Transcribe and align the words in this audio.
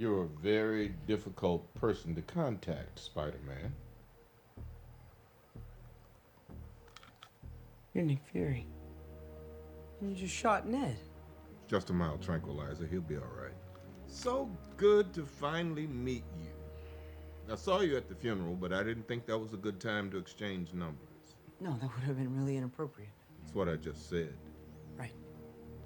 You're 0.00 0.22
a 0.22 0.28
very 0.42 0.94
difficult 1.06 1.74
person 1.74 2.14
to 2.14 2.22
contact, 2.22 2.98
Spider 2.98 3.38
Man. 3.46 3.70
You're 7.92 8.04
Nick 8.04 8.20
Fury. 8.32 8.66
You 10.00 10.14
just 10.14 10.34
shot 10.34 10.66
Ned. 10.66 10.96
Just 11.68 11.90
a 11.90 11.92
mild 11.92 12.22
tranquilizer. 12.22 12.86
He'll 12.86 13.02
be 13.02 13.16
all 13.16 13.24
right. 13.38 13.52
So 14.06 14.48
good 14.78 15.12
to 15.12 15.26
finally 15.26 15.86
meet 15.86 16.24
you. 16.38 17.52
I 17.52 17.56
saw 17.56 17.80
you 17.80 17.98
at 17.98 18.08
the 18.08 18.14
funeral, 18.14 18.54
but 18.54 18.72
I 18.72 18.82
didn't 18.82 19.06
think 19.06 19.26
that 19.26 19.36
was 19.36 19.52
a 19.52 19.58
good 19.58 19.80
time 19.80 20.10
to 20.12 20.16
exchange 20.16 20.72
numbers. 20.72 21.36
No, 21.60 21.72
that 21.72 21.94
would 21.94 22.04
have 22.04 22.16
been 22.16 22.34
really 22.34 22.56
inappropriate. 22.56 23.10
That's 23.42 23.54
what 23.54 23.68
I 23.68 23.76
just 23.76 24.08
said. 24.08 24.32
Right. 24.96 25.12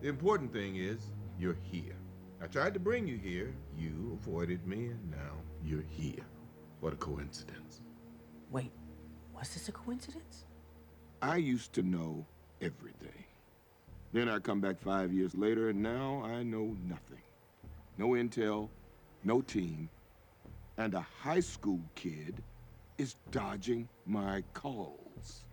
The 0.03 0.09
important 0.09 0.53
thing 0.53 0.77
is, 0.77 1.11
you're 1.37 1.59
here. 1.65 1.97
I 2.43 2.47
tried 2.47 2.75
to 2.75 2.81
bring 2.81 3.07
you 3.07 3.17
here. 3.17 3.55
You 3.79 4.19
avoided 4.23 4.67
me, 4.67 4.87
and 4.87 5.11
now 5.11 5.35
you're 5.65 5.85
here. 5.89 6.25
What 6.81 6.93
a 6.93 6.97
coincidence. 6.97 7.81
Wait, 8.51 8.73
was 9.35 9.55
this 9.55 9.69
a 9.69 9.73
coincidence? 9.73 10.45
I 11.23 11.37
used 11.37 11.73
to 11.75 11.83
know 11.83 12.27
everything. 12.61 13.25
Then 14.13 14.29
I 14.29 14.39
come 14.39 14.61
back 14.61 14.81
five 14.81 15.13
years 15.13 15.35
later, 15.35 15.71
and 15.71 15.83
now 15.83 16.23
I 16.25 16.43
know 16.43 16.77
nothing. 16.87 17.23
No 17.99 18.11
intel, 18.11 18.69
no 19.25 19.41
team, 19.41 19.89
and 20.77 20.95
a 20.95 21.01
high 21.01 21.41
school 21.41 21.81
kid 21.95 22.43
is 22.99 23.17
dodging 23.31 23.89
my 24.07 24.43
calls. 24.53 25.45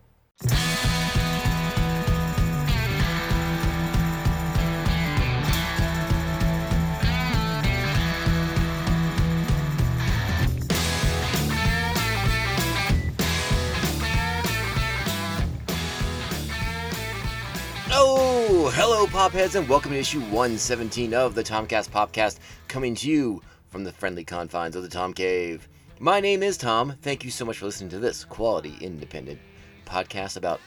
Hello, 18.73 19.05
Popheads, 19.05 19.55
and 19.55 19.67
welcome 19.67 19.91
to 19.91 19.97
issue 19.97 20.21
117 20.21 21.13
of 21.13 21.35
the 21.35 21.43
Tomcast 21.43 21.89
Popcast, 21.89 22.39
coming 22.69 22.95
to 22.95 23.09
you 23.09 23.41
from 23.69 23.83
the 23.83 23.91
friendly 23.91 24.23
confines 24.23 24.77
of 24.77 24.83
the 24.83 24.89
Tom 24.89 25.13
Cave. 25.13 25.67
My 25.99 26.21
name 26.21 26.41
is 26.41 26.57
Tom. 26.57 26.95
Thank 27.01 27.25
you 27.25 27.31
so 27.31 27.43
much 27.43 27.57
for 27.57 27.65
listening 27.65 27.89
to 27.89 27.99
this 27.99 28.23
quality, 28.23 28.77
independent 28.79 29.39
podcast 29.85 30.37
about 30.37 30.61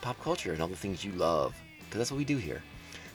pop 0.00 0.18
culture 0.22 0.52
and 0.52 0.62
all 0.62 0.68
the 0.68 0.74
things 0.74 1.04
you 1.04 1.12
love, 1.12 1.54
because 1.80 1.98
that's 1.98 2.10
what 2.10 2.16
we 2.16 2.24
do 2.24 2.38
here. 2.38 2.62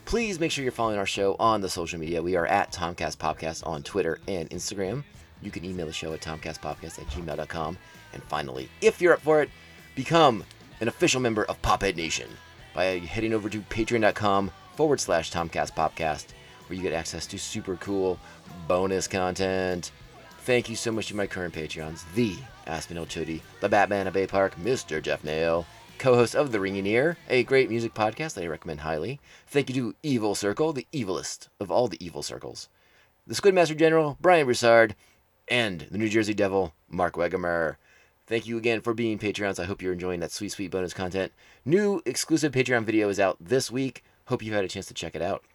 Please 0.05 0.39
make 0.39 0.51
sure 0.51 0.63
you're 0.63 0.71
following 0.71 0.99
our 0.99 1.07
show 1.07 1.35
on 1.39 1.59
the 1.59 1.69
social 1.69 1.99
media. 1.99 2.21
We 2.21 2.35
are 2.35 2.45
at 2.45 2.71
Tomcast 2.71 3.17
Popcast 3.17 3.65
on 3.65 3.81
Twitter 3.81 4.19
and 4.27 4.47
Instagram. 4.51 5.03
You 5.41 5.49
can 5.49 5.65
email 5.65 5.87
the 5.87 5.93
show 5.93 6.13
at 6.13 6.21
tomcastpopcast 6.21 6.99
at 6.99 7.07
gmail.com. 7.07 7.77
And 8.13 8.23
finally, 8.23 8.69
if 8.81 9.01
you're 9.01 9.13
up 9.13 9.21
for 9.21 9.41
it, 9.41 9.49
become 9.95 10.43
an 10.79 10.87
official 10.87 11.21
member 11.21 11.43
of 11.45 11.59
Pophead 11.63 11.95
Nation 11.95 12.29
by 12.77 12.99
heading 12.99 13.33
over 13.33 13.49
to 13.49 13.59
patreon.com 13.59 14.51
forward 14.75 14.99
slash 14.99 15.31
Tomcast 15.31 16.27
where 16.67 16.77
you 16.77 16.83
get 16.83 16.93
access 16.93 17.25
to 17.25 17.39
super 17.39 17.75
cool 17.77 18.19
bonus 18.67 19.07
content. 19.07 19.89
Thank 20.41 20.69
you 20.69 20.75
so 20.75 20.91
much 20.91 21.07
to 21.07 21.15
my 21.15 21.25
current 21.25 21.55
Patreons, 21.55 22.03
the 22.13 22.35
Aspinall 22.67 23.07
Tootie, 23.07 23.41
the 23.61 23.67
Batman 23.67 24.05
of 24.05 24.13
Bay 24.13 24.27
Park, 24.27 24.55
Mr. 24.57 25.01
Jeff 25.01 25.23
Nail, 25.23 25.65
co-host 25.97 26.35
of 26.35 26.51
The 26.51 26.59
Ringing 26.59 26.85
Ear, 26.85 27.17
a 27.29 27.43
great 27.43 27.71
music 27.71 27.95
podcast 27.95 28.35
that 28.35 28.43
I 28.43 28.47
recommend 28.47 28.81
highly. 28.81 29.19
Thank 29.47 29.69
you 29.69 29.75
to 29.75 29.95
Evil 30.03 30.35
Circle, 30.35 30.73
the 30.73 30.85
evilest 30.93 31.47
of 31.59 31.71
all 31.71 31.87
the 31.87 32.05
evil 32.05 32.21
circles, 32.21 32.69
the 33.25 33.33
Squidmaster 33.33 33.75
General, 33.75 34.17
Brian 34.21 34.45
Broussard, 34.45 34.93
and 35.47 35.81
the 35.89 35.97
New 35.97 36.09
Jersey 36.09 36.35
Devil, 36.35 36.75
Mark 36.87 37.15
Wegemer. 37.15 37.77
Thank 38.27 38.45
you 38.45 38.57
again 38.57 38.81
for 38.81 38.93
being 38.93 39.17
Patreons. 39.17 39.57
I 39.57 39.63
hope 39.63 39.81
you're 39.81 39.93
enjoying 39.93 40.19
that 40.19 40.33
sweet, 40.33 40.51
sweet 40.51 40.69
bonus 40.69 40.93
content. 40.93 41.31
New 41.63 42.01
exclusive 42.05 42.51
Patreon 42.51 42.83
video 42.83 43.07
is 43.07 43.21
out 43.21 43.37
this 43.39 43.71
week. 43.71 44.03
Hope 44.25 44.43
you've 44.43 44.53
had 44.53 44.65
a 44.65 44.67
chance 44.67 44.85
to 44.87 44.93
check 44.93 45.15
it 45.15 45.21
out. 45.21 45.45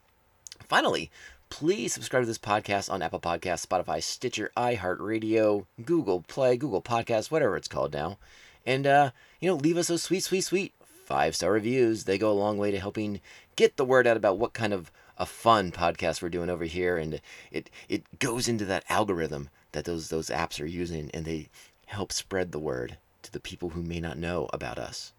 Finally, 0.59 1.11
please 1.51 1.93
subscribe 1.93 2.23
to 2.23 2.27
this 2.27 2.39
podcast 2.39 2.91
on 2.91 3.03
Apple 3.03 3.21
Podcasts, 3.21 3.67
Spotify, 3.67 4.03
Stitcher, 4.03 4.51
iHeartRadio, 4.57 5.67
Google 5.85 6.23
Play, 6.23 6.57
Google 6.57 6.81
Podcasts, 6.81 7.31
whatever 7.31 7.59
it's 7.59 7.69
called 7.69 7.93
now. 7.93 8.17
And, 8.65 8.87
uh, 8.87 9.11
you 9.39 9.51
know, 9.51 9.57
leave 9.57 9.77
us 9.77 9.89
those 9.89 10.03
sweet, 10.03 10.25
sweet, 10.25 10.41
sweet 10.41 10.73
five 11.05 11.37
star 11.37 11.53
reviews. 11.53 12.05
They 12.05 12.17
go 12.17 12.31
a 12.31 12.33
long 12.33 12.57
way 12.57 12.71
to 12.71 12.81
helping 12.81 13.21
get 13.55 13.77
the 13.77 13.85
word 13.85 14.07
out 14.07 14.17
about 14.17 14.39
what 14.39 14.55
kind 14.55 14.73
of 14.73 14.91
a 15.19 15.27
fun 15.27 15.73
podcast 15.73 16.23
we're 16.23 16.31
doing 16.31 16.49
over 16.49 16.65
here. 16.65 16.97
And 16.97 17.21
it, 17.51 17.69
it 17.91 18.19
goes 18.19 18.49
into 18.49 18.65
that 18.65 18.85
algorithm 18.89 19.51
that 19.73 19.85
those, 19.85 20.09
those 20.09 20.29
apps 20.29 20.59
are 20.59 20.67
using 20.67 21.11
and 21.13 21.27
they 21.27 21.51
help 21.93 22.13
spread 22.13 22.53
the 22.53 22.59
word 22.59 22.97
to 23.23 23.31
the 23.33 23.41
people 23.41 23.71
who 23.71 23.83
may 23.83 24.01
not 24.01 24.19
know 24.19 24.49
about 24.53 24.79
us. 24.79 25.13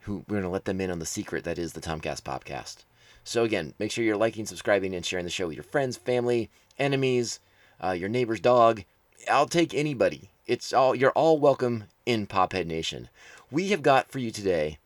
Who 0.00 0.24
we're 0.28 0.36
going 0.36 0.42
to 0.42 0.48
let 0.48 0.64
them 0.64 0.80
in 0.80 0.90
on 0.90 0.98
the 0.98 1.06
secret 1.06 1.44
that 1.44 1.58
is 1.58 1.72
the 1.72 1.80
Tomcast 1.80 2.22
Popcast. 2.22 2.84
So 3.24 3.44
again, 3.44 3.74
make 3.78 3.90
sure 3.90 4.04
you're 4.04 4.16
liking, 4.16 4.46
subscribing, 4.46 4.94
and 4.94 5.04
sharing 5.04 5.24
the 5.24 5.30
show 5.30 5.46
with 5.46 5.56
your 5.56 5.64
friends, 5.64 5.96
family, 5.96 6.50
enemies, 6.78 7.40
uh, 7.82 7.90
your 7.90 8.08
neighbor's 8.08 8.40
dog. 8.40 8.84
I'll 9.30 9.46
take 9.46 9.74
anybody. 9.74 10.30
It's 10.46 10.72
all 10.72 10.94
you're 10.94 11.12
all 11.12 11.38
welcome 11.38 11.84
in 12.04 12.26
Pophead 12.26 12.66
Nation. 12.66 13.08
We 13.50 13.68
have 13.68 13.82
got 13.82 14.10
for 14.10 14.18
you 14.18 14.30
today 14.30 14.78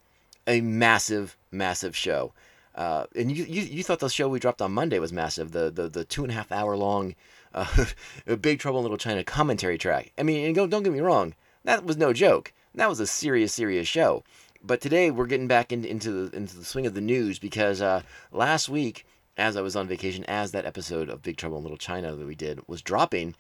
a 0.47 0.61
massive, 0.61 1.37
massive 1.51 1.97
show. 1.97 2.33
Uh, 2.75 3.07
and 3.15 3.35
you, 3.35 3.45
you 3.45 3.63
you 3.63 3.83
thought 3.83 4.01
the 4.01 4.11
show 4.11 4.29
we 4.29 4.39
dropped 4.39 4.61
on 4.61 4.73
Monday 4.73 4.99
was 4.99 5.13
massive. 5.13 5.53
The 5.53 5.71
the, 5.71 5.89
the 5.89 6.05
two 6.05 6.25
and 6.25 6.31
a 6.31 6.35
half 6.35 6.53
hour 6.53 6.77
long 6.77 7.15
uh, 7.57 8.37
Big 8.41 8.61
Trouble 8.61 8.79
in 8.79 8.85
Little 8.85 8.99
China 8.99 9.25
commentary 9.25 9.79
track. 9.79 10.13
I 10.19 10.23
mean, 10.23 10.53
don't, 10.53 10.71
don't 10.71 10.83
get 10.83 10.93
me 10.93 11.01
wrong, 11.01 11.35
that 11.65 11.85
was 11.85 11.97
no 11.97 12.13
joke. 12.13 12.53
That 12.75 12.89
was 12.89 13.01
a 13.01 13.07
serious, 13.07 13.53
serious 13.53 13.89
show. 13.89 14.23
But 14.63 14.81
today 14.81 15.11
we're 15.11 15.27
getting 15.27 15.49
back 15.49 15.73
in, 15.73 15.85
into 15.85 16.11
the 16.11 16.37
into 16.37 16.57
the 16.57 16.65
swing 16.65 16.87
of 16.87 16.95
the 16.95 17.01
news 17.01 17.39
because 17.39 17.81
uh, 17.81 18.03
last 18.33 18.69
week, 18.69 19.07
as 19.37 19.57
I 19.57 19.61
was 19.63 19.77
on 19.77 19.89
vacation, 19.89 20.25
as 20.25 20.53
that 20.53 20.67
episode 20.67 21.09
of 21.09 21.23
Big 21.23 21.37
Trouble 21.37 21.57
in 21.59 21.63
Little 21.63 21.79
China 21.79 22.15
that 22.15 22.27
we 22.27 22.35
did 22.35 22.61
was 22.69 22.83
dropping, 22.83 23.35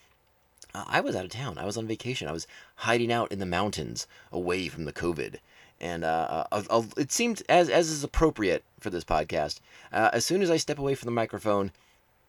uh, 0.74 0.84
I 0.86 1.00
was 1.00 1.16
out 1.16 1.24
of 1.24 1.30
town. 1.30 1.58
I 1.58 1.64
was 1.64 1.76
on 1.76 1.86
vacation. 1.86 2.28
I 2.28 2.32
was 2.32 2.46
hiding 2.76 3.12
out 3.12 3.32
in 3.32 3.38
the 3.38 3.46
mountains 3.46 4.06
away 4.32 4.68
from 4.68 4.84
the 4.84 4.92
COVID. 4.92 5.36
And 5.80 6.04
uh, 6.04 6.44
uh, 6.50 6.82
it 6.96 7.12
seemed 7.12 7.42
as 7.48 7.68
as 7.68 7.90
is 7.90 8.04
appropriate 8.04 8.64
for 8.80 8.90
this 8.90 9.04
podcast. 9.04 9.60
Uh, 9.92 10.10
as 10.12 10.24
soon 10.24 10.42
as 10.42 10.50
I 10.50 10.56
step 10.56 10.78
away 10.78 10.94
from 10.94 11.06
the 11.06 11.12
microphone, 11.12 11.72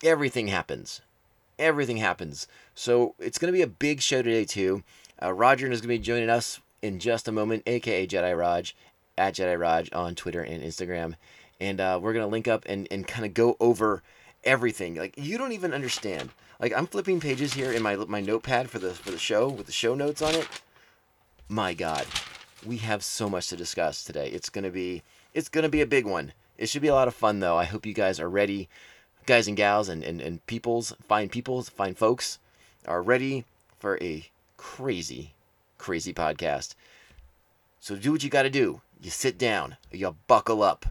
everything 0.04 0.48
happens 0.48 1.02
everything 1.60 1.98
happens. 1.98 2.48
So 2.76 3.16
it's 3.20 3.38
going 3.38 3.52
to 3.52 3.58
be 3.58 3.64
a 3.64 3.68
big 3.68 4.02
show 4.02 4.22
today, 4.22 4.46
too. 4.46 4.84
Uh, 5.22 5.34
Roger 5.34 5.72
is 5.72 5.82
going 5.82 5.96
to 5.96 6.00
be 6.00 6.04
joining 6.04 6.30
us 6.30 6.60
in 6.82 7.00
just 7.00 7.28
a 7.28 7.32
moment, 7.32 7.64
aka 7.66 8.08
Jedi 8.08 8.38
Raj, 8.38 8.76
at 9.18 9.36
Jedi 9.36 9.60
Raj 9.60 9.90
on 9.94 10.16
Twitter 10.16 10.42
and 10.42 10.64
Instagram. 10.64 11.16
And 11.60 11.82
uh, 11.82 12.00
we're 12.02 12.14
going 12.14 12.26
to 12.26 12.32
link 12.32 12.48
up 12.48 12.64
and, 12.68 12.88
and 12.92 13.08
kind 13.08 13.26
of 13.26 13.34
go 13.34 13.58
over 13.60 14.04
everything. 14.44 14.96
Like, 14.96 15.16
you 15.18 15.38
don't 15.38 15.54
even 15.54 15.74
understand. 15.74 16.30
Like, 16.60 16.74
I'm 16.76 16.88
flipping 16.88 17.20
pages 17.20 17.54
here 17.54 17.72
in 17.72 17.82
my, 17.82 17.96
my 17.96 18.22
notepad 18.22 18.70
for 18.70 18.80
the, 18.80 18.92
for 18.92 19.12
the 19.12 19.18
show 19.18 19.50
with 19.50 19.66
the 19.66 19.72
show 19.72 19.96
notes 19.96 20.22
on 20.22 20.36
it. 20.36 20.48
My 21.50 21.74
God, 21.74 22.06
we 22.66 22.78
have 22.78 23.04
so 23.04 23.30
much 23.30 23.48
to 23.50 23.56
discuss 23.56 24.04
today. 24.04 24.30
It's 24.30 24.50
going 24.50 24.66
to 24.66 24.72
be, 24.72 25.02
it's 25.34 25.50
going 25.50 25.64
to 25.64 25.70
be 25.70 25.82
a 25.82 25.88
big 25.88 26.06
one. 26.06 26.34
It 26.58 26.70
should 26.70 26.82
be 26.82 26.88
a 26.88 26.94
lot 26.94 27.08
of 27.08 27.16
fun, 27.16 27.40
though. 27.40 27.58
I 27.58 27.66
hope 27.66 27.86
you 27.86 27.94
guys 27.94 28.20
are 28.20 28.30
ready 28.30 28.70
guys 29.28 29.48
and 29.48 29.58
gals 29.58 29.90
and, 29.90 30.04
and, 30.04 30.22
and 30.22 30.44
peoples, 30.48 30.94
fine 31.08 31.30
peoples, 31.30 31.70
fine 31.70 31.94
folks 31.94 32.40
are 32.88 33.04
ready 33.04 33.44
for 33.78 34.02
a 34.02 34.26
crazy, 34.56 35.34
crazy 35.78 36.14
podcast. 36.14 36.74
So 37.80 37.96
do 37.96 38.12
what 38.14 38.24
you 38.24 38.30
got 38.30 38.44
to 38.44 38.50
do. 38.50 38.82
You 39.02 39.12
sit 39.12 39.38
down, 39.38 39.78
you 39.92 40.16
buckle 40.28 40.64
up, 40.64 40.88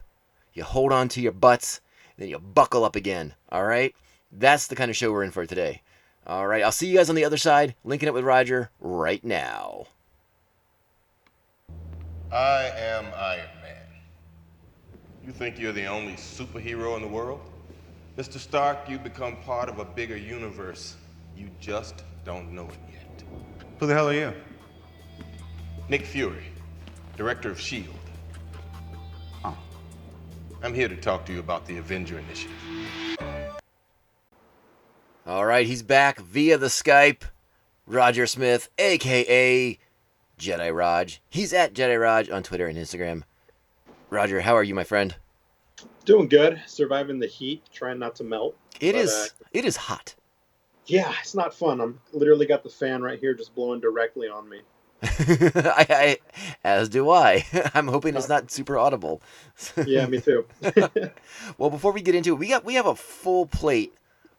you 0.53 0.63
hold 0.63 0.93
on 0.93 1.09
to 1.09 1.21
your 1.21 1.33
butts, 1.33 1.81
then 2.17 2.29
you 2.29 2.39
buckle 2.39 2.85
up 2.85 2.95
again. 2.95 3.33
All 3.51 3.65
right? 3.65 3.93
That's 4.31 4.67
the 4.67 4.75
kind 4.75 4.89
of 4.89 4.95
show 4.95 5.11
we're 5.11 5.23
in 5.23 5.31
for 5.31 5.45
today. 5.45 5.81
All 6.27 6.45
right, 6.45 6.61
I'll 6.61 6.73
see 6.73 6.87
you 6.87 6.97
guys 6.97 7.09
on 7.09 7.15
the 7.15 7.23
other 7.23 7.37
side, 7.37 7.73
linking 7.85 8.07
it 8.07 8.13
with 8.13 8.25
Roger 8.25 8.69
right 8.81 9.23
now. 9.23 9.87
I 12.31 12.69
am 12.75 13.05
Iron 13.15 13.49
Man. 13.61 13.85
You 15.25 15.31
think 15.31 15.57
you're 15.57 15.71
the 15.71 15.85
only 15.85 16.13
superhero 16.13 16.97
in 16.97 17.01
the 17.01 17.07
world? 17.07 17.39
Mr. 18.17 18.39
Stark, 18.39 18.89
you 18.89 18.97
become 18.97 19.35
part 19.37 19.69
of 19.69 19.77
a 19.77 19.85
bigger 19.85 20.17
universe. 20.17 20.95
You 21.35 21.51
just 21.59 22.03
don't 22.25 22.51
know 22.51 22.65
it 22.65 22.79
yet. 22.91 23.23
Who 23.79 23.85
the 23.85 23.93
hell 23.93 24.09
are 24.09 24.13
you? 24.13 24.33
Nick 25.87 26.03
Fury, 26.03 26.45
director 27.15 27.51
of 27.51 27.59
S.H.I.E.L.D. 27.59 27.99
Oh. 29.45 29.55
I'm 30.63 30.73
here 30.73 30.87
to 30.87 30.95
talk 30.95 31.27
to 31.27 31.33
you 31.33 31.37
about 31.39 31.67
the 31.67 31.77
Avenger 31.77 32.17
Initiative. 32.17 32.57
All 35.27 35.45
right, 35.45 35.67
he's 35.67 35.83
back 35.83 36.19
via 36.19 36.57
the 36.57 36.67
Skype. 36.67 37.21
Roger 37.85 38.25
Smith, 38.25 38.69
aka 38.79 39.77
Jedi 40.39 40.75
Raj. 40.75 41.21
He's 41.29 41.53
at 41.53 41.75
Jedi 41.75 42.01
Raj 42.01 42.31
on 42.31 42.41
Twitter 42.41 42.65
and 42.65 42.77
Instagram. 42.79 43.23
Roger, 44.09 44.41
how 44.41 44.55
are 44.55 44.63
you, 44.63 44.73
my 44.73 44.83
friend? 44.83 45.15
Doing 46.05 46.27
good. 46.27 46.61
Surviving 46.65 47.19
the 47.19 47.27
heat, 47.27 47.63
trying 47.73 47.99
not 47.99 48.15
to 48.15 48.23
melt. 48.23 48.55
It 48.79 48.93
but, 48.93 49.01
is. 49.01 49.11
Uh, 49.11 49.27
it 49.51 49.65
is 49.65 49.75
hot. 49.75 50.15
Yeah, 50.85 51.13
it's 51.19 51.35
not 51.35 51.53
fun. 51.53 51.81
I'm 51.81 51.99
literally 52.13 52.45
got 52.45 52.63
the 52.63 52.69
fan 52.69 53.01
right 53.01 53.19
here 53.19 53.33
just 53.33 53.53
blowing 53.53 53.81
directly 53.81 54.29
on 54.29 54.47
me. 54.47 54.61
I, 55.03 55.85
I, 55.89 56.17
as 56.63 56.89
do 56.89 57.11
I. 57.11 57.45
I'm 57.73 57.87
hoping 57.87 58.15
it's 58.15 58.29
not 58.29 58.49
super 58.49 58.77
audible. 58.77 59.21
Yeah, 59.85 60.05
me 60.05 60.21
too. 60.21 60.45
well, 61.57 61.69
before 61.69 61.91
we 61.91 62.01
get 62.01 62.15
into 62.15 62.33
it, 62.33 62.39
we 62.39 62.47
got 62.49 62.63
we 62.63 62.75
have 62.75 62.85
a 62.85 62.95
full 62.95 63.45
plate 63.45 63.93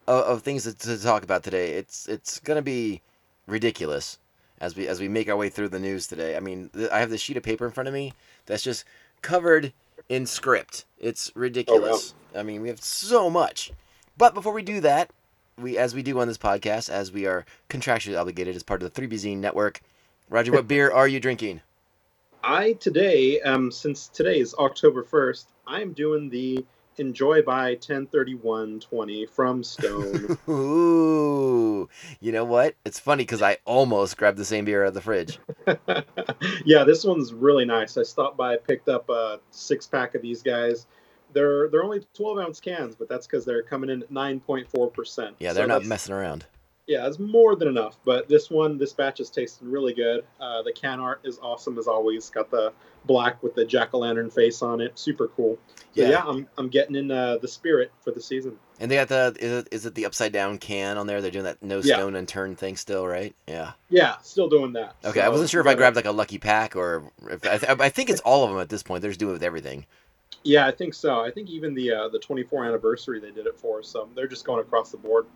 of, 0.06 0.24
of 0.24 0.42
things 0.42 0.64
to, 0.64 0.74
to 0.74 1.02
talk 1.02 1.22
about 1.22 1.42
today. 1.44 1.72
It's 1.72 2.08
it's 2.08 2.40
gonna 2.40 2.62
be 2.62 3.02
ridiculous 3.46 4.18
as 4.60 4.76
we 4.76 4.88
as 4.88 5.00
we 5.00 5.08
make 5.08 5.28
our 5.28 5.36
way 5.36 5.48
through 5.48 5.68
the 5.68 5.78
news 5.78 6.06
today. 6.06 6.36
I 6.36 6.40
mean, 6.40 6.70
th- 6.74 6.90
I 6.90 7.00
have 7.00 7.10
this 7.10 7.20
sheet 7.20 7.36
of 7.36 7.42
paper 7.42 7.66
in 7.66 7.72
front 7.72 7.88
of 7.88 7.94
me 7.94 8.12
that's 8.46 8.62
just 8.62 8.84
covered 9.22 9.72
in 10.08 10.26
script. 10.26 10.84
It's 10.98 11.30
ridiculous. 11.34 12.14
I 12.34 12.42
mean, 12.42 12.62
we 12.62 12.68
have 12.68 12.80
so 12.80 13.30
much. 13.30 13.72
But 14.16 14.34
before 14.34 14.52
we 14.52 14.62
do 14.62 14.80
that, 14.80 15.10
we 15.56 15.76
as 15.78 15.94
we 15.94 16.02
do 16.02 16.18
on 16.20 16.28
this 16.28 16.38
podcast, 16.38 16.90
as 16.90 17.12
we 17.12 17.26
are 17.26 17.44
contractually 17.68 18.18
obligated 18.18 18.56
as 18.56 18.62
part 18.62 18.82
of 18.82 18.92
the 18.92 19.00
3BZ 19.00 19.36
network, 19.36 19.80
Roger, 20.30 20.52
what 20.52 20.68
beer 20.68 20.90
are 20.90 21.08
you 21.08 21.20
drinking? 21.20 21.60
I 22.42 22.74
today, 22.74 23.40
um, 23.40 23.72
since 23.72 24.08
today 24.08 24.38
is 24.38 24.54
October 24.54 25.02
first, 25.02 25.48
I'm 25.66 25.92
doing 25.92 26.30
the 26.30 26.64
Enjoy 26.98 27.42
by 27.42 27.70
103120 27.70 29.26
from 29.26 29.62
Stone. 29.62 30.38
Ooh, 30.48 31.88
you 32.20 32.32
know 32.32 32.44
what? 32.44 32.74
It's 32.84 32.98
funny 32.98 33.22
because 33.22 33.42
I 33.42 33.58
almost 33.64 34.16
grabbed 34.16 34.38
the 34.38 34.44
same 34.44 34.64
beer 34.64 34.82
out 34.82 34.88
of 34.88 34.94
the 34.94 35.00
fridge. 35.00 35.38
yeah, 36.64 36.84
this 36.84 37.04
one's 37.04 37.32
really 37.32 37.64
nice. 37.64 37.96
I 37.96 38.02
stopped 38.02 38.36
by, 38.36 38.56
picked 38.56 38.88
up 38.88 39.08
a 39.08 39.40
six 39.50 39.86
pack 39.86 40.14
of 40.14 40.22
these 40.22 40.42
guys. 40.42 40.86
They're 41.34 41.68
they're 41.68 41.84
only 41.84 42.06
12 42.14 42.38
ounce 42.38 42.60
cans, 42.60 42.96
but 42.96 43.08
that's 43.08 43.26
because 43.26 43.44
they're 43.44 43.62
coming 43.62 43.90
in 43.90 44.02
at 44.02 44.10
9.4 44.10 44.92
percent. 44.92 45.36
Yeah, 45.38 45.52
they're 45.52 45.66
not 45.66 45.84
messing 45.84 46.14
around. 46.14 46.46
Yeah, 46.88 47.06
it's 47.06 47.18
more 47.18 47.54
than 47.54 47.68
enough. 47.68 47.98
But 48.04 48.28
this 48.28 48.48
one, 48.50 48.78
this 48.78 48.94
batch 48.94 49.20
is 49.20 49.28
tasting 49.28 49.70
really 49.70 49.92
good. 49.92 50.24
Uh, 50.40 50.62
the 50.62 50.72
can 50.72 51.00
art 51.00 51.20
is 51.22 51.38
awesome 51.42 51.78
as 51.78 51.86
always. 51.86 52.30
Got 52.30 52.50
the 52.50 52.72
black 53.04 53.42
with 53.42 53.54
the 53.54 53.64
jack 53.66 53.90
o' 53.92 53.98
lantern 53.98 54.30
face 54.30 54.62
on 54.62 54.80
it. 54.80 54.98
Super 54.98 55.28
cool. 55.28 55.58
So 55.94 56.02
Yeah. 56.02 56.08
yeah, 56.08 56.24
I'm 56.24 56.48
I'm 56.56 56.68
getting 56.70 56.96
in 56.96 57.10
uh, 57.10 57.36
the 57.38 57.46
spirit 57.46 57.92
for 58.00 58.10
the 58.10 58.22
season. 58.22 58.58
And 58.80 58.90
they 58.90 58.96
got 58.96 59.08
the 59.08 59.36
is 59.38 59.52
it, 59.52 59.68
is 59.70 59.86
it 59.86 59.94
the 59.96 60.06
upside 60.06 60.32
down 60.32 60.56
can 60.56 60.96
on 60.96 61.06
there? 61.06 61.20
They're 61.20 61.30
doing 61.30 61.44
that 61.44 61.62
no 61.62 61.80
Yeah. 61.80 61.96
stone 61.96 62.16
unturned 62.16 62.56
thing 62.58 62.76
still, 62.76 63.06
right? 63.06 63.36
Yeah. 63.46 63.72
Yeah, 63.90 64.16
still 64.22 64.48
doing 64.48 64.72
that. 64.72 64.96
Okay, 65.04 65.20
I 65.20 65.28
wasn't 65.28 65.50
sure 65.50 65.60
if 65.60 65.66
I 65.66 65.74
grabbed 65.74 65.96
like 65.96 66.06
a 66.06 66.10
lucky 66.12 66.38
pack 66.38 66.74
or 66.74 67.12
if 67.28 67.46
I, 67.46 67.58
th- 67.58 67.80
I 67.80 67.88
think 67.90 68.08
it's 68.08 68.22
all 68.22 68.44
of 68.44 68.50
them 68.50 68.60
at 68.60 68.70
this 68.70 68.82
point. 68.82 69.02
They're 69.02 69.10
just 69.10 69.20
doing 69.20 69.30
it 69.30 69.34
with 69.34 69.42
everything. 69.42 69.84
Yeah, 70.42 70.66
I 70.66 70.70
think 70.70 70.94
so. 70.94 71.20
I 71.20 71.30
think 71.30 71.50
even 71.50 71.74
the 71.74 71.92
uh, 71.92 72.08
the 72.08 72.18
24 72.18 72.64
anniversary 72.64 73.20
they 73.20 73.30
did 73.32 73.46
it 73.46 73.58
for. 73.58 73.82
So 73.82 74.08
they're 74.14 74.26
just 74.28 74.46
going 74.46 74.60
across 74.60 74.90
the 74.90 74.96
board. 74.96 75.26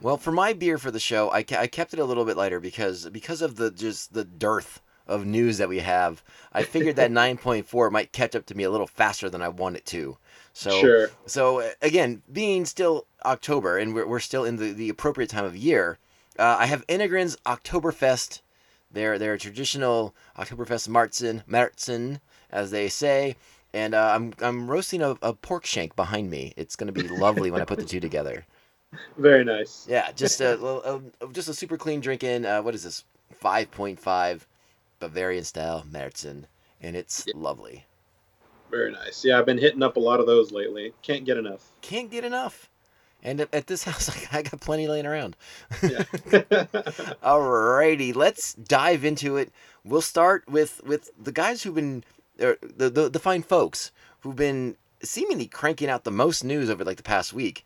Well, 0.00 0.16
for 0.16 0.32
my 0.32 0.52
beer 0.52 0.76
for 0.78 0.90
the 0.90 1.00
show, 1.00 1.30
I, 1.30 1.44
I 1.56 1.66
kept 1.66 1.94
it 1.94 1.98
a 1.98 2.04
little 2.04 2.24
bit 2.24 2.36
lighter 2.36 2.60
because 2.60 3.08
because 3.10 3.40
of 3.40 3.56
the 3.56 3.70
just 3.70 4.12
the 4.12 4.24
dearth 4.24 4.82
of 5.06 5.26
news 5.26 5.58
that 5.58 5.68
we 5.68 5.80
have. 5.80 6.22
I 6.52 6.62
figured 6.62 6.96
that 6.96 7.10
9.4 7.10 7.90
might 7.90 8.12
catch 8.12 8.34
up 8.34 8.46
to 8.46 8.54
me 8.54 8.64
a 8.64 8.70
little 8.70 8.86
faster 8.86 9.28
than 9.28 9.42
I 9.42 9.48
want 9.48 9.76
it 9.76 9.86
to. 9.86 10.18
So 10.52 10.80
sure. 10.80 11.10
So 11.26 11.60
uh, 11.60 11.70
again, 11.82 12.22
being 12.32 12.64
still 12.64 13.06
October 13.24 13.78
and 13.78 13.94
we're, 13.94 14.06
we're 14.06 14.20
still 14.20 14.44
in 14.44 14.56
the, 14.56 14.72
the 14.72 14.88
appropriate 14.88 15.30
time 15.30 15.44
of 15.44 15.56
year, 15.56 15.98
uh, 16.38 16.56
I 16.58 16.66
have 16.66 16.86
Integrin's 16.86 17.36
Oktoberfest. 17.46 18.40
Their 18.90 19.18
their 19.18 19.36
traditional 19.36 20.14
Oktoberfest 20.38 20.88
Marzen, 20.88 21.44
Marzen, 21.46 22.20
as 22.48 22.70
they 22.70 22.88
say, 22.88 23.34
and 23.72 23.92
uh, 23.92 24.12
I'm 24.14 24.32
I'm 24.40 24.70
roasting 24.70 25.02
a, 25.02 25.16
a 25.20 25.32
pork 25.34 25.66
shank 25.66 25.96
behind 25.96 26.30
me. 26.30 26.54
It's 26.56 26.76
going 26.76 26.92
to 26.94 27.02
be 27.02 27.08
lovely 27.08 27.50
when 27.50 27.60
I 27.60 27.64
put 27.64 27.80
the 27.80 27.84
two 27.84 27.98
together. 27.98 28.46
Very 29.18 29.44
nice. 29.44 29.86
Yeah, 29.88 30.10
just 30.12 30.40
a, 30.40 30.58
a, 30.58 30.96
a- 30.96 31.32
just 31.32 31.48
a 31.48 31.54
super 31.54 31.76
clean 31.76 32.00
drinking. 32.00 32.44
Uh, 32.46 32.62
what 32.62 32.74
is 32.74 32.82
this? 32.82 33.04
Five 33.38 33.70
point 33.70 33.98
five, 33.98 34.46
Bavarian 35.00 35.44
style 35.44 35.84
Marzen, 35.90 36.44
and 36.80 36.96
it's 36.96 37.26
lovely. 37.34 37.84
Very 38.70 38.90
nice. 38.92 39.24
Yeah, 39.24 39.38
I've 39.38 39.46
been 39.46 39.58
hitting 39.58 39.82
up 39.82 39.96
a 39.96 40.00
lot 40.00 40.20
of 40.20 40.26
those 40.26 40.50
lately. 40.50 40.92
Can't 41.02 41.24
get 41.24 41.36
enough. 41.36 41.70
Can't 41.80 42.10
get 42.10 42.24
enough. 42.24 42.68
And 43.22 43.40
at, 43.40 43.54
at 43.54 43.66
this 43.66 43.84
house, 43.88 44.10
I 44.32 44.42
got 44.42 44.60
plenty 44.60 44.86
laying 44.88 45.06
around. 45.06 45.36
Yeah. 45.82 46.02
Alrighty, 47.22 48.14
let's 48.14 48.54
dive 48.54 49.04
into 49.04 49.36
it. 49.36 49.52
We'll 49.84 50.00
start 50.00 50.44
with 50.48 50.82
with 50.84 51.10
the 51.22 51.32
guys 51.32 51.62
who've 51.62 51.74
been, 51.74 52.04
er, 52.40 52.56
the, 52.62 52.90
the 52.90 53.08
the 53.08 53.18
fine 53.18 53.42
folks 53.42 53.90
who've 54.20 54.36
been 54.36 54.76
seemingly 55.02 55.46
cranking 55.46 55.88
out 55.88 56.04
the 56.04 56.10
most 56.10 56.44
news 56.44 56.70
over 56.70 56.84
like 56.84 56.96
the 56.96 57.02
past 57.02 57.32
week. 57.32 57.64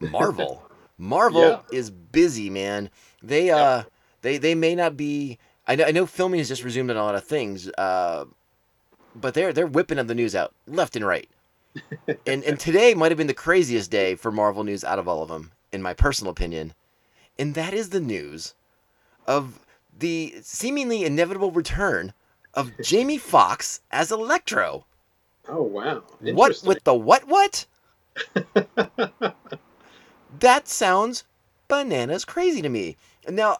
Marvel, 0.00 0.67
Marvel 0.98 1.40
Yeah. 1.42 1.60
is 1.72 1.90
busy, 1.90 2.50
man. 2.50 2.90
They 3.22 3.50
uh, 3.50 3.84
they 4.22 4.36
they 4.38 4.54
may 4.54 4.74
not 4.74 4.96
be. 4.96 5.38
I 5.66 5.76
know, 5.76 5.84
I 5.84 5.90
know 5.90 6.06
filming 6.06 6.38
has 6.38 6.48
just 6.48 6.64
resumed 6.64 6.90
on 6.90 6.96
a 6.96 7.02
lot 7.04 7.14
of 7.14 7.24
things, 7.24 7.68
uh, 7.78 8.24
but 9.14 9.34
they're 9.34 9.52
they're 9.52 9.66
whipping 9.66 9.98
up 9.98 10.06
the 10.06 10.14
news 10.14 10.34
out 10.34 10.54
left 10.66 10.96
and 10.96 11.06
right. 11.06 11.28
and 12.26 12.42
and 12.42 12.58
today 12.58 12.94
might 12.94 13.10
have 13.10 13.18
been 13.18 13.26
the 13.26 13.34
craziest 13.34 13.90
day 13.90 14.14
for 14.14 14.32
Marvel 14.32 14.64
news 14.64 14.82
out 14.82 14.98
of 14.98 15.06
all 15.06 15.22
of 15.22 15.28
them, 15.28 15.52
in 15.72 15.82
my 15.82 15.94
personal 15.94 16.30
opinion, 16.32 16.74
and 17.38 17.54
that 17.54 17.74
is 17.74 17.90
the 17.90 18.00
news 18.00 18.54
of 19.26 19.60
the 19.96 20.34
seemingly 20.42 21.04
inevitable 21.04 21.50
return 21.52 22.12
of 22.54 22.72
Jamie 22.82 23.18
Foxx 23.18 23.80
as 23.90 24.10
Electro. 24.10 24.86
oh 25.48 25.62
wow. 25.62 26.02
What 26.20 26.60
with 26.64 26.82
the 26.84 26.94
what 26.94 27.28
what? 27.28 27.66
that 30.40 30.68
sounds 30.68 31.24
bananas 31.68 32.24
crazy 32.24 32.62
to 32.62 32.68
me. 32.68 32.96
Now, 33.28 33.58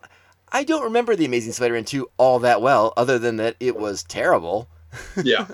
I 0.50 0.64
don't 0.64 0.84
remember 0.84 1.14
the 1.14 1.24
Amazing 1.26 1.52
Spider-Man 1.52 1.84
2 1.84 2.08
all 2.16 2.38
that 2.40 2.62
well, 2.62 2.92
other 2.96 3.18
than 3.18 3.36
that 3.36 3.56
it 3.60 3.76
was 3.76 4.02
terrible. 4.02 4.68
yeah. 5.22 5.46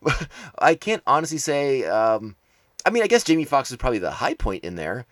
I 0.58 0.74
can't 0.74 1.02
honestly 1.06 1.38
say. 1.38 1.84
Um, 1.84 2.36
I 2.86 2.90
mean, 2.90 3.02
I 3.02 3.06
guess 3.06 3.24
Jamie 3.24 3.44
Foxx 3.44 3.70
was 3.70 3.76
probably 3.76 3.98
the 3.98 4.10
high 4.10 4.34
point 4.34 4.64
in 4.64 4.76
there, 4.76 5.04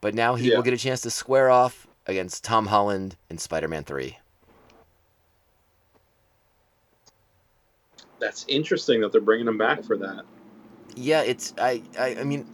but 0.00 0.14
now 0.14 0.34
he 0.34 0.48
Yeah. 0.48 0.56
will 0.56 0.62
get 0.64 0.74
a 0.74 0.78
chance 0.78 1.00
to 1.02 1.10
square 1.10 1.48
off 1.50 1.86
against 2.06 2.42
Tom 2.42 2.66
Holland 2.66 3.16
in 3.30 3.38
Spider-Man 3.38 3.84
3. 3.84 4.18
That's 8.18 8.44
interesting 8.48 9.00
that 9.02 9.12
they're 9.12 9.20
bringing 9.20 9.46
him 9.46 9.58
back 9.58 9.84
for 9.84 9.96
that. 9.98 10.24
Yeah, 10.96 11.22
it's 11.22 11.54
I, 11.58 11.82
I 11.98 12.16
I 12.16 12.24
mean, 12.24 12.46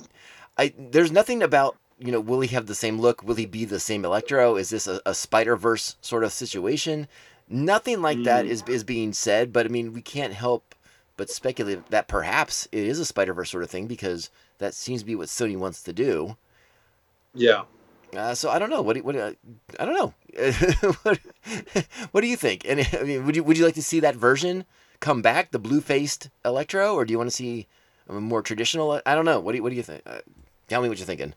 I 0.58 0.74
there's 0.78 1.10
nothing 1.10 1.42
about 1.42 1.76
you 1.98 2.10
know 2.12 2.20
will 2.20 2.40
he 2.40 2.48
have 2.54 2.66
the 2.66 2.74
same 2.74 2.98
look? 3.00 3.22
Will 3.22 3.34
he 3.36 3.46
be 3.46 3.64
the 3.64 3.80
same 3.80 4.04
Electro? 4.04 4.56
Is 4.56 4.70
this 4.70 4.86
a, 4.86 5.00
a 5.06 5.14
Spider 5.14 5.56
Verse 5.56 5.96
sort 6.00 6.24
of 6.24 6.32
situation? 6.32 7.08
Nothing 7.48 8.00
like 8.02 8.22
that 8.24 8.46
Mm. 8.46 8.48
is 8.48 8.62
is 8.68 8.84
being 8.84 9.12
said, 9.12 9.52
but 9.52 9.66
I 9.66 9.68
mean 9.68 9.92
we 9.92 10.02
can't 10.02 10.32
help 10.32 10.74
but 11.16 11.30
speculate 11.30 11.88
that 11.90 12.08
perhaps 12.08 12.66
it 12.72 12.82
is 12.84 12.98
a 12.98 13.04
Spider 13.04 13.34
Verse 13.34 13.50
sort 13.50 13.62
of 13.62 13.70
thing 13.70 13.86
because 13.86 14.30
that 14.58 14.74
seems 14.74 15.00
to 15.02 15.06
be 15.06 15.14
what 15.14 15.28
Sony 15.28 15.56
wants 15.56 15.82
to 15.82 15.92
do. 15.92 16.36
Yeah. 17.34 17.62
Uh, 18.16 18.34
so 18.34 18.48
I 18.48 18.58
don't 18.58 18.70
know. 18.70 18.80
What 18.82 18.94
do, 18.96 19.02
what 19.02 19.16
uh, 19.16 19.32
I 19.78 19.84
don't 19.84 19.94
know. 19.94 20.14
what, 21.02 21.20
what 22.12 22.20
do 22.20 22.26
you 22.28 22.36
think? 22.36 22.64
And 22.66 22.86
I 22.98 23.02
mean, 23.02 23.26
would 23.26 23.36
you 23.36 23.44
would 23.44 23.58
you 23.58 23.64
like 23.64 23.74
to 23.74 23.82
see 23.82 24.00
that 24.00 24.16
version 24.16 24.64
come 25.00 25.20
back, 25.22 25.50
the 25.50 25.58
blue 25.58 25.80
faced 25.80 26.30
Electro, 26.44 26.94
or 26.94 27.04
do 27.04 27.12
you 27.12 27.18
want 27.18 27.28
to 27.30 27.36
see 27.36 27.66
a 28.08 28.12
more 28.14 28.40
traditional? 28.42 29.00
I 29.04 29.14
don't 29.14 29.24
know. 29.24 29.40
What 29.40 29.52
do 29.52 29.56
you, 29.58 29.62
what 29.62 29.70
do 29.70 29.76
you 29.76 29.82
think? 29.82 30.02
Uh, 30.06 30.18
tell 30.68 30.80
me 30.80 30.88
what 30.88 30.98
you're 30.98 31.06
thinking. 31.06 31.34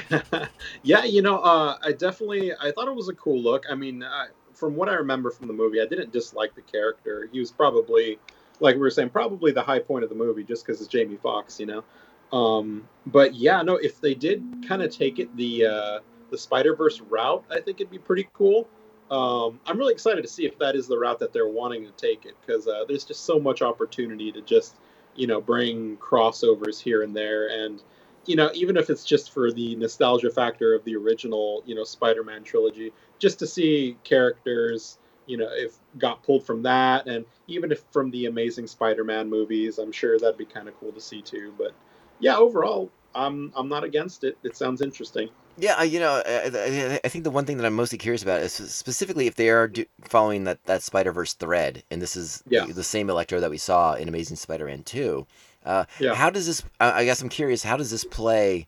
yeah, 0.82 1.04
you 1.04 1.22
know, 1.22 1.38
uh, 1.38 1.78
I 1.82 1.92
definitely 1.92 2.52
I 2.54 2.70
thought 2.72 2.88
it 2.88 2.94
was 2.94 3.08
a 3.08 3.14
cool 3.14 3.40
look. 3.40 3.64
I 3.70 3.74
mean, 3.74 4.02
uh, 4.02 4.26
from 4.54 4.76
what 4.76 4.88
I 4.88 4.94
remember 4.94 5.30
from 5.30 5.48
the 5.48 5.52
movie, 5.52 5.80
I 5.80 5.86
didn't 5.86 6.12
dislike 6.12 6.54
the 6.54 6.62
character. 6.62 7.28
He 7.32 7.40
was 7.40 7.50
probably, 7.50 8.18
like 8.60 8.74
we 8.74 8.80
were 8.80 8.90
saying, 8.90 9.10
probably 9.10 9.52
the 9.52 9.62
high 9.62 9.78
point 9.80 10.04
of 10.04 10.10
the 10.10 10.16
movie 10.16 10.44
just 10.44 10.64
because 10.64 10.80
it's 10.80 10.88
Jamie 10.88 11.16
Foxx, 11.16 11.60
you 11.60 11.66
know. 11.66 11.84
Um, 12.36 12.88
but 13.06 13.34
yeah, 13.34 13.62
no, 13.62 13.76
if 13.76 14.00
they 14.00 14.14
did 14.14 14.64
kind 14.66 14.82
of 14.82 14.90
take 14.96 15.18
it 15.18 15.34
the 15.36 15.66
uh, 15.66 15.98
the 16.30 16.38
Spider 16.38 16.74
Verse 16.74 17.00
route, 17.00 17.44
I 17.50 17.60
think 17.60 17.80
it'd 17.80 17.90
be 17.90 17.98
pretty 17.98 18.28
cool. 18.32 18.68
Um, 19.10 19.60
I'm 19.66 19.78
really 19.78 19.92
excited 19.92 20.22
to 20.22 20.28
see 20.28 20.46
if 20.46 20.58
that 20.58 20.74
is 20.74 20.86
the 20.88 20.98
route 20.98 21.18
that 21.18 21.34
they're 21.34 21.48
wanting 21.48 21.84
to 21.84 21.92
take 21.92 22.24
it 22.24 22.34
because 22.40 22.66
uh, 22.66 22.84
there's 22.88 23.04
just 23.04 23.26
so 23.26 23.38
much 23.38 23.60
opportunity 23.60 24.32
to 24.32 24.40
just 24.40 24.76
you 25.14 25.26
know 25.26 25.40
bring 25.40 25.98
crossovers 25.98 26.80
here 26.80 27.02
and 27.02 27.14
there 27.14 27.48
and 27.48 27.82
you 28.26 28.36
know, 28.36 28.50
even 28.54 28.76
if 28.76 28.90
it's 28.90 29.04
just 29.04 29.32
for 29.32 29.52
the 29.52 29.76
nostalgia 29.76 30.30
factor 30.30 30.74
of 30.74 30.84
the 30.84 30.96
original, 30.96 31.62
you 31.66 31.74
know, 31.74 31.84
Spider-Man 31.84 32.44
trilogy, 32.44 32.92
just 33.18 33.38
to 33.40 33.46
see 33.46 33.96
characters, 34.04 34.98
you 35.26 35.36
know, 35.36 35.48
if 35.50 35.74
got 35.98 36.22
pulled 36.22 36.44
from 36.44 36.62
that, 36.62 37.06
and 37.06 37.24
even 37.48 37.72
if 37.72 37.82
from 37.90 38.10
the 38.10 38.26
Amazing 38.26 38.66
Spider-Man 38.66 39.28
movies, 39.28 39.78
I'm 39.78 39.92
sure 39.92 40.18
that'd 40.18 40.38
be 40.38 40.44
kind 40.44 40.68
of 40.68 40.78
cool 40.78 40.92
to 40.92 41.00
see 41.00 41.22
too. 41.22 41.52
But 41.58 41.72
yeah, 42.20 42.36
overall, 42.36 42.90
I'm 43.14 43.52
I'm 43.56 43.68
not 43.68 43.84
against 43.84 44.24
it. 44.24 44.38
It 44.42 44.56
sounds 44.56 44.80
interesting. 44.80 45.28
Yeah, 45.58 45.82
you 45.82 46.00
know, 46.00 46.22
I, 46.24 47.08
think 47.08 47.24
the 47.24 47.30
one 47.30 47.44
thing 47.44 47.58
that 47.58 47.66
I'm 47.66 47.74
mostly 47.74 47.98
curious 47.98 48.22
about 48.22 48.40
is 48.40 48.54
specifically 48.54 49.26
if 49.26 49.34
they 49.34 49.50
are 49.50 49.68
do, 49.68 49.84
following 50.02 50.44
that, 50.44 50.64
that 50.64 50.82
Spider 50.82 51.12
Verse 51.12 51.34
thread, 51.34 51.82
and 51.90 52.00
this 52.00 52.16
is 52.16 52.42
Yeah. 52.48 52.64
the, 52.66 52.72
the 52.72 52.82
same 52.82 53.10
Electro 53.10 53.38
that 53.40 53.50
we 53.50 53.58
saw 53.58 53.94
in 53.94 54.08
Amazing 54.08 54.36
Spider-Man 54.36 54.82
2. 54.84 55.26
Uh, 55.64 55.84
Yeah. 55.98 56.14
How 56.14 56.30
does 56.30 56.46
this? 56.46 56.62
I 56.80 56.92
I 57.00 57.04
guess 57.04 57.22
I'm 57.22 57.28
curious. 57.28 57.62
How 57.62 57.76
does 57.76 57.90
this 57.90 58.04
play 58.04 58.66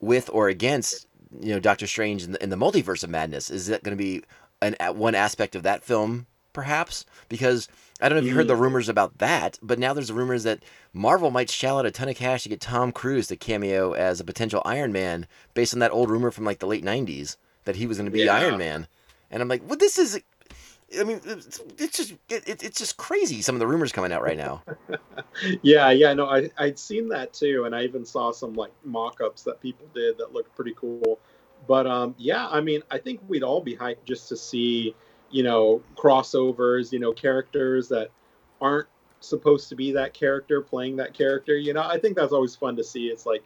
with 0.00 0.28
or 0.32 0.48
against 0.48 1.06
you 1.40 1.52
know 1.54 1.60
Doctor 1.60 1.86
Strange 1.86 2.22
in 2.24 2.32
the, 2.32 2.42
in 2.42 2.50
the 2.50 2.56
multiverse 2.56 3.02
of 3.04 3.10
madness. 3.10 3.50
Is 3.50 3.66
that 3.66 3.82
going 3.82 3.96
to 3.96 4.02
be 4.02 4.22
an 4.62 4.74
at 4.80 4.96
one 4.96 5.14
aspect 5.14 5.54
of 5.54 5.62
that 5.64 5.82
film, 5.82 6.26
perhaps? 6.52 7.04
Because 7.28 7.68
I 8.00 8.08
don't 8.08 8.16
know 8.16 8.22
if 8.22 8.28
you 8.28 8.34
heard 8.34 8.48
the 8.48 8.56
rumors 8.56 8.88
about 8.88 9.18
that, 9.18 9.58
but 9.62 9.78
now 9.78 9.92
there's 9.94 10.12
rumors 10.12 10.42
that 10.44 10.62
Marvel 10.92 11.30
might 11.30 11.50
shell 11.50 11.78
out 11.78 11.86
a 11.86 11.90
ton 11.90 12.08
of 12.08 12.16
cash 12.16 12.42
to 12.42 12.48
get 12.50 12.60
Tom 12.60 12.92
Cruise 12.92 13.26
to 13.28 13.36
cameo 13.36 13.92
as 13.92 14.20
a 14.20 14.24
potential 14.24 14.60
Iron 14.64 14.92
Man, 14.92 15.26
based 15.54 15.72
on 15.72 15.80
that 15.80 15.92
old 15.92 16.10
rumor 16.10 16.30
from 16.30 16.44
like 16.44 16.58
the 16.58 16.66
late 16.66 16.84
'90s 16.84 17.36
that 17.64 17.76
he 17.76 17.86
was 17.86 17.96
going 17.96 18.04
to 18.06 18.10
be 18.12 18.24
Yeah. 18.24 18.34
Iron 18.36 18.58
Man. 18.58 18.86
And 19.30 19.42
I'm 19.42 19.48
like, 19.48 19.62
well, 19.66 19.76
this 19.78 19.98
is. 19.98 20.20
I 21.00 21.04
mean, 21.04 21.20
it's, 21.24 21.60
it's 21.78 21.96
just 21.96 22.12
it, 22.28 22.48
it- 22.48 22.62
it's 22.62 22.78
just 22.78 22.96
crazy. 22.96 23.42
Some 23.42 23.54
of 23.54 23.58
the 23.60 23.66
rumors 23.66 23.92
coming 23.92 24.12
out 24.12 24.22
right 24.22 24.36
now. 24.36 24.62
Yeah, 25.62 25.90
yeah, 25.90 26.14
no, 26.14 26.26
I 26.26 26.48
I'd 26.56 26.78
seen 26.78 27.08
that 27.10 27.34
too, 27.34 27.64
and 27.66 27.74
I 27.74 27.82
even 27.84 28.06
saw 28.06 28.32
some 28.32 28.54
like 28.54 28.72
mock-ups 28.84 29.42
that 29.42 29.60
people 29.60 29.86
did 29.94 30.16
that 30.16 30.32
looked 30.32 30.54
pretty 30.56 30.74
cool. 30.74 31.18
But 31.68 31.86
um, 31.86 32.14
yeah, 32.16 32.48
I 32.48 32.62
mean, 32.62 32.82
I 32.90 32.96
think 32.98 33.20
we'd 33.28 33.42
all 33.42 33.60
be 33.60 33.76
hyped 33.76 34.04
just 34.06 34.28
to 34.30 34.36
see, 34.36 34.94
you 35.30 35.42
know, 35.42 35.82
crossovers, 35.94 36.90
you 36.90 36.98
know, 37.00 37.12
characters 37.12 37.88
that 37.88 38.08
aren't 38.62 38.88
supposed 39.20 39.68
to 39.68 39.76
be 39.76 39.92
that 39.92 40.14
character 40.14 40.62
playing 40.62 40.96
that 40.96 41.12
character. 41.12 41.56
You 41.56 41.74
know, 41.74 41.82
I 41.82 41.98
think 41.98 42.16
that's 42.16 42.32
always 42.32 42.56
fun 42.56 42.74
to 42.76 42.84
see. 42.84 43.08
It's 43.08 43.26
like 43.26 43.44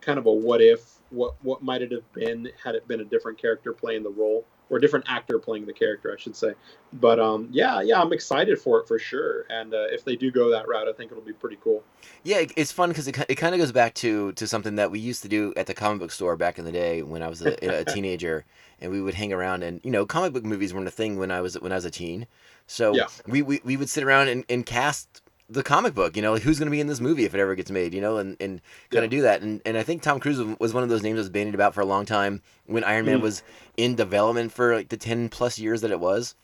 kind 0.00 0.18
of 0.20 0.26
a 0.26 0.32
what 0.32 0.60
if, 0.60 1.00
what 1.10 1.34
what 1.42 1.60
might 1.62 1.82
it 1.82 1.90
have 1.90 2.10
been 2.12 2.50
had 2.62 2.76
it 2.76 2.86
been 2.86 3.00
a 3.00 3.04
different 3.04 3.36
character 3.40 3.72
playing 3.72 4.04
the 4.04 4.10
role 4.10 4.44
or 4.72 4.78
a 4.78 4.80
different 4.80 5.04
actor 5.08 5.38
playing 5.38 5.66
the 5.66 5.72
character, 5.72 6.12
I 6.12 6.20
should 6.20 6.34
say. 6.34 6.54
But 6.94 7.20
um, 7.20 7.48
yeah, 7.52 7.82
yeah, 7.82 8.00
I'm 8.00 8.12
excited 8.12 8.58
for 8.58 8.80
it 8.80 8.88
for 8.88 8.98
sure. 8.98 9.44
And 9.50 9.74
uh, 9.74 9.84
if 9.90 10.04
they 10.04 10.16
do 10.16 10.30
go 10.30 10.50
that 10.50 10.66
route, 10.66 10.88
I 10.88 10.92
think 10.92 11.12
it'll 11.12 11.22
be 11.22 11.34
pretty 11.34 11.58
cool. 11.62 11.84
Yeah, 12.24 12.38
it- 12.38 12.52
it's 12.56 12.72
fun 12.72 12.88
because 12.88 13.06
it, 13.06 13.16
it 13.28 13.34
kind 13.36 13.54
of 13.54 13.60
goes 13.60 13.70
back 13.70 13.92
to 13.94 14.32
to 14.32 14.46
something 14.48 14.74
that 14.76 14.90
we 14.90 14.98
used 14.98 15.22
to 15.22 15.28
do 15.28 15.52
at 15.56 15.66
the 15.66 15.74
comic 15.74 16.00
book 16.00 16.10
store 16.10 16.36
back 16.36 16.58
in 16.58 16.64
the 16.64 16.72
day 16.72 17.02
when 17.02 17.22
I 17.22 17.28
was 17.28 17.42
a, 17.42 17.80
a 17.80 17.84
teenager, 17.94 18.44
and 18.80 18.90
we 18.90 19.00
would 19.02 19.14
hang 19.14 19.32
around 19.32 19.62
and 19.62 19.80
you 19.84 19.90
know 19.90 20.06
comic 20.06 20.32
book 20.32 20.44
movies 20.44 20.72
weren't 20.72 20.88
a 20.88 20.90
thing 20.90 21.18
when 21.18 21.30
I 21.30 21.42
was 21.42 21.54
when 21.60 21.70
I 21.70 21.74
was 21.76 21.84
a 21.84 21.90
teen, 21.90 22.26
so 22.66 22.96
Yeah. 22.96 23.06
we, 23.26 23.42
we 23.42 23.60
we 23.62 23.76
would 23.76 23.90
sit 23.90 24.02
around 24.02 24.28
and, 24.28 24.44
and 24.48 24.64
cast 24.64 25.20
the 25.52 25.62
comic 25.62 25.94
book, 25.94 26.16
you 26.16 26.22
know, 26.22 26.32
like 26.32 26.42
who's 26.42 26.58
going 26.58 26.66
to 26.66 26.70
be 26.70 26.80
in 26.80 26.86
this 26.86 27.00
movie 27.00 27.24
if 27.24 27.34
it 27.34 27.40
ever 27.40 27.54
gets 27.54 27.70
made, 27.70 27.94
you 27.94 28.00
know, 28.00 28.16
and, 28.16 28.36
and 28.40 28.60
kind 28.90 29.00
Yeah. 29.00 29.00
of 29.02 29.10
do 29.10 29.22
that. 29.22 29.42
And 29.42 29.60
and 29.64 29.76
I 29.78 29.82
think 29.82 30.02
Tom 30.02 30.18
Cruise 30.20 30.40
was 30.58 30.74
one 30.74 30.82
of 30.82 30.88
those 30.88 31.02
names 31.02 31.16
that 31.16 31.20
was 31.22 31.28
bandied 31.30 31.54
about 31.54 31.74
for 31.74 31.80
a 31.80 31.86
long 31.86 32.04
time 32.06 32.42
when 32.66 32.84
Iron 32.84 33.06
Man 33.06 33.18
Mm. 33.18 33.22
was 33.22 33.42
in 33.76 33.94
development 33.94 34.52
for 34.52 34.74
like 34.74 34.88
the 34.88 34.96
ten 34.96 35.28
plus 35.28 35.58
years 35.58 35.80
that 35.82 35.90
it 35.90 36.00
was. 36.00 36.34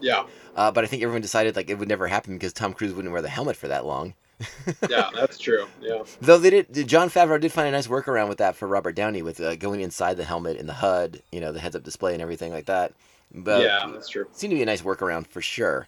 Yeah, 0.00 0.24
Uh, 0.56 0.70
but 0.72 0.82
I 0.84 0.86
think 0.88 1.02
everyone 1.02 1.22
decided 1.22 1.54
like 1.56 1.70
it 1.70 1.78
would 1.78 1.88
never 1.88 2.08
happen 2.08 2.34
because 2.34 2.52
Tom 2.52 2.72
Cruise 2.74 2.92
wouldn't 2.92 3.12
wear 3.12 3.22
the 3.22 3.28
helmet 3.28 3.56
for 3.56 3.68
that 3.68 3.86
long. 3.86 4.14
yeah, 4.90 5.08
that's 5.14 5.38
true. 5.38 5.66
Yeah. 5.80 6.02
Though 6.20 6.36
they 6.38 6.50
did, 6.50 6.88
Jon 6.88 7.08
Favreau 7.08 7.40
did 7.40 7.52
find 7.52 7.68
a 7.68 7.70
nice 7.70 7.86
workaround 7.86 8.28
with 8.28 8.38
that 8.38 8.56
for 8.56 8.66
Robert 8.66 8.96
Downey, 8.96 9.22
with 9.22 9.40
uh, 9.40 9.54
going 9.54 9.80
inside 9.80 10.16
the 10.16 10.24
helmet 10.24 10.56
in 10.56 10.66
the 10.66 10.72
HUD, 10.74 11.22
you 11.30 11.40
know, 11.40 11.52
the 11.52 11.60
heads-up 11.60 11.84
display 11.84 12.12
and 12.12 12.20
everything 12.20 12.52
like 12.52 12.66
that. 12.66 12.92
But 13.32 13.62
yeah, 13.62 13.88
that's 13.92 14.08
true. 14.08 14.26
seemed 14.32 14.50
to 14.50 14.56
be 14.56 14.62
a 14.62 14.66
nice 14.66 14.82
workaround 14.82 15.28
for 15.28 15.40
sure. 15.40 15.86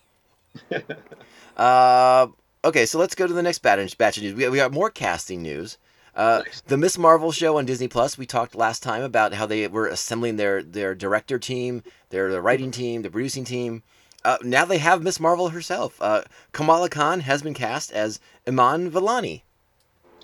uh, 1.57 2.29
okay, 2.67 2.87
so 2.87 2.99
let's 2.99 3.15
go 3.15 3.27
to 3.27 3.33
the 3.33 3.43
next 3.43 3.59
batch, 3.61 3.97
batch 3.99 4.17
of 4.17 4.23
news. 4.23 4.35
We 4.35 4.43
got, 4.43 4.53
we 4.53 4.57
got 4.59 4.73
more 4.73 4.91
casting 4.91 5.43
news. 5.43 5.79
Uh, 6.15 6.43
Nice. 6.47 6.61
The 6.63 6.77
Miss 6.79 6.97
Marvel 6.97 7.31
show 7.33 7.59
on 7.59 7.67
Disney 7.67 7.89
Plus. 7.89 8.17
We 8.17 8.25
talked 8.27 8.55
last 8.55 8.83
time 8.83 9.03
about 9.03 9.35
how 9.35 9.45
they 9.47 9.67
were 9.69 9.87
assembling 9.87 10.37
their 10.37 10.63
their 10.63 10.95
director 10.95 11.39
team, 11.39 11.83
their, 12.09 12.31
their 12.31 12.41
writing 12.41 12.71
team, 12.71 13.03
the 13.03 13.11
producing 13.11 13.45
team. 13.45 13.83
Uh, 14.25 14.39
now 14.43 14.65
they 14.65 14.79
have 14.79 15.03
Miss 15.03 15.21
Marvel 15.21 15.51
herself. 15.51 16.01
Uh, 16.01 16.23
Kamala 16.53 16.89
Khan 16.89 17.21
has 17.21 17.43
been 17.43 17.55
cast 17.55 17.93
as 17.93 18.19
Iman 18.49 18.91
Vellani 18.91 19.43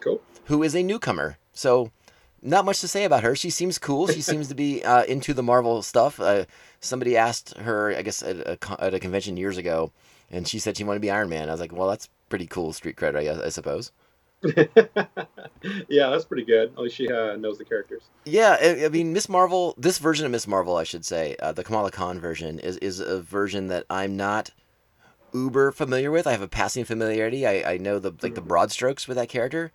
Cool. 0.01 0.21
who 0.47 0.63
is 0.63 0.75
a 0.75 0.83
newcomer. 0.83 1.37
So, 1.53 1.93
not 2.41 2.65
much 2.65 2.81
to 2.81 2.89
say 2.89 3.05
about 3.05 3.23
her. 3.23 3.37
She 3.37 3.51
seems 3.51 3.79
cool. 3.79 4.09
She 4.09 4.23
seems 4.23 4.49
to 4.49 4.55
be 4.55 4.83
uh, 4.93 5.05
into 5.05 5.35
the 5.35 5.43
Marvel 5.43 5.83
stuff. 5.83 6.19
Uh, 6.19 6.47
somebody 6.81 7.17
asked 7.17 7.57
her, 7.59 7.95
I 7.95 8.03
guess, 8.03 8.23
at 8.23 8.37
a, 8.39 8.59
at 8.83 8.95
a 8.95 8.99
convention 8.99 9.37
years 9.37 9.59
ago, 9.59 9.93
and 10.31 10.49
she 10.49 10.59
said 10.59 10.77
she 10.77 10.85
wanted 10.85 10.99
to 10.99 11.03
be 11.03 11.11
Iron 11.11 11.29
Man. 11.29 11.49
I 11.49 11.53
was 11.53 11.61
like, 11.61 11.73
well, 11.73 11.89
that's 11.91 12.09
pretty 12.33 12.47
cool 12.47 12.73
street 12.73 12.97
cred, 12.97 13.15
I, 13.15 13.25
guess, 13.25 13.39
I 13.41 13.51
suppose. 13.51 13.93
yeah, 14.43 16.09
that's 16.09 16.25
pretty 16.25 16.47
good. 16.47 16.73
At 16.73 16.79
least 16.79 16.97
she 16.97 17.07
uh, 17.13 17.37
knows 17.37 17.59
the 17.59 17.65
characters. 17.67 18.05
Yeah, 18.25 18.57
I, 18.59 18.87
I 18.87 18.89
mean, 18.89 19.13
Miss 19.13 19.29
Marvel. 19.29 19.75
This 19.77 19.99
version 19.99 20.25
of 20.25 20.33
Miss 20.33 20.49
Marvel, 20.49 20.79
I 20.79 20.85
should 20.85 21.05
say, 21.05 21.37
uh, 21.43 21.53
the 21.53 21.63
Kamala 21.63 21.91
Khan 21.91 22.19
version, 22.19 22.59
is 22.59 22.79
is 22.79 23.01
a 23.01 23.21
version 23.21 23.67
that 23.69 23.85
I'm 23.91 24.17
not 24.17 24.51
uber 25.35 25.73
familiar 25.73 26.11
with. 26.11 26.27
I 26.27 26.33
have 26.33 26.41
a 26.41 26.49
passing 26.49 26.87
familiarity. 26.87 27.47
I, 27.47 27.75
I 27.75 27.77
know 27.77 27.99
the 27.99 28.15
like 28.23 28.35
the 28.35 28.41
broad 28.41 28.73
strokes 28.73 29.07
with 29.07 29.19
that 29.19 29.29
character. 29.29 29.73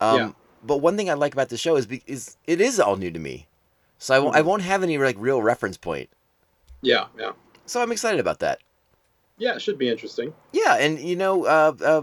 Um, 0.00 0.18
Yeah. 0.18 0.32
But 0.64 0.78
one 0.78 0.96
thing 0.96 1.08
I 1.08 1.14
like 1.14 1.32
about 1.32 1.50
the 1.50 1.56
show 1.56 1.76
is 1.76 1.86
be, 1.86 2.02
is 2.08 2.36
it 2.48 2.60
is 2.60 2.80
all 2.80 2.96
new 2.96 3.12
to 3.12 3.20
me, 3.20 3.46
so 3.98 4.16
I 4.16 4.18
won't 4.18 4.34
I 4.34 4.40
won't 4.40 4.62
have 4.62 4.82
any 4.82 4.98
like 4.98 5.16
real 5.20 5.40
reference 5.40 5.76
point. 5.76 6.10
Yeah, 6.82 7.06
yeah, 7.16 7.32
So 7.66 7.80
I'm 7.80 7.92
excited 7.92 8.18
about 8.18 8.40
that. 8.40 8.58
Yeah. 9.38 9.54
It 9.54 9.62
should 9.62 9.78
be 9.78 9.88
interesting. 9.88 10.32
Yeah, 10.52 10.76
and 10.76 10.98
you 10.98 11.16
know, 11.16 11.44
uh, 11.44 11.72
uh, 11.84 12.02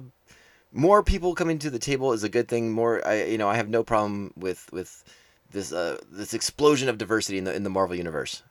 more 0.71 1.03
people 1.03 1.35
coming 1.35 1.59
to 1.59 1.69
the 1.69 1.79
table 1.79 2.13
is 2.13 2.23
a 2.23 2.29
good 2.29 2.47
thing. 2.47 2.71
More, 2.71 3.05
I 3.07 3.23
you 3.25 3.37
know, 3.37 3.49
I 3.49 3.55
have 3.55 3.69
no 3.69 3.83
problem 3.83 4.33
with 4.35 4.71
with 4.71 5.03
this 5.51 5.71
uh, 5.71 5.97
this 6.11 6.33
explosion 6.33 6.89
of 6.89 6.97
diversity 6.97 7.37
in 7.37 7.43
the 7.43 7.53
in 7.55 7.63
the 7.63 7.69
Marvel 7.69 7.95
universe. 7.95 8.43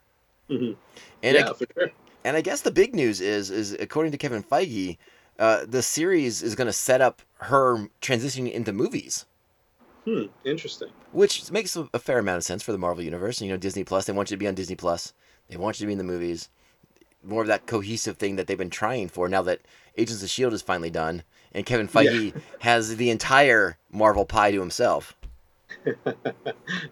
Mhm. 0.48 0.76
And 1.22 1.36
yeah, 1.36 1.50
I, 1.50 1.52
for 1.52 1.66
sure. 1.78 1.90
and 2.24 2.36
I 2.36 2.40
guess 2.40 2.62
the 2.62 2.70
big 2.72 2.94
news 2.94 3.20
is 3.20 3.50
is 3.50 3.72
according 3.72 4.12
to 4.12 4.18
Kevin 4.18 4.42
Feige, 4.42 4.98
uh, 5.38 5.64
the 5.66 5.82
series 5.82 6.42
is 6.42 6.54
going 6.54 6.66
to 6.66 6.72
set 6.72 7.00
up 7.00 7.22
her 7.38 7.88
transitioning 8.02 8.50
into 8.52 8.72
movies. 8.72 9.26
Hmm. 10.06 10.24
Interesting. 10.46 10.88
which 11.12 11.50
makes 11.52 11.76
a, 11.76 11.86
a 11.92 11.98
fair 11.98 12.18
amount 12.18 12.38
of 12.38 12.44
sense 12.44 12.62
for 12.62 12.72
the 12.72 12.78
Marvel 12.78 13.04
universe. 13.04 13.40
You 13.42 13.50
know, 13.50 13.58
Disney 13.58 13.84
Plus. 13.84 14.06
They 14.06 14.14
want 14.14 14.30
you 14.30 14.36
to 14.36 14.38
be 14.38 14.48
on 14.48 14.54
Disney 14.54 14.74
Plus. 14.74 15.12
They 15.48 15.58
want 15.58 15.78
you 15.78 15.84
to 15.84 15.86
be 15.88 15.92
in 15.92 15.98
the 15.98 16.04
movies. 16.04 16.48
More 17.22 17.42
of 17.42 17.48
that 17.48 17.66
cohesive 17.66 18.16
thing 18.16 18.36
that 18.36 18.46
they've 18.46 18.56
been 18.56 18.70
trying 18.70 19.08
for. 19.08 19.28
Now 19.28 19.42
that 19.42 19.60
Agents 19.96 20.22
of 20.22 20.30
Shield 20.30 20.52
is 20.52 20.62
finally 20.62 20.90
done, 20.90 21.22
and 21.52 21.66
Kevin 21.66 21.88
Feige 21.88 22.34
has 22.60 22.96
the 22.96 23.10
entire 23.10 23.76
Marvel 23.90 24.24
pie 24.24 24.50
to 24.50 24.60
himself. 24.60 25.14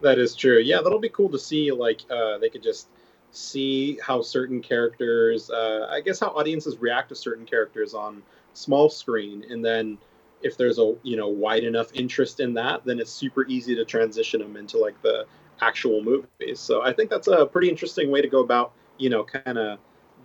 that 0.03 0.19
is 0.19 0.35
true. 0.35 0.59
Yeah, 0.59 0.81
that'll 0.83 0.99
be 0.99 1.09
cool 1.09 1.31
to 1.31 1.39
see. 1.39 1.73
Like, 1.73 2.03
uh, 2.11 2.39
they 2.39 2.49
could 2.51 2.63
just 2.63 2.89
see 3.31 3.99
how 4.03 4.23
certain 4.23 4.61
characters, 4.61 5.51
uh, 5.51 5.89
I 5.91 6.01
guess, 6.01 6.21
how 6.21 6.29
audiences 6.29 6.79
react 6.79 7.09
to 7.11 7.15
certain 7.15 7.47
characters 7.47 7.95
on 7.95 8.23
small 8.55 8.89
screen, 8.91 9.45
and 9.51 9.65
then 9.65 9.99
if 10.43 10.57
there's 10.57 10.79
a 10.79 10.95
you 11.03 11.17
know 11.17 11.29
wide 11.29 11.65
enough 11.65 11.93
interest 11.95 12.41
in 12.41 12.55
that, 12.55 12.85
then 12.85 12.99
it's 12.99 13.11
super 13.11 13.47
easy 13.47 13.75
to 13.75 13.85
transition 13.85 14.41
them 14.41 14.57
into 14.57 14.79
like 14.79 15.01
the 15.03 15.27
actual 15.61 16.03
movies. 16.03 16.61
So 16.61 16.83
I 16.83 16.93
think 16.93 17.11
that's 17.11 17.29
a 17.29 17.47
pretty 17.47 17.69
interesting 17.69 18.11
way 18.11 18.23
to 18.23 18.29
go 18.29 18.41
about 18.41 18.73
you 18.99 19.11
know 19.11 19.25
kind 19.25 19.59
of 19.59 19.79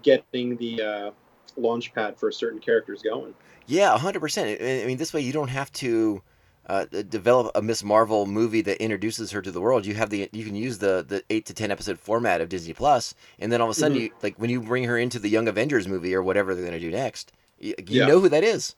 getting 0.03 0.57
the 0.57 0.81
uh, 0.81 1.11
launch 1.57 1.93
pad 1.93 2.17
for 2.17 2.31
certain 2.31 2.59
characters 2.59 3.01
going. 3.01 3.33
Yeah, 3.65 3.97
hundred 3.97 4.19
percent. 4.19 4.61
I 4.61 4.85
mean, 4.85 4.97
this 4.97 5.13
way 5.13 5.21
you 5.21 5.31
don't 5.33 5.47
have 5.49 5.71
to 5.73 6.21
uh, 6.67 6.85
develop 7.09 7.51
a 7.55 7.61
Miss 7.61 7.83
Marvel 7.83 8.25
movie 8.25 8.61
that 8.61 8.81
introduces 8.81 9.31
her 9.31 9.41
to 9.41 9.51
the 9.51 9.61
world. 9.61 9.85
You 9.85 9.93
have 9.95 10.09
the 10.09 10.29
you 10.33 10.43
can 10.45 10.55
use 10.55 10.77
the 10.79 11.05
the 11.07 11.23
eight 11.29 11.45
to 11.47 11.53
ten 11.53 11.71
episode 11.71 11.97
format 11.99 12.41
of 12.41 12.49
Disney 12.49 12.73
Plus, 12.73 13.15
and 13.39 13.51
then 13.51 13.61
all 13.61 13.69
of 13.69 13.75
a 13.75 13.79
sudden, 13.79 13.97
Mhm. 13.97 14.01
you 14.01 14.09
like 14.21 14.35
when 14.37 14.49
you 14.49 14.61
bring 14.61 14.83
her 14.85 14.97
into 14.97 15.19
the 15.19 15.29
Young 15.29 15.47
Avengers 15.47 15.87
movie 15.87 16.13
or 16.13 16.21
whatever 16.21 16.53
they're 16.53 16.65
gonna 16.65 16.79
do 16.79 16.91
next, 16.91 17.31
you, 17.59 17.73
you 17.87 18.01
Yeah. 18.01 18.07
know 18.07 18.19
who 18.19 18.29
that 18.29 18.43
is. 18.43 18.75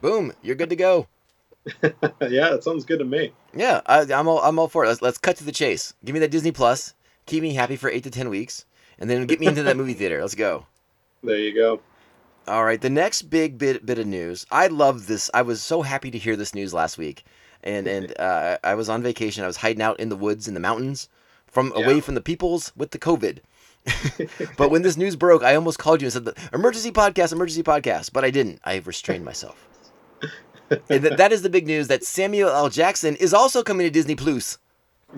Boom, 0.00 0.32
you're 0.42 0.56
good 0.56 0.70
to 0.70 0.76
go. 0.76 1.06
yeah, 1.82 2.50
that 2.50 2.64
sounds 2.64 2.84
good 2.84 2.98
to 2.98 3.04
me. 3.04 3.32
Yeah, 3.54 3.80
I, 3.86 4.00
I'm 4.12 4.26
all 4.28 4.40
I'm 4.40 4.58
all 4.58 4.68
for 4.68 4.84
it. 4.84 4.88
Let's 4.88 5.02
let's 5.02 5.18
cut 5.18 5.36
to 5.36 5.44
the 5.44 5.52
chase. 5.52 5.94
Give 6.04 6.12
me 6.14 6.20
that 6.20 6.30
Disney 6.30 6.52
Plus. 6.52 6.94
Keep 7.26 7.42
me 7.42 7.54
happy 7.54 7.76
for 7.76 7.88
eight 7.88 8.02
to 8.04 8.10
ten 8.10 8.28
weeks, 8.30 8.64
and 8.98 9.08
then 9.08 9.26
get 9.26 9.40
me 9.40 9.46
into 9.46 9.62
that 9.62 9.76
movie 9.76 9.94
theater. 9.94 10.20
Let's 10.20 10.34
go. 10.34 10.66
There 11.22 11.38
you 11.38 11.54
go. 11.54 11.80
All 12.48 12.64
right, 12.64 12.80
the 12.80 12.90
next 12.90 13.22
big 13.22 13.56
bit 13.56 13.86
bit 13.86 13.98
of 13.98 14.06
news. 14.06 14.46
I 14.50 14.66
love 14.66 15.06
this. 15.06 15.30
I 15.32 15.42
was 15.42 15.62
so 15.62 15.82
happy 15.82 16.10
to 16.10 16.18
hear 16.18 16.34
this 16.34 16.54
news 16.54 16.74
last 16.74 16.98
week, 16.98 17.24
and 17.62 17.86
and 17.86 18.12
uh, 18.20 18.58
I 18.64 18.74
was 18.74 18.88
on 18.88 19.02
vacation. 19.02 19.44
I 19.44 19.46
was 19.46 19.58
hiding 19.58 19.82
out 19.82 20.00
in 20.00 20.08
the 20.08 20.16
woods 20.16 20.48
in 20.48 20.54
the 20.54 20.60
mountains, 20.60 21.08
from 21.46 21.72
away 21.76 22.00
from 22.00 22.14
the 22.14 22.20
peoples 22.20 22.72
with 22.76 22.90
the 22.90 22.98
COVID. 22.98 23.38
but 24.56 24.70
when 24.70 24.82
this 24.82 24.96
news 24.96 25.16
broke, 25.16 25.42
I 25.42 25.54
almost 25.54 25.78
called 25.78 26.02
you 26.02 26.06
and 26.06 26.12
said, 26.12 26.36
"Emergency 26.52 26.90
podcast, 26.90 27.32
emergency 27.32 27.62
podcast," 27.62 28.12
but 28.12 28.24
I 28.24 28.30
didn't. 28.30 28.60
I 28.64 28.78
restrained 28.78 29.24
myself. 29.24 29.68
and 30.70 31.02
th- 31.02 31.16
that 31.16 31.32
is 31.32 31.42
the 31.42 31.50
big 31.50 31.66
news 31.66 31.88
that 31.88 32.04
Samuel 32.04 32.50
L. 32.50 32.68
Jackson 32.70 33.16
is 33.16 33.34
also 33.34 33.62
coming 33.62 33.86
to 33.86 33.90
Disney 33.90 34.14
Plus. 34.14 34.58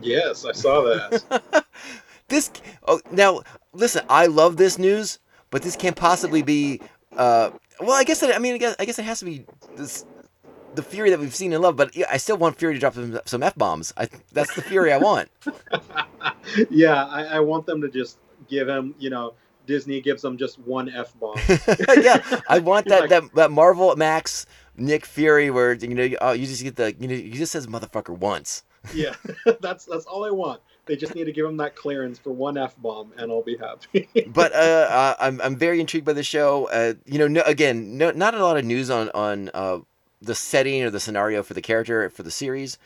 Yes, 0.00 0.44
I 0.44 0.52
saw 0.52 0.82
that. 0.82 1.64
This 2.34 2.50
oh 2.88 3.00
now 3.12 3.42
listen, 3.72 4.04
I 4.08 4.26
love 4.26 4.56
this 4.56 4.76
news, 4.76 5.20
but 5.50 5.62
this 5.62 5.76
can't 5.76 5.94
possibly 5.94 6.42
be. 6.42 6.80
Uh, 7.16 7.50
well, 7.78 7.92
I 7.92 8.02
guess 8.02 8.24
it, 8.24 8.34
I 8.34 8.40
mean 8.40 8.54
I 8.54 8.58
guess 8.58 8.74
I 8.80 8.84
guess 8.84 8.98
it 8.98 9.04
has 9.04 9.20
to 9.20 9.24
be 9.24 9.46
this 9.76 10.04
the 10.74 10.82
Fury 10.82 11.10
that 11.10 11.20
we've 11.20 11.32
seen 11.32 11.52
and 11.52 11.62
love. 11.62 11.76
But 11.76 11.94
yeah, 11.94 12.06
I 12.10 12.16
still 12.16 12.36
want 12.36 12.56
Fury 12.56 12.74
to 12.74 12.80
drop 12.80 12.94
some, 12.94 13.20
some 13.24 13.44
f 13.44 13.54
bombs. 13.54 13.92
I 13.96 14.08
that's 14.32 14.52
the 14.56 14.62
Fury 14.62 14.92
I 14.92 14.98
want. 14.98 15.28
yeah, 16.70 17.04
I, 17.04 17.22
I 17.36 17.40
want 17.40 17.66
them 17.66 17.80
to 17.82 17.88
just 17.88 18.18
give 18.48 18.68
him, 18.68 18.96
you 18.98 19.10
know, 19.10 19.34
Disney 19.66 20.00
gives 20.00 20.22
them 20.22 20.36
just 20.36 20.58
one 20.58 20.88
f 20.88 21.14
bomb. 21.20 21.36
yeah, 22.02 22.40
I 22.48 22.58
want 22.58 22.86
that, 22.88 23.02
Like- 23.02 23.10
that 23.10 23.34
that 23.36 23.50
Marvel 23.52 23.94
Max 23.94 24.44
Nick 24.76 25.06
Fury 25.06 25.52
where 25.52 25.74
you 25.74 25.94
know 25.94 26.02
you, 26.02 26.18
oh, 26.20 26.32
you 26.32 26.46
just 26.48 26.64
get 26.64 26.74
the 26.74 26.92
you 26.98 27.06
know 27.06 27.14
you 27.14 27.30
just 27.34 27.52
says 27.52 27.68
motherfucker 27.68 28.18
once. 28.18 28.64
yeah, 28.92 29.14
that's 29.60 29.84
that's 29.84 30.06
all 30.06 30.24
I 30.24 30.30
want. 30.30 30.60
They 30.86 30.96
just 30.96 31.14
need 31.14 31.24
to 31.24 31.32
give 31.32 31.46
him 31.46 31.56
that 31.58 31.74
clearance 31.74 32.18
for 32.18 32.30
one 32.30 32.58
f 32.58 32.74
bomb, 32.76 33.12
and 33.16 33.30
I'll 33.32 33.42
be 33.42 33.56
happy. 33.56 34.08
but 34.26 34.52
uh, 34.52 34.56
uh, 34.90 35.14
I'm 35.18 35.40
I'm 35.40 35.56
very 35.56 35.80
intrigued 35.80 36.04
by 36.04 36.12
the 36.12 36.22
show. 36.22 36.68
Uh, 36.68 36.94
you 37.06 37.18
know, 37.18 37.26
no, 37.28 37.42
again, 37.46 37.96
no, 37.96 38.10
not 38.10 38.34
a 38.34 38.42
lot 38.44 38.56
of 38.56 38.64
news 38.64 38.90
on 38.90 39.10
on 39.14 39.50
uh, 39.54 39.78
the 40.20 40.34
setting 40.34 40.82
or 40.82 40.90
the 40.90 41.00
scenario 41.00 41.42
for 41.42 41.54
the 41.54 41.62
character 41.62 42.08
for 42.10 42.22
the 42.22 42.30
series. 42.30 42.78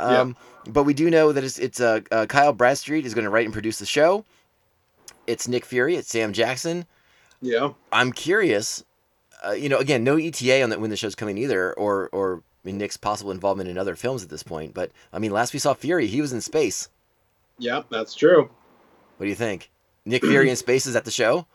Um, 0.00 0.36
But 0.66 0.84
we 0.84 0.94
do 0.94 1.10
know 1.10 1.32
that 1.32 1.44
it's 1.44 1.58
it's 1.58 1.80
uh, 1.80 2.00
uh, 2.10 2.26
Kyle 2.26 2.52
Bradstreet 2.52 3.06
is 3.06 3.14
going 3.14 3.24
to 3.24 3.30
write 3.30 3.44
and 3.44 3.52
produce 3.52 3.78
the 3.78 3.86
show. 3.86 4.24
It's 5.26 5.46
Nick 5.46 5.64
Fury. 5.64 5.94
It's 5.96 6.08
Sam 6.08 6.32
Jackson. 6.32 6.86
yeah, 7.40 7.70
I'm 7.92 8.12
curious. 8.12 8.84
Uh, 9.46 9.52
you 9.52 9.68
know, 9.68 9.78
again, 9.78 10.02
no 10.02 10.16
ETA 10.16 10.62
on 10.62 10.70
that 10.70 10.80
when 10.80 10.90
the 10.90 10.96
show's 10.96 11.14
coming 11.14 11.38
either, 11.38 11.72
or 11.74 12.08
or 12.12 12.42
I 12.64 12.68
mean, 12.68 12.78
Nick's 12.78 12.96
possible 12.96 13.30
involvement 13.30 13.68
in 13.68 13.78
other 13.78 13.94
films 13.94 14.22
at 14.22 14.30
this 14.30 14.42
point. 14.42 14.74
But 14.74 14.90
I 15.12 15.18
mean, 15.18 15.30
last 15.30 15.52
we 15.52 15.58
saw 15.58 15.74
Fury, 15.74 16.06
he 16.06 16.20
was 16.20 16.32
in 16.32 16.40
space. 16.40 16.88
Yeah, 17.58 17.82
that's 17.90 18.14
true. 18.14 18.50
What 19.16 19.24
do 19.24 19.28
you 19.28 19.34
think? 19.34 19.70
Nick 20.04 20.22
Fury 20.22 20.50
in 20.50 20.56
space 20.56 20.86
is 20.86 20.96
at 20.96 21.04
the 21.04 21.10
show? 21.10 21.46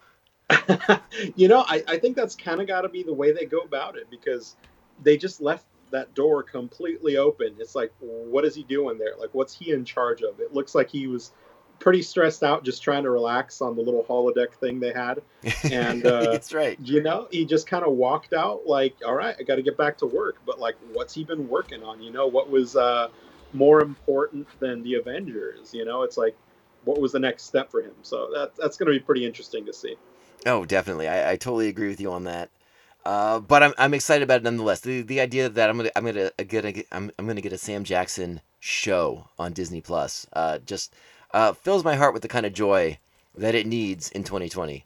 you 1.35 1.47
know, 1.47 1.63
I, 1.67 1.83
I 1.87 1.97
think 1.97 2.15
that's 2.15 2.35
kind 2.35 2.61
of 2.61 2.67
got 2.67 2.81
to 2.81 2.89
be 2.89 3.03
the 3.03 3.13
way 3.13 3.31
they 3.31 3.45
go 3.45 3.59
about 3.59 3.95
it 3.97 4.09
because 4.09 4.55
they 5.03 5.17
just 5.17 5.41
left 5.41 5.65
that 5.91 6.13
door 6.13 6.43
completely 6.43 7.17
open. 7.17 7.55
It's 7.59 7.75
like, 7.75 7.91
what 7.99 8.45
is 8.45 8.55
he 8.55 8.63
doing 8.63 8.97
there? 8.97 9.13
Like, 9.19 9.29
what's 9.33 9.57
he 9.57 9.71
in 9.71 9.85
charge 9.85 10.21
of? 10.21 10.39
It 10.39 10.53
looks 10.53 10.73
like 10.75 10.89
he 10.89 11.07
was 11.07 11.31
pretty 11.79 12.01
stressed 12.01 12.43
out 12.43 12.65
just 12.65 12.83
trying 12.83 13.03
to 13.03 13.09
relax 13.09 13.61
on 13.61 13.75
the 13.75 13.81
little 13.81 14.03
holodeck 14.03 14.53
thing 14.53 14.79
they 14.79 14.91
had. 14.91 15.21
And, 15.71 16.05
uh, 16.05 16.31
that's 16.31 16.53
right. 16.53 16.77
You 16.81 17.01
know, 17.01 17.27
he 17.31 17.45
just 17.45 17.67
kind 17.67 17.85
of 17.85 17.93
walked 17.93 18.33
out 18.33 18.65
like, 18.65 18.95
all 19.05 19.15
right, 19.15 19.35
I 19.39 19.43
got 19.43 19.55
to 19.55 19.61
get 19.61 19.77
back 19.77 19.97
to 19.99 20.05
work. 20.05 20.37
But, 20.45 20.59
like, 20.59 20.75
what's 20.93 21.13
he 21.13 21.23
been 21.23 21.47
working 21.47 21.83
on? 21.83 22.01
You 22.01 22.11
know, 22.11 22.27
what 22.27 22.49
was 22.49 22.75
uh, 22.75 23.09
more 23.53 23.81
important 23.81 24.47
than 24.59 24.83
the 24.83 24.95
Avengers? 24.95 25.73
You 25.73 25.85
know, 25.85 26.03
it's 26.03 26.17
like, 26.17 26.35
what 26.85 26.99
was 26.99 27.11
the 27.11 27.19
next 27.19 27.43
step 27.43 27.69
for 27.71 27.81
him? 27.81 27.93
So 28.01 28.29
that, 28.33 28.55
that's 28.57 28.77
going 28.77 28.91
to 28.91 28.97
be 28.97 29.03
pretty 29.03 29.25
interesting 29.25 29.65
to 29.65 29.73
see. 29.73 29.95
Oh, 30.45 30.65
definitely. 30.65 31.07
I, 31.07 31.31
I 31.31 31.35
totally 31.35 31.67
agree 31.67 31.89
with 31.89 31.99
you 31.99 32.11
on 32.11 32.23
that. 32.25 32.49
Uh, 33.05 33.39
but 33.39 33.63
I'm, 33.63 33.73
I'm 33.77 33.93
excited 33.93 34.23
about 34.23 34.41
it 34.41 34.43
nonetheless. 34.43 34.81
The 34.81 35.01
the 35.01 35.21
idea 35.21 35.47
that 35.47 35.69
I'm 35.69 35.77
gonna 35.77 35.89
I'm 35.95 36.05
gonna 36.05 36.31
get 36.45 36.65
a, 36.65 36.85
I'm, 36.91 37.09
I'm 37.17 37.27
gonna 37.27 37.41
get 37.41 37.53
a 37.53 37.57
Sam 37.57 37.83
Jackson 37.83 38.41
show 38.59 39.29
on 39.39 39.53
Disney 39.53 39.79
Plus 39.79 40.27
uh, 40.33 40.59
just 40.59 40.93
uh, 41.33 41.53
fills 41.53 41.83
my 41.83 41.95
heart 41.95 42.13
with 42.13 42.21
the 42.21 42.27
kind 42.27 42.45
of 42.45 42.53
joy 42.53 42.97
that 43.35 43.55
it 43.55 43.65
needs 43.65 44.11
in 44.11 44.23
2020. 44.23 44.83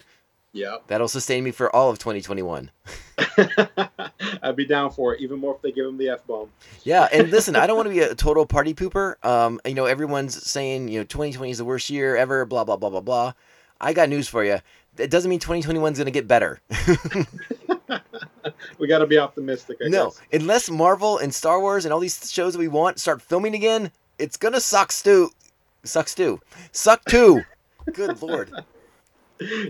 Yeah. 0.53 0.77
That'll 0.87 1.07
sustain 1.07 1.43
me 1.43 1.51
for 1.51 1.75
all 1.75 1.89
of 1.89 1.97
2021. 1.97 2.69
I'd 4.43 4.55
be 4.55 4.65
down 4.65 4.91
for 4.91 5.15
it, 5.15 5.21
even 5.21 5.39
more 5.39 5.55
if 5.55 5.61
they 5.61 5.71
give 5.71 5.87
him 5.87 5.97
the 5.97 6.09
f 6.09 6.25
bomb. 6.27 6.49
Yeah, 6.83 7.07
and 7.11 7.31
listen, 7.31 7.55
I 7.55 7.65
don't 7.65 7.75
want 7.75 7.87
to 7.87 7.93
be 7.93 8.01
a 8.01 8.13
total 8.13 8.45
party 8.45 8.73
pooper. 8.73 9.23
Um, 9.25 9.59
you 9.65 9.73
know, 9.73 9.85
everyone's 9.85 10.47
saying 10.47 10.89
you 10.89 10.99
know 10.99 11.05
2020 11.05 11.51
is 11.51 11.57
the 11.57 11.65
worst 11.65 11.89
year 11.89 12.15
ever. 12.15 12.45
Blah 12.45 12.63
blah 12.63 12.77
blah 12.77 12.91
blah 12.91 13.01
blah. 13.01 13.33
I 13.81 13.93
got 13.93 14.09
news 14.09 14.27
for 14.27 14.43
you. 14.43 14.59
It 14.97 15.09
doesn't 15.09 15.29
mean 15.29 15.39
2021 15.39 15.93
is 15.93 15.97
going 15.97 16.05
to 16.05 16.11
get 16.11 16.27
better. 16.27 16.61
we 18.77 18.87
got 18.87 18.99
to 18.99 19.07
be 19.07 19.17
optimistic. 19.17 19.77
I 19.83 19.89
no, 19.89 20.11
guess. 20.11 20.21
unless 20.31 20.69
Marvel 20.69 21.17
and 21.17 21.33
Star 21.33 21.59
Wars 21.59 21.85
and 21.85 21.93
all 21.93 21.99
these 21.99 22.31
shows 22.31 22.53
that 22.53 22.59
we 22.59 22.67
want 22.67 22.99
start 22.99 23.19
filming 23.19 23.55
again, 23.55 23.91
it's 24.19 24.37
gonna 24.37 24.61
suck 24.61 24.91
stew. 24.91 25.31
Suck 25.83 26.07
stew. 26.07 26.39
Suck 26.71 27.03
too. 27.05 27.41
Good 27.91 28.21
lord. 28.21 28.51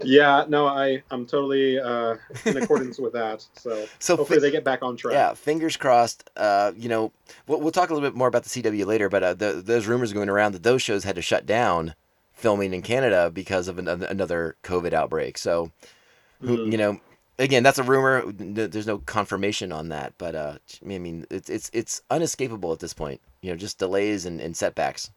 Yeah, 0.03 0.45
no, 0.47 0.67
I 0.67 1.01
I'm 1.09 1.25
totally 1.25 1.79
uh, 1.79 2.15
in 2.45 2.57
accordance 2.57 2.99
with 2.99 3.13
that. 3.13 3.45
So, 3.55 3.85
So 3.99 4.17
hopefully 4.17 4.39
fi- 4.39 4.41
they 4.43 4.51
get 4.51 4.63
back 4.63 4.83
on 4.83 4.97
track. 4.97 5.13
Yeah, 5.13 5.33
fingers 5.33 5.77
crossed. 5.77 6.29
Uh, 6.35 6.73
you 6.75 6.89
know, 6.89 7.11
we'll, 7.47 7.59
we'll 7.59 7.71
talk 7.71 7.89
a 7.89 7.93
little 7.93 8.07
bit 8.07 8.15
more 8.15 8.27
about 8.27 8.43
the 8.43 8.49
CW 8.49 8.85
later, 8.85 9.09
but 9.09 9.23
uh, 9.23 9.33
the, 9.33 9.53
those 9.53 9.87
rumors 9.87 10.13
going 10.13 10.29
around 10.29 10.51
that 10.51 10.63
those 10.63 10.81
shows 10.81 11.03
had 11.03 11.15
to 11.15 11.21
shut 11.21 11.45
down 11.45 11.95
filming 12.33 12.73
in 12.73 12.81
Canada 12.81 13.31
because 13.33 13.67
of 13.67 13.79
an, 13.79 13.87
another 13.87 14.55
COVID 14.63 14.93
outbreak. 14.93 15.37
So, 15.37 15.71
who, 16.41 16.57
Mhm. 16.57 16.71
you 16.71 16.77
know, 16.77 16.99
again, 17.39 17.63
that's 17.63 17.79
a 17.79 17.83
rumor. 17.83 18.23
There's 18.31 18.85
no 18.87 18.97
confirmation 18.99 19.71
on 19.71 19.89
that, 19.89 20.13
but 20.17 20.35
uh, 20.35 20.57
I 20.83 20.85
mean, 20.99 21.25
it's 21.31 21.49
it's 21.49 21.71
it's 21.73 22.01
unescapable 22.11 22.73
at 22.73 22.79
this 22.79 22.93
point. 22.93 23.21
You 23.41 23.51
know, 23.51 23.55
just 23.57 23.77
delays 23.79 24.25
and, 24.25 24.39
and 24.41 24.55
setbacks. 24.55 25.09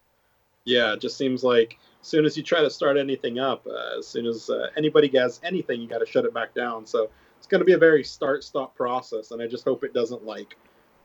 Yeah, 0.65 0.93
it 0.95 1.01
just 1.01 1.17
seems 1.19 1.45
like 1.45 1.79
soon 2.07 2.25
as 2.25 2.37
you 2.37 2.43
try 2.43 2.61
to 2.61 2.71
start 2.71 2.97
anything 2.97 3.39
up, 3.39 3.67
uh, 3.67 3.99
as 3.99 4.07
soon 4.07 4.27
as 4.27 4.49
uh, 4.49 4.69
anybody 4.77 5.09
has 5.19 5.41
anything, 5.43 5.81
you 5.81 5.89
got 5.89 5.99
to 5.99 6.07
shut 6.07 6.25
it 6.25 6.33
back 6.33 6.55
down. 6.55 6.87
So 6.87 7.11
it's 7.39 7.47
going 7.47 7.61
to 7.61 7.65
be 7.65 7.73
a 7.73 7.79
very 7.79 8.05
start-stop 8.05 8.75
process, 8.75 9.33
and 9.33 9.43
I 9.43 9.47
just 9.47 9.65
hope 9.65 9.85
it 9.85 9.93
doesn't 9.93 10.25
like 10.25 10.57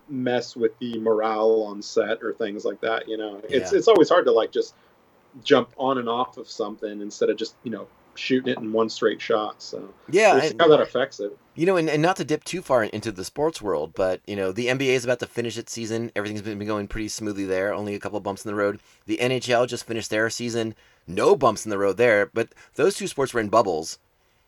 mess 0.09 0.55
with 0.55 0.77
the 0.79 0.99
morale 0.99 1.63
on 1.63 1.81
set 1.81 2.21
or 2.21 2.33
things 2.33 2.65
like 2.65 2.81
that. 2.81 3.07
You 3.07 3.17
know, 3.17 3.41
it's 3.49 3.71
Yeah. 3.71 3.77
it's 3.77 3.87
always 3.87 4.09
hard 4.09 4.25
to 4.25 4.31
like 4.31 4.51
just 4.51 4.75
jump 5.43 5.69
on 5.77 5.97
and 5.97 6.09
off 6.09 6.37
of 6.37 6.49
something 6.49 7.01
instead 7.01 7.29
of 7.29 7.37
just 7.37 7.55
you 7.63 7.71
know 7.71 7.87
shooting 8.21 8.53
it 8.53 8.57
in 8.59 8.71
one 8.71 8.89
straight 8.89 9.19
shot. 9.21 9.61
So 9.61 9.93
Yeah, 10.09 10.35
we'll 10.35 10.43
and- 10.43 10.61
how 10.61 10.67
that 10.69 10.79
affects 10.81 11.19
it. 11.19 11.37
You 11.53 11.65
know, 11.65 11.75
and, 11.75 11.89
and 11.89 12.01
not 12.01 12.15
to 12.15 12.23
dip 12.23 12.45
too 12.45 12.61
far 12.61 12.85
into 12.85 13.11
the 13.11 13.25
sports 13.25 13.61
world, 13.61 13.91
but 13.93 14.21
you 14.25 14.37
know, 14.37 14.53
the 14.53 14.67
NBA 14.67 14.93
is 14.93 15.03
about 15.03 15.19
to 15.19 15.27
finish 15.27 15.57
its 15.57 15.71
season. 15.73 16.09
Everything's 16.15 16.41
been 16.41 16.57
going 16.65 16.87
pretty 16.87 17.09
smoothly 17.09 17.43
there. 17.45 17.73
Only 17.73 17.93
a 17.93 17.99
couple 17.99 18.17
of 18.17 18.23
bumps 18.23 18.45
in 18.45 18.49
the 18.49 18.55
road. 18.55 18.79
The 19.05 19.17
NHL 19.17 19.67
just 19.67 19.85
finished 19.85 20.09
their 20.09 20.29
season. 20.29 20.75
No 21.07 21.35
bumps 21.35 21.65
in 21.65 21.69
the 21.69 21.77
road 21.77 21.97
there. 21.97 22.27
But 22.33 22.49
those 22.75 22.95
two 22.95 23.07
sports 23.07 23.33
were 23.33 23.41
in 23.41 23.49
bubbles, 23.49 23.99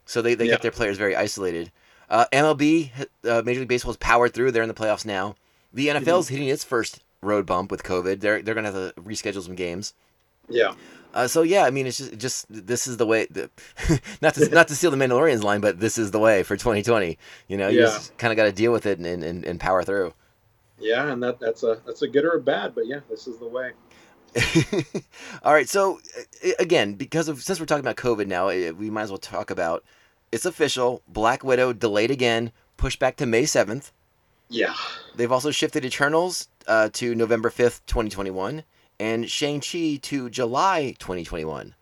so 0.05 0.21
they, 0.21 0.33
they 0.33 0.45
Yeah. 0.45 0.51
kept 0.51 0.61
their 0.63 0.71
players 0.71 0.97
very 0.97 1.13
isolated. 1.15 1.71
Uh, 2.09 2.25
MLB, 2.31 2.91
uh, 3.27 3.41
Major 3.43 3.59
League 3.61 3.69
Baseball, 3.69 3.91
has 3.91 3.97
powered 3.97 4.33
through. 4.33 4.51
They're 4.51 4.63
in 4.63 4.69
the 4.69 4.73
playoffs 4.73 5.05
now. 5.05 5.35
The 5.73 5.87
NFL 5.89 6.19
is 6.21 6.27
hitting 6.29 6.47
its 6.47 6.63
first 6.63 7.01
road 7.21 7.45
bump 7.45 7.69
with 7.71 7.83
COVID. 7.83 8.21
They're 8.21 8.41
they're 8.41 8.55
gonna 8.55 8.71
have 8.71 8.93
to 8.95 9.01
reschedule 9.01 9.43
some 9.43 9.55
games. 9.55 9.93
Yeah. 10.49 10.73
Uh, 11.13 11.27
so 11.27 11.43
yeah, 11.43 11.63
I 11.63 11.69
mean, 11.69 11.85
it's 11.85 11.97
just 11.97 12.17
just 12.17 12.45
this 12.49 12.87
is 12.87 12.97
the 12.97 13.05
way. 13.05 13.27
The, 13.29 13.49
not 14.21 14.33
to 14.35 14.49
not 14.49 14.67
to 14.69 14.75
steal 14.75 14.89
the 14.91 14.97
Mandalorian's 14.97 15.43
line, 15.43 15.61
but 15.61 15.79
this 15.79 15.97
is 15.97 16.11
the 16.11 16.19
way 16.19 16.41
for 16.43 16.57
2020. 16.57 17.17
You 17.47 17.57
know, 17.57 17.67
you 17.67 17.79
Yeah. 17.81 17.85
just 17.85 18.17
kind 18.17 18.31
of 18.31 18.37
got 18.37 18.45
to 18.45 18.51
deal 18.51 18.71
with 18.71 18.85
it 18.85 18.97
and, 18.99 19.23
and, 19.23 19.45
and 19.45 19.59
power 19.59 19.83
through. 19.83 20.13
Yeah, 20.79 21.11
and 21.11 21.21
that 21.21 21.39
that's 21.39 21.61
a 21.63 21.79
that's 21.85 22.01
a 22.01 22.07
good 22.07 22.25
or 22.25 22.31
a 22.31 22.41
bad, 22.41 22.73
but 22.73 22.87
yeah, 22.87 23.01
this 23.09 23.27
is 23.27 23.37
the 23.37 23.45
way. 23.47 23.71
All 25.43 25.53
right, 25.53 25.69
so 25.69 25.99
again, 26.59 26.93
because 26.95 27.27
of 27.29 27.41
since 27.43 27.59
we're 27.59 27.67
talking 27.67 27.85
about 27.85 27.95
COVID 27.97 28.27
now, 28.27 28.47
uh, 28.49 28.71
we 28.75 28.89
might 28.89 29.03
as 29.03 29.09
well 29.11 29.19
talk 29.19 29.51
about 29.51 29.83
it's 30.31 30.45
official. 30.45 31.03
Black 31.07 31.43
Widow 31.43 31.73
delayed 31.73 32.09
again, 32.09 32.51
pushed 32.77 32.97
back 32.99 33.15
to 33.17 33.27
May 33.27 33.43
7th. 33.43 33.91
Yeah. 34.49 34.73
They've 35.15 35.31
also 35.31 35.51
shifted 35.51 35.85
Eternals 35.85 36.47
uh, 36.67 36.89
to 36.93 37.13
November 37.15 37.49
5th, 37.51 37.81
2021, 37.85 38.63
and 38.99 39.29
Shang 39.29 39.59
Chi 39.59 39.99
to 40.03 40.29
July 40.29 40.95
2021. 40.99 41.75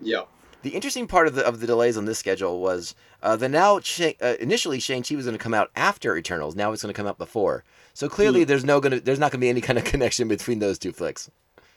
Yeah. 0.00 0.22
The 0.62 0.70
interesting 0.70 1.06
part 1.06 1.26
of 1.26 1.34
the 1.34 1.46
of 1.46 1.60
the 1.60 1.66
delays 1.66 1.96
on 1.98 2.06
this 2.06 2.18
schedule 2.18 2.60
was 2.60 2.94
uh, 3.22 3.36
the 3.36 3.48
now 3.48 3.80
Shang, 3.80 4.14
uh, 4.22 4.34
initially 4.40 4.80
Shang 4.80 5.02
Chi 5.02 5.14
was 5.14 5.26
going 5.26 5.36
to 5.36 5.42
come 5.42 5.52
out 5.54 5.70
after 5.76 6.16
Eternals. 6.16 6.56
Now 6.56 6.72
it's 6.72 6.82
going 6.82 6.92
to 6.92 6.96
come 6.96 7.06
out 7.06 7.18
before. 7.18 7.64
So 7.92 8.08
clearly, 8.08 8.44
there's 8.44 8.64
no 8.64 8.80
gonna 8.80 9.00
there's 9.00 9.18
not 9.18 9.30
going 9.30 9.40
to 9.40 9.44
be 9.44 9.50
any 9.50 9.60
kind 9.60 9.78
of 9.78 9.84
connection 9.92 10.26
between 10.26 10.58
those 10.60 10.78
two 10.78 10.90
flicks, 10.92 11.30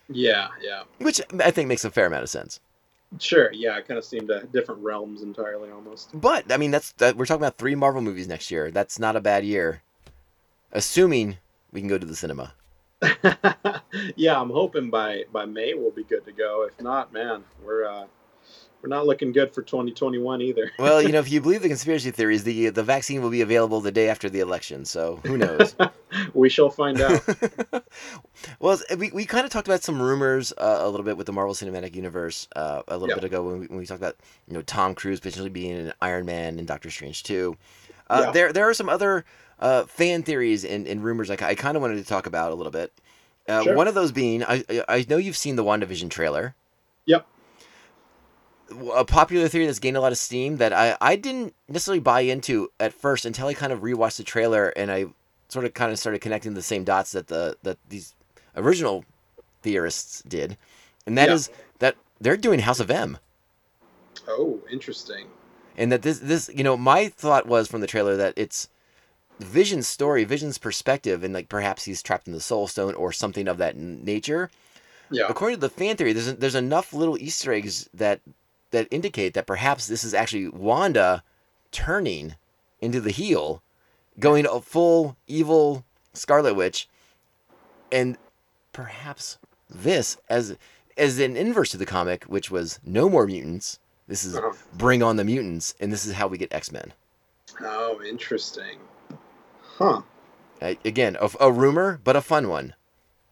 Yeah, 0.09 0.47
yeah. 0.61 0.83
which 0.99 1.21
I 1.43 1.51
think 1.51 1.67
makes 1.67 1.83
a 1.85 1.91
fair 1.91 2.05
amount 2.05 2.23
of 2.23 2.29
sense. 2.29 2.59
Sure, 3.19 3.51
yeah, 3.53 3.77
it 3.77 3.87
kind 3.87 3.97
of 3.97 4.03
seemed 4.03 4.31
uh, 4.31 4.41
different 4.51 4.81
realms 4.81 5.21
entirely 5.21 5.69
almost. 5.69 6.09
But 6.13 6.51
I 6.51 6.57
mean, 6.57 6.71
that's 6.71 6.93
that, 6.93 7.15
we're 7.17 7.25
talking 7.25 7.41
about 7.41 7.57
three 7.57 7.75
Marvel 7.75 8.01
movies 8.01 8.27
next 8.27 8.51
year. 8.51 8.71
That's 8.71 8.99
not 8.99 9.15
a 9.15 9.21
bad 9.21 9.45
year, 9.45 9.81
assuming 10.71 11.37
we 11.71 11.81
can 11.81 11.87
go 11.89 11.97
to 11.97 12.05
the 12.05 12.15
cinema. 12.15 12.53
yeah, 14.15 14.39
I'm 14.39 14.49
hoping 14.49 14.89
by 14.89 15.23
by 15.31 15.45
May 15.45 15.73
we'll 15.73 15.91
be 15.91 16.03
good 16.03 16.25
to 16.25 16.31
go. 16.31 16.67
If 16.67 16.81
not, 16.81 17.13
man, 17.13 17.43
we're 17.63 17.85
uh 17.85 18.05
we're 18.81 18.89
not 18.89 19.07
looking 19.07 19.31
good 19.31 19.53
for 19.55 19.63
2021 19.63 20.41
either. 20.41 20.71
Well, 20.79 21.01
you 21.01 21.11
know, 21.11 21.19
if 21.19 21.31
you 21.31 21.41
believe 21.41 21.63
the 21.63 21.67
conspiracy 21.67 22.11
theories, 22.11 22.43
the 22.43 22.69
the 22.69 22.83
vaccine 22.83 23.21
will 23.21 23.29
be 23.29 23.41
available 23.41 23.81
the 23.81 23.91
day 23.91 24.09
after 24.09 24.29
the 24.29 24.39
election. 24.39 24.85
So 24.85 25.19
who 25.25 25.37
knows? 25.37 25.75
we 26.33 26.49
shall 26.49 26.69
find 26.69 26.99
out. 27.01 27.21
well, 28.59 28.79
we, 28.97 29.11
we 29.11 29.25
kind 29.25 29.45
of 29.45 29.51
talked 29.51 29.67
about 29.67 29.83
some 29.83 30.01
rumors 30.01 30.53
uh, 30.57 30.79
a 30.81 30.89
little 30.89 31.05
bit 31.05 31.17
with 31.17 31.27
the 31.27 31.33
Marvel 31.33 31.53
Cinematic 31.55 31.95
Universe 31.95 32.47
uh, 32.55 32.81
a 32.87 32.93
little 32.93 33.09
Yeah. 33.09 33.15
bit 33.15 33.23
ago 33.25 33.43
when 33.43 33.59
we, 33.59 33.67
when 33.67 33.79
we 33.79 33.85
talked 33.85 34.01
about 34.01 34.15
you 34.47 34.53
know 34.53 34.61
Tom 34.61 34.95
Cruise 34.95 35.19
potentially 35.19 35.49
being 35.49 35.73
an 35.77 35.93
Iron 36.01 36.25
Man 36.25 36.57
and 36.57 36.67
Doctor 36.67 36.89
Strange 36.89 37.23
too. 37.23 37.57
Uh, 38.09 38.23
Yeah. 38.25 38.31
There 38.31 38.53
there 38.53 38.69
are 38.69 38.73
some 38.73 38.89
other 38.89 39.25
uh, 39.59 39.83
fan 39.85 40.23
theories 40.23 40.63
and, 40.65 40.87
and 40.87 41.03
rumors 41.03 41.29
I, 41.31 41.37
I 41.41 41.55
kind 41.55 41.75
of 41.75 41.81
wanted 41.81 41.95
to 41.97 42.03
talk 42.05 42.25
about 42.27 42.51
a 42.51 42.55
little 42.55 42.71
bit. 42.71 42.91
Uh, 43.47 43.63
Sure. 43.63 43.75
One 43.75 43.87
of 43.87 43.95
those 43.95 44.11
being 44.11 44.43
I 44.43 44.63
I- 44.87 45.05
know 45.09 45.17
you've 45.17 45.37
seen 45.37 45.55
the 45.55 45.63
WandaVision 45.63 46.09
trailer. 46.09 46.55
Yep. 47.05 47.25
A 48.93 49.05
popular 49.05 49.47
theory 49.47 49.65
that's 49.65 49.79
gained 49.79 49.95
a 49.95 50.01
lot 50.01 50.11
of 50.11 50.17
steam 50.17 50.57
that 50.57 50.73
I, 50.73 50.97
I 50.99 51.15
didn't 51.15 51.55
necessarily 51.69 52.01
buy 52.01 52.21
into 52.21 52.69
at 52.81 52.91
first 52.93 53.25
until 53.25 53.47
I 53.47 53.53
kind 53.53 53.71
of 53.71 53.79
rewatched 53.79 54.17
the 54.17 54.23
trailer 54.25 54.69
and 54.69 54.91
I 54.91 55.05
sort 55.47 55.63
of 55.63 55.73
kind 55.73 55.89
of 55.93 55.97
started 55.97 56.19
connecting 56.19 56.53
the 56.53 56.61
same 56.61 56.83
dots 56.83 57.13
that 57.13 57.27
the 57.27 57.55
that 57.63 57.77
these 57.87 58.13
original 58.57 59.05
theorists 59.61 60.21
did, 60.27 60.57
and 61.05 61.17
that 61.17 61.29
is 61.29 61.47
Yeah. 61.49 61.55
that 61.79 61.95
they're 62.19 62.35
doing 62.35 62.59
House 62.59 62.81
of 62.81 62.91
M, 62.91 63.17
oh, 64.27 64.59
interesting. 64.69 65.27
and 65.77 65.89
that 65.93 66.01
this 66.01 66.19
this 66.19 66.49
you 66.53 66.65
know 66.65 66.75
my 66.75 67.07
thought 67.07 67.45
was 67.47 67.69
from 67.69 67.79
the 67.79 67.87
trailer 67.87 68.17
that 68.17 68.33
it's 68.35 68.67
Vision's 69.39 69.87
story, 69.87 70.23
Vision's 70.23 70.57
perspective, 70.57 71.23
and 71.23 71.33
like 71.33 71.47
perhaps 71.49 71.83
he's 71.85 72.01
trapped 72.01 72.27
in 72.27 72.33
the 72.33 72.39
Soul 72.39 72.67
Stone 72.67 72.95
or 72.95 73.11
something 73.11 73.47
of 73.47 73.57
that 73.59 73.75
n- 73.75 74.03
nature. 74.03 74.49
Yeah. 75.09 75.27
according 75.29 75.55
to 75.57 75.61
the 75.61 75.69
fan 75.69 75.95
theory, 75.95 76.11
there's 76.11 76.33
there's 76.35 76.55
enough 76.55 76.91
little 76.93 77.17
Easter 77.17 77.53
eggs 77.53 77.89
that 77.93 78.19
that 78.71 78.87
indicate 78.91 79.33
that 79.35 79.47
perhaps 79.47 79.87
this 79.87 80.03
is 80.03 80.13
actually 80.13 80.49
Wanda 80.49 81.23
turning 81.71 82.35
into 82.81 82.99
the 82.99 83.11
heel, 83.11 83.61
going 84.19 84.45
a 84.45 84.59
full 84.59 85.15
evil 85.27 85.85
Scarlet 86.13 86.55
Witch, 86.55 86.89
and 87.91 88.17
perhaps 88.73 89.37
this 89.69 90.17
as 90.29 90.57
as 90.97 91.19
an 91.19 91.37
inverse 91.37 91.69
to 91.69 91.77
the 91.77 91.85
comic, 91.85 92.23
which 92.25 92.51
was 92.51 92.79
no 92.83 93.07
more 93.09 93.25
mutants. 93.27 93.79
This 94.09 94.25
is 94.25 94.35
Uh-huh. 94.35 94.53
bring 94.73 95.01
on 95.03 95.15
the 95.15 95.23
mutants, 95.23 95.73
and 95.79 95.91
this 95.93 96.05
is 96.05 96.13
how 96.13 96.27
we 96.27 96.37
get 96.37 96.51
X 96.53 96.71
Men. 96.71 96.91
Oh, 97.61 98.01
interesting. 98.03 98.79
Huh. 99.77 100.01
Uh, 100.61 100.73
again, 100.83 101.17
a, 101.21 101.29
a 101.39 101.51
rumor, 101.51 101.99
but 102.03 102.15
a 102.15 102.21
fun 102.21 102.49
one. 102.49 102.73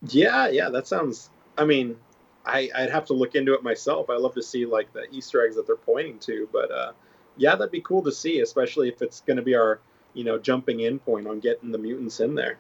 Yeah, 0.08 0.48
yeah, 0.50 0.70
that 0.70 0.88
sounds. 0.88 1.30
I 1.58 1.66
mean, 1.66 1.98
I, 2.46 2.70
I'd 2.76 2.92
have 2.92 3.06
to 3.06 3.14
look 3.14 3.34
into 3.36 3.54
it 3.56 3.64
myself. 3.64 4.10
I 4.10 4.18
love 4.18 4.36
to 4.36 4.44
see 4.44 4.66
like 4.66 4.94
the 4.94 5.06
Easter 5.12 5.44
eggs 5.46 5.56
that 5.56 5.66
they're 5.66 5.76
pointing 5.76 6.20
to, 6.20 6.48
but 6.54 6.72
uh, 6.72 6.92
yeah, 7.38 7.56
that'd 7.56 7.72
be 7.72 7.82
cool 7.82 8.04
to 8.04 8.12
see, 8.12 8.42
especially 8.42 8.90
if 8.90 9.02
it's 9.02 9.22
going 9.22 9.38
to 9.38 9.44
be 9.44 9.56
our, 9.56 9.80
you 10.14 10.24
know, 10.24 10.38
jumping 10.38 10.82
in 10.82 11.00
point 11.00 11.26
on 11.28 11.40
getting 11.40 11.72
the 11.72 11.78
mutants 11.80 12.20
in 12.20 12.36
there. 12.36 12.58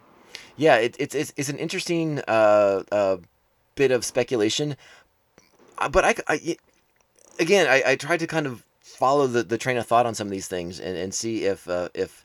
Yeah, 0.57 0.77
it, 0.77 0.95
it's 0.99 1.13
it's 1.13 1.33
it's 1.37 1.49
an 1.49 1.59
interesting 1.59 2.21
uh, 2.27 2.83
uh, 2.91 3.17
bit 3.75 3.91
of 3.91 4.03
speculation, 4.03 4.75
Uh, 5.77 5.89
but 5.89 6.03
I, 6.05 6.15
I- 6.27 6.57
again 7.39 7.67
I, 7.67 7.91
I 7.91 7.95
tried 7.95 8.19
to 8.21 8.27
kind 8.27 8.47
of 8.47 8.63
follow 8.81 9.27
the, 9.27 9.43
the 9.43 9.57
train 9.57 9.77
of 9.77 9.85
thought 9.85 10.05
on 10.05 10.15
some 10.15 10.27
of 10.27 10.31
these 10.31 10.47
things 10.47 10.79
and, 10.79 10.97
and 10.97 11.13
see 11.13 11.43
if 11.45 11.67
uh, 11.69 11.89
if 11.93 12.24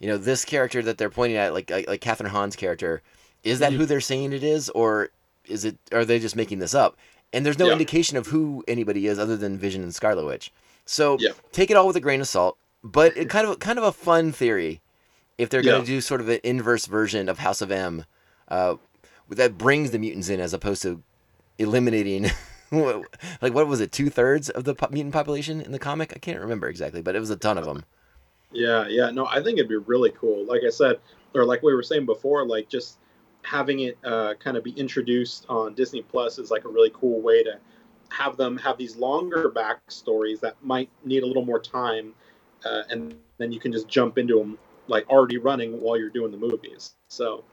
you 0.00 0.08
know 0.08 0.16
this 0.18 0.44
character 0.44 0.82
that 0.82 0.98
they're 0.98 1.10
pointing 1.10 1.36
at 1.36 1.52
like 1.54 1.70
like, 1.70 1.88
like 1.88 2.00
Kathryn 2.00 2.28
Hahn's 2.28 2.56
character 2.56 3.02
is 3.44 3.58
that 3.60 3.72
Mhm. 3.72 3.76
who 3.76 3.86
they're 3.86 4.00
saying 4.00 4.32
it 4.32 4.42
is 4.44 4.68
or 4.70 5.10
is 5.46 5.64
it 5.64 5.76
are 5.92 6.04
they 6.04 6.18
just 6.18 6.36
making 6.36 6.58
this 6.58 6.74
up? 6.74 6.96
And 7.32 7.44
there's 7.44 7.58
no 7.58 7.66
Yeah. 7.66 7.72
indication 7.72 8.16
of 8.16 8.28
who 8.28 8.64
anybody 8.68 9.06
is 9.06 9.18
other 9.18 9.36
than 9.36 9.58
Vision 9.58 9.82
and 9.82 9.94
Scarlet 9.94 10.24
Witch. 10.24 10.50
So 10.86 11.18
Yeah. 11.20 11.30
take 11.52 11.70
it 11.70 11.76
all 11.76 11.86
with 11.86 11.96
a 11.96 12.00
grain 12.00 12.20
of 12.20 12.28
salt, 12.28 12.56
but 12.82 13.16
it 13.16 13.28
kind 13.30 13.46
of 13.46 13.58
kind 13.58 13.78
of 13.78 13.84
a 13.84 13.92
fun 13.92 14.32
theory 14.32 14.80
if 15.36 15.48
they're 15.48 15.62
going 15.62 15.84
to 15.84 15.86
do 15.86 16.00
sort 16.00 16.20
of 16.20 16.28
an 16.28 16.40
inverse 16.42 16.86
version 16.86 17.28
of 17.28 17.38
House 17.38 17.60
of 17.60 17.70
M, 17.70 18.04
uh, 18.48 18.74
that 19.28 19.56
brings 19.56 19.92
the 19.92 19.98
mutants 19.98 20.28
in 20.28 20.40
as 20.40 20.52
opposed 20.52 20.82
to 20.82 21.00
eliminating, 21.58 22.30
like 22.72 23.54
what 23.54 23.66
was 23.68 23.80
it, 23.80 23.92
two 23.92 24.10
thirds 24.10 24.48
of 24.50 24.64
the 24.64 24.74
mutant 24.90 25.12
population 25.12 25.60
in 25.60 25.72
the 25.72 25.78
comic? 25.78 26.12
I 26.14 26.18
can't 26.18 26.40
remember 26.40 26.68
exactly, 26.68 27.02
but 27.02 27.14
it 27.14 27.20
was 27.20 27.30
a 27.30 27.36
ton 27.36 27.56
of 27.58 27.64
them. 27.66 27.84
Yeah, 28.52 28.86
yeah. 28.88 29.10
No, 29.10 29.26
I 29.26 29.42
think 29.42 29.58
it'd 29.58 29.68
be 29.68 29.76
really 29.76 30.10
cool. 30.10 30.44
Like 30.46 30.62
I 30.66 30.70
said, 30.70 30.98
or 31.34 31.44
like 31.44 31.62
we 31.62 31.74
were 31.74 31.82
saying 31.82 32.06
before, 32.06 32.46
like 32.46 32.68
just 32.68 32.98
having 33.42 33.80
it 33.80 33.98
uh, 34.04 34.34
kind 34.34 34.56
of 34.56 34.64
be 34.64 34.72
introduced 34.72 35.46
on 35.48 35.74
Disney 35.74 36.02
Plus 36.02 36.38
is 36.38 36.50
like 36.50 36.64
a 36.64 36.68
really 36.68 36.90
cool 36.94 37.20
way 37.20 37.42
to 37.42 37.58
have 38.10 38.36
them 38.36 38.56
have 38.56 38.78
these 38.78 38.96
longer 38.96 39.50
backstories 39.54 40.40
that 40.40 40.56
might 40.62 40.88
need 41.04 41.22
a 41.22 41.26
little 41.26 41.44
more 41.44 41.60
time, 41.60 42.14
uh, 42.64 42.82
and 42.90 43.14
then 43.36 43.52
you 43.52 43.60
can 43.60 43.72
just 43.72 43.88
jump 43.88 44.18
into 44.18 44.38
them 44.38 44.58
like 44.86 45.08
already 45.08 45.36
running 45.38 45.80
while 45.80 45.98
you're 45.98 46.08
doing 46.08 46.32
the 46.32 46.38
movies. 46.38 46.94
So, 47.08 47.44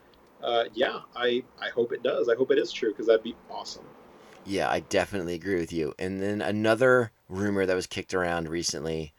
uh, 0.41 0.65
yeah, 0.73 0.99
I 1.15 1.43
I 1.61 1.69
hope 1.69 1.91
it 1.91 2.03
does. 2.03 2.29
I 2.29 2.35
hope 2.35 2.51
it 2.51 2.57
is 2.57 2.71
true 2.71 2.91
because 2.91 3.07
that'd 3.07 3.23
be 3.23 3.35
awesome. 3.49 3.85
Yeah, 4.45 4.69
I 4.69 4.79
definitely 4.79 5.33
agree 5.33 5.59
with 5.59 5.73
you. 5.73 5.93
And 5.97 6.21
then 6.21 6.41
another 6.41 7.11
rumor 7.27 7.65
that 7.65 7.75
was 7.75 7.87
kicked 7.87 8.13
around 8.13 8.47
recently. 8.47 9.13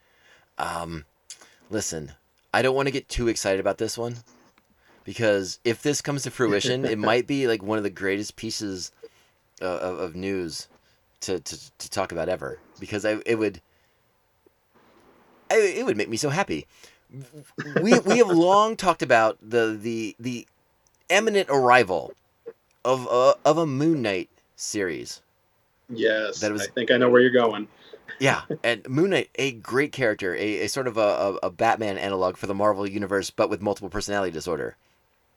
Um, 0.56 1.04
listen, 1.70 2.12
I 2.52 2.62
don't 2.62 2.74
want 2.74 2.86
to 2.88 2.92
get 2.92 3.08
too 3.08 3.28
excited 3.28 3.60
about 3.60 3.78
this 3.78 3.96
one 3.98 4.16
because 5.04 5.58
if 5.64 5.82
this 5.82 6.00
comes 6.00 6.22
to 6.24 6.30
fruition, 6.30 6.84
it 6.84 6.98
might 6.98 7.26
be 7.26 7.46
like 7.46 7.62
one 7.62 7.78
of 7.78 7.84
the 7.84 7.90
greatest 7.90 8.36
pieces 8.36 8.92
uh, 9.62 9.64
of, 9.66 9.98
of 9.98 10.16
news 10.16 10.68
to, 11.20 11.40
to, 11.40 11.78
to 11.78 11.90
talk 11.90 12.12
about 12.12 12.28
ever 12.28 12.58
because 12.78 13.04
I 13.04 13.18
it 13.26 13.36
would 13.38 13.60
I, 15.50 15.56
it 15.56 15.86
would 15.86 15.96
make 15.96 16.08
me 16.08 16.16
so 16.16 16.28
happy. 16.30 16.66
We 17.82 17.98
we 18.00 18.18
have 18.18 18.28
long 18.30 18.76
talked 18.76 19.02
about 19.02 19.38
the 19.40 19.78
the 19.80 20.16
the 20.18 20.46
imminent 21.08 21.48
arrival 21.50 22.14
of 22.84 23.06
a, 23.10 23.34
of 23.48 23.58
a 23.58 23.66
Moon 23.66 24.02
Knight 24.02 24.28
series. 24.56 25.22
Yes, 25.88 26.40
That 26.40 26.52
was- 26.52 26.62
I 26.62 26.66
think 26.66 26.90
I 26.90 26.96
know 26.96 27.08
where 27.08 27.20
you're 27.20 27.30
going. 27.30 27.68
Yeah, 28.18 28.42
and 28.64 28.88
Moon 28.88 29.10
Knight, 29.10 29.30
a 29.34 29.52
great 29.52 29.92
character, 29.92 30.34
a, 30.34 30.60
a 30.64 30.68
sort 30.68 30.86
of 30.86 30.96
a, 30.96 31.00
a, 31.00 31.34
a 31.44 31.50
Batman 31.50 31.98
analog 31.98 32.36
for 32.36 32.46
the 32.46 32.54
Marvel 32.54 32.86
universe, 32.88 33.30
but 33.30 33.50
with 33.50 33.60
multiple 33.60 33.90
personality 33.90 34.32
disorder. 34.32 34.76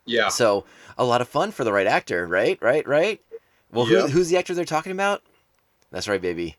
Yeah, 0.06 0.28
So 0.28 0.64
a 0.98 1.04
lot 1.04 1.20
of 1.20 1.28
fun 1.28 1.50
for 1.52 1.62
the 1.62 1.72
right 1.72 1.86
actor, 1.86 2.26
right? 2.26 2.58
Right? 2.62 2.86
Right? 2.88 3.20
Well, 3.70 3.84
who, 3.84 4.08
who's 4.08 4.28
the 4.30 4.38
actor 4.38 4.54
they're 4.54 4.64
talking 4.64 4.92
about? 4.92 5.22
That's 5.92 6.08
right, 6.08 6.20
baby, 6.22 6.56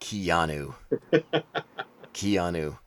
Keanu. 0.00 0.74
Keanu, 2.14 2.78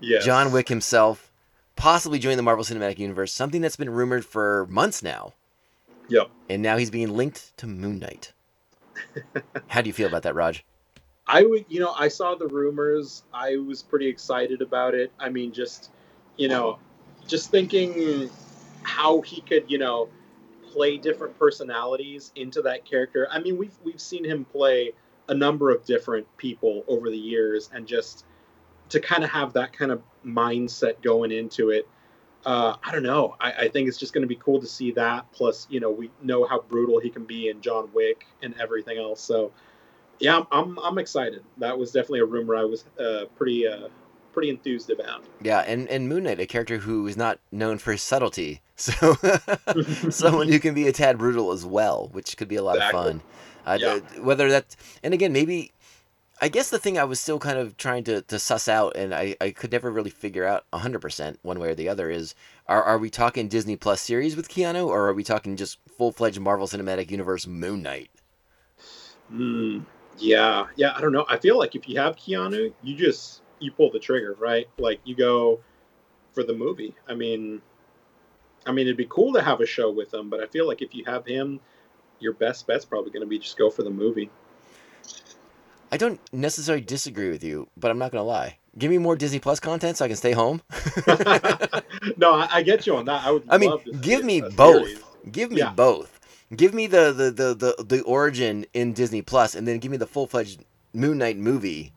yes. 0.00 0.24
John 0.24 0.50
Wick 0.50 0.68
himself, 0.68 1.30
possibly 1.76 2.18
joining 2.18 2.38
the 2.38 2.42
Marvel 2.42 2.64
Cinematic 2.64 2.98
Universe. 2.98 3.32
Something 3.32 3.60
that's 3.60 3.76
been 3.76 3.90
rumored 3.90 4.24
for 4.24 4.66
months 4.70 5.02
now, 5.02 5.34
Yep. 6.08 6.30
and 6.48 6.62
now 6.62 6.76
he's 6.76 6.90
being 6.90 7.14
linked 7.14 7.56
to 7.58 7.66
Moon 7.66 7.98
Knight. 7.98 8.32
How 9.68 9.82
do 9.82 9.88
you 9.88 9.92
feel 9.94 10.08
about 10.08 10.22
that, 10.22 10.34
Raj? 10.34 10.64
I 11.26 11.42
would, 11.42 11.64
you 11.68 11.80
know, 11.80 11.92
I 11.92 12.08
saw 12.08 12.34
the 12.34 12.46
rumors. 12.46 13.22
I 13.32 13.56
was 13.56 13.82
pretty 13.82 14.08
excited 14.08 14.60
about 14.60 14.94
it. 14.94 15.12
I 15.18 15.30
mean, 15.30 15.52
just, 15.52 15.90
you 16.36 16.48
know, 16.48 16.78
just 17.26 17.50
thinking 17.50 18.28
how 18.82 19.22
he 19.22 19.40
could, 19.40 19.70
you 19.70 19.78
know, 19.78 20.08
play 20.70 20.98
different 20.98 21.38
personalities 21.38 22.32
into 22.34 22.60
that 22.62 22.84
character. 22.84 23.26
I 23.30 23.38
mean, 23.38 23.56
we've 23.56 23.76
we've 23.82 24.00
seen 24.00 24.24
him 24.24 24.44
play 24.44 24.92
a 25.28 25.34
number 25.34 25.70
of 25.70 25.84
different 25.84 26.26
people 26.36 26.84
over 26.88 27.08
the 27.08 27.16
years, 27.16 27.70
and 27.72 27.86
just 27.86 28.26
to 28.90 29.00
kind 29.00 29.24
of 29.24 29.30
have 29.30 29.54
that 29.54 29.72
kind 29.72 29.90
of 29.90 30.02
mindset 30.24 31.00
going 31.02 31.32
into 31.32 31.70
it. 31.70 31.88
Uh, 32.44 32.76
I 32.82 32.92
don't 32.92 33.02
know. 33.02 33.36
I, 33.40 33.52
I 33.52 33.68
think 33.68 33.88
it's 33.88 33.96
just 33.96 34.12
going 34.12 34.22
to 34.22 34.28
be 34.28 34.36
cool 34.36 34.60
to 34.60 34.66
see 34.66 34.92
that. 34.92 35.32
Plus, 35.32 35.66
you 35.70 35.80
know, 35.80 35.90
we 35.90 36.10
know 36.22 36.44
how 36.44 36.60
brutal 36.60 37.00
he 37.00 37.08
can 37.08 37.24
be 37.24 37.48
in 37.48 37.62
John 37.62 37.88
Wick 37.94 38.26
and 38.42 38.54
everything 38.60 38.98
else. 38.98 39.22
So, 39.22 39.50
yeah, 40.20 40.38
I'm, 40.38 40.46
I'm, 40.52 40.78
I'm 40.78 40.98
excited. 40.98 41.42
That 41.58 41.76
was 41.78 41.90
definitely 41.92 42.20
a 42.20 42.24
rumor 42.26 42.56
I 42.56 42.64
was 42.64 42.84
uh, 43.00 43.24
pretty 43.36 43.66
uh, 43.66 43.88
pretty 44.32 44.50
enthused 44.50 44.90
about. 44.90 45.24
Yeah, 45.40 45.60
and, 45.60 45.88
and 45.88 46.08
Moon 46.08 46.24
Knight, 46.24 46.40
a 46.40 46.46
character 46.46 46.78
who 46.78 47.06
is 47.06 47.16
not 47.16 47.38
known 47.52 47.78
for 47.78 47.92
his 47.92 48.02
subtlety. 48.02 48.60
So 48.76 48.92
someone 50.10 50.48
who 50.48 50.58
can 50.58 50.74
be 50.74 50.88
a 50.88 50.92
tad 50.92 51.16
brutal 51.18 51.52
as 51.52 51.64
well, 51.64 52.08
which 52.10 52.36
could 52.36 52.48
be 52.48 52.56
a 52.56 52.62
lot 52.62 52.74
Exactly. 52.74 52.98
of 52.98 53.06
fun. 53.06 53.20
Uh, 53.64 53.78
Yeah. 53.80 53.98
th- 54.00 54.20
Whether 54.20 54.50
that, 54.50 54.74
and 55.04 55.14
again, 55.14 55.32
maybe, 55.32 55.70
I 56.42 56.48
guess 56.48 56.70
the 56.70 56.80
thing 56.80 56.98
I 56.98 57.04
was 57.04 57.20
still 57.20 57.38
kind 57.38 57.56
of 57.56 57.76
trying 57.76 58.02
to, 58.04 58.22
to 58.22 58.38
suss 58.40 58.66
out, 58.66 58.96
and 58.96 59.14
I, 59.14 59.36
I 59.40 59.50
could 59.52 59.70
never 59.70 59.92
really 59.92 60.10
figure 60.10 60.44
out 60.44 60.64
100% 60.72 61.36
one 61.42 61.60
way 61.60 61.68
or 61.68 61.76
the 61.76 61.88
other, 61.88 62.10
is 62.10 62.34
are, 62.66 62.82
are 62.82 62.98
we 62.98 63.10
talking 63.10 63.46
Disney 63.46 63.76
Plus 63.76 64.00
series 64.00 64.34
with 64.34 64.48
Keanu, 64.48 64.88
or 64.88 65.06
are 65.08 65.14
we 65.14 65.22
talking 65.22 65.54
just 65.54 65.78
full 65.96 66.10
fledged 66.10 66.40
Marvel 66.40 66.66
Cinematic 66.66 67.12
Universe 67.12 67.46
Moon 67.46 67.80
Knight? 67.80 68.10
Mm, 69.32 69.84
yeah, 70.18 70.66
yeah. 70.76 70.92
I 70.96 71.00
don't 71.00 71.12
know. 71.12 71.24
I 71.28 71.38
feel 71.38 71.58
like 71.58 71.74
if 71.74 71.88
you 71.88 71.98
have 71.98 72.16
Keanu, 72.16 72.72
you 72.82 72.96
just 72.96 73.42
you 73.58 73.72
pull 73.72 73.90
the 73.90 73.98
trigger, 73.98 74.36
right? 74.38 74.68
Like 74.78 75.00
you 75.04 75.14
go 75.14 75.60
for 76.32 76.42
the 76.44 76.52
movie. 76.52 76.94
I 77.08 77.14
mean, 77.14 77.62
I 78.66 78.72
mean, 78.72 78.86
it'd 78.86 78.96
be 78.96 79.06
cool 79.08 79.32
to 79.34 79.42
have 79.42 79.60
a 79.60 79.66
show 79.66 79.90
with 79.90 80.12
him, 80.12 80.30
but 80.30 80.40
I 80.40 80.46
feel 80.46 80.66
like 80.66 80.82
if 80.82 80.94
you 80.94 81.04
have 81.06 81.26
him, 81.26 81.60
your 82.20 82.32
best 82.32 82.66
bet's 82.66 82.84
probably 82.84 83.10
going 83.10 83.22
to 83.22 83.26
be 83.26 83.38
just 83.38 83.58
go 83.58 83.70
for 83.70 83.82
the 83.82 83.90
movie. 83.90 84.30
I 85.92 85.96
don't 85.96 86.18
necessarily 86.32 86.82
disagree 86.82 87.30
with 87.30 87.44
you, 87.44 87.68
but 87.76 87.90
I'm 87.90 87.98
not 87.98 88.10
going 88.10 88.20
to 88.20 88.26
lie. 88.26 88.58
Give 88.76 88.90
me 88.90 88.98
more 88.98 89.14
Disney 89.14 89.38
Plus 89.38 89.60
content 89.60 89.96
so 89.96 90.04
I 90.04 90.08
can 90.08 90.16
stay 90.16 90.32
home. 90.32 90.60
no, 92.16 92.34
I, 92.34 92.48
I 92.50 92.62
get 92.62 92.86
you 92.86 92.96
on 92.96 93.04
that. 93.04 93.24
I 93.24 93.30
would. 93.30 93.44
I 93.48 93.58
mean, 93.58 93.70
love 93.70 93.84
to 93.84 93.92
see 93.92 93.98
give 94.00 94.24
me 94.24 94.40
both. 94.40 94.88
series. 94.88 95.04
Give 95.30 95.52
me 95.52 95.58
Yeah. 95.58 95.70
both. 95.70 96.13
Give 96.56 96.74
me 96.74 96.86
the 96.86 97.12
the, 97.12 97.30
the, 97.30 97.54
the 97.76 97.84
the 97.84 98.02
origin 98.02 98.66
in 98.74 98.92
Disney 98.92 99.22
Plus, 99.22 99.54
and 99.54 99.66
then 99.66 99.78
give 99.78 99.90
me 99.90 99.96
the 99.96 100.06
full 100.06 100.26
fledged 100.26 100.64
Moon 100.92 101.18
Knight 101.18 101.36
movie 101.36 101.92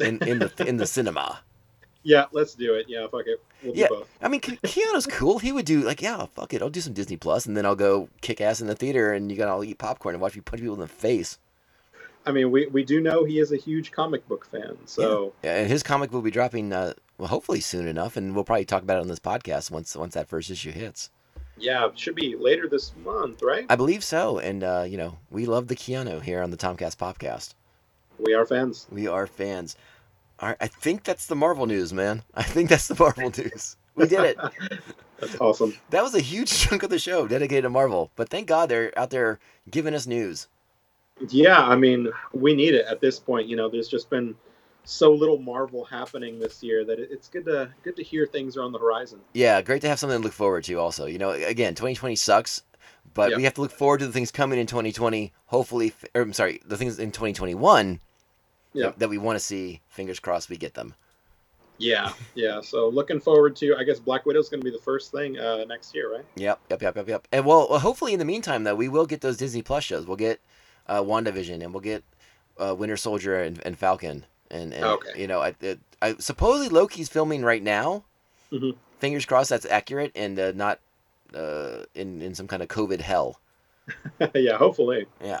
in, 0.00 0.18
in 0.22 0.38
the 0.40 0.52
in 0.66 0.76
the 0.76 0.86
cinema. 0.86 1.40
Yeah, 2.02 2.24
let's 2.32 2.54
do 2.54 2.72
it. 2.76 2.86
Yeah, 2.88 3.06
fuck 3.08 3.26
it. 3.26 3.42
We'll 3.62 3.76
Yeah. 3.76 3.88
do 3.88 3.96
both. 3.96 4.08
I 4.22 4.28
mean, 4.28 4.40
Ke- 4.40 4.58
Keanu's 4.62 5.06
cool. 5.06 5.38
He 5.38 5.52
would 5.52 5.66
do 5.66 5.82
like, 5.82 6.00
yeah, 6.00 6.24
fuck 6.34 6.54
it, 6.54 6.62
I'll 6.62 6.70
do 6.70 6.80
some 6.80 6.94
Disney 6.94 7.18
Plus, 7.18 7.44
and 7.44 7.54
then 7.54 7.66
I'll 7.66 7.76
go 7.76 8.08
kick 8.22 8.40
ass 8.40 8.62
in 8.62 8.68
the 8.68 8.74
theater, 8.74 9.12
and 9.12 9.30
you 9.30 9.36
gotta 9.36 9.52
all 9.52 9.62
eat 9.62 9.76
popcorn 9.76 10.14
and 10.14 10.22
watch 10.22 10.34
me 10.34 10.40
punch 10.40 10.62
people 10.62 10.72
in 10.76 10.80
the 10.80 10.88
face. 10.88 11.38
I 12.24 12.32
mean, 12.32 12.50
we, 12.50 12.68
we 12.68 12.84
do 12.84 13.02
know 13.02 13.24
he 13.24 13.38
is 13.38 13.52
a 13.52 13.58
huge 13.58 13.90
comic 13.90 14.26
book 14.28 14.46
fan, 14.46 14.78
so 14.86 15.34
Yeah, 15.42 15.56
and 15.56 15.68
his 15.68 15.82
comic 15.82 16.10
will 16.10 16.22
be 16.22 16.30
dropping, 16.30 16.72
uh, 16.72 16.94
well, 17.18 17.28
hopefully 17.28 17.60
soon 17.60 17.86
enough, 17.86 18.16
and 18.16 18.34
we'll 18.34 18.44
probably 18.44 18.64
talk 18.64 18.82
about 18.82 18.96
it 18.96 19.02
on 19.02 19.08
this 19.08 19.20
podcast 19.20 19.70
once 19.70 19.94
once 19.94 20.14
that 20.14 20.26
first 20.26 20.50
issue 20.50 20.72
hits. 20.72 21.10
Yeah, 21.60 21.88
should 21.94 22.14
be 22.14 22.36
later 22.36 22.68
this 22.68 22.92
month, 23.04 23.42
right? 23.42 23.66
I 23.68 23.76
believe 23.76 24.02
so, 24.02 24.38
and 24.38 24.64
uh, 24.64 24.84
you 24.88 24.96
know, 24.96 25.18
we 25.30 25.46
love 25.46 25.68
the 25.68 25.76
Keanu 25.76 26.22
here 26.22 26.42
on 26.42 26.50
the 26.50 26.56
Tomcast 26.56 26.96
popcast. 26.96 27.54
We 28.18 28.34
are 28.34 28.46
fans. 28.46 28.86
We 28.90 29.06
are 29.06 29.26
fans. 29.26 29.76
All 30.40 30.48
right, 30.48 30.58
I 30.60 30.66
think 30.66 31.04
that's 31.04 31.26
the 31.26 31.36
Marvel 31.36 31.66
news, 31.66 31.92
man. 31.92 32.22
I 32.34 32.42
think 32.42 32.70
that's 32.70 32.88
the 32.88 32.96
Marvel 32.98 33.30
news. 33.36 33.76
We 33.94 34.06
did 34.06 34.24
it. 34.24 34.38
That's 35.18 35.36
awesome. 35.38 35.76
That 35.90 36.02
was 36.02 36.14
a 36.14 36.20
huge 36.20 36.50
chunk 36.58 36.82
of 36.82 36.90
the 36.90 36.98
show 36.98 37.26
dedicated 37.26 37.64
to 37.64 37.70
Marvel, 37.70 38.10
but 38.16 38.30
thank 38.30 38.46
God 38.46 38.68
they're 38.68 38.98
out 38.98 39.10
there 39.10 39.38
giving 39.70 39.94
us 39.94 40.06
news. 40.06 40.48
Yeah, 41.28 41.60
I 41.60 41.76
mean, 41.76 42.08
we 42.32 42.54
need 42.54 42.72
it 42.74 42.86
at 42.86 43.00
this 43.02 43.18
point. 43.18 43.46
You 43.46 43.56
know, 43.56 43.68
there's 43.68 43.88
just 43.88 44.08
been 44.08 44.34
so 44.84 45.12
little 45.12 45.38
Marvel 45.38 45.84
happening 45.84 46.38
this 46.38 46.62
year 46.62 46.84
that 46.84 46.98
it's 46.98 47.28
good 47.28 47.44
to 47.46 47.70
good 47.82 47.96
to 47.96 48.02
hear 48.02 48.26
things 48.26 48.56
are 48.56 48.62
on 48.62 48.72
the 48.72 48.78
horizon. 48.78 49.20
Yeah, 49.34 49.60
great 49.62 49.82
to 49.82 49.88
have 49.88 49.98
something 49.98 50.18
to 50.18 50.24
look 50.24 50.32
forward 50.32 50.64
to. 50.64 50.74
Also, 50.78 51.06
you 51.06 51.18
know, 51.18 51.30
again, 51.30 51.74
2020 51.74 52.16
sucks, 52.16 52.62
but 53.14 53.30
Yeah. 53.30 53.36
we 53.36 53.44
have 53.44 53.54
to 53.54 53.60
look 53.60 53.72
forward 53.72 53.98
to 54.00 54.06
the 54.06 54.12
things 54.12 54.30
coming 54.30 54.58
in 54.58 54.66
2020. 54.66 55.32
Hopefully, 55.46 55.92
or 56.14 56.22
I'm 56.22 56.32
sorry, 56.32 56.60
the 56.64 56.76
things 56.76 56.98
in 56.98 57.10
2021 57.12 58.00
Yeah. 58.72 58.86
that, 58.86 58.98
that 59.00 59.08
we 59.08 59.18
want 59.18 59.36
to 59.36 59.44
see. 59.44 59.80
Fingers 59.88 60.20
crossed, 60.20 60.48
we 60.48 60.56
get 60.56 60.74
them. 60.74 60.94
Yeah, 61.78 62.12
yeah. 62.34 62.60
So 62.60 62.88
looking 62.88 63.20
forward 63.20 63.56
to. 63.56 63.74
I 63.76 63.84
guess 63.84 63.98
Black 63.98 64.26
Widow's 64.26 64.50
going 64.50 64.60
to 64.60 64.64
be 64.64 64.70
the 64.70 64.82
first 64.82 65.12
thing 65.12 65.38
uh, 65.38 65.64
next 65.64 65.94
year, 65.94 66.12
right? 66.14 66.24
Yep, 66.36 66.60
yep, 66.68 66.82
yep, 66.82 66.96
yep, 66.96 67.08
yep. 67.08 67.28
And 67.32 67.46
well, 67.46 67.68
well, 67.70 67.78
hopefully 67.78 68.12
in 68.12 68.18
the 68.18 68.24
meantime, 68.26 68.64
though, 68.64 68.74
we 68.74 68.88
will 68.88 69.06
get 69.06 69.22
those 69.22 69.38
Disney 69.38 69.62
Plus 69.62 69.82
shows. 69.82 70.06
We'll 70.06 70.18
get 70.18 70.40
uh, 70.86 71.00
WandaVision 71.02 71.62
and 71.64 71.72
we'll 71.72 71.80
get 71.80 72.04
uh, 72.58 72.74
Winter 72.74 72.98
Soldier 72.98 73.40
and, 73.40 73.60
and 73.64 73.78
Falcon. 73.78 74.26
And, 74.50 74.72
and 74.74 74.84
Okay. 74.84 75.20
you 75.20 75.26
know, 75.26 75.40
I, 75.40 75.54
I 76.02 76.14
supposedly 76.18 76.68
Loki's 76.68 77.08
filming 77.08 77.42
right 77.44 77.62
now. 77.62 78.04
Mhm. 78.52 78.76
Fingers 78.98 79.24
crossed 79.24 79.50
that's 79.50 79.66
accurate 79.66 80.12
and 80.14 80.38
uh, 80.38 80.52
not 80.52 80.80
uh, 81.34 81.84
in 81.94 82.20
in 82.20 82.34
some 82.34 82.48
kind 82.48 82.62
of 82.62 82.68
COVID 82.68 83.00
hell. 83.00 83.40
yeah, 84.34 84.56
hopefully. 84.56 85.06
Yeah. 85.22 85.40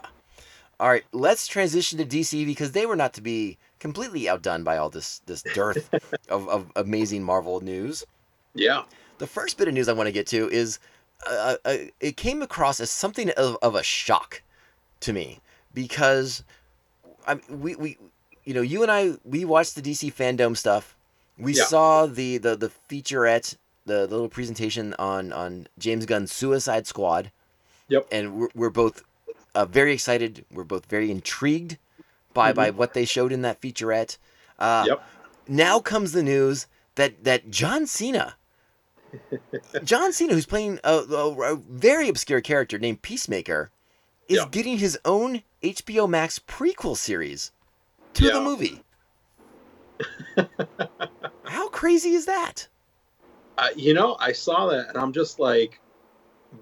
All 0.78 0.88
right, 0.88 1.04
let's 1.12 1.46
transition 1.46 1.98
to 1.98 2.06
DC 2.06 2.46
because 2.46 2.72
they 2.72 2.86
were 2.86 2.96
not 2.96 3.12
to 3.14 3.20
be 3.20 3.58
completely 3.80 4.28
outdone 4.28 4.62
by 4.62 4.76
all 4.78 4.88
this 4.88 5.20
this 5.26 5.42
dearth 5.42 5.90
of, 6.28 6.48
of 6.48 6.70
amazing 6.76 7.22
Marvel 7.22 7.60
news. 7.60 8.04
Yeah. 8.54 8.84
The 9.18 9.26
first 9.26 9.58
bit 9.58 9.68
of 9.68 9.74
news 9.74 9.88
I 9.88 9.92
want 9.92 10.06
to 10.06 10.12
get 10.12 10.26
to 10.28 10.48
is 10.48 10.78
uh, 11.28 11.56
uh, 11.64 11.76
it 12.00 12.16
came 12.16 12.40
across 12.40 12.80
as 12.80 12.90
something 12.90 13.30
of, 13.36 13.58
of 13.60 13.74
a 13.74 13.82
shock 13.82 14.42
to 15.00 15.12
me 15.12 15.40
because 15.74 16.42
I, 17.26 17.38
we, 17.50 17.74
we, 17.76 17.98
you 18.50 18.54
know, 18.54 18.62
you 18.62 18.82
and 18.82 18.90
I, 18.90 19.12
we 19.24 19.44
watched 19.44 19.76
the 19.76 19.80
DC 19.80 20.12
fandom 20.12 20.56
stuff. 20.56 20.96
We 21.38 21.52
Yeah. 21.54 21.66
saw 21.66 22.06
the, 22.06 22.36
the, 22.36 22.56
the 22.56 22.72
featurette, 22.88 23.54
the, 23.86 24.08
the 24.08 24.14
little 24.16 24.28
presentation 24.28 24.92
on, 24.98 25.32
on 25.32 25.68
James 25.78 26.04
Gunn's 26.04 26.32
Suicide 26.32 26.88
Squad. 26.88 27.30
Yep. 27.86 28.08
And 28.10 28.34
we're, 28.34 28.48
we're 28.56 28.70
both 28.70 29.04
uh, 29.54 29.66
very 29.66 29.92
excited. 29.92 30.44
We're 30.52 30.64
both 30.64 30.86
very 30.86 31.12
intrigued 31.12 31.78
by, 32.34 32.52
by 32.52 32.70
what 32.70 32.92
they 32.92 33.04
showed 33.04 33.30
in 33.30 33.42
that 33.42 33.60
featurette. 33.60 34.18
Uh, 34.58 34.86
Yep. 34.88 35.02
now 35.46 35.78
comes 35.78 36.10
the 36.10 36.24
news 36.24 36.66
that 36.96 37.22
that 37.22 37.50
John 37.50 37.86
Cena, 37.86 38.34
John 39.84 40.12
Cena, 40.12 40.34
who's 40.34 40.44
playing 40.44 40.80
a, 40.82 40.92
a, 40.92 41.52
a 41.54 41.56
very 41.56 42.08
obscure 42.08 42.40
character 42.40 42.80
named 42.80 43.00
Peacemaker, 43.02 43.70
is 44.28 44.38
Yeah. 44.38 44.46
getting 44.50 44.78
his 44.78 44.98
own 45.04 45.42
HBO 45.62 46.08
Max 46.08 46.40
prequel 46.40 46.96
series 46.96 47.52
to 48.14 48.30
the 48.30 48.40
movie. 48.40 48.82
How 51.44 51.68
crazy 51.68 52.14
is 52.14 52.26
that? 52.26 52.68
Uh, 53.58 53.68
you 53.76 53.92
know, 53.94 54.16
I 54.18 54.32
saw 54.32 54.68
that 54.68 54.88
and 54.88 54.96
I'm 54.96 55.12
just 55.12 55.38
like, 55.38 55.80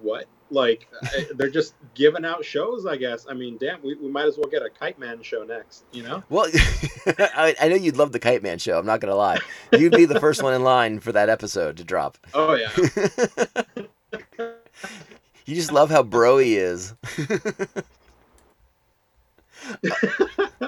what? 0.01 0.27
Like, 0.51 0.89
I, 1.03 1.27
they're 1.37 1.51
just 1.51 1.75
giving 1.95 2.25
out 2.25 2.45
shows, 2.45 2.87
I 2.87 2.97
guess. 2.97 3.27
I 3.29 3.35
mean, 3.35 3.59
damn, 3.59 3.83
we, 3.83 3.95
we 3.97 4.09
might 4.09 4.27
as 4.27 4.37
well 4.37 4.51
get 4.51 4.63
a 4.63 4.71
Kite 4.71 4.99
Man 4.99 5.23
show 5.23 5.45
next, 5.45 5.85
you 5.93 6.03
know? 6.03 6.23
Well, 6.29 6.51
I, 7.07 7.55
I 7.61 7.69
know 7.69 7.77
you'd 7.77 7.97
love 7.97 8.13
the 8.13 8.19
Kite 8.19 8.43
Man 8.43 8.59
show. 8.59 8.79
I'm 8.79 8.87
not 8.87 9.01
gonna 9.01 9.15
lie. 9.15 9.39
You'd 9.73 9.93
be 9.93 10.07
the 10.07 10.21
first 10.21 10.43
one 10.43 10.55
in 10.55 10.63
line 10.65 11.01
for 11.01 11.13
that 11.13 11.29
episode 11.29 11.77
to 11.77 11.85
drop. 11.85 12.19
Oh, 12.35 12.55
yeah. 12.55 12.71
You 15.49 15.55
just 15.55 15.73
love 15.73 15.91
how 15.91 16.03
bro 16.03 16.37
he 16.37 16.57
is. 16.57 16.95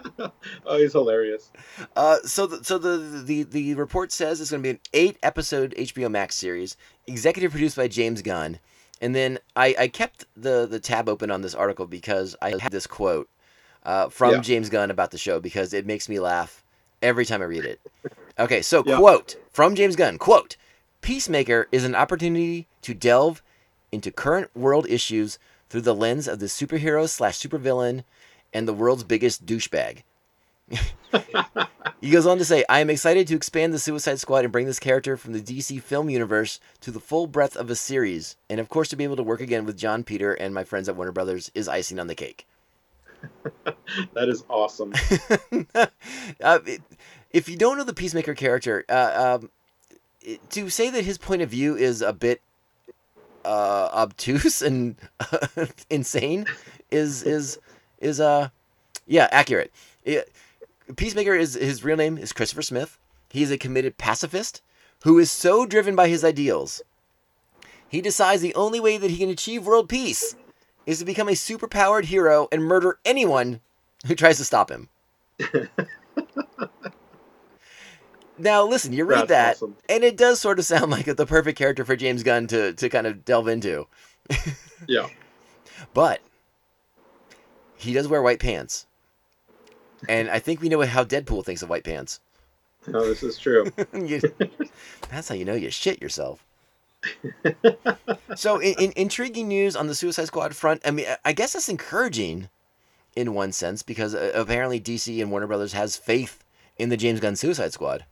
oh, 0.67 0.79
he's 0.79 0.93
hilarious. 0.93 1.51
Uh, 1.97 2.19
so 2.25 2.47
the, 2.47 2.65
so 2.65 2.79
the, 2.79 3.23
the 3.25 3.43
the 3.45 3.75
report 3.75 4.13
says 4.13 4.41
it's 4.41 4.51
going 4.51 4.63
to 4.63 4.67
be 4.67 4.71
an 4.71 4.81
eight 4.93 5.19
episode 5.23 5.75
HBO 5.77 6.11
Max 6.11 6.35
series, 6.37 6.77
executive 7.07 7.51
produced 7.53 7.77
by 7.77 7.89
James 7.89 8.23
Gunn, 8.23 8.59
and 9.01 9.15
then 9.15 9.39
I, 9.57 9.75
I 9.79 9.89
kept 9.89 10.27
the 10.37 10.67
the 10.67 10.81
tab 10.81 11.09
open 11.09 11.31
on 11.31 11.43
this 11.43 11.55
article 11.55 11.87
because 11.87 12.37
I 12.43 12.55
had 12.59 12.73
this 12.73 12.87
quote 12.87 13.29
uh, 13.85 14.09
from 14.09 14.35
Yeah. 14.35 14.41
James 14.41 14.69
Gunn 14.69 14.91
about 14.91 15.11
the 15.11 15.19
show 15.19 15.41
because 15.41 15.73
it 15.73 15.87
makes 15.87 16.09
me 16.09 16.21
laugh 16.21 16.63
every 17.03 17.25
time 17.25 17.43
I 17.43 17.47
read 17.47 17.65
it. 17.65 17.81
Okay, 18.39 18.63
so 18.63 18.83
Yeah. 18.87 18.97
quote 18.97 19.37
from 19.53 19.75
James 19.75 19.97
Gunn 19.97 20.17
quote 20.17 20.57
Peacemaker 21.03 21.67
is 21.73 21.85
an 21.85 21.95
opportunity 21.95 22.69
to 22.81 22.95
delve 22.95 23.43
into 23.93 24.11
current 24.11 24.55
world 24.57 24.87
issues 24.89 25.39
through 25.69 25.83
the 25.83 25.95
lens 25.95 26.27
of 26.27 26.39
the 26.39 26.47
superhero 26.47 27.07
slash 27.07 27.39
supervillain 27.39 28.05
and 28.53 28.67
the 28.67 28.73
world's 28.75 29.05
biggest 29.05 29.47
douchebag. 29.47 30.03
He 32.01 32.11
goes 32.11 32.27
on 32.27 32.39
to 32.39 32.45
say, 32.45 32.65
I 32.69 32.81
am 32.81 32.89
excited 32.89 33.27
to 33.29 33.37
expand 33.37 33.75
the 33.75 33.79
Suicide 33.79 34.19
Squad 34.21 34.45
and 34.45 34.53
bring 34.53 34.65
this 34.67 34.79
character 34.79 35.17
from 35.19 35.35
the 35.35 35.41
DC 35.41 35.83
film 35.83 36.09
universe 36.09 36.59
to 36.81 36.91
the 36.91 37.01
full 37.01 37.27
breadth 37.27 37.57
of 37.57 37.69
a 37.69 37.77
series. 37.77 38.37
And 38.49 38.59
of 38.59 38.71
course, 38.71 38.89
to 38.89 38.97
be 38.97 39.05
able 39.05 39.17
to 39.17 39.23
work 39.23 39.41
again 39.43 39.67
with 39.67 39.77
John 39.77 40.03
Peter 40.03 40.33
and 40.33 40.55
my 40.55 40.65
friends 40.65 40.89
at 40.89 40.97
Warner 40.97 41.13
Brothers 41.13 41.51
is 41.55 41.69
icing 41.69 41.99
on 41.99 42.07
the 42.07 42.15
cake. 42.15 42.47
That 44.15 44.29
is 44.29 44.45
awesome. 44.49 44.95
uh, 45.75 46.59
it- 46.65 46.81
if 47.33 47.49
you 47.49 47.57
don't 47.57 47.77
know 47.79 47.85
the 47.85 47.95
Peacemaker 47.95 48.35
character, 48.35 48.85
uh, 48.89 49.39
um, 49.41 49.51
it- 50.23 50.49
to 50.51 50.71
say 50.71 50.91
that 50.91 51.05
his 51.05 51.19
point 51.19 51.43
of 51.43 51.51
view 51.51 51.77
is 51.77 52.01
a 52.03 52.13
bit 52.13 52.41
uh, 53.45 53.89
obtuse 53.93 54.63
and 54.67 54.97
insane 55.91 56.47
is 56.91 57.23
is 57.23 57.59
is 58.01 58.21
uh 58.21 58.49
yeah 59.07 59.29
accurate. 59.31 59.73
It- 60.05 60.31
Peacemaker 60.97 61.35
is 61.35 61.55
his 61.55 61.85
real 61.85 61.97
name 61.97 62.19
is 62.19 62.33
Christopher 62.33 62.63
Smith. 62.63 62.99
He 63.29 63.45
is 63.45 63.53
a 63.53 63.59
committed 63.59 63.97
pacifist 63.97 64.61
who 65.05 65.19
is 65.21 65.31
so 65.31 65.65
driven 65.65 65.95
by 65.95 66.09
his 66.09 66.25
ideals. 66.25 66.83
He 67.89 68.01
decides 68.01 68.43
the 68.43 68.55
only 68.57 68.81
way 68.81 68.99
that 68.99 69.11
he 69.11 69.19
can 69.19 69.31
achieve 69.31 69.65
world 69.67 69.89
peace 69.89 70.35
is 70.87 70.99
to 70.99 71.05
become 71.05 71.29
a 71.29 71.33
superpowered 71.33 72.05
hero 72.07 72.49
and 72.51 72.65
murder 72.65 72.99
anyone 73.05 73.61
who 74.07 74.15
tries 74.17 74.39
to 74.39 74.45
stop 74.45 74.71
him. 74.71 74.89
now, 78.39 78.65
listen, 78.67 78.93
you 78.93 79.05
read 79.05 79.29
that, 79.29 79.57
awesome. 79.57 79.77
and 79.89 80.03
it 80.03 80.17
does 80.17 80.41
sort 80.41 80.59
of 80.59 80.65
sound 80.65 80.91
like 80.91 81.05
the 81.05 81.27
perfect 81.27 81.59
character 81.59 81.85
for 81.85 81.97
James 81.97 82.23
Gunn 82.23 82.47
to, 82.49 82.73
to 82.73 82.89
kind 82.89 83.07
of 83.07 83.25
delve 83.25 83.49
into. 83.49 83.87
Yeah. 84.89 85.09
But 85.95 86.21
he 87.81 87.93
does 87.93 88.09
wear 88.09 88.23
white 88.23 88.41
pants. 88.41 88.87
And 90.09 90.31
I 90.31 90.39
think 90.39 90.61
we 90.61 90.69
know 90.69 90.81
how 90.83 91.05
Deadpool 91.05 91.45
thinks 91.45 91.63
of 91.63 91.69
white 91.69 91.85
pants. 91.85 92.21
No, 92.87 93.07
this 93.07 93.23
is 93.23 93.39
true. 93.39 93.71
You- 93.95 94.21
that's 95.11 95.29
how 95.29 95.35
you 95.35 95.45
know 95.45 95.55
you 95.55 95.71
shit 95.71 96.01
yourself. 96.01 96.45
so, 98.37 98.59
in, 98.59 98.75
in, 98.79 98.93
intriguing 98.97 99.49
news 99.49 99.77
on 99.77 99.87
the 99.87 99.95
Suicide 99.95 100.27
Squad 100.27 100.55
front. 100.55 100.83
I 100.85 100.91
mean, 100.91 101.07
I- 101.25 101.33
guess 101.33 101.53
that's 101.55 101.69
encouraging 101.69 102.49
in 103.17 103.35
one 103.35 103.53
sense 103.53 103.83
because 103.83 104.15
uh, 104.15 104.33
apparently 104.35 104.81
DC 104.81 105.21
and 105.21 105.31
Warner 105.31 105.47
Brothers 105.47 105.73
has 105.73 105.97
faith 105.97 106.43
in 106.79 106.89
the 106.89 106.97
James 106.97 107.21
Gunn 107.21 107.37
Suicide 107.37 107.73
Squad. 107.73 108.05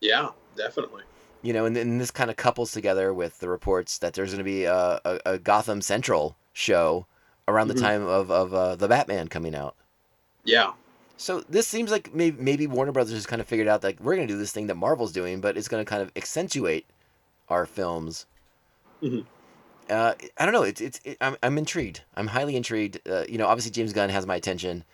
Yeah, 0.00 0.30
definitely. 0.56 1.02
You 1.42 1.52
know, 1.52 1.64
and, 1.64 1.76
and 1.76 2.00
this 2.00 2.10
kind 2.10 2.30
of 2.30 2.36
couples 2.36 2.72
together 2.72 3.12
with 3.12 3.40
the 3.40 3.48
reports 3.48 3.98
that 3.98 4.14
there's 4.14 4.30
going 4.30 4.38
to 4.38 4.44
be 4.44 4.64
a, 4.64 5.00
a, 5.04 5.18
a 5.26 5.38
Gotham 5.38 5.80
Central 5.80 6.36
show 6.52 7.06
around 7.48 7.68
the 7.68 7.74
Mhm. 7.74 7.80
time 7.80 8.02
of, 8.06 8.30
of 8.30 8.54
uh, 8.54 8.76
the 8.76 8.88
Batman 8.88 9.28
coming 9.28 9.54
out. 9.54 9.74
Yeah. 10.44 10.72
So 11.16 11.40
this 11.48 11.68
seems 11.68 11.90
like 11.90 12.14
maybe, 12.14 12.40
maybe 12.42 12.66
Warner 12.66 12.92
Brothers 12.92 13.14
has 13.14 13.26
kind 13.26 13.40
of 13.40 13.46
figured 13.46 13.68
out 13.68 13.82
like 13.84 14.00
we're 14.00 14.16
going 14.16 14.26
to 14.26 14.32
do 14.34 14.38
this 14.38 14.52
thing 14.52 14.66
that 14.68 14.76
Marvel's 14.76 15.12
doing, 15.12 15.40
but 15.40 15.56
it's 15.56 15.68
going 15.68 15.84
to 15.84 15.88
kind 15.88 16.02
of 16.02 16.10
accentuate 16.16 16.86
our 17.48 17.66
films. 17.66 18.26
Mhm. 19.02 19.24
Uh, 19.90 20.14
I 20.38 20.44
don't 20.44 20.54
know. 20.54 20.62
It's 20.62 20.80
it's 20.80 21.00
it, 21.04 21.18
I'm 21.20 21.36
I'm 21.42 21.58
intrigued. 21.58 22.02
I'm 22.16 22.28
highly 22.28 22.56
intrigued. 22.56 23.00
Uh, 23.08 23.24
you 23.28 23.36
know, 23.38 23.46
obviously 23.46 23.72
James 23.72 23.92
Gunn 23.92 24.10
has 24.10 24.26
my 24.26 24.36
attention. 24.36 24.84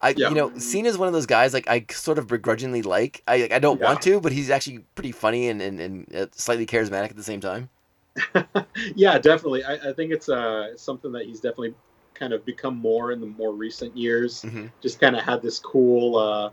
I 0.00 0.10
Yeah. 0.16 0.28
you 0.28 0.34
know, 0.34 0.56
Cena's 0.58 0.96
one 0.98 1.08
of 1.08 1.14
those 1.14 1.26
guys 1.26 1.52
like 1.52 1.68
I 1.68 1.84
sort 1.90 2.18
of 2.18 2.26
begrudgingly 2.28 2.82
like. 2.82 3.22
I 3.28 3.48
I 3.52 3.58
don't 3.58 3.80
want 3.80 4.02
to, 4.02 4.20
but 4.20 4.32
he's 4.32 4.50
actually 4.50 4.78
pretty 4.94 5.12
funny 5.12 5.48
and 5.48 5.60
and, 5.60 5.80
and 5.80 6.14
uh, 6.14 6.26
slightly 6.32 6.64
charismatic 6.66 7.10
at 7.10 7.16
the 7.16 7.22
same 7.24 7.40
time. 7.40 7.68
yeah, 8.94 9.18
definitely. 9.18 9.62
I, 9.64 9.90
I 9.90 9.92
think 9.92 10.12
it's 10.12 10.28
uh 10.28 10.68
it's 10.72 10.82
something 10.82 11.12
that 11.12 11.26
he's 11.26 11.40
definitely 11.40 11.74
kind 12.18 12.32
of 12.32 12.44
become 12.44 12.76
more 12.76 13.12
in 13.12 13.20
the 13.20 13.26
more 13.26 13.52
recent 13.52 13.96
years. 13.96 14.42
Mhm. 14.42 14.70
Just 14.80 15.00
kind 15.00 15.16
of 15.16 15.22
had 15.22 15.42
this 15.42 15.58
cool, 15.58 16.16
uh, 16.16 16.50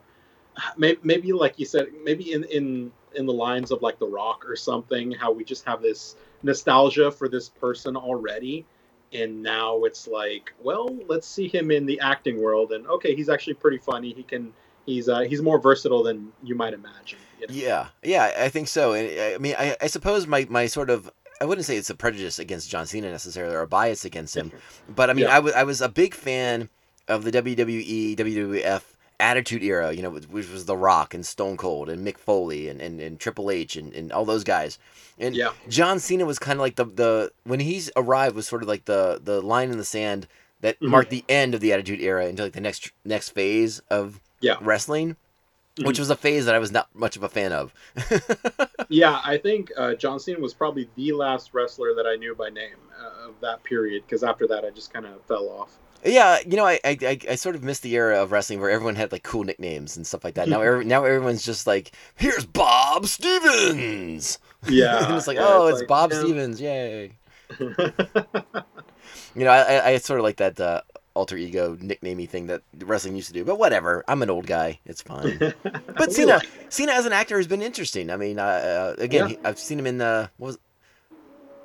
maybe, 0.77 0.99
maybe 1.03 1.33
like 1.33 1.57
you 1.57 1.65
said, 1.65 1.87
maybe 2.03 2.33
in 2.33 2.43
in 2.45 2.91
in 3.15 3.25
the 3.25 3.33
lines 3.33 3.71
of 3.71 3.81
like 3.81 3.99
The 3.99 4.07
Rock 4.07 4.43
or 4.47 4.55
something. 4.55 5.11
How 5.11 5.31
we 5.31 5.43
just 5.43 5.65
have 5.65 5.81
this 5.81 6.15
nostalgia 6.43 7.11
for 7.11 7.27
this 7.29 7.49
person 7.49 7.95
already, 7.95 8.65
and 9.13 9.41
now 9.41 9.83
it's 9.83 10.07
like, 10.07 10.53
well, 10.61 10.89
let's 11.07 11.27
see 11.27 11.47
him 11.47 11.71
in 11.71 11.85
the 11.85 11.99
acting 11.99 12.41
world, 12.41 12.71
and 12.71 12.85
okay, 12.87 13.15
he's 13.15 13.29
actually 13.29 13.55
pretty 13.55 13.77
funny. 13.77 14.13
He 14.13 14.23
can. 14.23 14.53
He's 14.85 15.07
uh, 15.07 15.21
he's 15.21 15.41
more 15.41 15.59
versatile 15.59 16.03
than 16.03 16.33
you 16.43 16.55
might 16.55 16.73
imagine. 16.73 17.17
you 17.39 17.47
know? 17.47 17.53
Yeah, 17.53 17.87
yeah, 18.03 18.33
I 18.37 18.49
think 18.49 18.67
so. 18.67 18.91
And 18.91 19.07
I 19.35 19.37
mean, 19.37 19.55
I, 19.57 19.77
I 19.79 19.87
suppose 19.87 20.27
my, 20.27 20.45
my 20.49 20.65
sort 20.65 20.89
of 20.89 21.09
I 21.43 21.45
wouldn't 21.45 21.65
say 21.65 21.75
it's 21.75 21.89
a 21.89 21.95
prejudice 21.95 22.39
against 22.39 22.69
John 22.69 22.85
Cena 22.85 23.11
necessarily 23.11 23.53
or 23.53 23.61
a 23.61 23.67
bias 23.67 24.05
against 24.05 24.35
him, 24.35 24.51
but 24.87 25.09
I 25.09 25.13
mean, 25.13 25.25
Yeah. 25.25 25.35
I 25.35 25.39
was 25.39 25.53
I 25.53 25.63
was 25.63 25.81
a 25.81 25.89
big 25.89 26.13
fan 26.15 26.69
of 27.09 27.25
the 27.25 27.31
WWE, 27.31 28.15
WWF 28.15 28.81
Attitude 29.19 29.61
Era, 29.61 29.91
you 29.91 30.01
know, 30.01 30.09
which 30.09 30.49
was 30.49 30.65
The 30.65 30.77
Rock 30.77 31.13
and 31.13 31.25
Stone 31.25 31.57
Cold 31.57 31.89
and 31.89 32.05
Mick 32.07 32.17
Foley 32.17 32.69
and, 32.69 32.81
and, 32.81 32.99
and 33.01 33.19
Triple 33.19 33.51
H 33.51 33.75
and, 33.75 33.93
and 33.93 34.11
all 34.13 34.23
those 34.25 34.43
guys. 34.45 34.79
And 35.19 35.35
Yeah. 35.35 35.49
John 35.67 35.99
Cena 35.99 36.25
was 36.25 36.39
kind 36.39 36.57
of 36.57 36.61
like 36.61 36.75
the, 36.77 36.85
the 36.85 37.31
when 37.43 37.59
he's 37.59 37.91
arrived 37.97 38.35
was 38.37 38.47
sort 38.47 38.61
of 38.63 38.69
like 38.69 38.85
the 38.85 39.19
the 39.21 39.41
line 39.41 39.69
in 39.69 39.77
the 39.77 39.83
sand 39.85 40.27
that 40.61 40.79
Mhm. 40.79 40.87
marked 40.89 41.09
the 41.09 41.25
end 41.27 41.53
of 41.53 41.59
the 41.61 41.73
Attitude 41.73 41.99
Era 41.99 42.25
into 42.27 42.43
like 42.43 42.53
the 42.53 42.61
next 42.61 42.91
next 43.03 43.29
phase 43.29 43.81
of 43.89 44.21
Yeah. 44.39 44.55
wrestling, 44.61 45.17
which 45.81 45.95
Mhm. 45.97 45.99
was 45.99 46.09
a 46.09 46.15
phase 46.15 46.45
that 46.45 46.55
I 46.55 46.59
was 46.59 46.71
not 46.71 46.87
much 46.93 47.15
of 47.15 47.23
a 47.23 47.29
fan 47.29 47.51
of. 47.51 47.73
Yeah, 48.89 49.21
I 49.25 49.37
think 49.37 49.71
uh, 49.75 49.95
John 49.95 50.19
Cena 50.19 50.39
was 50.39 50.53
probably 50.53 50.87
the 50.95 51.13
last 51.13 51.53
wrestler 51.53 51.95
that 51.95 52.05
I 52.05 52.15
knew 52.15 52.35
by 52.35 52.49
name 52.49 52.75
uh, 52.99 53.29
of 53.29 53.39
that 53.41 53.63
period. 53.63 54.03
Because 54.05 54.23
after 54.23 54.45
that, 54.47 54.63
I 54.63 54.69
just 54.69 54.93
kind 54.93 55.05
of 55.07 55.23
fell 55.25 55.49
off. 55.49 55.71
Yeah, 56.05 56.39
you 56.45 56.57
know, 56.57 56.65
I, 56.65 56.79
I 56.83 57.17
I 57.29 57.35
sort 57.35 57.55
of 57.55 57.63
missed 57.63 57.81
the 57.81 57.95
era 57.95 58.21
of 58.21 58.31
wrestling 58.31 58.59
where 58.59 58.69
everyone 58.69 58.95
had 58.95 59.11
like 59.11 59.23
cool 59.23 59.43
nicknames 59.45 59.95
and 59.97 60.05
stuff 60.05 60.23
like 60.23 60.35
that. 60.35 60.47
Now, 60.49 60.61
every, 60.67 60.85
now 60.85 61.05
everyone's 61.05 61.43
just 61.43 61.65
like, 61.65 61.91
"Here's 62.15 62.45
Bob 62.45 63.07
Stevens." 63.07 64.37
Yeah, 64.69 65.15
it's 65.17 65.27
like, 65.27 65.37
yeah, 65.37 65.43
"Oh, 65.47 65.67
it's, 65.67 65.79
like, 65.79 65.87
Bob 65.87 66.11
yeah. 66.11 66.19
Stevens, 66.19 66.61
yay!" 66.61 67.13
You 69.35 69.45
know, 69.45 69.51
I 69.51 69.61
I, 69.77 69.87
I 69.91 69.97
sort 69.97 70.19
of 70.19 70.23
like 70.23 70.37
that 70.37 70.59
uh, 70.59 70.81
alter 71.15 71.37
ego 71.37 71.75
nicknamey 71.75 72.27
thing 72.27 72.47
that 72.47 72.61
wrestling 72.79 73.15
used 73.15 73.27
to 73.27 73.33
do. 73.33 73.43
But 73.45 73.59
whatever, 73.59 74.03
I'm 74.07 74.21
an 74.23 74.29
old 74.29 74.47
guy. 74.47 74.79
It's 74.85 75.01
fine. 75.01 75.53
But 75.95 76.11
Cena, 76.11 76.41
Cena 76.69 76.91
as 76.93 77.05
an 77.05 77.13
actor 77.13 77.37
has 77.37 77.47
been 77.47 77.61
interesting. 77.61 78.09
I 78.09 78.17
mean, 78.17 78.39
uh, 78.39 78.43
uh, 78.43 78.95
again, 78.97 79.29
Yeah. 79.29 79.35
he, 79.35 79.37
I've 79.45 79.59
seen 79.59 79.77
him 79.79 79.85
in 79.87 80.01
uh, 80.01 80.27
what 80.37 80.47
was 80.47 80.57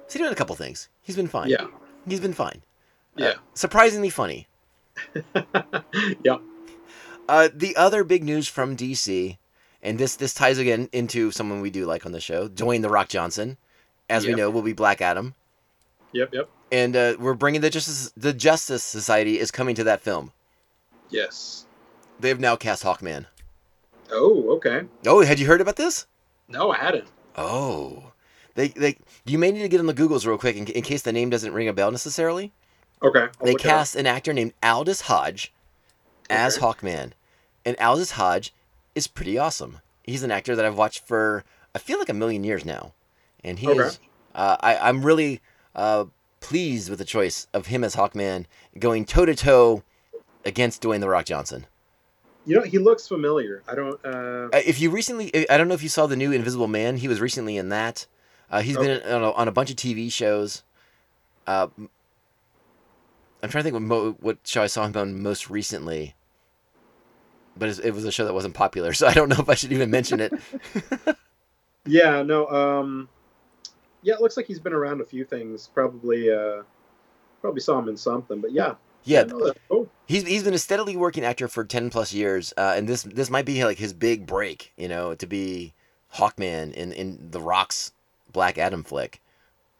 seen 0.08 0.20
him 0.22 0.26
in 0.26 0.32
a 0.32 0.36
couple 0.36 0.54
things. 0.54 0.88
He's 1.02 1.16
been 1.16 1.28
fine. 1.28 1.48
Yeah, 1.48 1.66
he's 2.06 2.20
been 2.20 2.34
fine. 2.34 2.62
Uh, 3.18 3.24
yeah, 3.24 3.32
surprisingly 3.54 4.10
funny. 4.10 4.46
yeah. 6.22 6.38
Uh, 7.28 7.48
the 7.54 7.76
other 7.76 8.04
big 8.04 8.24
news 8.24 8.48
from 8.48 8.76
DC, 8.76 9.36
and 9.82 9.98
this 9.98 10.16
this 10.16 10.34
ties 10.34 10.58
again 10.58 10.88
into 10.92 11.30
someone 11.30 11.60
we 11.60 11.70
do 11.70 11.84
like 11.86 12.06
on 12.06 12.12
the 12.12 12.20
show, 12.20 12.48
Dwayne 12.48 12.82
the 12.82 12.88
Rock 12.90 13.08
Johnson, 13.08 13.56
as 14.08 14.26
we 14.26 14.34
know 14.34 14.50
will 14.50 14.62
be 14.62 14.72
Black 14.72 15.00
Adam, 15.00 15.34
Yep, 16.12 16.32
yep. 16.34 16.48
and 16.72 16.96
uh, 16.96 17.16
we're 17.18 17.34
bringing 17.34 17.60
the 17.60 17.70
Justice 17.70 18.12
the 18.16 18.32
Justice 18.32 18.82
Society 18.82 19.38
is 19.38 19.50
coming 19.50 19.74
to 19.74 19.84
that 19.84 20.00
film. 20.00 20.32
Yes. 21.10 21.66
They've 22.20 22.38
now 22.40 22.56
cast 22.56 22.82
Hawkman. 22.82 23.26
Oh, 24.10 24.50
okay. 24.56 24.82
Oh, 25.06 25.22
had 25.24 25.38
you 25.38 25.46
heard 25.46 25.60
about 25.60 25.76
this? 25.76 26.06
No, 26.48 26.70
I 26.72 26.78
hadn't. 26.78 27.04
Oh, 27.36 28.12
they 28.54 28.68
they 28.68 28.96
you 29.26 29.38
may 29.38 29.50
need 29.50 29.60
to 29.62 29.68
get 29.68 29.80
on 29.80 29.86
the 29.86 29.94
Googles 29.94 30.26
real 30.26 30.38
quick 30.38 30.56
in, 30.56 30.66
in 30.66 30.82
case 30.82 31.02
the 31.02 31.12
name 31.12 31.30
doesn't 31.30 31.52
ring 31.52 31.68
a 31.68 31.72
bell 31.72 31.90
necessarily. 31.90 32.52
Okay. 33.02 33.20
I'll 33.20 33.30
they 33.44 33.52
look 33.52 33.60
it 33.60 33.66
up. 33.66 33.70
cast 33.72 33.94
an 33.96 34.06
actor 34.06 34.32
named 34.32 34.54
Aldis 34.62 35.02
Hodge 35.02 35.52
as 36.30 36.56
Okay. 36.56 36.66
Hawkman, 36.66 37.12
and 37.64 37.76
Aldis 37.78 38.12
Hodge 38.12 38.52
is 38.94 39.06
pretty 39.06 39.38
awesome. 39.38 39.78
He's 40.04 40.22
an 40.22 40.30
actor 40.30 40.56
that 40.56 40.64
I've 40.64 40.78
watched 40.78 41.06
for 41.06 41.44
I 41.74 41.78
feel 41.78 41.98
like 41.98 42.08
a 42.08 42.14
million 42.14 42.42
years 42.44 42.64
now, 42.64 42.94
and 43.44 43.58
he 43.58 43.68
Okay. 43.68 43.80
is. 43.80 44.00
Uh, 44.34 44.56
I 44.60 44.78
I'm 44.78 45.04
really 45.04 45.40
uh, 45.78 46.04
pleased 46.40 46.90
with 46.90 46.98
the 46.98 47.04
choice 47.04 47.46
of 47.54 47.66
him 47.68 47.84
as 47.84 47.94
Hawkman, 47.96 48.44
going 48.78 49.04
toe 49.06 49.24
to 49.24 49.34
toe 49.34 49.82
against 50.44 50.82
Dwayne 50.82 51.00
the 51.00 51.08
Rock 51.08 51.24
Johnson. 51.24 51.66
You 52.44 52.56
know, 52.56 52.62
he 52.62 52.78
looks 52.78 53.06
familiar. 53.06 53.62
I 53.68 53.74
don't. 53.74 54.00
Uh, 54.04 54.48
Uh, 54.52 54.60
if 54.66 54.80
you 54.80 54.90
recently, 54.90 55.48
I 55.50 55.56
don't 55.56 55.68
know 55.68 55.74
if 55.74 55.82
you 55.82 55.88
saw 55.88 56.06
the 56.06 56.16
new 56.16 56.32
Invisible 56.32 56.66
Man. 56.68 56.96
He 56.96 57.06
was 57.08 57.20
recently 57.20 57.56
in 57.56 57.68
that. 57.68 58.06
Uh, 58.50 58.62
he's 58.62 58.76
been 58.78 59.02
on 59.02 59.22
a, 59.22 59.30
on 59.32 59.48
a 59.48 59.52
bunch 59.52 59.70
of 59.70 59.76
TV 59.76 60.10
shows. 60.10 60.62
Uh, 61.46 61.68
I'm 63.42 63.50
trying 63.50 63.62
to 63.62 63.70
think 63.70 63.74
what, 63.74 63.82
mo- 63.82 64.16
what 64.20 64.38
show 64.44 64.62
I 64.62 64.66
saw 64.66 64.84
him 64.86 64.96
on 64.96 65.22
most 65.22 65.48
recently. 65.50 66.14
But 67.56 67.78
it 67.84 67.92
was 67.94 68.04
a 68.04 68.12
show 68.12 68.24
that 68.24 68.32
wasn't 68.34 68.54
popular, 68.54 68.92
so 68.94 69.06
I 69.06 69.12
don't 69.14 69.28
know 69.28 69.36
if 69.38 69.48
I 69.48 69.54
should 69.54 69.72
even 69.72 69.90
mention 69.90 70.20
it. 70.20 70.32
yeah. 71.86 72.22
No. 72.22 72.46
Um. 72.48 73.08
Yeah, 74.02 74.14
it 74.14 74.20
looks 74.20 74.36
like 74.36 74.46
he's 74.46 74.60
been 74.60 74.72
around 74.72 75.00
a 75.00 75.04
few 75.04 75.24
things. 75.24 75.68
Probably. 75.72 76.32
Uh. 76.32 76.62
Probably 77.40 77.60
saw 77.60 77.78
him 77.78 77.88
in 77.88 77.96
something, 77.96 78.40
but 78.40 78.50
yeah. 78.50 78.74
Yeah, 79.04 79.22
no, 79.22 79.52
cool. 79.68 79.88
he's 80.06 80.26
he's 80.26 80.42
been 80.42 80.54
a 80.54 80.58
steadily 80.58 80.96
working 80.96 81.24
actor 81.24 81.46
for 81.46 81.64
ten 81.64 81.88
plus 81.88 82.12
years, 82.12 82.52
uh, 82.56 82.74
and 82.76 82.88
this 82.88 83.04
this 83.04 83.30
might 83.30 83.46
be 83.46 83.64
like 83.64 83.78
his 83.78 83.92
big 83.92 84.26
break, 84.26 84.72
you 84.76 84.88
know, 84.88 85.14
to 85.14 85.24
be 85.24 85.72
Hawkman 86.16 86.72
in 86.72 86.90
in 86.90 87.30
the 87.30 87.40
Rock's 87.40 87.92
Black 88.32 88.58
Adam 88.58 88.82
flick. 88.82 89.22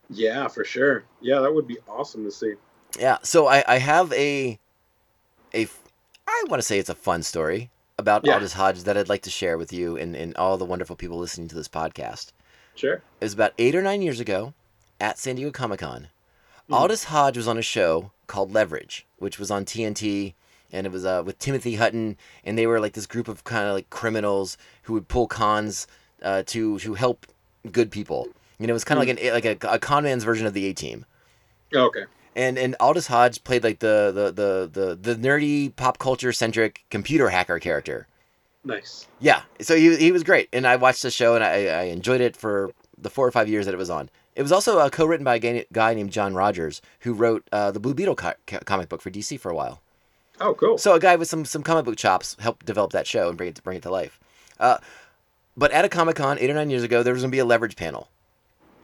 Yeah, 0.09 0.46
for 0.46 0.64
sure. 0.64 1.02
Yeah, 1.20 1.40
that 1.40 1.52
would 1.52 1.66
be 1.66 1.78
awesome 1.88 2.24
to 2.24 2.31
see. 2.31 2.54
Yeah, 2.98 3.18
so 3.22 3.48
I, 3.48 3.64
I 3.66 3.78
have 3.78 4.12
a 4.12 4.57
a 5.52 5.66
I 6.28 6.44
want 6.48 6.62
to 6.62 6.66
say 6.66 6.78
it's 6.78 6.88
a 6.88 6.94
fun 6.94 7.24
story 7.24 7.70
about 7.98 8.24
Yeah. 8.24 8.35
Aldis 8.35 8.52
Hodge 8.52 8.85
that 8.85 8.96
I'd 8.96 9.09
like 9.09 9.22
to 9.22 9.31
share 9.31 9.59
with 9.59 9.72
you 9.72 9.96
and, 9.96 10.14
and 10.14 10.37
all 10.37 10.57
the 10.57 10.64
wonderful 10.64 10.94
people 10.94 11.18
listening 11.18 11.48
to 11.48 11.57
this 11.57 11.68
podcast. 11.68 12.31
Sure. 12.78 13.02
It 13.20 13.24
was 13.24 13.32
about 13.34 13.52
eight 13.58 13.74
or 13.74 13.82
nine 13.82 14.02
years 14.02 14.20
ago 14.20 14.54
at 15.00 15.18
San 15.18 15.34
Diego 15.36 15.50
Comic 15.50 15.80
Con. 15.80 16.08
Mhm. 16.70 16.74
Aldis 16.76 17.04
Hodge 17.04 17.36
was 17.36 17.48
on 17.48 17.58
a 17.58 17.62
show 17.62 18.12
called 18.28 18.52
Leverage, 18.52 19.04
which 19.18 19.38
was 19.38 19.50
on 19.50 19.64
TNT, 19.64 20.34
and 20.72 20.86
it 20.86 20.92
was 20.92 21.04
uh, 21.04 21.22
with 21.24 21.38
Timothy 21.38 21.74
Hutton, 21.76 22.16
and 22.44 22.56
they 22.56 22.66
were 22.66 22.78
like 22.78 22.92
this 22.92 23.06
group 23.06 23.26
of 23.26 23.42
kind 23.44 23.66
of 23.66 23.74
like 23.74 23.90
criminals 23.90 24.56
who 24.82 24.92
would 24.92 25.08
pull 25.08 25.26
cons 25.26 25.86
uh, 26.22 26.42
to 26.46 26.78
to 26.78 26.94
help 26.94 27.26
good 27.72 27.90
people. 27.90 28.28
You 28.58 28.66
know, 28.66 28.72
it 28.72 28.74
was 28.74 28.84
kind 28.84 28.98
of 29.00 29.06
like 29.06 29.18
an 29.20 29.32
like 29.32 29.64
a, 29.64 29.74
a 29.74 29.78
con 29.78 30.04
man's 30.04 30.24
version 30.24 30.46
of 30.46 30.52
the 30.54 30.66
A 30.66 30.72
Team 30.72 31.04
Okay. 31.74 32.04
and 32.36 32.58
and 32.58 32.76
Aldis 32.80 33.06
Hodge 33.08 33.42
played 33.44 33.64
like 33.64 33.78
the 33.80 34.12
the 34.14 34.30
the 34.30 34.70
the, 34.72 35.14
the 35.14 35.16
nerdy 35.16 35.74
pop 35.74 35.98
culture 35.98 36.32
centric 36.32 36.84
computer 36.90 37.30
hacker 37.30 37.58
character. 37.58 38.06
Nice. 38.64 39.07
Yeah, 39.21 39.42
so 39.61 39.77
he 39.77 39.97
he 39.97 40.12
was 40.12 40.25
great, 40.25 40.49
and 40.53 40.66
I 40.66 40.77
watched 40.77 41.03
the 41.03 41.11
show 41.11 41.35
and 41.35 41.44
I, 41.44 41.66
I 41.66 41.83
enjoyed 41.85 42.21
it 42.21 42.37
for 42.37 42.73
the 42.97 43.11
four 43.11 43.27
or 43.27 43.31
five 43.31 43.49
years 43.49 43.66
that 43.66 43.75
it 43.75 43.79
was 43.79 43.90
on. 43.90 44.11
It 44.35 44.42
was 44.42 44.53
also 44.53 44.79
uh, 44.79 44.88
co-written 44.88 45.25
by 45.25 45.37
a 45.37 45.64
guy, 45.73 45.94
named 45.94 46.12
John 46.12 46.35
Rogers, 46.35 46.81
who 47.01 47.12
wrote 47.12 47.49
uh, 47.51 47.73
the 47.73 47.81
Blue 47.81 47.94
Beetle 47.94 48.14
co- 48.14 48.35
co- 48.47 48.61
comic 48.61 48.88
book 48.88 49.03
for 49.03 49.11
DC 49.11 49.40
for 49.40 49.51
a 49.51 49.55
while. 49.55 49.81
Oh, 50.40 50.55
cool. 50.55 50.79
So 50.79 50.94
a 50.94 51.01
guy 51.01 51.16
with 51.16 51.29
some 51.29 51.44
some 51.44 51.62
comic 51.62 51.85
book 51.85 51.97
chops 51.97 52.37
helped 52.38 52.64
develop 52.66 52.92
that 52.92 53.07
show 53.07 53.29
and 53.29 53.37
bring 53.37 53.49
it 53.49 53.55
to 53.57 53.62
bring 53.62 53.77
it 53.79 53.83
to 53.83 53.90
life. 53.90 54.21
Uh, 54.61 54.79
but 55.57 55.73
at 55.73 55.85
a 55.85 55.88
Comic 55.88 56.16
Con 56.16 56.38
eight 56.38 56.51
or 56.51 56.55
nine 56.55 56.71
years 56.71 56.83
ago, 56.85 57.03
there 57.03 57.12
was 57.12 57.23
gonna 57.23 57.33
be 57.33 57.40
a 57.40 57.44
leverage 57.44 57.75
panel. 57.77 58.09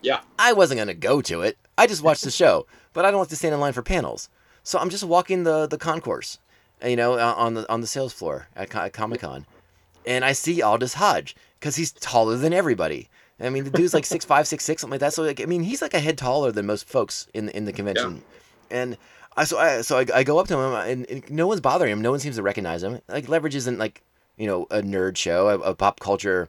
Yeah. 0.03 0.21
I 0.39 0.53
wasn't 0.53 0.79
gonna 0.79 0.95
go 0.95 1.21
to 1.23 1.43
it. 1.43 1.57
I 1.79 1.87
just 1.87 2.03
watched 2.03 2.25
the 2.25 2.31
show, 2.43 2.67
but 2.93 3.05
I 3.05 3.11
don't 3.11 3.21
like 3.21 3.29
to 3.29 3.37
stand 3.37 3.55
in 3.55 3.61
line 3.61 3.73
for 3.73 3.83
panels. 3.83 4.29
So 4.65 4.79
I'm 4.79 4.91
just 4.91 5.05
walking 5.05 5.45
the 5.45 5.67
the 5.67 5.79
concourse, 5.79 6.39
you 6.85 6.97
know, 6.97 7.15
uh, 7.15 7.35
on 7.37 7.55
the 7.55 7.71
on 7.71 7.81
the 7.81 7.87
sales 7.87 8.13
floor 8.13 8.49
at, 8.57 8.75
at 8.75 8.93
Comic 8.93 9.21
Con, 9.21 9.47
and 10.07 10.25
I 10.25 10.33
see 10.33 10.63
Aldis 10.63 10.95
Hodge 10.95 11.37
because 11.59 11.77
he's 11.77 11.93
taller 11.93 12.37
than 12.37 12.53
everybody. 12.53 13.09
I 13.41 13.51
mean, 13.51 13.65
the 13.65 13.71
dude's 13.71 13.95
like 13.95 14.07
six 14.07 14.25
five, 14.33 14.47
six 14.47 14.65
six, 14.65 14.81
something 14.81 14.93
like 14.93 15.01
that. 15.01 15.13
So 15.13 15.23
like, 15.23 15.41
I 15.41 15.47
mean, 15.47 15.63
he's 15.63 15.83
like 15.83 15.95
a 15.95 16.01
head 16.01 16.19
taller 16.19 16.53
than 16.53 16.67
most 16.67 16.89
folks 16.89 17.27
in 17.35 17.47
the, 17.47 17.57
in 17.57 17.65
the 17.65 17.73
convention. 17.73 18.23
And 18.71 18.97
I 19.37 19.45
so 19.45 19.59
I 19.59 19.81
so 19.81 19.99
I, 19.99 20.07
I 20.15 20.25
go 20.25 20.39
up 20.39 20.49
to 20.49 20.59
him 20.59 20.75
and, 20.75 21.11
and 21.11 21.31
no 21.31 21.47
one's 21.47 21.61
bothering 21.61 21.93
him. 21.93 22.03
No 22.03 22.11
one 22.11 22.21
seems 22.21 22.37
to 22.37 22.43
recognize 22.43 22.83
him. 22.83 23.01
Like 23.09 23.29
Leverage 23.29 23.55
isn't 23.55 23.79
like 23.79 24.03
you 24.37 24.47
know 24.47 24.67
a 24.71 24.81
nerd 24.81 25.17
show, 25.17 25.49
a, 25.49 25.59
a 25.59 25.75
pop 25.75 26.01
culture 26.01 26.49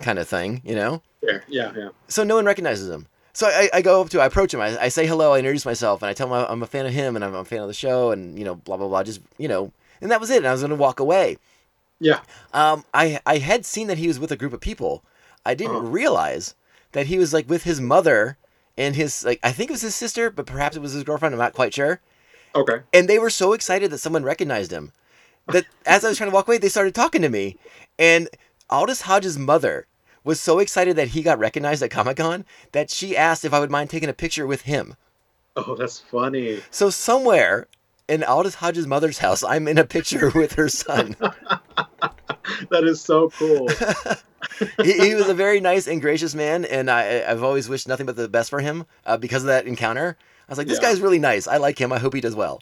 kind 0.00 0.18
of 0.18 0.28
thing, 0.28 0.62
you 0.64 0.74
know. 0.74 1.02
Yeah, 1.22 1.38
yeah, 1.48 1.72
yeah. 1.76 1.88
So 2.08 2.24
no 2.24 2.36
one 2.36 2.44
recognizes 2.44 2.88
him. 2.88 3.06
So 3.32 3.46
I, 3.46 3.68
I 3.74 3.82
go 3.82 4.00
up 4.00 4.08
to, 4.10 4.20
I 4.20 4.26
approach 4.26 4.54
him, 4.54 4.60
I, 4.60 4.78
I 4.80 4.88
say 4.88 5.06
hello, 5.06 5.34
I 5.34 5.38
introduce 5.40 5.66
myself, 5.66 6.00
and 6.00 6.08
I 6.08 6.14
tell 6.14 6.26
him 6.26 6.46
I'm 6.48 6.62
a 6.62 6.66
fan 6.66 6.86
of 6.86 6.94
him 6.94 7.16
and 7.16 7.24
I'm 7.24 7.34
a 7.34 7.44
fan 7.44 7.60
of 7.60 7.68
the 7.68 7.74
show, 7.74 8.10
and 8.10 8.38
you 8.38 8.46
know, 8.46 8.54
blah 8.54 8.78
blah 8.78 8.88
blah. 8.88 9.02
Just 9.02 9.20
you 9.36 9.48
know, 9.48 9.72
and 10.00 10.10
that 10.10 10.20
was 10.20 10.30
it. 10.30 10.38
And 10.38 10.46
I 10.46 10.52
was 10.52 10.62
gonna 10.62 10.74
walk 10.74 11.00
away. 11.00 11.36
Yeah. 12.00 12.20
Um, 12.52 12.84
I 12.92 13.20
I 13.26 13.38
had 13.38 13.64
seen 13.64 13.86
that 13.88 13.98
he 13.98 14.08
was 14.08 14.18
with 14.20 14.30
a 14.32 14.36
group 14.36 14.52
of 14.52 14.60
people. 14.60 15.02
I 15.44 15.54
didn't 15.54 15.76
Uh-huh. 15.76 15.86
realize 15.86 16.54
that 16.92 17.06
he 17.06 17.18
was 17.18 17.32
like 17.32 17.48
with 17.48 17.62
his 17.64 17.80
mother 17.80 18.36
and 18.76 18.94
his 18.96 19.24
like 19.24 19.40
I 19.42 19.52
think 19.52 19.70
it 19.70 19.74
was 19.74 19.82
his 19.82 19.94
sister, 19.94 20.30
but 20.30 20.46
perhaps 20.46 20.76
it 20.76 20.82
was 20.82 20.92
his 20.92 21.04
girlfriend. 21.04 21.34
I'm 21.34 21.38
not 21.38 21.54
quite 21.54 21.74
sure. 21.74 22.00
Okay. 22.54 22.80
And 22.92 23.08
they 23.08 23.18
were 23.18 23.30
so 23.30 23.52
excited 23.52 23.90
that 23.90 23.98
someone 23.98 24.24
recognized 24.24 24.70
him 24.72 24.92
that 25.48 25.64
as 25.86 26.04
I 26.04 26.08
was 26.08 26.16
trying 26.18 26.30
to 26.30 26.34
walk 26.34 26.48
away, 26.48 26.58
they 26.58 26.68
started 26.68 26.94
talking 26.94 27.22
to 27.22 27.28
me. 27.28 27.56
And 27.98 28.28
Aldis 28.70 29.02
Hodge's 29.02 29.38
mother 29.38 29.86
was 30.24 30.40
so 30.40 30.58
excited 30.58 30.96
that 30.96 31.08
he 31.08 31.22
got 31.22 31.38
recognized 31.38 31.82
at 31.82 31.90
Comic 31.90 32.16
Con 32.16 32.44
that 32.72 32.90
she 32.90 33.16
asked 33.16 33.44
if 33.44 33.54
I 33.54 33.60
would 33.60 33.70
mind 33.70 33.88
taking 33.90 34.08
a 34.08 34.12
picture 34.14 34.46
with 34.46 34.62
him. 34.62 34.96
Oh, 35.54 35.74
that's 35.76 36.00
funny. 36.00 36.60
So 36.70 36.90
somewhere 36.90 37.68
in 38.08 38.22
Aldis 38.24 38.56
Hodge's 38.56 38.86
mother's 38.86 39.18
house, 39.18 39.42
I'm 39.44 39.68
in 39.68 39.78
a 39.78 39.84
picture 39.84 40.30
with 40.34 40.54
her 40.54 40.68
son. 40.68 41.14
That 42.70 42.84
is 42.84 43.00
so 43.00 43.30
cool. 43.30 43.68
he, 44.84 44.92
he 44.92 45.14
was 45.14 45.28
a 45.28 45.34
very 45.34 45.60
nice 45.60 45.86
and 45.86 46.00
gracious 46.00 46.34
man, 46.34 46.64
and 46.64 46.90
I, 46.90 47.24
I've 47.28 47.42
always 47.42 47.68
wished 47.68 47.88
nothing 47.88 48.06
but 48.06 48.16
the 48.16 48.28
best 48.28 48.50
for 48.50 48.60
him 48.60 48.86
uh, 49.04 49.16
because 49.16 49.42
of 49.42 49.48
that 49.48 49.66
encounter. 49.66 50.16
I 50.48 50.52
was 50.52 50.58
like, 50.58 50.66
this 50.68 50.78
Yeah. 50.80 50.88
guy's 50.90 51.00
really 51.00 51.18
nice. 51.18 51.46
I 51.48 51.56
like 51.56 51.78
him. 51.80 51.92
I 51.92 51.98
hope 51.98 52.14
he 52.14 52.20
does 52.20 52.34
well. 52.36 52.60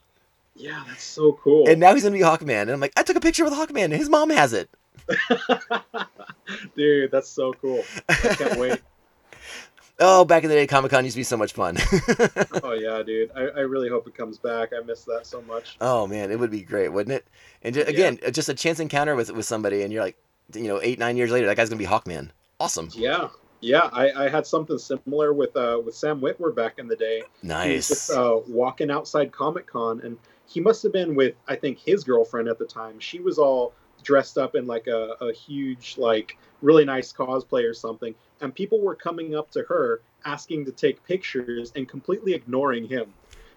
yeah, 0.57 0.83
that's 0.87 1.03
so 1.05 1.33
cool. 1.43 1.69
And 1.69 1.81
now 1.81 1.93
he's 1.95 2.03
gonna 2.05 2.17
be 2.17 2.23
Hawkman, 2.23 2.63
and 2.63 2.71
I'm 2.71 2.81
like, 2.81 2.93
I 2.97 3.03
took 3.03 3.17
a 3.17 3.21
picture 3.21 3.45
with 3.45 3.53
Hawkman, 3.53 3.85
and 3.85 3.93
his 3.95 4.09
mom 4.09 4.31
has 4.31 4.53
it. 4.53 4.71
Dude, 6.77 7.11
that's 7.11 7.29
so 7.29 7.53
cool. 7.55 7.85
I 8.09 8.15
can't 8.15 8.59
wait. 8.59 8.81
Oh, 10.01 10.25
back 10.25 10.43
in 10.43 10.49
the 10.49 10.57
day, 10.57 10.67
Comic 10.67 10.91
Con 10.91 11.05
used 11.05 11.15
to 11.15 11.21
be 11.21 11.25
so 11.25 11.37
much 11.37 11.53
fun. 11.53 11.77
oh 12.65 12.73
yeah, 12.73 13.03
dude. 13.05 13.31
I, 13.37 13.43
I 13.43 13.61
really 13.61 13.89
hope 13.89 14.09
it 14.09 14.15
comes 14.17 14.39
back. 14.39 14.73
I 14.77 14.85
miss 14.85 15.05
that 15.05 15.27
so 15.27 15.41
much. 15.43 15.77
oh 15.81 16.07
man, 16.07 16.33
it 16.33 16.39
would 16.39 16.51
be 16.51 16.63
great, 16.63 16.89
wouldn't 16.89 17.15
it? 17.15 17.27
And 17.63 17.75
ju- 17.75 17.83
Yeah. 17.83 17.91
again, 17.91 18.19
uh, 18.27 18.31
just 18.31 18.49
a 18.49 18.55
chance 18.55 18.81
encounter 18.81 19.15
with 19.15 19.31
with 19.31 19.47
somebody, 19.47 19.83
and 19.83 19.93
you're 19.93 20.03
like, 20.03 20.17
you 20.55 20.65
know, 20.69 20.81
eight 20.83 20.99
nine 20.99 21.17
years 21.17 21.31
later, 21.31 21.47
that 21.47 21.57
guy's 21.57 21.69
gonna 21.69 21.79
be 21.79 21.87
Hawkman. 21.87 22.31
Awesome, 22.59 22.89
Yeah, 22.95 23.29
yeah. 23.61 23.89
I, 23.93 24.25
I 24.25 24.29
had 24.29 24.47
something 24.47 24.79
similar 24.79 25.33
with 25.33 25.57
uh 25.57 25.81
with 25.85 25.95
Sam 25.95 26.21
Witwer 26.21 26.55
back 26.55 26.79
in 26.79 26.89
the 26.89 26.97
day. 26.97 27.23
Nice. 27.43 27.89
just 27.89 28.11
uh, 28.11 28.41
walking 28.49 28.91
outside 28.91 29.31
Comic 29.33 29.67
Con, 29.67 30.01
and 30.03 30.19
he 30.47 30.61
must 30.61 30.83
have 30.83 30.93
been 30.93 31.15
with 31.15 31.35
I 31.47 31.55
think 31.55 31.79
his 31.79 32.03
girlfriend 32.03 32.49
at 32.49 32.59
the 32.59 32.67
time. 32.67 32.99
She 32.99 33.21
was 33.21 33.39
all 33.39 33.75
dressed 34.03 34.39
up 34.39 34.55
in 34.55 34.67
like 34.67 34.87
a, 34.89 35.15
a 35.21 35.33
huge 35.33 35.97
like 35.99 36.37
really 36.63 36.85
nice 36.85 37.13
cosplay 37.13 37.69
or 37.69 37.75
something, 37.75 38.15
and 38.41 38.55
people 38.55 38.81
were 38.81 38.95
coming 38.95 39.35
up 39.35 39.51
to 39.53 39.63
her 39.69 40.01
asking 40.25 40.65
to 40.67 40.73
take 40.73 41.05
pictures 41.05 41.73
and 41.77 41.89
completely 41.89 42.35
ignoring 42.35 42.87
him. 42.87 43.13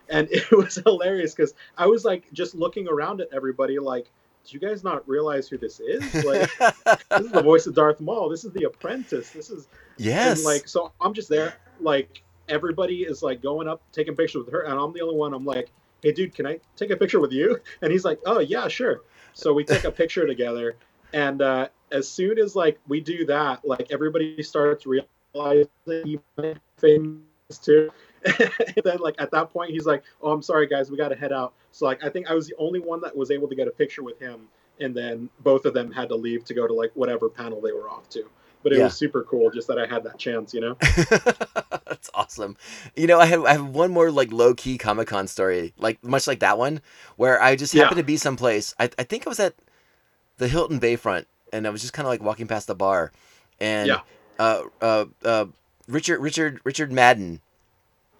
And 0.09 0.27
it 0.31 0.51
was 0.51 0.75
hilarious 0.75 1.33
because 1.33 1.53
I 1.77 1.87
was 1.87 2.05
like 2.05 2.31
just 2.33 2.55
looking 2.55 2.87
around 2.87 3.21
at 3.21 3.29
everybody 3.33 3.79
like, 3.79 4.09
do 4.45 4.53
you 4.53 4.59
guys 4.59 4.83
not 4.83 5.07
realize 5.07 5.49
who 5.49 5.57
this 5.57 5.81
is? 5.81 6.01
Like, 6.23 6.49
this 7.09 7.19
is 7.19 7.31
the 7.31 7.41
voice 7.43 7.67
of 7.67 7.75
Darth 7.75 7.99
Maul. 7.99 8.29
This 8.29 8.45
is 8.45 8.53
the 8.53 8.63
Apprentice. 8.63 9.31
This 9.31 9.49
is 9.49 9.67
yes. 9.97 10.37
and 10.37 10.45
like 10.45 10.69
so 10.69 10.93
I'm 11.01 11.13
just 11.13 11.27
there, 11.27 11.55
like 11.81 12.23
everybody 12.47 13.01
is 13.01 13.21
like 13.21 13.41
going 13.41 13.67
up, 13.67 13.81
taking 13.91 14.15
pictures 14.15 14.45
with 14.45 14.53
her, 14.53 14.61
and 14.61 14.79
I'm 14.79 14.93
the 14.93 15.01
only 15.01 15.15
one. 15.17 15.33
I'm 15.33 15.45
like, 15.45 15.69
hey 16.01 16.13
dude, 16.13 16.33
can 16.33 16.47
I 16.47 16.59
take 16.77 16.91
a 16.91 16.95
picture 16.95 17.19
with 17.19 17.33
you? 17.33 17.59
And 17.81 17.91
he's 17.91 18.05
like, 18.05 18.19
oh 18.25 18.39
yeah, 18.39 18.69
sure. 18.69 19.01
So 19.33 19.53
we 19.53 19.63
take 19.63 19.83
a 19.83 19.91
picture 19.91 20.25
together, 20.25 20.77
and 21.13 21.41
uh, 21.41 21.67
as 21.91 22.09
soon 22.09 22.37
as 22.39 22.55
like 22.55 22.79
we 22.87 22.99
do 22.99 23.25
that, 23.27 23.65
like 23.65 23.87
everybody 23.91 24.41
starts 24.43 24.85
realizing 24.85 25.69
he 26.03 26.19
might 26.37 26.55
be 26.55 26.59
famous 26.79 27.59
too. 27.61 27.91
and 28.25 28.51
then 28.83 28.97
like 28.99 29.15
at 29.19 29.31
that 29.31 29.51
point 29.51 29.71
he's 29.71 29.85
like, 29.85 30.03
oh 30.21 30.31
I'm 30.31 30.41
sorry 30.41 30.67
guys, 30.67 30.91
we 30.91 30.97
got 30.97 31.09
to 31.09 31.15
head 31.15 31.31
out. 31.31 31.53
So 31.71 31.85
like 31.85 32.03
I 32.03 32.09
think 32.09 32.29
I 32.29 32.33
was 32.33 32.47
the 32.47 32.55
only 32.57 32.79
one 32.79 33.01
that 33.01 33.15
was 33.15 33.31
able 33.31 33.47
to 33.47 33.55
get 33.55 33.67
a 33.67 33.71
picture 33.71 34.03
with 34.03 34.19
him, 34.19 34.47
and 34.79 34.95
then 34.95 35.29
both 35.41 35.65
of 35.65 35.73
them 35.73 35.91
had 35.91 36.09
to 36.09 36.15
leave 36.15 36.43
to 36.45 36.53
go 36.53 36.67
to 36.67 36.73
like 36.73 36.91
whatever 36.95 37.29
panel 37.29 37.61
they 37.61 37.71
were 37.71 37.89
off 37.89 38.09
to 38.09 38.25
but 38.63 38.73
it 38.73 38.79
Yeah. 38.79 38.83
was 38.83 38.95
super 38.95 39.23
cool 39.23 39.49
just 39.51 39.67
that 39.67 39.77
I 39.79 39.85
had 39.85 40.03
that 40.03 40.17
chance, 40.17 40.53
you 40.53 40.59
know. 40.59 40.75
That's 41.85 42.09
awesome. 42.13 42.57
You 42.95 43.07
know, 43.07 43.19
I 43.19 43.25
have 43.25 43.43
I 43.45 43.53
have 43.53 43.65
one 43.67 43.91
more 43.91 44.11
like 44.11 44.31
low 44.31 44.53
key 44.53 44.77
Comic 44.77 45.07
Con 45.07 45.27
story, 45.27 45.73
like 45.77 46.03
much 46.03 46.27
like 46.27 46.39
that 46.39 46.57
one, 46.57 46.81
where 47.15 47.41
I 47.41 47.55
just 47.55 47.73
Yeah. 47.73 47.83
happened 47.83 47.97
to 47.97 48.03
be 48.03 48.17
someplace. 48.17 48.73
I 48.79 48.89
I 48.99 49.03
think 49.03 49.25
I 49.25 49.29
was 49.29 49.39
at 49.39 49.55
the 50.37 50.47
Hilton 50.47 50.79
Bayfront, 50.79 51.25
and 51.53 51.65
I 51.67 51.69
was 51.69 51.81
just 51.81 51.93
kind 51.93 52.05
of 52.05 52.09
like 52.09 52.21
walking 52.23 52.47
past 52.47 52.67
the 52.67 52.75
bar, 52.75 53.11
and 53.59 53.87
Yeah. 53.87 54.01
uh, 54.39 54.63
uh, 54.81 55.05
uh, 55.23 55.45
Richard 55.87 56.19
Richard 56.19 56.59
Richard 56.63 56.91
Madden 56.91 57.41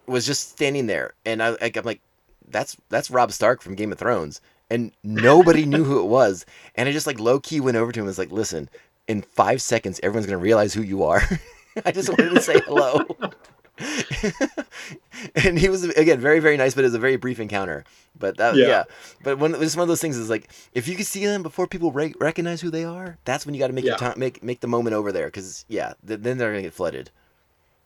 was 0.08 0.26
just 0.26 0.50
standing 0.52 0.88
there, 0.88 1.14
and 1.26 1.42
I 1.44 1.50
like, 1.62 1.76
I'm 1.78 1.86
like, 1.86 2.02
that's 2.50 2.78
that's 2.90 3.12
Robb 3.12 3.32
Stark 3.32 3.62
from 3.62 3.76
Game 3.76 3.92
of 3.92 4.00
Thrones, 4.00 4.42
and 4.70 4.92
nobody 5.04 5.66
knew 5.66 5.84
who 5.84 6.00
it 6.00 6.08
was, 6.08 6.46
and 6.76 6.88
I 6.88 6.92
just 6.92 7.08
like 7.08 7.20
low 7.20 7.40
key 7.40 7.60
went 7.60 7.78
over 7.78 7.92
to 7.92 8.00
him 8.00 8.04
and 8.04 8.08
was 8.08 8.18
like, 8.20 8.32
listen, 8.32 8.70
in 9.08 9.22
five 9.22 9.62
seconds, 9.62 10.00
everyone's 10.04 10.26
gonna 10.26 10.38
realize 10.38 10.74
who 10.74 10.82
you 10.82 11.04
are. 11.04 11.22
I 11.86 11.92
just 11.92 12.10
wanted 12.10 12.30
to 12.32 12.42
say 12.42 12.60
hello. 12.66 13.06
and 15.36 15.58
he 15.60 15.70
was 15.70 15.84
again 15.84 16.20
very 16.20 16.40
very 16.40 16.58
nice, 16.58 16.74
but 16.74 16.82
it 16.84 16.88
was 16.88 16.94
a 16.94 17.00
very 17.00 17.16
brief 17.16 17.40
encounter. 17.40 17.84
But 18.20 18.38
that, 18.38 18.56
yeah. 18.56 18.68
Yeah. 18.68 18.84
but 19.24 19.38
one 19.38 19.56
it's 19.56 19.76
one 19.76 19.84
of 19.84 19.88
those 19.88 20.02
things 20.02 20.18
is 20.18 20.30
like 20.30 20.50
if 20.74 20.88
you 20.88 20.96
can 20.96 21.06
see 21.06 21.26
them 21.26 21.44
before 21.44 21.68
people 21.68 21.92
re- 21.92 22.16
recognize 22.20 22.62
who 22.62 22.70
they 22.70 22.84
are, 22.84 23.18
that's 23.26 23.46
when 23.46 23.54
you 23.54 23.60
got 23.60 23.68
to 23.68 23.74
make 23.74 23.86
your 23.86 23.98
time 23.98 24.18
make 24.18 24.44
make 24.44 24.60
the 24.62 24.68
moment 24.68 24.96
over 24.96 25.12
there 25.12 25.28
because 25.28 25.66
yeah, 25.68 25.94
th- 26.08 26.22
then 26.22 26.38
they're 26.38 26.52
gonna 26.52 26.64
get 26.64 26.74
flooded. 26.74 27.12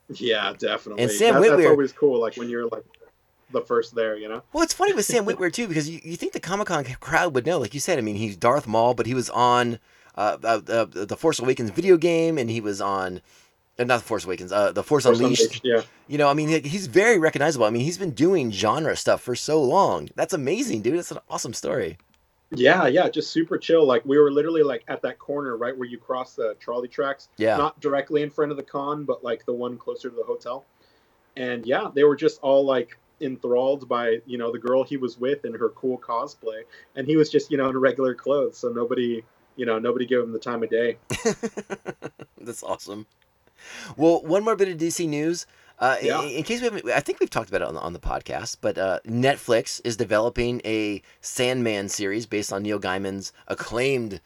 Yeah, 0.09 0.53
definitely. 0.57 1.03
And 1.03 1.11
Sam 1.11 1.41
That- 1.41 1.57
that's 1.57 1.65
always 1.67 1.91
cool. 1.91 2.19
Like 2.19 2.35
when 2.37 2.49
you're 2.49 2.67
like 2.67 2.83
the 3.51 3.61
first 3.61 3.95
there, 3.95 4.15
you 4.17 4.29
know. 4.29 4.43
Well, 4.53 4.63
it's 4.63 4.73
funny 4.73 4.93
with 4.93 5.05
Sam 5.05 5.25
Witwer 5.27 5.51
too 5.51 5.67
because 5.67 5.89
you, 5.89 5.99
you 6.03 6.15
think 6.15 6.33
the 6.33 6.39
Comic 6.39 6.67
Con 6.67 6.83
crowd 6.99 7.33
would 7.35 7.45
know, 7.45 7.59
like 7.59 7.73
you 7.73 7.79
said. 7.79 7.97
I 7.97 8.01
mean, 8.01 8.15
he's 8.15 8.37
Darth 8.37 8.67
Maul, 8.67 8.93
but 8.93 9.05
he 9.05 9.13
was 9.13 9.29
on 9.29 9.79
uh, 10.15 10.37
uh, 10.43 10.61
uh, 10.67 10.85
the 10.85 11.17
Force 11.17 11.39
Awakens 11.39 11.69
video 11.69 11.97
game, 11.97 12.37
and 12.37 12.49
he 12.49 12.61
was 12.61 12.81
on. 12.81 13.21
Uh, 13.81 13.85
not 13.85 13.97
the 13.97 14.03
Force 14.03 14.25
Awakens, 14.25 14.51
uh, 14.51 14.71
the 14.71 14.83
Force 14.83 15.05
First 15.05 15.21
Unleashed. 15.21 15.43
Unleashed, 15.43 15.61
Yeah, 15.63 15.81
You 16.07 16.17
know, 16.17 16.27
I 16.27 16.33
mean, 16.33 16.63
he's 16.63 16.87
very 16.87 17.17
recognizable. 17.17 17.65
I 17.65 17.69
mean, 17.69 17.83
he's 17.83 17.97
been 17.97 18.11
doing 18.11 18.51
genre 18.51 18.95
stuff 18.95 19.21
for 19.21 19.35
so 19.35 19.61
long. 19.61 20.09
That's 20.15 20.33
amazing, 20.33 20.81
dude. 20.81 20.97
That's 20.97 21.11
an 21.11 21.19
awesome 21.29 21.53
story. 21.53 21.97
yeah, 22.51 22.87
yeah. 22.87 23.09
Just 23.09 23.31
super 23.31 23.57
chill. 23.57 23.85
Like 23.85 24.05
we 24.05 24.17
were 24.17 24.31
literally 24.31 24.63
like 24.63 24.83
at 24.87 25.01
that 25.03 25.19
corner 25.19 25.57
right 25.57 25.77
where 25.77 25.87
you 25.87 25.97
cross 25.97 26.35
the 26.35 26.55
trolley 26.59 26.87
tracks. 26.87 27.29
Yeah. 27.37 27.57
Not 27.57 27.79
directly 27.79 28.23
in 28.23 28.29
front 28.29 28.51
of 28.51 28.57
the 28.57 28.63
con, 28.63 29.05
but 29.05 29.23
like 29.23 29.45
the 29.45 29.53
one 29.53 29.77
closer 29.77 30.09
to 30.09 30.15
the 30.15 30.23
hotel. 30.23 30.65
And 31.37 31.65
yeah, 31.65 31.89
they 31.93 32.03
were 32.03 32.15
just 32.15 32.39
all 32.41 32.65
like 32.65 32.97
enthralled 33.21 33.87
by 33.87 34.19
you 34.25 34.37
know 34.37 34.51
the 34.51 34.59
girl 34.59 34.83
he 34.83 34.97
was 34.97 35.17
with 35.17 35.45
and 35.45 35.55
her 35.55 35.69
cool 35.69 35.97
cosplay, 35.97 36.63
and 36.95 37.07
he 37.07 37.15
was 37.15 37.29
just 37.29 37.51
you 37.51 37.57
know 37.57 37.69
in 37.69 37.77
regular 37.77 38.13
clothes, 38.13 38.57
so 38.57 38.69
nobody 38.69 39.23
you 39.55 39.65
know 39.65 39.79
nobody 39.79 40.05
gave 40.05 40.19
him 40.19 40.33
the 40.33 40.39
time 40.39 40.63
of 40.63 40.69
day. 40.69 40.97
That's 42.37 42.63
awesome. 42.63 43.05
Well, 43.97 44.21
one 44.21 44.43
more 44.43 44.55
bit 44.55 44.67
of 44.69 44.77
DC 44.77 45.07
news. 45.07 45.45
Uh, 45.79 45.97
in- 45.99 46.05
Yeah. 46.07 46.21
in, 46.21 46.43
case 46.43 46.59
we 46.61 46.65
haven't, 46.65 46.89
I 46.91 46.99
think 46.99 47.19
we've 47.19 47.29
talked 47.29 47.49
about 47.49 47.61
it 47.63 47.67
on 47.67 47.73
the, 47.73 47.79
on 47.81 47.93
the 47.93 47.99
podcast, 47.99 48.57
but 48.61 48.77
uh, 48.77 48.99
Netflix 49.07 49.81
is 49.83 49.97
developing 49.97 50.61
a 50.63 51.01
Sandman 51.21 51.89
series 51.89 52.25
based 52.27 52.53
on 52.53 52.61
Neil 52.63 52.79
Gaiman's 52.79 53.33
acclaimed 53.47 54.21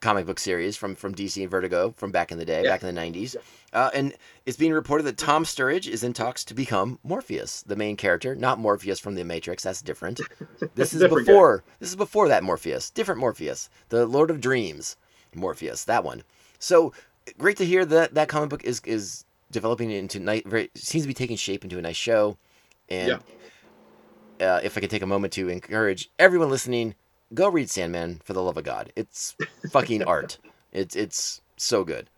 comic 0.00 0.24
book 0.26 0.38
series 0.38 0.76
from, 0.76 0.94
from 0.94 1.14
DC 1.14 1.40
and 1.42 1.50
Vertigo 1.50 1.92
from 1.96 2.10
back 2.10 2.32
in 2.32 2.38
the 2.38 2.44
day, 2.44 2.62
Yeah. 2.64 2.70
back 2.70 2.82
in 2.82 2.94
the 2.94 3.00
90s. 3.00 3.36
Uh, 3.72 3.90
and 3.94 4.14
it's 4.46 4.56
being 4.56 4.72
reported 4.72 5.04
that 5.04 5.16
Tom 5.18 5.44
Sturridge 5.44 5.86
is 5.88 6.02
in 6.02 6.12
talks 6.12 6.44
to 6.46 6.54
become 6.54 6.98
Morpheus, 7.02 7.62
the 7.62 7.76
main 7.76 7.96
character, 7.96 8.34
not 8.34 8.58
Morpheus 8.58 8.98
from 8.98 9.14
the 9.14 9.24
Matrix. 9.24 9.62
That's 9.62 9.82
different. 9.82 10.20
This 10.74 10.92
is 10.94 11.00
Different 11.00 11.26
guy. 11.26 11.32
before. 11.32 11.64
This 11.80 11.88
is 11.90 11.96
before 11.96 12.28
that 12.28 12.42
Morpheus, 12.42 12.90
different 12.90 13.20
Morpheus, 13.20 13.68
the 13.90 14.06
Lord 14.06 14.30
of 14.30 14.40
Dreams 14.40 14.96
Morpheus, 15.34 15.84
that 15.84 16.04
one. 16.04 16.22
So 16.58 16.92
great 17.38 17.56
to 17.58 17.64
hear 17.64 17.84
that 17.84 18.14
that 18.14 18.28
comic 18.28 18.50
book 18.50 18.64
is 18.64 18.80
is 18.84 19.24
developing 19.50 19.90
into 19.90 20.18
night. 20.18 20.46
Very 20.46 20.70
seems 20.74 21.04
to 21.04 21.08
be 21.08 21.14
taking 21.14 21.36
shape 21.36 21.64
into 21.64 21.78
a 21.78 21.82
nice 21.82 21.96
show. 21.96 22.36
And 22.88 23.20
uh, 24.40 24.60
if 24.62 24.76
I 24.76 24.80
could 24.80 24.90
take 24.90 25.02
a 25.02 25.06
moment 25.06 25.32
to 25.34 25.48
encourage 25.48 26.10
everyone 26.18 26.50
listening, 26.50 26.94
go 27.34 27.48
read 27.48 27.70
Sandman 27.70 28.20
for 28.24 28.32
the 28.32 28.42
love 28.42 28.56
of 28.56 28.64
God. 28.64 28.92
It's 28.96 29.36
fucking 29.70 30.02
art. 30.06 30.38
It's 30.72 30.96
it's 30.96 31.40
so 31.56 31.84
good. 31.84 32.08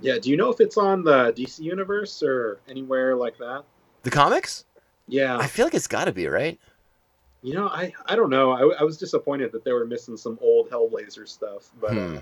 Yeah. 0.00 0.18
Do 0.18 0.30
you 0.30 0.36
know 0.36 0.50
if 0.50 0.60
it's 0.60 0.76
on 0.76 1.04
the 1.04 1.32
DC 1.32 1.60
universe 1.60 2.22
or 2.22 2.60
anywhere 2.68 3.16
like 3.16 3.38
that? 3.38 3.64
The 4.02 4.10
comics? 4.10 4.64
Yeah. 5.08 5.38
I 5.38 5.46
feel 5.46 5.64
like 5.66 5.74
it's 5.74 5.86
got 5.86 6.04
to 6.06 6.12
be 6.12 6.26
right. 6.26 6.58
You 7.42 7.54
know, 7.54 7.68
I 7.68 7.92
I 8.06 8.16
don't 8.16 8.30
know. 8.30 8.50
I, 8.50 8.80
I 8.80 8.82
was 8.82 8.98
disappointed 8.98 9.52
that 9.52 9.64
they 9.64 9.72
were 9.72 9.86
missing 9.86 10.16
some 10.16 10.38
old 10.42 10.68
Hellblazer 10.68 11.28
stuff, 11.28 11.70
but 11.80 11.92
Hmm. 11.92 12.16
uh, 12.16 12.20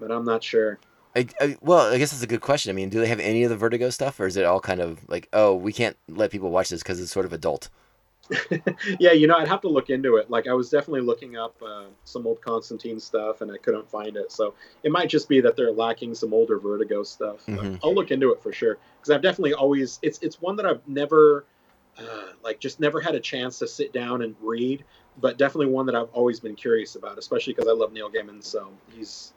but 0.00 0.10
I'm 0.10 0.24
not 0.24 0.42
sure. 0.42 0.78
I, 1.16 1.26
I, 1.40 1.56
well, 1.60 1.92
I 1.92 1.98
guess 1.98 2.10
that's 2.10 2.22
a 2.22 2.26
good 2.28 2.40
question. 2.40 2.70
I 2.70 2.72
mean, 2.72 2.88
do 2.88 3.00
they 3.00 3.06
have 3.06 3.20
any 3.20 3.44
of 3.44 3.50
the 3.50 3.56
Vertigo 3.56 3.90
stuff, 3.90 4.18
or 4.18 4.26
is 4.26 4.36
it 4.36 4.44
all 4.44 4.60
kind 4.60 4.80
of 4.80 5.08
like, 5.08 5.28
oh, 5.32 5.54
we 5.54 5.72
can't 5.72 5.96
let 6.08 6.30
people 6.30 6.50
watch 6.50 6.70
this 6.70 6.82
because 6.82 7.00
it's 7.00 7.12
sort 7.12 7.26
of 7.26 7.32
adult? 7.32 7.70
yeah, 8.98 9.12
you 9.12 9.26
know, 9.26 9.36
I'd 9.36 9.48
have 9.48 9.60
to 9.60 9.68
look 9.68 9.90
into 9.90 10.16
it. 10.16 10.30
Like 10.30 10.48
I 10.48 10.54
was 10.54 10.70
definitely 10.70 11.02
looking 11.02 11.36
up 11.36 11.54
uh, 11.62 11.84
some 12.04 12.26
old 12.26 12.40
Constantine 12.40 12.98
stuff, 12.98 13.42
and 13.42 13.52
I 13.52 13.58
couldn't 13.58 13.88
find 13.90 14.16
it. 14.16 14.32
So 14.32 14.54
it 14.82 14.90
might 14.90 15.08
just 15.08 15.28
be 15.28 15.40
that 15.42 15.56
they're 15.56 15.72
lacking 15.72 16.14
some 16.14 16.32
older 16.32 16.58
Vertigo 16.58 17.02
stuff. 17.02 17.44
Mhm. 17.46 17.78
I'll 17.84 17.94
look 17.94 18.10
into 18.10 18.32
it 18.32 18.42
for 18.42 18.52
sure 18.52 18.78
because 18.98 19.14
I've 19.14 19.22
definitely 19.22 19.54
always 19.54 19.98
it's 20.02 20.18
it's 20.20 20.40
one 20.40 20.56
that 20.56 20.66
I've 20.66 20.86
never 20.88 21.44
uh, 21.98 22.32
like 22.42 22.60
just 22.60 22.80
never 22.80 23.00
had 23.00 23.14
a 23.14 23.20
chance 23.20 23.58
to 23.58 23.68
sit 23.68 23.92
down 23.92 24.22
and 24.22 24.34
read, 24.40 24.84
but 25.20 25.36
definitely 25.36 25.66
one 25.66 25.86
that 25.86 25.94
I've 25.94 26.10
always 26.12 26.40
been 26.40 26.56
curious 26.56 26.96
about, 26.96 27.18
especially 27.18 27.52
because 27.52 27.68
I 27.68 27.72
love 27.72 27.92
Neil 27.92 28.10
Gaiman. 28.10 28.42
So 28.42 28.70
he's 28.90 29.34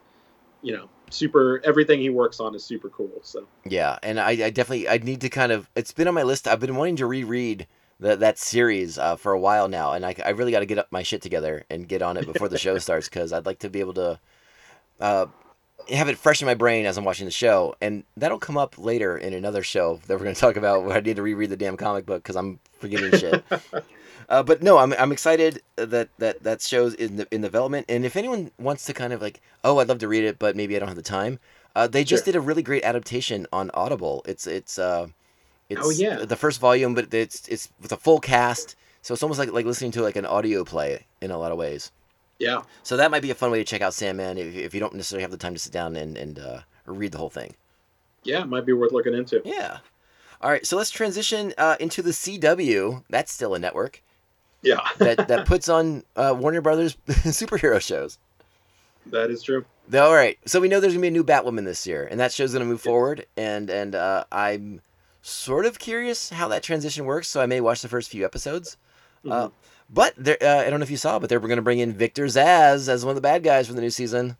you 0.62 0.76
know 0.76 0.88
super 1.10 1.60
everything 1.64 2.00
he 2.00 2.10
works 2.10 2.40
on 2.40 2.54
is 2.54 2.64
super 2.64 2.88
cool. 2.90 3.20
So 3.22 3.46
Yeah, 3.64 3.98
and 4.02 4.20
I, 4.20 4.30
I 4.30 4.50
definitely 4.50 4.88
I 4.88 4.98
need 4.98 5.20
to 5.22 5.28
kind 5.28 5.52
of. 5.52 5.68
It's 5.74 5.92
been 5.92 6.08
on 6.08 6.14
my 6.14 6.22
list. 6.22 6.48
I've 6.48 6.60
been 6.60 6.76
wanting 6.76 6.96
to 6.96 7.06
reread 7.06 7.66
that 8.00 8.20
that 8.20 8.38
series 8.38 8.98
uh, 8.98 9.16
for 9.16 9.32
a 9.32 9.40
while 9.40 9.68
now, 9.68 9.92
and 9.92 10.04
I, 10.04 10.14
I 10.24 10.30
really 10.30 10.52
got 10.52 10.60
to 10.60 10.66
get 10.66 10.78
up 10.78 10.88
my 10.90 11.02
shit 11.02 11.22
together 11.22 11.64
and 11.70 11.88
get 11.88 12.02
on 12.02 12.16
it 12.16 12.26
before 12.30 12.48
the 12.48 12.58
show 12.58 12.78
starts 12.78 13.08
because 13.08 13.32
I'd 13.32 13.46
like 13.46 13.60
to 13.60 13.70
be 13.70 13.80
able 13.80 13.94
to 13.94 14.20
uh, 15.00 15.26
have 15.90 16.08
it 16.08 16.18
fresh 16.18 16.42
in 16.42 16.46
my 16.46 16.54
brain 16.54 16.86
as 16.86 16.96
I'm 16.96 17.04
watching 17.04 17.24
the 17.24 17.32
show, 17.32 17.74
and 17.80 18.04
that'll 18.16 18.38
come 18.38 18.56
up 18.56 18.78
later 18.78 19.16
in 19.16 19.32
another 19.32 19.62
show 19.62 20.00
that 20.06 20.14
we're 20.14 20.24
going 20.24 20.34
to 20.34 20.40
talk 20.40 20.56
about 20.56 20.84
where 20.84 20.96
I 20.96 21.00
need 21.00 21.16
to 21.16 21.22
reread 21.22 21.50
the 21.50 21.56
damn 21.56 21.76
comic 21.76 22.06
book 22.06 22.22
because 22.22 22.36
I'm 22.36 22.60
forgetting 22.78 23.18
shit. 23.18 23.44
Uh, 24.28 24.42
but 24.42 24.62
no, 24.62 24.76
I'm, 24.78 24.92
I'm 24.94 25.10
excited 25.12 25.62
that 25.76 26.08
that 26.18 26.42
that 26.42 26.60
show's 26.60 26.92
in 26.94 27.16
the, 27.16 27.26
in 27.30 27.40
development, 27.40 27.86
and 27.88 28.04
if 28.04 28.14
anyone 28.16 28.50
wants 28.58 28.84
to 28.86 28.92
kind 28.94 29.12
of 29.12 29.22
like, 29.22 29.40
oh, 29.64 29.78
I'd 29.78 29.88
love 29.88 29.98
to 30.00 30.08
read 30.08 30.24
it, 30.24 30.38
but 30.38 30.54
maybe 30.56 30.76
I 30.76 30.78
don't 30.78 30.88
have 30.88 30.96
the 30.96 31.02
time. 31.02 31.38
Uh, 31.74 31.86
they 31.86 32.04
just 32.04 32.24
Sure. 32.24 32.32
did 32.32 32.36
a 32.36 32.40
really 32.40 32.62
great 32.62 32.82
adaptation 32.84 33.46
on 33.52 33.70
Audible. 33.72 34.22
It's 34.26 34.46
it's 34.46 34.78
uh, 34.78 35.06
it's 35.70 35.80
Oh, 35.82 35.90
yeah. 35.90 36.16
the 36.24 36.36
first 36.36 36.60
volume, 36.60 36.94
but 36.94 37.12
it's 37.14 37.48
it's 37.48 37.70
with 37.80 37.92
a 37.92 37.96
full 37.96 38.20
cast, 38.20 38.76
so 39.00 39.14
it's 39.14 39.22
almost 39.22 39.38
like 39.38 39.50
like 39.52 39.64
listening 39.64 39.92
to 39.92 40.02
like 40.02 40.16
an 40.16 40.26
audio 40.26 40.62
play 40.64 41.06
in 41.22 41.30
a 41.30 41.38
lot 41.38 41.50
of 41.52 41.58
ways. 41.58 41.90
yeah, 42.38 42.62
So 42.82 42.96
that 42.98 43.10
might 43.10 43.22
be 43.22 43.30
a 43.30 43.34
fun 43.34 43.50
way 43.50 43.58
to 43.58 43.64
check 43.64 43.80
out 43.80 43.94
Sandman 43.94 44.36
if, 44.38 44.54
if 44.54 44.74
you 44.74 44.80
don't 44.80 44.94
necessarily 44.94 45.22
have 45.22 45.30
the 45.30 45.36
time 45.38 45.54
to 45.54 45.58
sit 45.60 45.72
down 45.72 45.96
and 45.96 46.16
and 46.18 46.38
uh, 46.38 46.60
read 46.84 47.12
the 47.12 47.18
whole 47.18 47.30
thing. 47.30 47.54
Yeah, 48.24 48.42
it 48.42 48.46
might 48.48 48.66
be 48.66 48.72
worth 48.74 48.92
looking 48.92 49.14
into. 49.14 49.40
Yeah. 49.44 49.78
All 50.42 50.50
right, 50.50 50.66
so 50.66 50.76
let's 50.76 50.90
transition 50.90 51.54
uh, 51.58 51.76
into 51.80 52.02
the 52.02 52.10
CW. 52.12 53.04
That's 53.08 53.32
still 53.32 53.54
a 53.54 53.58
network 53.58 54.02
Yeah, 54.62 54.80
that, 54.98 55.28
that 55.28 55.46
puts 55.46 55.68
on 55.68 56.02
uh, 56.16 56.34
Warner 56.38 56.60
Brothers 56.60 56.96
superhero 57.08 57.80
shows. 57.80 58.18
that 59.06 59.30
is 59.30 59.42
true. 59.42 59.64
All 59.94 60.12
right, 60.14 60.38
so 60.44 60.60
we 60.60 60.68
know 60.68 60.80
there's 60.80 60.92
gonna 60.92 61.02
be 61.02 61.08
a 61.08 61.10
new 61.12 61.24
Batwoman 61.24 61.64
this 61.64 61.86
year, 61.86 62.06
and 62.10 62.20
that 62.20 62.32
show's 62.32 62.52
gonna 62.52 62.64
move 62.64 62.80
forward, 62.80 63.24
and 63.36 63.70
and 63.70 63.94
uh, 63.94 64.24
I'm 64.30 64.80
sort 65.22 65.64
of 65.66 65.78
curious 65.78 66.30
how 66.30 66.48
that 66.48 66.62
transition 66.62 67.04
works. 67.04 67.28
So 67.28 67.40
I 67.40 67.46
may 67.46 67.60
watch 67.60 67.82
the 67.82 67.88
first 67.88 68.10
few 68.10 68.24
episodes. 68.24 68.76
Uh, 69.28 69.48
Mhm. 69.48 69.52
but 69.90 70.14
there, 70.16 70.36
uh, 70.40 70.58
I 70.66 70.70
don't 70.70 70.78
know 70.80 70.84
if 70.84 70.90
you 70.90 70.96
saw, 70.96 71.18
but 71.18 71.28
they're 71.28 71.40
gonna 71.40 71.62
bring 71.62 71.78
in 71.80 71.92
Victor 71.92 72.26
Zsasz 72.26 72.88
as 72.88 73.04
one 73.04 73.10
of 73.12 73.16
the 73.16 73.20
bad 73.22 73.42
guys 73.42 73.66
for 73.66 73.72
the 73.72 73.80
new 73.80 73.90
season. 73.90 74.36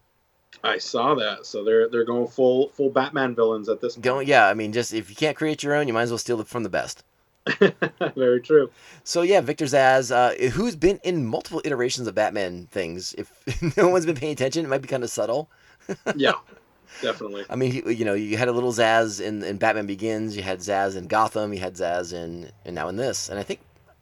I 0.64 0.78
saw 0.78 1.14
that. 1.14 1.46
So 1.46 1.64
they're 1.64 1.88
they're 1.88 2.04
going 2.04 2.26
full 2.28 2.68
full 2.70 2.90
Batman 2.90 3.34
villains 3.34 3.68
at 3.68 3.80
this 3.80 3.94
point. 3.94 4.04
Going, 4.04 4.28
yeah, 4.28 4.46
I 4.48 4.54
mean, 4.54 4.72
just 4.72 4.92
if 4.92 5.08
you 5.10 5.16
can't 5.16 5.36
create 5.36 5.62
your 5.62 5.74
own, 5.74 5.86
you 5.88 5.94
might 5.94 6.02
as 6.02 6.10
well 6.10 6.18
steal 6.18 6.40
it 6.40 6.46
from 6.48 6.62
the 6.62 6.68
best. 6.68 7.04
Very 8.14 8.40
true. 8.40 8.70
So 9.04 9.22
yeah, 9.22 9.40
Victor 9.40 9.64
Zsasz, 9.64 10.10
uh, 10.10 10.50
who's 10.50 10.76
been 10.76 10.98
in 11.02 11.26
multiple 11.26 11.60
iterations 11.64 12.06
of 12.06 12.14
Batman 12.14 12.66
things. 12.70 13.14
If 13.16 13.76
no 13.76 13.88
one's 13.88 14.06
been 14.06 14.16
paying 14.16 14.32
attention, 14.32 14.64
it 14.64 14.68
might 14.68 14.82
be 14.82 14.88
kind 14.88 15.04
of 15.04 15.10
subtle. 15.10 15.50
Yeah, 16.16 16.32
definitely. 17.00 17.46
I 17.48 17.56
mean, 17.56 17.72
he, 17.72 17.94
you 17.94 18.04
know, 18.04 18.12
you 18.12 18.36
had 18.36 18.48
a 18.48 18.52
little 18.52 18.72
Zsasz 18.72 19.22
in, 19.22 19.42
in 19.42 19.56
Batman 19.56 19.86
Begins. 19.86 20.36
You 20.36 20.42
had 20.42 20.58
Zsasz 20.58 20.96
in 20.96 21.06
Gotham. 21.06 21.54
You 21.54 21.60
had 21.60 21.76
Zsasz 21.76 22.12
in, 22.12 22.50
and 22.66 22.74
now 22.74 22.88
in 22.88 22.96
this. 22.96 23.30
And 23.30 23.38
I 23.38 23.42
think, 23.42 23.60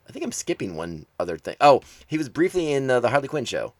I 0.09 0.11
think 0.11 0.25
I'm 0.25 0.33
skipping 0.33 0.75
one 0.75 1.07
other 1.21 1.39
thing. 1.39 1.55
Oh, 1.61 1.83
he 2.09 2.19
was 2.19 2.29
briefly 2.29 2.73
in 2.73 2.91
uh, 2.91 2.99
the 2.99 3.09
Harley 3.09 3.29
Quinn 3.29 3.45
show. 3.45 3.73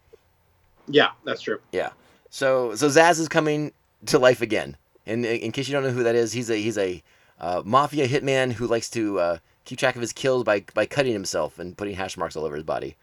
Yeah, 0.87 1.11
that's 1.25 1.43
true. 1.43 1.59
Yeah. 1.73 1.91
So 2.31 2.75
so 2.75 2.89
Zsasz 2.89 3.19
is 3.19 3.29
coming 3.29 3.73
to 4.07 4.19
life 4.19 4.41
again. 4.41 4.77
And 5.07 5.25
in, 5.25 5.41
in 5.41 5.53
case 5.53 5.69
you 5.69 5.73
don't 5.73 5.83
know 5.83 5.91
who 5.91 6.03
that 6.03 6.15
is, 6.15 6.33
he's 6.33 6.51
a 6.51 6.57
he's 6.57 6.79
a 6.79 7.03
uh, 7.41 7.63
mafia 7.65 8.09
hitman 8.09 8.53
who 8.53 8.67
likes 8.67 8.91
to 8.91 9.19
uh, 9.19 9.39
keep 9.67 9.79
track 9.79 9.95
of 9.97 10.01
his 10.01 10.13
kills 10.15 10.43
by 10.45 10.65
by 10.73 10.87
cutting 10.87 11.13
himself 11.13 11.59
and 11.59 11.77
putting 11.77 11.95
hash 11.95 12.17
marks 12.17 12.35
all 12.37 12.45
over 12.47 12.55
his 12.55 12.65
body. 12.65 12.97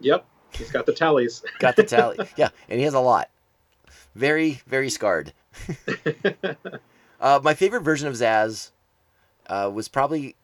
Yep, 0.00 0.24
he's 0.52 0.70
got 0.70 0.86
the 0.86 0.92
tallies. 0.92 1.42
Got 1.58 1.74
the 1.76 1.82
tally. 1.84 2.18
yeah, 2.36 2.50
and 2.68 2.78
he 2.78 2.84
has 2.84 2.94
a 2.94 3.00
lot. 3.00 3.28
Very 4.14 4.60
very 4.66 4.88
scarred. 4.90 5.32
Uh, 7.20 7.38
my 7.44 7.54
favorite 7.54 7.82
version 7.82 8.08
of 8.08 8.14
Zsasz 8.14 8.72
uh, 9.46 9.70
was 9.72 9.86
probably 9.86 10.34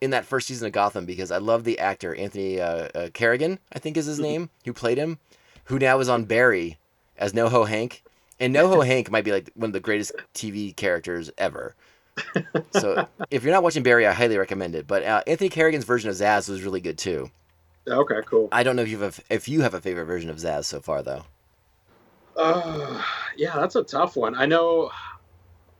in 0.00 0.08
that 0.12 0.24
first 0.24 0.46
season 0.48 0.66
of 0.66 0.72
Gotham 0.72 1.04
because 1.04 1.30
I 1.30 1.36
love 1.36 1.64
the 1.64 1.78
actor 1.78 2.14
Anthony 2.14 2.58
uh, 2.58 2.88
uh, 2.94 3.08
Carrigan, 3.12 3.58
I 3.70 3.78
think 3.78 3.98
is 3.98 4.06
his 4.06 4.18
Mhm. 4.18 4.22
name, 4.22 4.50
who 4.64 4.72
played 4.72 4.96
him, 4.96 5.18
who 5.64 5.78
now 5.78 6.00
is 6.00 6.08
on 6.08 6.24
Barry 6.24 6.78
as 7.18 7.34
NoHo 7.34 7.68
Hank. 7.68 8.02
And 8.40 8.54
NoHo 8.56 8.86
Hank 8.86 9.10
might 9.10 9.26
be 9.26 9.30
like 9.32 9.50
one 9.54 9.68
of 9.68 9.72
the 9.74 9.80
greatest 9.80 10.12
TV 10.32 10.74
characters 10.74 11.30
ever. 11.36 11.74
So 12.72 13.06
if 13.30 13.42
you're 13.42 13.52
not 13.52 13.62
watching 13.62 13.82
Barry, 13.82 14.06
I 14.06 14.12
highly 14.12 14.36
recommend 14.38 14.74
it. 14.74 14.86
But 14.86 15.02
uh, 15.04 15.22
Anthony 15.26 15.48
Carrigan's 15.48 15.84
version 15.84 16.10
of 16.10 16.16
Zsasz 16.16 16.48
was 16.48 16.62
really 16.62 16.80
good 16.80 16.98
too. 16.98 17.30
okay, 17.86 18.20
cool. 18.26 18.48
I 18.52 18.62
don't 18.62 18.76
know 18.76 18.82
if 18.82 18.88
you 18.88 18.98
have 19.00 19.20
if 19.30 19.48
you 19.48 19.62
have 19.62 19.74
a 19.74 19.80
favorite 19.80 20.06
version 20.06 20.30
of 20.30 20.36
Zsasz 20.36 20.64
so 20.64 20.80
far 20.80 21.02
though. 21.02 21.24
Uh, 22.36 23.02
yeah, 23.36 23.56
that's 23.56 23.76
a 23.76 23.84
tough 23.84 24.16
one. 24.16 24.34
I 24.34 24.46
know. 24.46 24.90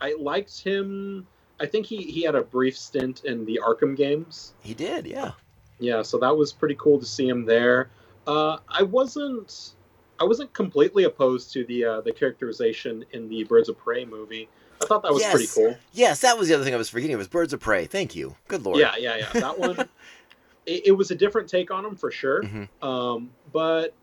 I 0.01 0.15
liked 0.19 0.63
him. 0.63 1.27
I 1.61 1.67
think 1.67 1.87
he 1.87 1.99
he 1.99 2.23
had 2.23 2.35
a 2.35 2.43
brief 2.43 2.77
stint 2.77 3.25
in 3.25 3.45
the 3.45 3.61
Arkham 3.65 3.97
games. 3.97 4.53
He 4.61 4.75
did, 4.75 5.07
yeah. 5.07 5.33
Yeah, 5.79 6.03
so 6.03 6.19
that 6.19 6.37
was 6.37 6.53
pretty 6.53 6.77
cool 6.77 6.99
to 6.99 7.07
see 7.07 7.29
him 7.29 7.45
there. 7.45 7.91
Uh, 8.27 8.59
I 8.69 8.83
wasn't. 8.83 9.75
I 10.21 10.25
wasn't 10.25 10.53
completely 10.53 11.05
opposed 11.05 11.53
to 11.55 11.65
the 11.65 11.85
uh, 11.85 12.01
the 12.03 12.13
characterization 12.13 13.05
in 13.13 13.29
the 13.29 13.45
Birds 13.45 13.69
of 13.69 13.79
Prey 13.79 14.05
movie. 14.05 14.49
I 14.83 14.87
thought 14.87 15.03
that 15.03 15.13
was 15.13 15.25
pretty 15.25 15.47
cool. 15.47 15.77
Yes, 15.93 16.21
that 16.21 16.39
was 16.39 16.49
the 16.49 16.55
other 16.55 16.65
thing 16.65 16.75
I 16.75 16.77
was 16.79 16.89
forgetting. 16.89 17.13
It 17.15 17.19
was 17.19 17.29
Birds 17.29 17.53
of 17.53 17.61
Prey. 17.61 17.87
Thank 17.87 18.15
you. 18.15 18.37
Good 18.49 18.65
lord. 18.65 18.79
Yeah, 18.79 18.95
yeah, 18.99 19.17
yeah. 19.17 19.41
That 19.41 19.59
one. 19.59 19.79
it, 20.67 20.87
it 20.89 20.93
was 20.93 21.11
a 21.11 21.15
different 21.15 21.49
take 21.49 21.71
on 21.71 21.85
him 21.85 21.97
for 21.97 22.11
sure. 22.11 22.43
Mhm. 22.43 22.69
Um, 22.83 23.31
but 23.53 23.95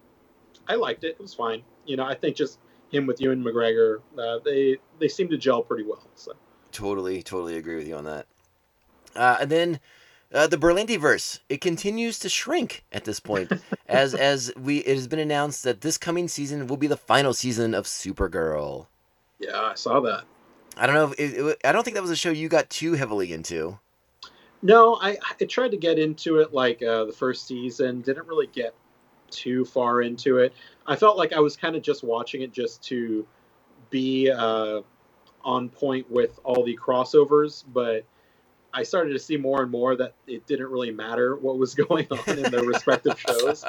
I 0.68 0.76
liked 0.76 1.04
it. 1.04 1.12
It 1.12 1.22
was 1.22 1.34
fine. 1.34 1.64
You 1.86 1.98
know, 1.98 2.06
I 2.06 2.16
think 2.16 2.36
just 2.36 2.60
him 2.92 3.06
with 3.08 3.22
Ewan 3.22 3.44
McGregor, 3.44 4.02
uh, 4.18 4.40
they 4.44 4.78
they 5.00 5.08
seem 5.08 5.30
to 5.30 5.38
gel 5.38 5.62
pretty 5.64 5.84
well. 5.84 6.08
So 6.16 6.34
Totally, 6.72 7.24
totally 7.24 7.58
agree 7.58 7.76
with 7.76 7.88
you 7.88 7.96
on 7.96 8.06
that. 8.06 8.28
Uh, 9.16 9.38
and 9.42 9.50
then 9.50 9.80
uh, 10.32 10.46
the 10.46 10.58
Berlanti 10.58 11.00
verse 11.00 11.40
it 11.50 11.62
continues 11.62 12.20
to 12.20 12.30
shrink 12.30 12.84
at 12.92 13.06
this 13.06 13.20
point, 13.20 13.52
as 13.88 14.14
as 14.14 14.52
we 14.56 14.80
it 14.80 14.96
has 14.96 15.08
been 15.08 15.20
announced 15.20 15.64
that 15.64 15.82
this 15.82 15.98
coming 15.98 16.28
season 16.28 16.68
will 16.68 16.78
be 16.78 16.88
the 16.88 16.98
final 16.98 17.34
season 17.34 17.74
of 17.74 17.86
Supergirl. 17.86 18.86
yeah, 19.40 19.60
I 19.60 19.74
saw 19.76 20.00
that. 20.02 20.26
I 20.80 20.88
don't 20.88 20.96
know. 20.96 21.12
If 21.12 21.20
it, 21.20 21.46
it, 21.46 21.62
I 21.64 21.72
don't 21.72 21.84
think 21.84 21.96
that 21.96 22.02
was 22.02 22.12
a 22.12 22.16
show 22.16 22.30
you 22.30 22.48
got 22.50 22.70
too 22.70 22.94
heavily 22.94 23.34
into. 23.34 23.78
No, 24.62 24.96
I, 24.96 25.18
I 25.40 25.46
tried 25.46 25.72
to 25.72 25.78
get 25.78 26.00
into 26.00 26.40
it 26.40 26.54
like 26.54 26.82
uh, 26.84 27.06
the 27.06 27.14
first 27.14 27.48
season. 27.48 28.02
Didn't 28.02 28.28
really 28.28 28.48
get 28.48 28.74
too 29.30 29.66
far 29.66 30.02
into 30.02 30.38
it. 30.40 30.54
I 30.88 30.96
felt 30.96 31.18
like 31.18 31.34
I 31.34 31.40
was 31.40 31.56
kind 31.56 31.76
of 31.76 31.82
just 31.82 32.04
watching 32.04 32.42
it 32.42 32.52
just 32.52 32.84
to 32.86 33.26
be 33.90 34.30
uh, 34.30 34.82
on 35.44 35.70
point 35.70 36.10
with 36.10 36.40
all 36.44 36.64
the 36.64 36.78
crossovers, 36.78 37.64
but 37.74 38.06
I 38.74 38.84
started 38.84 39.14
to 39.14 39.20
see 39.20 39.38
more 39.38 39.62
and 39.62 39.72
more 39.72 39.96
that 39.96 40.14
it 40.28 40.46
didn't 40.46 40.68
really 40.68 40.92
matter 40.92 41.36
what 41.36 41.58
was 41.58 41.76
going 41.88 42.08
on 42.12 42.38
in 42.38 42.52
their 42.52 42.64
respective 42.64 43.20
shows. 43.28 43.64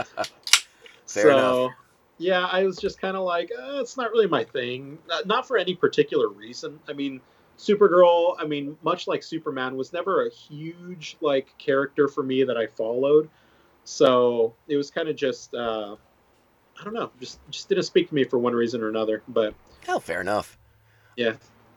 Fair 1.06 1.22
so, 1.22 1.30
enough. 1.30 1.72
Yeah, 2.20 2.44
I 2.44 2.64
was 2.64 2.76
just 2.76 3.00
kind 3.00 3.16
of 3.16 3.24
like, 3.24 3.50
uh, 3.50 3.80
it's 3.80 3.96
not 3.96 4.10
really 4.10 4.26
my 4.26 4.44
thing. 4.44 4.98
Not, 5.08 5.26
not 5.26 5.48
for 5.48 5.56
any 5.56 5.74
particular 5.74 6.28
reason. 6.28 6.78
I 6.86 6.92
mean, 6.92 7.22
Supergirl, 7.58 8.36
I 8.38 8.44
mean, 8.44 8.76
much 8.82 9.08
like 9.08 9.22
Superman, 9.22 9.74
was 9.74 9.92
never 9.92 10.26
a 10.26 10.30
huge 10.30 11.16
like 11.22 11.56
character 11.56 12.08
for 12.08 12.22
me 12.22 12.44
that 12.44 12.58
I 12.58 12.66
followed. 12.66 13.30
So 13.84 14.54
it 14.68 14.76
was 14.76 14.90
kind 14.90 15.08
of 15.08 15.16
just, 15.16 15.54
uh, 15.54 15.96
I 16.78 16.84
don't 16.84 16.92
know, 16.94 17.10
just 17.20 17.40
just 17.50 17.68
didn't 17.70 17.84
speak 17.84 18.08
to 18.10 18.14
me 18.14 18.24
for 18.24 18.38
one 18.38 18.52
reason 18.54 18.82
or 18.82 18.88
another. 18.88 19.22
But 19.26 19.54
Hell, 19.86 20.00
fair 20.00 20.20
enough. 20.20 20.58
yeah, 21.16 21.34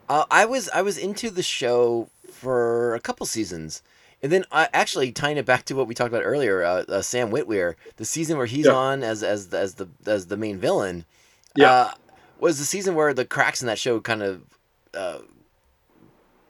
Uh, 0.09 0.25
I 0.29 0.45
was 0.45 0.67
I 0.69 0.81
was 0.81 0.97
into 0.97 1.29
the 1.29 1.43
show 1.43 2.09
for 2.29 2.95
a 2.95 2.99
couple 2.99 3.25
seasons, 3.25 3.81
and 4.23 4.31
then 4.31 4.45
uh, 4.51 4.65
actually 4.73 5.11
tying 5.11 5.37
it 5.37 5.45
back 5.45 5.65
to 5.65 5.75
what 5.75 5.85
we 5.87 5.93
talked 5.93 6.11
about 6.11 6.23
earlier, 6.25 6.63
uh, 6.63 6.83
uh, 6.89 7.01
Sam 7.03 7.29
Witwer, 7.29 7.75
the 7.97 8.05
season 8.05 8.37
where 8.37 8.47
he's 8.47 8.65
Yeah. 8.65 8.73
on 8.73 9.03
as 9.03 9.21
as 9.21 9.49
the, 9.49 9.59
as 9.59 9.75
the 9.75 9.89
as 10.07 10.27
the 10.27 10.37
main 10.37 10.57
villain, 10.57 11.05
Yeah. 11.55 11.71
uh, 11.71 11.91
was 12.39 12.57
the 12.57 12.65
season 12.65 12.95
where 12.95 13.13
the 13.13 13.25
cracks 13.25 13.61
in 13.61 13.67
that 13.67 13.77
show 13.77 13.99
kind 13.99 14.23
of 14.23 14.41
uh, 14.95 15.19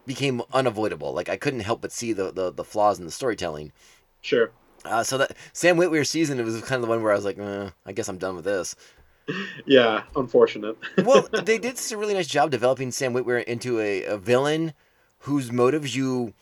became 0.06 0.42
unavoidable. 0.54 1.14
Like 1.14 1.30
I 1.30 1.38
couldn't 1.38 1.62
help 1.62 1.82
but 1.82 1.92
see 1.92 2.14
the 2.14 2.32
the, 2.32 2.52
the 2.52 2.64
flaws 2.64 3.00
in 3.00 3.06
the 3.06 3.12
storytelling. 3.12 3.72
sure. 4.22 4.52
Uh, 4.86 5.02
so 5.02 5.18
that 5.18 5.38
Sam 5.54 5.78
Witwer 5.78 6.06
season 6.06 6.40
it 6.40 6.44
was 6.44 6.60
kind 6.62 6.76
of 6.76 6.82
the 6.82 6.88
one 6.88 7.02
where 7.02 7.14
I 7.14 7.16
was 7.16 7.24
like, 7.24 7.40
eh, 7.40 7.70
I 7.86 7.92
guess 7.94 8.10
I'm 8.10 8.18
done 8.18 8.36
with 8.36 8.46
this. 8.46 8.76
Yeah, 9.66 10.04
unfortunate. 10.18 10.78
well, 11.06 11.26
they 11.32 11.58
did 11.58 11.80
a 11.92 11.98
really 11.98 12.14
nice 12.14 12.28
job 12.28 12.52
developing 12.52 12.92
Sam 12.92 13.14
Witwer 13.14 13.42
into 13.46 13.80
a, 13.80 14.04
a 14.04 14.18
villain 14.18 14.74
whose 15.20 15.50
motives 15.50 15.96
you 15.96 16.34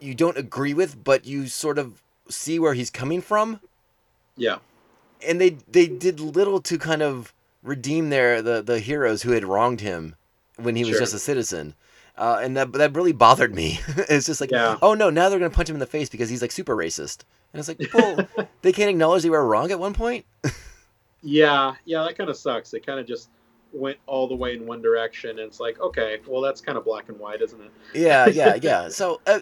you 0.00 0.14
don't 0.14 0.36
agree 0.36 0.74
with, 0.74 1.02
but 1.04 1.24
you 1.26 1.46
sort 1.46 1.78
of 1.78 2.02
see 2.28 2.58
where 2.58 2.74
he's 2.74 2.90
coming 2.90 3.20
from. 3.20 3.60
yeah, 4.36 4.58
And 5.26 5.40
they 5.40 5.50
they 5.70 5.86
did 5.86 6.20
little 6.20 6.60
to 6.62 6.78
kind 6.78 7.02
of 7.02 7.32
redeem 7.62 8.10
their 8.10 8.42
the, 8.42 8.62
the 8.62 8.78
heroes 8.80 9.22
who 9.22 9.32
had 9.32 9.44
wronged 9.44 9.80
him 9.80 10.16
when 10.56 10.76
he 10.76 10.82
was 10.84 10.92
Sure. 10.92 11.00
just 11.00 11.14
a 11.14 11.18
citizen. 11.18 11.74
Uh, 12.16 12.38
and 12.42 12.56
that 12.56 12.72
that 12.74 12.94
really 12.94 13.12
bothered 13.12 13.54
me. 13.54 13.80
it's 14.08 14.26
just 14.26 14.40
like, 14.40 14.50
Yeah. 14.50 14.76
oh 14.82 14.94
no, 14.94 15.10
now 15.10 15.28
they're 15.28 15.38
gonna 15.38 15.50
punch 15.50 15.68
him 15.68 15.76
in 15.76 15.80
the 15.80 15.86
face 15.86 16.08
because 16.08 16.28
he's 16.28 16.42
like 16.42 16.52
super 16.52 16.76
racist. 16.76 17.22
And 17.52 17.60
it's 17.60 17.68
like, 17.68 17.80
well, 17.94 18.28
they 18.62 18.72
can't 18.72 18.90
acknowledge 18.90 19.22
they 19.22 19.30
were 19.30 19.46
wrong 19.46 19.70
at 19.70 19.78
one 19.80 19.94
point. 19.94 20.24
yeah, 21.22 21.74
yeah. 21.84 22.02
That 22.02 22.16
kind 22.16 22.30
of 22.30 22.36
sucks. 22.36 22.70
They 22.70 22.80
kind 22.80 23.00
of 23.00 23.06
just 23.06 23.28
went 23.74 23.98
all 24.06 24.28
the 24.28 24.34
way 24.36 24.54
in 24.54 24.66
one 24.66 24.80
direction, 24.80 25.30
and 25.30 25.40
it's 25.40 25.60
like, 25.60 25.80
okay, 25.80 26.20
well, 26.26 26.40
that's 26.40 26.60
kind 26.60 26.78
of 26.78 26.84
black 26.84 27.08
and 27.08 27.18
white, 27.18 27.42
isn't 27.42 27.60
it? 27.60 27.70
yeah, 27.94 28.26
yeah, 28.26 28.54
yeah. 28.62 28.88
So 28.88 29.20
uh, 29.26 29.40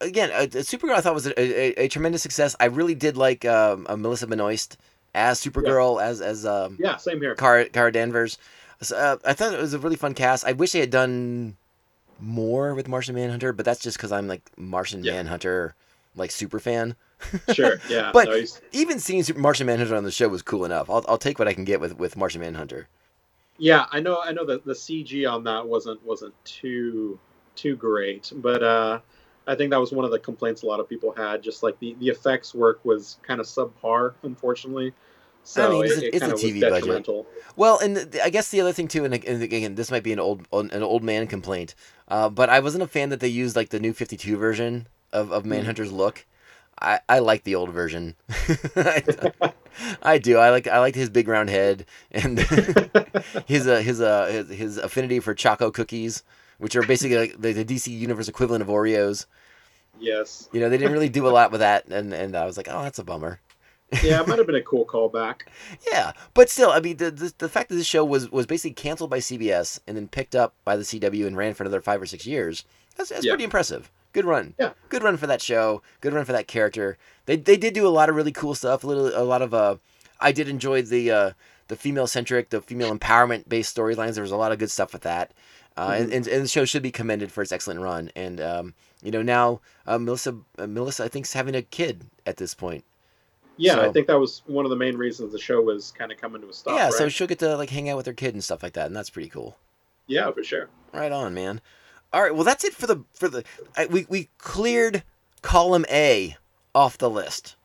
again, 0.00 0.30
uh, 0.32 0.46
Supergirl 0.46 0.94
I 0.96 1.00
thought 1.00 1.14
was 1.14 1.26
a, 1.26 1.40
a, 1.40 1.84
a 1.84 1.88
tremendous 1.88 2.22
success. 2.22 2.56
I 2.58 2.66
really 2.66 2.94
did 2.94 3.16
like 3.16 3.44
um, 3.44 3.86
uh, 3.88 3.96
Melissa 3.96 4.26
Benoist 4.26 4.76
as 5.14 5.40
Supergirl, 5.40 6.02
as 6.02 6.20
as 6.20 6.46
um, 6.46 6.76
Yeah, 6.80 6.96
same 6.96 7.20
here. 7.20 7.34
Kara, 7.34 7.68
Kara 7.68 7.92
Danvers. 7.92 8.38
So, 8.80 8.96
uh, 8.96 9.16
I 9.24 9.34
thought 9.34 9.52
it 9.52 9.60
was 9.60 9.74
a 9.74 9.78
really 9.78 9.96
fun 9.96 10.14
cast. 10.14 10.46
I 10.46 10.52
wish 10.52 10.72
they 10.72 10.80
had 10.80 10.90
done 10.90 11.56
more 12.18 12.74
with 12.74 12.88
Martian 12.88 13.14
Manhunter, 13.14 13.52
but 13.52 13.64
that's 13.64 13.80
just 13.80 13.96
because 13.96 14.12
I'm 14.12 14.26
like 14.28 14.42
Martian 14.56 15.04
Yeah. 15.04 15.12
Manhunter 15.14 15.74
like 16.16 16.30
super 16.30 16.58
fan. 16.60 16.96
Sure. 17.52 17.78
Yeah. 17.88 18.10
But- 18.14 18.28
no, 18.28 18.42
Even 18.72 18.98
seeing 18.98 19.22
Martian 19.36 19.66
Manhunter 19.66 19.94
on 19.94 20.04
the 20.04 20.10
show 20.10 20.28
was 20.28 20.40
cool 20.42 20.64
enough. 20.64 20.88
I'll, 20.88 21.04
I'll 21.08 21.18
take 21.18 21.38
what 21.38 21.48
I 21.48 21.52
can 21.52 21.64
get 21.64 21.78
with, 21.80 21.98
with 21.98 22.16
Martian 22.16 22.40
Manhunter. 22.40 22.88
Yeah, 23.60 23.84
I 23.92 24.00
know. 24.00 24.20
I 24.24 24.32
know 24.32 24.44
that 24.46 24.64
the 24.64 24.72
CG 24.72 25.30
on 25.30 25.44
that 25.44 25.66
wasn't 25.68 26.04
wasn't 26.04 26.34
too 26.44 27.18
too 27.54 27.76
great, 27.76 28.32
but 28.36 28.62
uh, 28.62 29.00
I 29.46 29.54
think 29.54 29.70
that 29.70 29.78
was 29.78 29.92
one 29.92 30.04
of 30.06 30.10
the 30.10 30.18
complaints 30.18 30.62
a 30.62 30.66
lot 30.66 30.80
of 30.80 30.88
people 30.88 31.12
had. 31.12 31.42
Just 31.42 31.62
like 31.62 31.78
the 31.78 31.94
the 32.00 32.08
effects 32.08 32.54
work 32.54 32.82
was 32.84 33.18
kind 33.22 33.38
of 33.38 33.46
subpar, 33.46 34.14
unfortunately. 34.22 34.94
So 35.44 35.66
I 35.66 35.70
mean, 35.70 35.84
it's 35.84 35.96
a- 35.96 36.06
it 36.06 36.14
it's 36.14 36.24
a 36.24 36.46
TV 36.46 36.60
budget. 36.70 37.08
Well, 37.56 37.78
and 37.80 37.96
th- 38.12 38.24
I 38.24 38.30
guess 38.30 38.50
the 38.50 38.60
other 38.62 38.72
thing 38.72 38.88
too, 38.88 39.04
and, 39.04 39.12
and 39.12 39.42
again, 39.42 39.74
this 39.74 39.90
might 39.90 40.02
be 40.02 40.12
an 40.12 40.20
old 40.20 40.46
an 40.52 40.82
old 40.82 41.02
man 41.02 41.26
complaint, 41.26 41.74
uh, 42.08 42.30
but 42.30 42.48
I 42.48 42.60
wasn't 42.60 42.82
a 42.82 42.86
fan 42.86 43.10
that 43.10 43.20
they 43.20 43.28
used 43.28 43.56
like 43.56 43.68
the 43.68 43.80
new 43.80 43.92
Fifty 43.92 44.16
Two 44.16 44.36
version 44.38 44.88
of 45.12 45.32
of 45.32 45.44
Manhunter's 45.44 45.92
look. 45.92 46.24
I, 46.80 47.00
I 47.08 47.18
like 47.18 47.44
the 47.44 47.54
old 47.54 47.70
version. 47.70 48.14
I, 48.76 49.02
I 50.02 50.18
do. 50.18 50.38
I 50.38 50.50
like 50.50 50.66
I 50.66 50.78
liked 50.78 50.96
his 50.96 51.10
big 51.10 51.28
round 51.28 51.50
head 51.50 51.84
and 52.10 52.38
his 53.46 53.66
uh, 53.66 53.80
his 53.80 54.00
uh 54.00 54.26
his, 54.26 54.48
his 54.58 54.76
affinity 54.78 55.20
for 55.20 55.34
choco 55.34 55.70
cookies, 55.70 56.22
which 56.58 56.76
are 56.76 56.82
basically 56.82 57.16
like 57.18 57.40
the, 57.40 57.52
the 57.52 57.64
DC 57.64 57.88
Universe 57.88 58.28
equivalent 58.28 58.62
of 58.62 58.68
Oreos. 58.68 59.26
Yes. 59.98 60.48
You 60.52 60.60
know, 60.60 60.68
they 60.68 60.78
didn't 60.78 60.92
really 60.92 61.08
do 61.10 61.26
a 61.26 61.30
lot 61.30 61.50
with 61.50 61.60
that, 61.60 61.86
and 61.88 62.12
and 62.14 62.34
I 62.36 62.46
was 62.46 62.56
like, 62.56 62.68
oh, 62.70 62.82
that's 62.82 62.98
a 62.98 63.04
bummer. 63.04 63.40
Yeah, 64.04 64.20
it 64.20 64.28
might 64.28 64.38
have 64.38 64.46
been 64.46 64.54
a 64.54 64.62
cool 64.62 64.86
callback. 64.86 65.40
Yeah, 65.90 66.12
but 66.34 66.48
still, 66.48 66.70
I 66.70 66.80
mean, 66.80 66.96
the, 66.96 67.10
the 67.10 67.34
the 67.38 67.48
fact 67.48 67.68
that 67.70 67.74
this 67.74 67.86
show 67.86 68.04
was 68.04 68.30
was 68.30 68.46
basically 68.46 68.74
canceled 68.74 69.10
by 69.10 69.18
CBS 69.18 69.80
and 69.86 69.96
then 69.96 70.08
picked 70.08 70.34
up 70.36 70.54
by 70.64 70.76
the 70.76 70.84
CW 70.84 71.26
and 71.26 71.36
ran 71.36 71.54
for 71.54 71.64
another 71.64 71.80
five 71.80 72.00
or 72.00 72.06
six 72.06 72.24
years. 72.26 72.64
That's, 72.96 73.10
that's 73.10 73.24
Yeah. 73.24 73.32
pretty 73.32 73.44
impressive. 73.44 73.90
Good 74.12 74.24
run. 74.24 74.54
Yeah. 74.58 74.72
Good 74.88 75.02
run 75.02 75.16
for 75.16 75.26
that 75.28 75.40
show. 75.40 75.82
Good 76.00 76.12
run 76.12 76.24
for 76.24 76.32
that 76.32 76.48
character. 76.48 76.98
They 77.26 77.36
they 77.36 77.56
did 77.56 77.74
do 77.74 77.86
a 77.86 77.88
lot 77.90 78.08
of 78.08 78.16
really 78.16 78.32
cool 78.32 78.54
stuff. 78.54 78.82
A 78.84 78.86
little 78.86 79.08
a 79.14 79.22
lot 79.24 79.42
of 79.42 79.54
uh, 79.54 79.76
I 80.20 80.32
did 80.32 80.48
enjoy 80.48 80.82
the 80.82 81.10
uh 81.10 81.30
the 81.68 81.76
female 81.76 82.06
centric, 82.08 82.50
the 82.50 82.60
female 82.60 82.92
empowerment 82.96 83.48
based 83.48 83.76
storylines. 83.76 84.14
There 84.14 84.22
was 84.22 84.32
a 84.32 84.36
lot 84.36 84.50
of 84.52 84.58
good 84.58 84.70
stuff 84.70 84.92
with 84.92 85.02
that. 85.02 85.32
Uh, 85.76 85.94
and, 85.96 86.12
and, 86.12 86.26
and 86.26 86.44
the 86.44 86.48
show 86.48 86.64
should 86.64 86.82
be 86.82 86.90
commended 86.90 87.30
for 87.30 87.42
its 87.42 87.52
excellent 87.52 87.80
run. 87.80 88.10
And 88.16 88.40
um, 88.40 88.74
you 89.02 89.12
know 89.12 89.22
now 89.22 89.60
uh, 89.86 89.98
Melissa 89.98 90.36
uh, 90.58 90.66
Melissa 90.66 91.04
I 91.04 91.08
think's 91.08 91.32
having 91.32 91.54
a 91.54 91.62
kid 91.62 92.06
at 92.26 92.36
this 92.38 92.54
point. 92.54 92.84
Yeah, 93.56 93.74
So- 93.74 93.88
I 93.88 93.92
think 93.92 94.06
that 94.08 94.18
was 94.18 94.42
one 94.46 94.64
of 94.64 94.70
the 94.70 94.76
main 94.76 94.96
reasons 94.96 95.32
the 95.32 95.38
show 95.38 95.60
was 95.60 95.92
kind 95.92 96.10
of 96.10 96.18
coming 96.20 96.40
to 96.42 96.48
a 96.48 96.52
stop. 96.52 96.74
yeah, 96.76 96.84
right? 96.86 96.92
so 96.94 97.08
she'll 97.08 97.26
get 97.28 97.38
to 97.40 97.56
like 97.56 97.70
hang 97.70 97.88
out 97.88 97.96
with 97.98 98.06
her 98.06 98.12
kid 98.12 98.34
and 98.34 98.42
stuff 98.42 98.62
like 98.62 98.72
that, 98.72 98.86
and 98.86 98.96
that's 98.96 99.10
pretty 99.10 99.28
cool. 99.28 99.56
yeah, 100.06 100.30
for 100.32 100.42
sure. 100.42 100.68
Right 100.92 101.12
on, 101.12 101.34
man. 101.34 101.60
All 102.12 102.22
right, 102.22 102.34
well 102.34 102.44
that's 102.44 102.64
it 102.64 102.74
for 102.74 102.86
the 102.86 103.04
for 103.14 103.28
the 103.28 103.44
I, 103.76 103.86
we 103.86 104.06
we 104.08 104.28
cleared 104.38 105.02
column 105.42 105.84
A 105.90 106.36
off 106.74 106.98
the 106.98 107.10
list. 107.10 107.56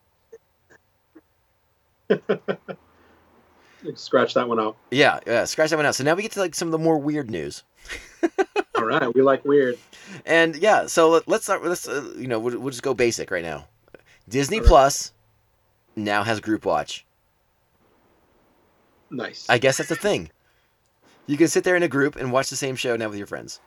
Scratch 3.94 4.34
that 4.34 4.48
one 4.48 4.58
out. 4.58 4.76
Yeah, 4.90 5.20
yeah, 5.26 5.44
scratch 5.44 5.70
that 5.70 5.76
one 5.76 5.86
out. 5.86 5.94
So 5.94 6.02
now 6.02 6.14
we 6.14 6.22
get 6.22 6.32
to 6.32 6.40
like 6.40 6.54
some 6.54 6.68
of 6.68 6.72
the 6.72 6.78
more 6.78 6.98
weird 6.98 7.30
news. 7.30 7.62
All 8.74 8.84
right, 8.84 9.14
we 9.14 9.22
like 9.22 9.44
weird. 9.44 9.78
And 10.24 10.56
yeah, 10.56 10.86
so 10.86 11.10
let, 11.10 11.28
let's 11.28 11.44
start. 11.44 11.64
Let's 11.64 11.86
uh, 11.86 12.12
you 12.16 12.26
know 12.26 12.40
we'll, 12.40 12.58
we'll 12.58 12.70
just 12.70 12.82
go 12.82 12.94
basic 12.94 13.30
right 13.30 13.44
now. 13.44 13.66
Disney 14.28 14.58
right. 14.58 14.66
Plus 14.66 15.12
now 15.94 16.24
has 16.24 16.40
Group 16.40 16.64
Watch. 16.64 17.06
Nice. 19.10 19.46
I 19.48 19.58
guess 19.58 19.78
that's 19.78 19.90
a 19.90 19.96
thing. 19.96 20.30
You 21.26 21.36
can 21.36 21.48
sit 21.48 21.64
there 21.64 21.76
in 21.76 21.82
a 21.82 21.88
group 21.88 22.16
and 22.16 22.32
watch 22.32 22.50
the 22.50 22.56
same 22.56 22.76
show 22.76 22.96
now 22.96 23.08
with 23.08 23.18
your 23.18 23.26
friends. 23.26 23.60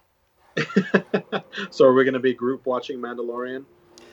so 1.71 1.85
are 1.85 1.93
we 1.93 2.03
going 2.03 2.13
to 2.13 2.19
be 2.19 2.33
group 2.33 2.65
watching 2.65 2.99
Mandalorian? 2.99 3.65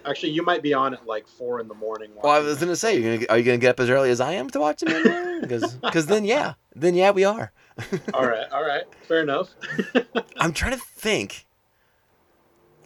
Actually, 0.07 0.31
you 0.31 0.43
might 0.43 0.63
be 0.63 0.73
on 0.73 0.95
at 0.95 1.05
like 1.07 1.27
four 1.27 1.61
in 1.61 1.67
the 1.67 1.75
morning. 1.75 2.11
Well, 2.23 2.33
I 2.33 2.39
was 2.39 2.59
gonna 2.59 2.77
say, 2.77 2.99
you're 2.99 3.17
gonna, 3.17 3.27
are 3.29 3.39
you 3.39 3.45
gonna 3.45 3.59
get 3.59 3.71
up 3.71 3.81
as 3.81 3.91
early 3.91 4.11
as 4.11 4.21
I 4.21 4.35
am 4.35 4.49
to 4.51 4.61
watch 4.61 4.81
the 4.81 4.87
Mandalorian? 4.87 5.41
Because 5.41 5.75
because 5.75 6.07
then 6.07 6.25
yeah, 6.25 6.55
then 6.77 6.95
yeah 6.95 7.11
we 7.11 7.25
are. 7.25 7.53
all 8.15 8.27
right, 8.27 8.49
all 8.53 8.65
right, 8.65 8.85
fair 9.03 9.21
enough. 9.21 9.51
I'm 10.37 10.53
trying 10.53 10.73
to 10.73 10.79
think. 10.79 11.47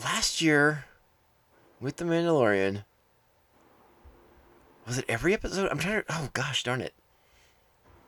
Last 0.02 0.40
year, 0.40 0.86
with 1.78 1.96
the 1.96 2.06
Mandalorian, 2.06 2.84
was 4.86 4.96
it 4.96 5.04
every 5.06 5.34
episode? 5.34 5.68
I'm 5.70 5.78
trying 5.78 6.02
to. 6.02 6.04
Oh 6.08 6.30
gosh, 6.32 6.62
darn 6.62 6.80
it! 6.80 6.94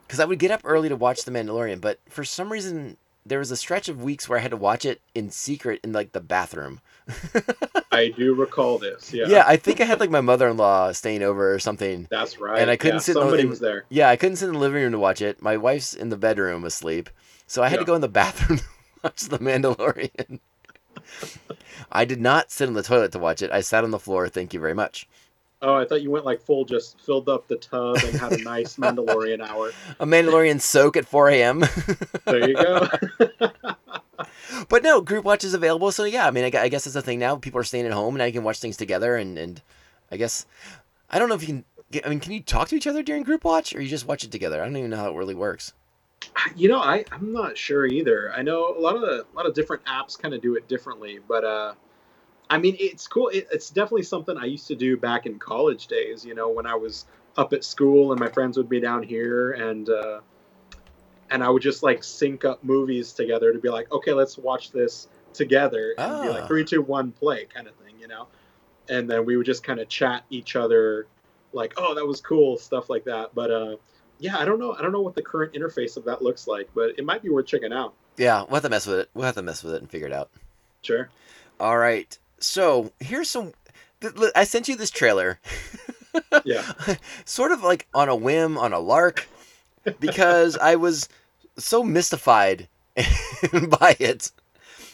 Because 0.07 0.21
I 0.21 0.25
would 0.25 0.39
get 0.39 0.51
up 0.51 0.63
early 0.65 0.89
to 0.89 0.97
watch 0.97 1.25
the 1.25 1.31
Mandalorian, 1.31 1.83
but 1.83 2.01
for 2.09 2.25
some 2.25 2.51
reason 2.51 2.97
there 3.25 3.39
was 3.39 3.51
a 3.51 3.57
stretch 3.57 3.89
of 3.89 4.03
weeks 4.03 4.29
where 4.29 4.39
I 4.39 4.43
had 4.43 4.51
to 4.51 4.57
watch 4.57 4.85
it 4.85 5.01
in 5.15 5.31
secret 5.31 5.81
in 5.85 5.93
like 5.93 6.13
the 6.13 6.21
bathroom. 6.21 6.81
I 7.93 8.09
do 8.09 8.35
recall 8.35 8.79
this. 8.79 9.13
Yeah, 9.13 9.27
Yeah, 9.29 9.45
I 9.47 9.57
think 9.57 9.81
I 9.81 9.85
had 9.85 10.01
like 10.01 10.11
my 10.11 10.21
mother-in-law 10.21 10.93
staying 10.93 11.23
over 11.23 11.53
or 11.55 11.59
something. 11.59 12.09
that's 12.11 12.39
right. 12.41 12.61
And 12.61 12.71
I 12.71 12.77
couldn't 12.77 12.97
Yeah, 12.97 13.01
sit 13.01 13.13
in 13.13 13.21
the- 13.21 13.23
Somebody 13.27 13.43
in- 13.45 13.49
was 13.51 13.61
there. 13.61 13.85
Yeah, 13.91 14.09
I 14.09 14.17
couldn't 14.17 14.37
sit 14.37 14.49
in 14.49 14.55
the 14.55 14.61
living 14.61 14.83
room 14.83 14.93
to 14.93 14.99
watch 14.99 15.21
it. 15.23 15.41
My 15.43 15.57
wife's 15.57 15.95
in 15.95 16.09
the 16.09 16.17
bedroom 16.17 16.65
asleep, 16.65 17.11
so 17.47 17.63
I 17.63 17.69
had 17.69 17.79
to 17.79 17.85
go 17.85 17.95
in 17.95 18.01
the 18.01 18.09
bathroom 18.21 18.59
to 18.59 18.65
watch 19.05 19.23
The 19.23 19.39
Mandalorian. 19.39 20.41
I 21.93 22.05
did 22.05 22.21
not 22.21 22.51
sit 22.51 22.69
on 22.69 22.75
the 22.75 22.83
toilet 22.83 23.13
to 23.13 23.19
watch 23.19 23.43
it. 23.43 23.51
I 23.51 23.61
sat 23.61 23.85
on 23.85 23.91
the 23.91 23.99
floor. 23.99 24.29
Thank 24.29 24.55
you 24.55 24.61
very 24.61 24.75
much. 24.75 25.07
Oh, 25.65 25.75
I 25.77 25.85
thought 25.85 26.03
you 26.03 26.11
went 26.11 26.25
like 26.25 26.41
full, 26.41 26.65
just 26.65 27.01
filled 27.01 27.29
up 27.29 27.47
the 27.47 27.55
tub 27.55 27.97
and 28.05 28.19
had 28.19 28.33
a 28.33 28.43
nice 28.43 28.77
Mandalorian 28.77 29.41
hour. 29.41 29.71
A 30.01 30.07
Mandalorian 30.07 30.61
soak 30.61 30.97
at 30.97 31.07
4 31.07 31.29
a.m. 31.31 31.61
There 32.25 32.49
you 32.49 32.55
go. 32.55 32.89
but 34.69 34.83
no, 34.83 35.01
group 35.01 35.25
watch 35.25 35.45
is 35.45 35.55
available. 35.55 35.93
So 35.93 36.03
yeah, 36.03 36.27
I 36.27 36.33
mean, 36.33 36.45
I, 36.45 36.69
guess 36.69 36.87
it's 36.89 36.97
a 36.97 37.03
thing 37.03 37.21
now. 37.21 37.37
People 37.37 37.61
are 37.61 37.65
staying 37.65 37.87
at 37.87 37.93
home, 37.93 38.15
and 38.15 38.19
now 38.19 38.25
you 38.25 38.33
can 38.33 38.43
watch 38.43 38.59
things 38.59 38.77
together. 38.77 39.17
And, 39.17 39.39
and 39.39 39.63
I 40.11 40.17
guess 40.17 40.47
I 41.11 41.21
don't 41.21 41.29
know 41.29 41.37
if 41.37 41.43
you 41.43 41.49
can. 41.49 41.65
Get, 41.93 42.07
I 42.07 42.11
mean, 42.11 42.21
can 42.21 42.33
you 42.33 42.41
talk 42.41 42.69
to 42.69 42.77
each 42.77 42.87
other 42.89 43.03
during 43.03 43.23
group 43.23 43.45
watch, 43.45 43.75
or 43.75 43.81
you 43.81 43.89
just 43.89 44.09
watch 44.09 44.25
it 44.25 44.33
together? 44.33 44.61
I 44.61 44.65
don't 44.65 44.77
even 44.77 44.91
know 44.91 44.97
how 44.97 45.11
it 45.11 45.17
really 45.17 45.35
works. 45.35 45.75
you 46.57 46.69
know, 46.69 46.81
I 46.81 47.05
I'm 47.13 47.33
not 47.33 47.57
sure 47.57 47.87
either. 47.87 48.33
I 48.35 48.43
know 48.43 48.75
a 48.77 48.81
lot 48.81 48.97
of 48.97 49.03
the, 49.03 49.27
a 49.33 49.35
lot 49.37 49.47
of 49.47 49.55
different 49.55 49.85
apps 49.85 50.19
kind 50.19 50.35
of 50.35 50.41
do 50.41 50.57
it 50.57 50.67
differently, 50.67 51.21
but 51.29 51.45
uh, 51.45 51.75
I 52.51 52.59
mean, 52.59 52.77
it's 52.79 53.07
cool. 53.07 53.29
It, 53.29 53.49
it's 53.51 53.71
definitely 53.71 54.03
something 54.03 54.37
I 54.37 54.45
used 54.45 54.67
to 54.69 54.75
do 54.75 54.97
back 54.97 55.27
in 55.27 55.39
college 55.39 55.87
days. 55.87 56.25
You 56.25 56.35
know, 56.35 56.49
when 56.51 56.67
I 56.67 56.75
was 56.75 57.07
up 57.37 57.53
at 57.53 57.65
school 57.65 58.13
and 58.13 58.21
my 58.21 58.29
friends 58.29 58.57
would 58.59 58.69
be 58.69 58.81
down 58.81 59.03
here, 59.03 59.53
and 59.53 59.89
uh, 59.89 60.21
and 61.31 61.43
I 61.43 61.49
would 61.49 61.63
just 61.63 61.83
like 61.83 62.05
sync 62.05 62.45
up 62.45 62.63
movies 62.63 63.13
together 63.13 63.53
to 63.53 63.59
be 63.59 63.71
like, 63.71 63.91
okay, 63.91 64.13
let's 64.13 64.37
watch 64.37 64.71
this 64.71 65.09
together, 65.33 65.95
and 65.97 66.23
be 66.23 66.29
Ah. 66.29 66.33
like 66.33 66.47
three, 66.47 66.65
two, 66.65 66.83
one, 66.83 67.11
play, 67.13 67.47
kind 67.47 67.67
of 67.67 67.75
thing. 67.77 67.95
You 67.99 68.09
know, 68.09 68.29
and 68.89 69.09
then 69.09 69.25
we 69.25 69.37
would 69.37 69.47
just 69.47 69.63
kind 69.65 69.81
of 69.81 69.89
chat 69.89 70.25
each 70.29 70.57
other, 70.57 71.07
like, 71.53 71.73
oh, 71.79 71.95
that 71.95 72.07
was 72.07 72.21
cool, 72.21 72.59
stuff 72.59 72.91
like 72.91 73.05
that. 73.05 73.35
But 73.35 73.51
uh, 73.51 73.77
yeah, 74.19 74.37
I 74.39 74.45
don't 74.45 74.59
know. 74.59 74.75
I 74.75 74.83
don't 74.83 74.93
know 74.93 75.01
what 75.01 75.15
the 75.15 75.23
current 75.23 75.55
interface 75.55 75.97
of 75.97 76.05
that 76.05 76.21
looks 76.21 76.47
like, 76.47 76.69
but 76.75 76.91
it 76.99 77.05
might 77.07 77.23
be 77.23 77.31
worth 77.31 77.47
checking 77.47 77.73
out. 77.73 77.95
Yeah, 78.19 78.43
we'll 78.43 78.57
have 78.57 78.63
to 78.65 78.69
mess 78.69 78.87
with 78.87 78.99
it. 78.99 79.11
We'll 79.15 79.25
have 79.25 79.37
to 79.37 79.43
mess 79.43 79.65
with 79.65 79.75
it 79.75 79.81
and 79.81 79.91
figure 79.91 80.07
it 80.07 80.13
out. 80.13 80.31
Sure. 80.83 81.09
All 81.59 81.79
right. 81.79 82.19
So 82.43 82.93
here's 83.01 83.31
some. 83.31 83.53
I 84.35 84.45
sent 84.45 84.67
you 84.69 84.75
this 84.77 84.91
trailer, 84.91 85.39
Yeah. 86.45 86.65
sort 87.25 87.53
of 87.53 87.63
like 87.63 87.87
on 87.95 88.09
a 88.09 88.17
whim, 88.17 88.59
on 88.59 88.73
a 88.73 88.81
lark, 88.81 89.29
because 90.01 90.57
I 90.59 90.75
was 90.75 91.09
so 91.57 91.85
mystified 91.85 92.69
by 92.97 93.97
it. 94.01 94.33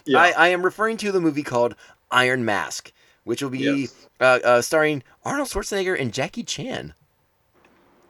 Yeah. 0.05 0.19
I, 0.19 0.31
I 0.37 0.49
am 0.49 0.63
referring 0.63 0.99
to 0.99 1.11
the 1.11 1.23
movie 1.23 1.43
called 1.43 1.75
Iron 2.11 2.45
Mask, 2.45 2.93
which 3.25 3.43
will 3.43 3.49
be 3.51 3.59
yes. 3.61 4.07
uh, 4.21 4.41
uh, 4.45 4.63
starring 4.63 5.03
Arnold 5.25 5.49
Schwarzenegger 5.49 5.99
and 5.99 6.13
Jackie 6.13 6.45
Chan, 6.45 6.93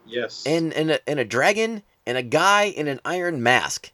Yes. 0.05 0.43
and 0.47 0.73
and 0.73 0.91
a, 0.93 1.09
and 1.09 1.21
a 1.21 1.25
dragon 1.25 1.85
and 2.07 2.19
a 2.19 2.23
guy 2.25 2.65
in 2.65 2.89
an 2.89 2.99
iron 3.05 3.41
mask. 3.43 3.93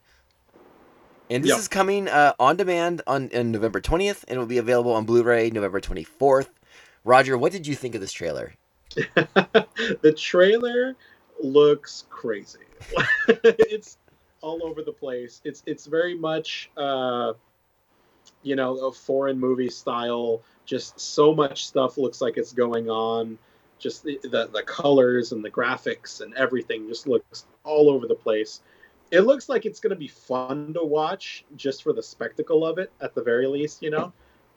And 1.31 1.43
this 1.43 1.53
Yeah. 1.53 1.59
is 1.59 1.69
coming 1.69 2.09
uh, 2.09 2.35
on 2.39 2.57
demand 2.57 3.03
on, 3.07 3.31
on 3.35 3.51
November 3.53 3.81
20th, 3.81 4.25
and 4.29 4.37
it 4.37 4.39
will 4.39 4.47
be 4.47 4.59
available 4.59 4.93
on 4.93 5.05
Blu-ray 5.05 5.51
November 5.51 5.81
24th. 5.81 6.49
Roger, 7.05 7.37
what 7.37 7.53
did 7.53 7.67
you 7.67 7.75
think 7.75 7.95
of 7.95 8.01
this 8.01 8.13
trailer? 8.13 8.53
the 8.97 10.15
trailer 10.17 10.97
looks 11.43 12.05
crazy. 12.11 12.59
it's 13.29 13.99
all 14.41 14.65
over 14.65 14.83
the 14.83 14.93
place. 14.93 15.41
It's 15.45 15.63
it's 15.67 15.87
very 15.87 16.15
much 16.17 16.71
uh, 16.77 17.33
you 18.43 18.57
know 18.57 18.77
a 18.87 18.93
foreign 18.93 19.39
movie 19.39 19.71
style. 19.71 20.43
Just 20.65 20.99
so 21.01 21.35
much 21.35 21.67
stuff 21.67 21.99
looks 21.99 22.21
like 22.21 22.37
it's 22.37 22.53
going 22.53 22.89
on. 22.89 23.39
Just 23.79 24.05
the, 24.05 24.21
the 24.23 24.49
the 24.53 24.63
colors 24.63 25.33
and 25.33 25.45
the 25.45 25.51
graphics 25.51 26.21
and 26.21 26.35
everything 26.35 26.89
just 26.89 27.07
looks 27.07 27.47
all 27.65 27.91
over 27.91 28.07
the 28.07 28.15
place. 28.15 28.61
It 29.15 29.23
looks 29.23 29.49
like 29.49 29.65
it's 29.65 29.81
going 29.81 29.91
to 29.91 29.97
be 29.97 30.09
fun 30.09 30.75
to 30.75 30.85
watch 30.85 31.45
just 31.57 31.83
for 31.85 31.93
the 31.93 32.03
spectacle 32.03 32.67
of 32.67 32.79
it, 32.79 32.93
at 33.01 33.15
the 33.15 33.23
very 33.23 33.47
least, 33.47 33.83
you 33.83 33.91
know. 33.91 34.13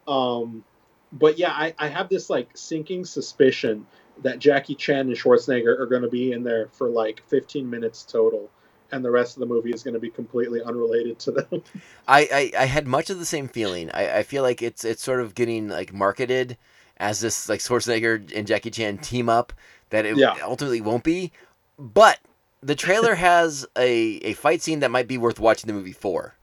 Um, 0.08 0.64
but 1.12 1.38
yeah, 1.38 1.52
I, 1.52 1.74
I 1.78 1.88
have 1.88 2.10
this 2.10 2.30
like 2.30 2.50
sinking 2.56 3.06
suspicion 3.06 3.86
that 4.24 4.40
Jackie 4.40 4.76
Chan 4.76 5.02
and 5.08 5.16
Schwarzenegger 5.16 5.80
are 5.80 5.86
going 5.86 6.02
to 6.02 6.10
be 6.10 6.32
in 6.32 6.44
there 6.44 6.70
for 6.74 6.90
like 6.90 7.22
15 7.28 7.70
minutes 7.70 8.04
total, 8.04 8.50
and 8.92 9.06
the 9.06 9.12
rest 9.12 9.36
of 9.36 9.42
the 9.42 9.46
movie 9.46 9.72
is 9.72 9.84
going 9.84 9.94
to 9.94 10.00
be 10.00 10.10
completely 10.10 10.62
unrelated 10.64 11.20
to 11.20 11.32
them. 11.32 11.64
I, 12.08 12.52
I, 12.58 12.64
I 12.64 12.66
had 12.66 12.88
much 12.88 13.10
of 13.10 13.20
the 13.20 13.26
same 13.26 13.48
feeling. 13.48 13.92
I, 13.92 14.20
I 14.20 14.24
feel 14.24 14.44
like 14.44 14.62
it's 14.62 14.84
it's 14.84 15.04
sort 15.04 15.20
of 15.20 15.36
getting 15.36 15.68
like 15.68 15.94
marketed 15.94 16.58
as 16.98 17.20
this 17.20 17.48
like 17.50 17.60
Schwarzenegger 17.60 18.32
and 18.36 18.48
Jackie 18.48 18.72
Chan 18.72 19.00
team 19.00 19.30
up 19.30 19.54
that 19.90 20.06
it 20.06 20.18
Yeah. 20.18 20.36
ultimately 20.44 20.82
won't 20.82 21.04
be. 21.04 21.32
But 21.78 22.20
the 22.62 22.76
trailer 22.76 23.16
has 23.30 23.66
a, 23.78 23.90
a 24.24 24.34
fight 24.34 24.62
scene 24.62 24.80
that 24.82 24.92
might 24.92 25.08
be 25.08 25.18
worth 25.18 25.40
watching 25.40 25.68
the 25.68 25.74
movie 25.74 25.94
for. 25.94 26.36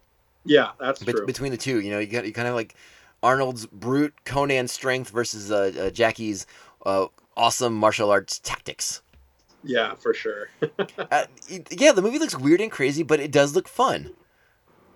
yeah, 0.44 0.70
that's 0.78 1.02
Bet- 1.02 1.16
true. 1.16 1.26
between 1.26 1.50
the 1.50 1.56
two. 1.58 1.80
You 1.80 1.90
know, 1.90 1.98
you 1.98 2.06
got 2.06 2.26
you 2.26 2.32
kind 2.32 2.48
of 2.48 2.54
like 2.54 2.74
Arnold's 3.22 3.66
brute 3.66 4.14
Conan 4.24 4.68
strength 4.68 5.10
versus 5.10 5.50
uh, 5.50 5.72
uh, 5.78 5.90
Jackie's 5.90 6.46
uh, 6.84 7.06
awesome 7.36 7.74
martial 7.74 8.10
arts 8.10 8.38
tactics. 8.38 9.00
Yeah, 9.62 9.94
for 9.94 10.12
sure. 10.14 10.50
Uh, 11.10 11.24
yeah, 11.70 11.92
the 11.92 12.02
movie 12.02 12.18
looks 12.18 12.36
weird 12.38 12.60
and 12.60 12.70
crazy, 12.70 13.02
but 13.02 13.20
it 13.20 13.30
does 13.30 13.54
look 13.54 13.68
fun. 13.68 14.10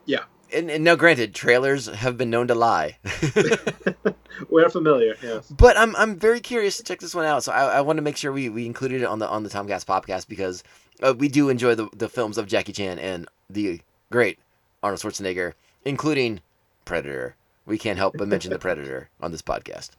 Yeah. 0.05 0.25
And, 0.53 0.71
and 0.71 0.83
now, 0.85 0.95
granted, 0.97 1.35
trailers 1.35 1.87
have 1.87 2.17
been 2.17 2.31
known 2.31 2.49
to 2.49 2.55
lie, 2.55 2.97
We're 4.49 4.71
familiar. 4.71 5.15
Yes. 5.23 5.49
but 5.49 5.77
I'm 5.77 5.95
I'm 5.97 6.17
very 6.17 6.41
curious 6.41 6.77
to 6.79 6.83
check 6.85 7.01
this 7.01 7.15
one 7.15 7.25
out. 7.27 7.45
So 7.45 7.53
I, 7.53 7.79
I 7.79 7.81
want 7.83 7.97
to 7.99 8.03
make 8.03 8.17
sure 8.17 8.33
we, 8.33 8.49
we 8.49 8.65
included 8.67 9.03
it 9.03 9.05
on 9.05 9.19
the 9.19 9.29
on 9.29 9.43
the 9.43 9.51
Tomcast 9.51 9.85
Popcast 9.85 10.29
because 10.29 10.63
uh, 11.03 11.15
we 11.17 11.29
do 11.29 11.49
enjoy 11.49 11.75
the 11.75 11.89
the 11.95 12.09
films 12.09 12.39
of 12.39 12.47
Jackie 12.47 12.73
Chan 12.73 12.99
and 12.99 13.29
the 13.49 13.81
great 14.11 14.39
Arnold 14.83 15.01
Schwarzenegger, 15.01 15.55
including 15.85 16.41
Predator. 16.85 17.35
We 17.67 17.79
can't 17.79 17.99
help 17.99 18.17
but 18.17 18.29
mention 18.29 18.51
the 18.51 18.59
Predator 18.59 19.11
on 19.21 19.31
this 19.31 19.43
podcast. 19.43 19.91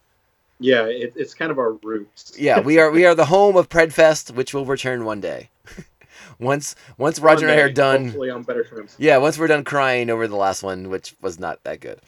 Yeah, 0.60 0.86
it, 0.86 1.14
it's 1.16 1.34
kind 1.34 1.52
of 1.52 1.60
our 1.60 1.74
roots. 1.74 2.34
Yeah, 2.38 2.60
we 2.60 2.80
are 2.80 2.92
we 2.92 3.06
are 3.06 3.16
the 3.16 3.26
home 3.26 3.56
of 3.56 3.70
Predfest, 3.70 4.32
which 4.32 4.54
will 4.54 4.66
return 4.66 5.06
one 5.06 5.22
day. 5.22 5.50
once 6.40 6.76
once 6.98 7.20
Roger 7.20 7.48
and 7.48 7.60
I 7.60 7.64
are 7.64 7.72
done. 7.72 8.06
Hopefully 8.06 8.30
on 8.30 8.44
better 8.44 8.64
terms. 8.64 8.96
Yeah, 8.98 9.18
once 9.18 9.38
we're 9.38 9.48
done 9.48 9.64
crying 9.64 10.10
over 10.10 10.28
the 10.28 10.36
last 10.36 10.64
one, 10.64 10.90
which 10.90 11.16
was 11.22 11.40
not 11.40 11.64
that 11.64 11.80
good. 11.80 12.02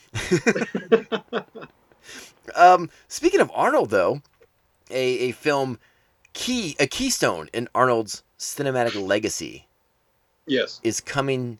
um, 2.55 2.89
speaking 3.07 3.39
of 3.39 3.51
Arnold, 3.53 3.89
though, 3.89 4.21
a, 4.89 5.29
a 5.29 5.31
film 5.31 5.79
key 6.33 6.75
a 6.79 6.87
keystone 6.87 7.49
in 7.53 7.67
Arnold's 7.75 8.23
cinematic 8.41 8.99
legacy 8.99 9.67
yes. 10.47 10.81
is 10.83 10.99
coming 10.99 11.59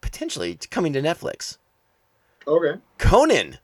potentially 0.00 0.58
coming 0.70 0.92
to 0.92 1.00
Netflix. 1.00 1.56
Okay. 2.46 2.80
Conan, 2.98 3.58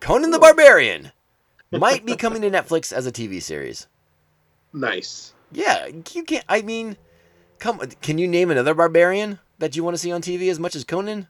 Conan 0.00 0.30
the 0.30 0.38
Barbarian, 0.38 1.12
might 1.72 2.06
be 2.06 2.16
coming 2.16 2.40
to 2.42 2.50
Netflix 2.50 2.92
as 2.92 3.06
a 3.06 3.12
TV 3.12 3.42
series. 3.42 3.88
Nice. 4.72 5.34
Yeah, 5.52 5.86
you 5.86 6.24
can't. 6.24 6.44
I 6.48 6.62
mean, 6.62 6.96
come. 7.58 7.78
Can 8.00 8.18
you 8.18 8.26
name 8.26 8.50
another 8.50 8.74
barbarian 8.74 9.38
that 9.58 9.76
you 9.76 9.84
want 9.84 9.94
to 9.94 9.98
see 9.98 10.10
on 10.10 10.22
TV 10.22 10.50
as 10.50 10.58
much 10.58 10.74
as 10.74 10.84
Conan? 10.84 11.28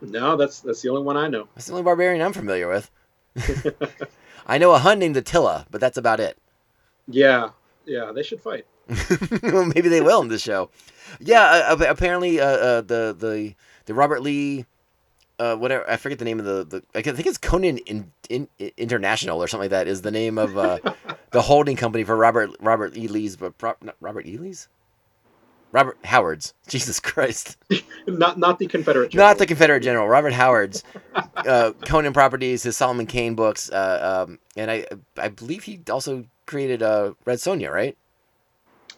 No, 0.00 0.36
that's 0.36 0.60
that's 0.60 0.82
the 0.82 0.90
only 0.90 1.02
one 1.02 1.16
I 1.16 1.28
know. 1.28 1.48
That's 1.54 1.66
the 1.66 1.72
only 1.72 1.84
barbarian 1.84 2.20
I'm 2.20 2.32
familiar 2.32 2.68
with. 2.68 2.90
I 4.46 4.58
know 4.58 4.72
a 4.72 4.78
Hun 4.78 4.98
named 4.98 5.16
Attila, 5.16 5.66
but 5.70 5.80
that's 5.80 5.96
about 5.96 6.20
it. 6.20 6.36
Yeah. 7.08 7.50
Yeah, 7.86 8.12
they 8.12 8.22
should 8.22 8.40
fight. 8.40 8.66
Maybe 9.74 9.88
they 9.88 10.00
will 10.00 10.20
in 10.22 10.28
this 10.28 10.42
show. 10.42 10.70
Yeah, 11.20 11.68
uh, 11.70 11.84
apparently 11.88 12.40
uh, 12.40 12.46
uh, 12.46 12.80
the 12.80 13.14
the 13.18 13.54
the 13.86 13.94
Robert 13.94 14.22
Lee, 14.22 14.66
uh, 15.38 15.56
whatever 15.56 15.88
I 15.90 15.96
forget 15.96 16.18
the 16.18 16.24
name 16.24 16.38
of 16.38 16.46
the, 16.46 16.64
the 16.64 16.82
I 16.94 17.02
think 17.02 17.26
it's 17.26 17.38
Conan 17.38 17.78
in, 17.78 18.12
in, 18.28 18.48
International 18.76 19.42
or 19.42 19.48
something 19.48 19.64
like 19.64 19.70
that 19.70 19.88
is 19.88 20.02
the 20.02 20.10
name 20.10 20.38
of 20.38 20.56
uh, 20.56 20.78
the 21.30 21.42
holding 21.42 21.76
company 21.76 22.04
for 22.04 22.16
Robert 22.16 22.50
Robert 22.60 22.96
E. 22.96 23.08
Lee's 23.08 23.36
but 23.36 23.58
Pro- 23.58 23.74
not 23.82 23.96
Robert 24.00 24.26
E. 24.26 24.36
Lee's, 24.38 24.68
Robert 25.72 25.98
Howard's. 26.04 26.54
Jesus 26.68 27.00
Christ. 27.00 27.56
Not 28.06 28.38
not 28.38 28.58
the 28.58 28.66
Confederate. 28.66 29.14
Not 29.14 29.38
the 29.38 29.46
Confederate 29.46 29.80
General, 29.80 30.08
Robert 30.08 30.32
Howard's 30.32 30.84
uh, 31.36 31.72
Conan 31.86 32.12
Properties, 32.12 32.62
his 32.62 32.76
Solomon 32.76 33.06
Kane 33.06 33.34
books, 33.34 33.70
uh, 33.70 34.24
um, 34.26 34.38
and 34.56 34.70
I 34.70 34.86
I 35.16 35.28
believe 35.28 35.64
he 35.64 35.80
also 35.90 36.24
created 36.46 36.82
uh, 36.82 37.14
Red 37.24 37.38
Sonja, 37.38 37.70
right? 37.72 37.96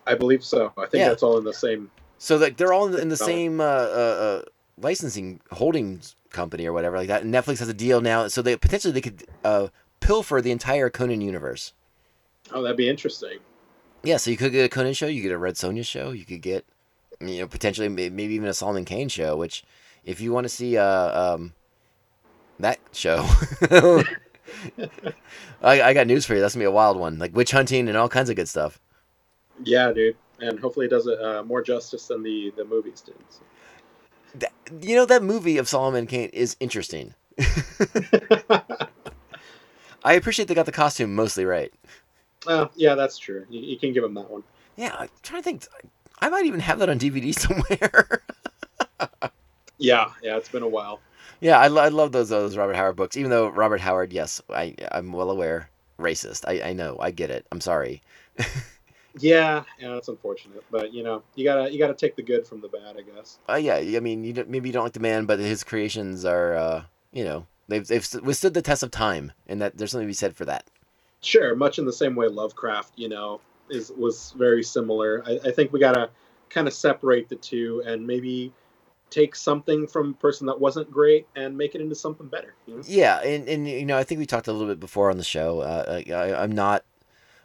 I 0.06 0.14
believe 0.14 0.44
so. 0.44 0.72
I 0.76 0.82
think 0.86 1.00
Yeah. 1.00 1.08
that's 1.08 1.22
all 1.22 1.38
in 1.38 1.44
the 1.44 1.52
same. 1.52 1.90
So 2.18 2.36
like 2.36 2.56
they're 2.56 2.72
all 2.72 2.86
in 2.86 2.92
the, 2.92 3.00
in 3.00 3.08
the 3.08 3.16
same 3.16 3.60
uh, 3.60 3.64
uh, 3.64 3.66
uh, 3.66 4.42
licensing 4.78 5.40
holdings 5.50 6.16
company 6.30 6.66
or 6.66 6.72
whatever 6.72 6.96
like 6.96 7.08
that. 7.08 7.22
And 7.22 7.32
Netflix 7.32 7.58
has 7.58 7.68
a 7.68 7.74
deal 7.74 8.00
now, 8.00 8.28
so 8.28 8.42
they 8.42 8.56
potentially 8.56 8.92
they 8.92 9.00
could 9.00 9.24
uh, 9.44 9.68
pilfer 10.00 10.40
the 10.40 10.50
entire 10.50 10.90
Conan 10.90 11.20
universe. 11.20 11.72
Oh, 12.52 12.62
that'd 12.62 12.76
be 12.76 12.88
interesting. 12.88 13.38
Yeah, 14.02 14.18
so 14.18 14.30
you 14.30 14.36
could 14.36 14.52
get 14.52 14.64
a 14.64 14.68
Conan 14.68 14.92
show, 14.92 15.06
you 15.06 15.22
get 15.22 15.32
a 15.32 15.38
Red 15.38 15.54
Sonja 15.54 15.84
show, 15.84 16.10
you 16.10 16.24
could 16.24 16.42
get 16.42 16.66
you 17.20 17.40
know 17.40 17.46
potentially 17.46 17.88
maybe 17.88 18.34
even 18.34 18.48
a 18.48 18.54
Solomon 18.54 18.84
Kane 18.84 19.08
show. 19.08 19.36
Which, 19.36 19.64
if 20.04 20.20
you 20.20 20.32
want 20.32 20.44
to 20.44 20.50
see 20.50 20.76
uh, 20.76 21.34
um, 21.34 21.54
that 22.58 22.78
show, 22.92 23.26
I, 25.62 25.82
I 25.82 25.94
got 25.94 26.06
news 26.06 26.26
for 26.26 26.34
you. 26.34 26.40
That's 26.40 26.54
gonna 26.54 26.62
be 26.62 26.66
a 26.66 26.70
wild 26.70 26.98
one, 26.98 27.18
like 27.18 27.34
witch 27.34 27.50
hunting 27.52 27.88
and 27.88 27.96
all 27.96 28.08
kinds 28.08 28.28
of 28.30 28.36
good 28.36 28.48
stuff. 28.48 28.78
Yeah, 29.62 29.92
dude. 29.92 30.16
And 30.40 30.58
hopefully 30.58 30.86
it 30.86 30.90
does 30.90 31.06
it 31.06 31.20
uh, 31.20 31.42
more 31.44 31.62
justice 31.62 32.08
than 32.08 32.22
the 32.22 32.52
the 32.56 32.64
movies 32.64 33.00
did. 33.00 33.14
So. 33.28 33.40
That, 34.36 34.52
you 34.82 34.96
know 34.96 35.06
that 35.06 35.22
movie 35.22 35.58
of 35.58 35.68
Solomon 35.68 36.06
Kane 36.06 36.30
is 36.30 36.56
interesting. 36.58 37.14
I 40.04 40.14
appreciate 40.14 40.48
they 40.48 40.54
got 40.54 40.66
the 40.66 40.72
costume 40.72 41.14
mostly 41.14 41.44
right. 41.44 41.72
Uh, 42.46 42.66
yeah, 42.74 42.94
that's 42.94 43.16
true. 43.16 43.46
You, 43.48 43.60
you 43.60 43.78
can 43.78 43.92
give 43.92 44.04
him 44.04 44.14
that 44.14 44.30
one. 44.30 44.42
Yeah, 44.76 44.94
I'm 44.98 45.08
trying 45.22 45.42
to 45.42 45.44
think. 45.44 45.66
I 46.20 46.28
might 46.28 46.46
even 46.46 46.60
have 46.60 46.78
that 46.80 46.88
on 46.88 46.98
DVD 46.98 47.34
somewhere. 47.38 48.22
Yeah, 49.78 50.10
yeah, 50.22 50.36
it's 50.36 50.48
been 50.48 50.62
a 50.62 50.68
while. 50.68 51.00
yeah, 51.40 51.58
I, 51.58 51.64
I 51.66 51.88
love 51.88 52.12
those 52.12 52.28
those 52.28 52.56
Robert 52.56 52.76
Howard 52.76 52.96
books. 52.96 53.16
Even 53.16 53.30
though 53.30 53.48
Robert 53.48 53.80
Howard, 53.80 54.12
yes, 54.12 54.40
I 54.50 54.74
I'm 54.92 55.12
well 55.12 55.30
aware, 55.30 55.68
racist. 55.98 56.44
I, 56.46 56.70
I 56.70 56.72
know, 56.72 56.96
I 57.00 57.10
get 57.10 57.30
it. 57.30 57.46
I'm 57.52 57.60
sorry. 57.60 58.02
Yeah, 59.18 59.64
yeah, 59.78 59.94
that's 59.94 60.08
unfortunate. 60.08 60.64
But 60.70 60.92
you 60.92 61.02
know, 61.02 61.22
you 61.34 61.44
gotta 61.44 61.72
you 61.72 61.78
gotta 61.78 61.94
take 61.94 62.16
the 62.16 62.22
good 62.22 62.46
from 62.46 62.60
the 62.60 62.68
bad, 62.68 62.96
I 62.96 63.02
guess. 63.02 63.38
Uh, 63.48 63.54
yeah, 63.54 63.76
I 63.76 64.00
mean, 64.00 64.24
you 64.24 64.32
don't, 64.32 64.48
maybe 64.48 64.68
you 64.68 64.72
don't 64.72 64.84
like 64.84 64.92
the 64.92 65.00
man, 65.00 65.24
but 65.24 65.38
his 65.38 65.62
creations 65.62 66.24
are, 66.24 66.54
uh, 66.54 66.84
you 67.12 67.24
know, 67.24 67.46
they've 67.68 67.86
they've 67.86 68.06
withstood 68.22 68.54
the 68.54 68.62
test 68.62 68.82
of 68.82 68.90
time, 68.90 69.32
and 69.46 69.60
that 69.60 69.76
there's 69.76 69.92
something 69.92 70.06
to 70.06 70.10
be 70.10 70.14
said 70.14 70.34
for 70.34 70.44
that. 70.46 70.64
Sure, 71.20 71.54
much 71.54 71.78
in 71.78 71.86
the 71.86 71.92
same 71.92 72.16
way 72.16 72.28
Lovecraft, 72.28 72.92
you 72.96 73.08
know, 73.08 73.40
is 73.70 73.92
was 73.96 74.34
very 74.36 74.62
similar. 74.62 75.22
I, 75.26 75.38
I 75.48 75.50
think 75.52 75.72
we 75.72 75.80
gotta 75.80 76.10
kind 76.50 76.66
of 76.66 76.74
separate 76.74 77.28
the 77.28 77.36
two 77.36 77.82
and 77.86 78.06
maybe 78.06 78.52
take 79.10 79.36
something 79.36 79.86
from 79.86 80.10
a 80.10 80.14
person 80.14 80.46
that 80.46 80.58
wasn't 80.58 80.90
great 80.90 81.26
and 81.36 81.56
make 81.56 81.74
it 81.74 81.80
into 81.80 81.94
something 81.94 82.26
better. 82.26 82.54
You 82.66 82.76
know? 82.76 82.82
Yeah, 82.84 83.20
and, 83.20 83.48
and 83.48 83.68
you 83.68 83.86
know, 83.86 83.96
I 83.96 84.02
think 84.02 84.18
we 84.18 84.26
talked 84.26 84.48
a 84.48 84.52
little 84.52 84.66
bit 84.66 84.80
before 84.80 85.10
on 85.10 85.18
the 85.18 85.24
show. 85.24 85.60
Uh, 85.60 86.02
I, 86.08 86.42
I'm 86.42 86.52
not, 86.52 86.84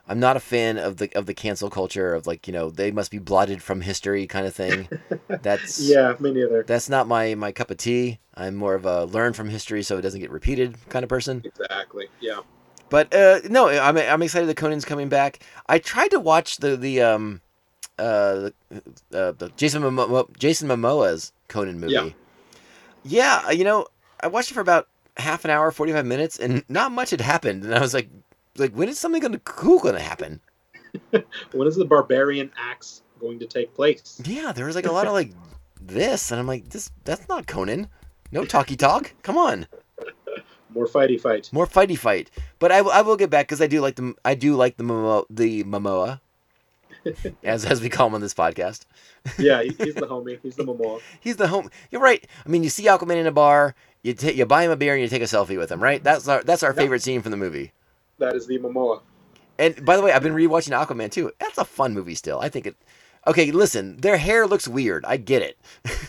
I'm 0.09 0.19
not 0.19 0.35
a 0.35 0.39
fan 0.39 0.77
of 0.77 0.97
the 0.97 1.15
of 1.15 1.27
the 1.27 1.33
cancel 1.33 1.69
culture 1.69 2.13
of 2.15 2.25
like 2.27 2.47
you 2.47 2.53
know 2.53 2.69
they 2.69 2.91
must 2.91 3.11
be 3.11 3.19
blotted 3.19 3.61
from 3.61 3.81
history 3.81 4.25
kind 4.27 4.45
of 4.47 4.53
thing. 4.55 4.89
That's 5.43 5.79
Yeah, 5.79 6.15
me 6.19 6.31
neither. 6.31 6.63
that's 6.63 6.89
not 6.89 7.07
my 7.07 7.35
my 7.35 7.51
cup 7.51 7.71
of 7.71 7.77
tea. 7.77 8.19
I'm 8.35 8.55
more 8.55 8.73
of 8.75 8.85
a 8.85 9.05
learn 9.05 9.33
from 9.33 9.49
history 9.49 9.83
so 9.83 9.97
it 9.97 10.01
doesn't 10.01 10.19
get 10.19 10.31
repeated 10.31 10.75
kind 10.89 11.03
of 11.03 11.09
person. 11.09 11.43
Exactly. 11.45 12.07
Yeah. 12.19 12.41
But 12.89 13.13
uh, 13.13 13.41
no, 13.49 13.69
I'm 13.69 13.97
I'm 13.97 14.21
excited 14.23 14.49
that 14.49 14.57
Conan's 14.57 14.83
coming 14.83 15.09
back. 15.09 15.39
I 15.67 15.77
tried 15.77 16.09
to 16.11 16.19
watch 16.19 16.57
the 16.57 16.75
the 16.75 17.01
um 17.01 17.41
uh 17.99 18.49
the, 18.69 18.83
uh, 19.13 19.31
the 19.33 19.51
Jason 19.57 19.83
Momoa, 19.83 20.25
Jason 20.37 20.67
Momoa's 20.67 21.31
Conan 21.47 21.79
movie. 21.79 21.93
Yeah. 21.93 22.09
Yeah, 23.03 23.51
you 23.51 23.63
know, 23.63 23.85
I 24.21 24.27
watched 24.27 24.51
it 24.51 24.55
for 24.55 24.61
about 24.61 24.87
half 25.17 25.45
an 25.45 25.51
hour, 25.51 25.71
45 25.71 26.05
minutes 26.05 26.37
and 26.39 26.63
not 26.69 26.91
much 26.91 27.11
had 27.11 27.21
happened 27.21 27.63
and 27.63 27.75
I 27.75 27.79
was 27.79 27.93
like 27.93 28.09
like 28.59 28.73
when 28.73 28.89
is 28.89 28.99
something 28.99 29.21
going 29.21 29.31
to 29.33 29.39
cool 29.39 29.79
going 29.79 29.95
to 29.95 30.01
happen? 30.01 30.41
When 31.51 31.67
is 31.67 31.75
the 31.75 31.85
barbarian 31.85 32.51
axe 32.57 33.01
going 33.19 33.39
to 33.39 33.45
take 33.45 33.73
place? 33.75 34.21
Yeah, 34.25 34.51
there 34.51 34.65
was 34.65 34.75
like 34.75 34.87
a 34.87 34.91
lot 34.91 35.05
of 35.07 35.13
like 35.13 35.31
this 35.81 36.31
and 36.31 36.39
I'm 36.39 36.47
like 36.47 36.69
this 36.69 36.91
that's 37.03 37.27
not 37.29 37.47
Conan. 37.47 37.87
No 38.31 38.45
talky 38.45 38.75
talk. 38.75 39.13
Come 39.23 39.37
on. 39.37 39.67
More 40.73 40.85
fighty 40.87 41.19
fight. 41.19 41.49
More 41.51 41.65
fighty 41.67 41.97
fight. 41.97 42.29
But 42.59 42.71
I, 42.71 42.81
will- 42.81 42.91
I 42.91 43.01
will 43.01 43.17
get 43.17 43.29
back 43.31 43.47
because 43.47 43.61
I 43.61 43.67
do 43.67 43.81
like 43.81 43.95
the 43.95 44.13
I 44.23 44.35
do 44.35 44.55
like 44.55 44.77
the 44.77 44.83
Momoa, 44.83 45.25
the 45.29 45.63
Momoa, 45.63 46.19
as 47.43 47.65
as 47.65 47.81
we 47.81 47.89
call 47.89 48.07
him 48.07 48.13
on 48.15 48.21
this 48.21 48.33
podcast. 48.33 48.85
Yeah, 49.37 49.61
he's 49.63 49.77
the 49.95 50.07
homie. 50.07 50.39
He's 50.43 50.55
the 50.55 50.63
Momoa. 50.65 51.01
He's 51.19 51.37
the 51.37 51.47
home. 51.47 51.69
You're 51.91 52.01
right. 52.01 52.25
I 52.45 52.49
mean, 52.49 52.63
you 52.63 52.69
see 52.69 52.85
Aquaman 52.85 53.17
in 53.17 53.27
a 53.27 53.31
bar, 53.31 53.73
you 54.03 54.13
ta 54.13 54.27
you 54.29 54.45
buy 54.45 54.63
him 54.63 54.71
a 54.71 54.75
beer 54.75 54.93
and 54.93 55.01
you 55.01 55.09
take 55.09 55.21
a 55.21 55.25
selfie 55.25 55.57
with 55.57 55.71
him, 55.71 55.81
right? 55.81 56.03
That's 56.03 56.27
our 56.27 56.43
that's 56.43 56.61
our 56.63 56.71
Yeah. 56.71 56.75
favorite 56.81 57.01
scene 57.01 57.21
from 57.21 57.31
the 57.31 57.37
movie. 57.37 57.71
That 58.19 58.35
is 58.35 58.45
the 58.47 58.59
Momoa. 58.59 59.01
And 59.57 59.83
by 59.83 59.95
the 59.97 60.01
way, 60.03 60.11
I've 60.11 60.23
been 60.23 60.33
rewatching 60.35 60.77
Aquaman 60.77 61.11
too. 61.11 61.31
That's 61.39 61.57
a 61.57 61.65
fun 61.65 61.93
movie 61.93 62.15
still. 62.15 62.39
I 62.39 62.49
think 62.49 62.65
it. 62.67 62.75
Okay, 63.27 63.51
listen, 63.51 63.97
their 63.97 64.17
hair 64.17 64.47
looks 64.47 64.67
weird. 64.67 65.03
I 65.05 65.17
get 65.17 65.41
it, 65.41 65.57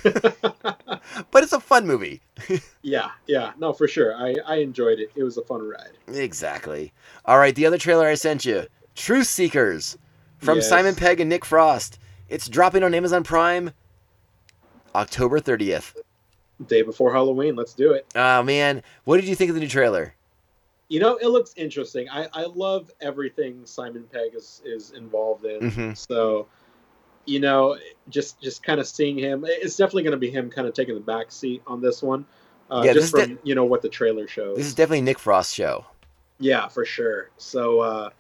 but 1.31 1.43
it's 1.43 1.53
a 1.53 1.61
fun 1.61 1.87
movie. 1.87 2.21
Yeah, 2.83 3.11
yeah, 3.27 3.53
no, 3.59 3.75
for 3.75 3.87
sure. 3.87 4.17
I 4.17 4.37
I 4.47 4.57
enjoyed 4.57 5.01
it. 5.01 5.11
It 5.15 5.23
was 5.23 5.37
a 5.37 5.43
fun 5.43 5.61
ride. 5.69 5.91
Exactly. 6.09 6.93
All 7.27 7.39
right, 7.39 7.55
the 7.55 7.67
other 7.67 7.77
trailer 7.77 8.07
I 8.09 8.15
sent 8.15 8.47
you, 8.47 8.67
Truth 8.95 9.27
Seekers, 9.27 9.99
from 10.39 10.57
Yes. 10.57 10.69
Simon 10.71 10.95
Pegg 10.95 11.21
and 11.21 11.29
Nick 11.29 11.45
Frost. 11.45 11.99
It's 12.31 12.49
dropping 12.49 12.83
on 12.83 12.95
Amazon 12.95 13.23
Prime, 13.23 13.73
October 14.95 15.41
30th. 15.41 15.95
Day 16.67 16.81
before 16.81 17.13
Halloween. 17.13 17.55
Let's 17.55 17.75
do 17.75 17.93
it. 17.93 18.07
Oh 18.15 18.43
man, 18.43 18.83
what 19.05 19.17
did 19.21 19.29
you 19.29 19.35
think 19.35 19.51
of 19.51 19.55
the 19.57 19.61
new 19.61 19.69
trailer? 19.69 20.15
You 20.91 20.99
know, 21.01 21.16
it 21.16 21.28
looks 21.28 21.55
interesting. 21.57 22.09
I, 22.11 22.26
I 22.34 22.45
love 22.45 22.91
everything 23.01 23.64
Simon 23.64 24.05
Pegg 24.12 24.34
is, 24.34 24.61
is 24.64 24.91
involved 24.91 25.45
in. 25.45 25.61
Mhm. 25.61 25.97
So, 25.97 26.49
you 27.26 27.38
know, 27.38 27.78
just 28.09 28.41
just 28.43 28.62
kind 28.64 28.80
of 28.80 28.88
seeing 28.88 29.16
him, 29.16 29.45
it's 29.47 29.76
definitely 29.76 30.03
going 30.03 30.12
to 30.12 30.18
be 30.18 30.30
him 30.30 30.51
kind 30.51 30.66
of 30.66 30.74
taking 30.74 30.95
the 30.97 31.01
back 31.01 31.30
seat 31.30 31.62
on 31.66 31.80
this 31.80 32.03
one. 32.03 32.26
Uh, 32.70 32.82
Yeah, 32.84 32.93
just 32.93 33.07
is 33.07 33.11
from 33.11 33.38
you 33.45 33.55
know 33.55 33.64
what 33.64 33.82
the 33.82 33.88
trailer 33.88 34.26
shows. 34.26 34.57
This 34.57 34.66
is 34.66 34.74
definitely 34.74 35.03
Nick 35.03 35.18
Frost's 35.20 35.55
show. 35.55 35.86
yeah, 36.41 36.66
for 36.66 36.84
sure. 36.84 37.30
So, 37.36 37.80
uh, 37.80 38.11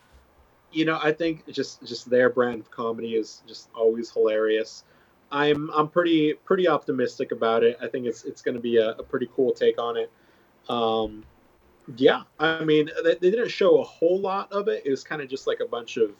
you 0.72 0.84
know, 0.84 0.98
I 1.02 1.10
think 1.12 1.50
just 1.50 1.84
just 1.84 2.08
their 2.08 2.30
brand 2.30 2.60
of 2.60 2.70
comedy 2.70 3.14
is 3.16 3.42
just 3.48 3.68
always 3.74 4.12
hilarious. 4.12 4.84
I'm 5.32 5.70
I'm 5.70 5.88
pretty 5.88 6.34
pretty 6.44 6.68
optimistic 6.68 7.32
about 7.32 7.64
it. 7.64 7.78
I 7.82 7.88
think 7.88 8.06
it's 8.06 8.24
it's 8.24 8.42
going 8.42 8.54
to 8.54 8.60
be 8.60 8.76
a, 8.76 8.90
a 8.90 9.02
pretty 9.02 9.28
cool 9.34 9.52
take 9.52 9.80
on 9.80 9.96
it. 9.96 10.10
Um, 10.68 11.24
yeah, 11.96 12.22
I 12.38 12.64
mean, 12.64 12.90
they, 13.04 13.14
they 13.14 13.30
didn't 13.30 13.48
show 13.50 13.80
a 13.80 13.84
whole 13.84 14.20
lot 14.20 14.52
of 14.52 14.68
it. 14.68 14.82
It 14.84 14.90
was 14.90 15.04
kind 15.04 15.22
of 15.22 15.28
just 15.28 15.46
like 15.46 15.60
a 15.60 15.66
bunch 15.66 15.96
of 15.96 16.12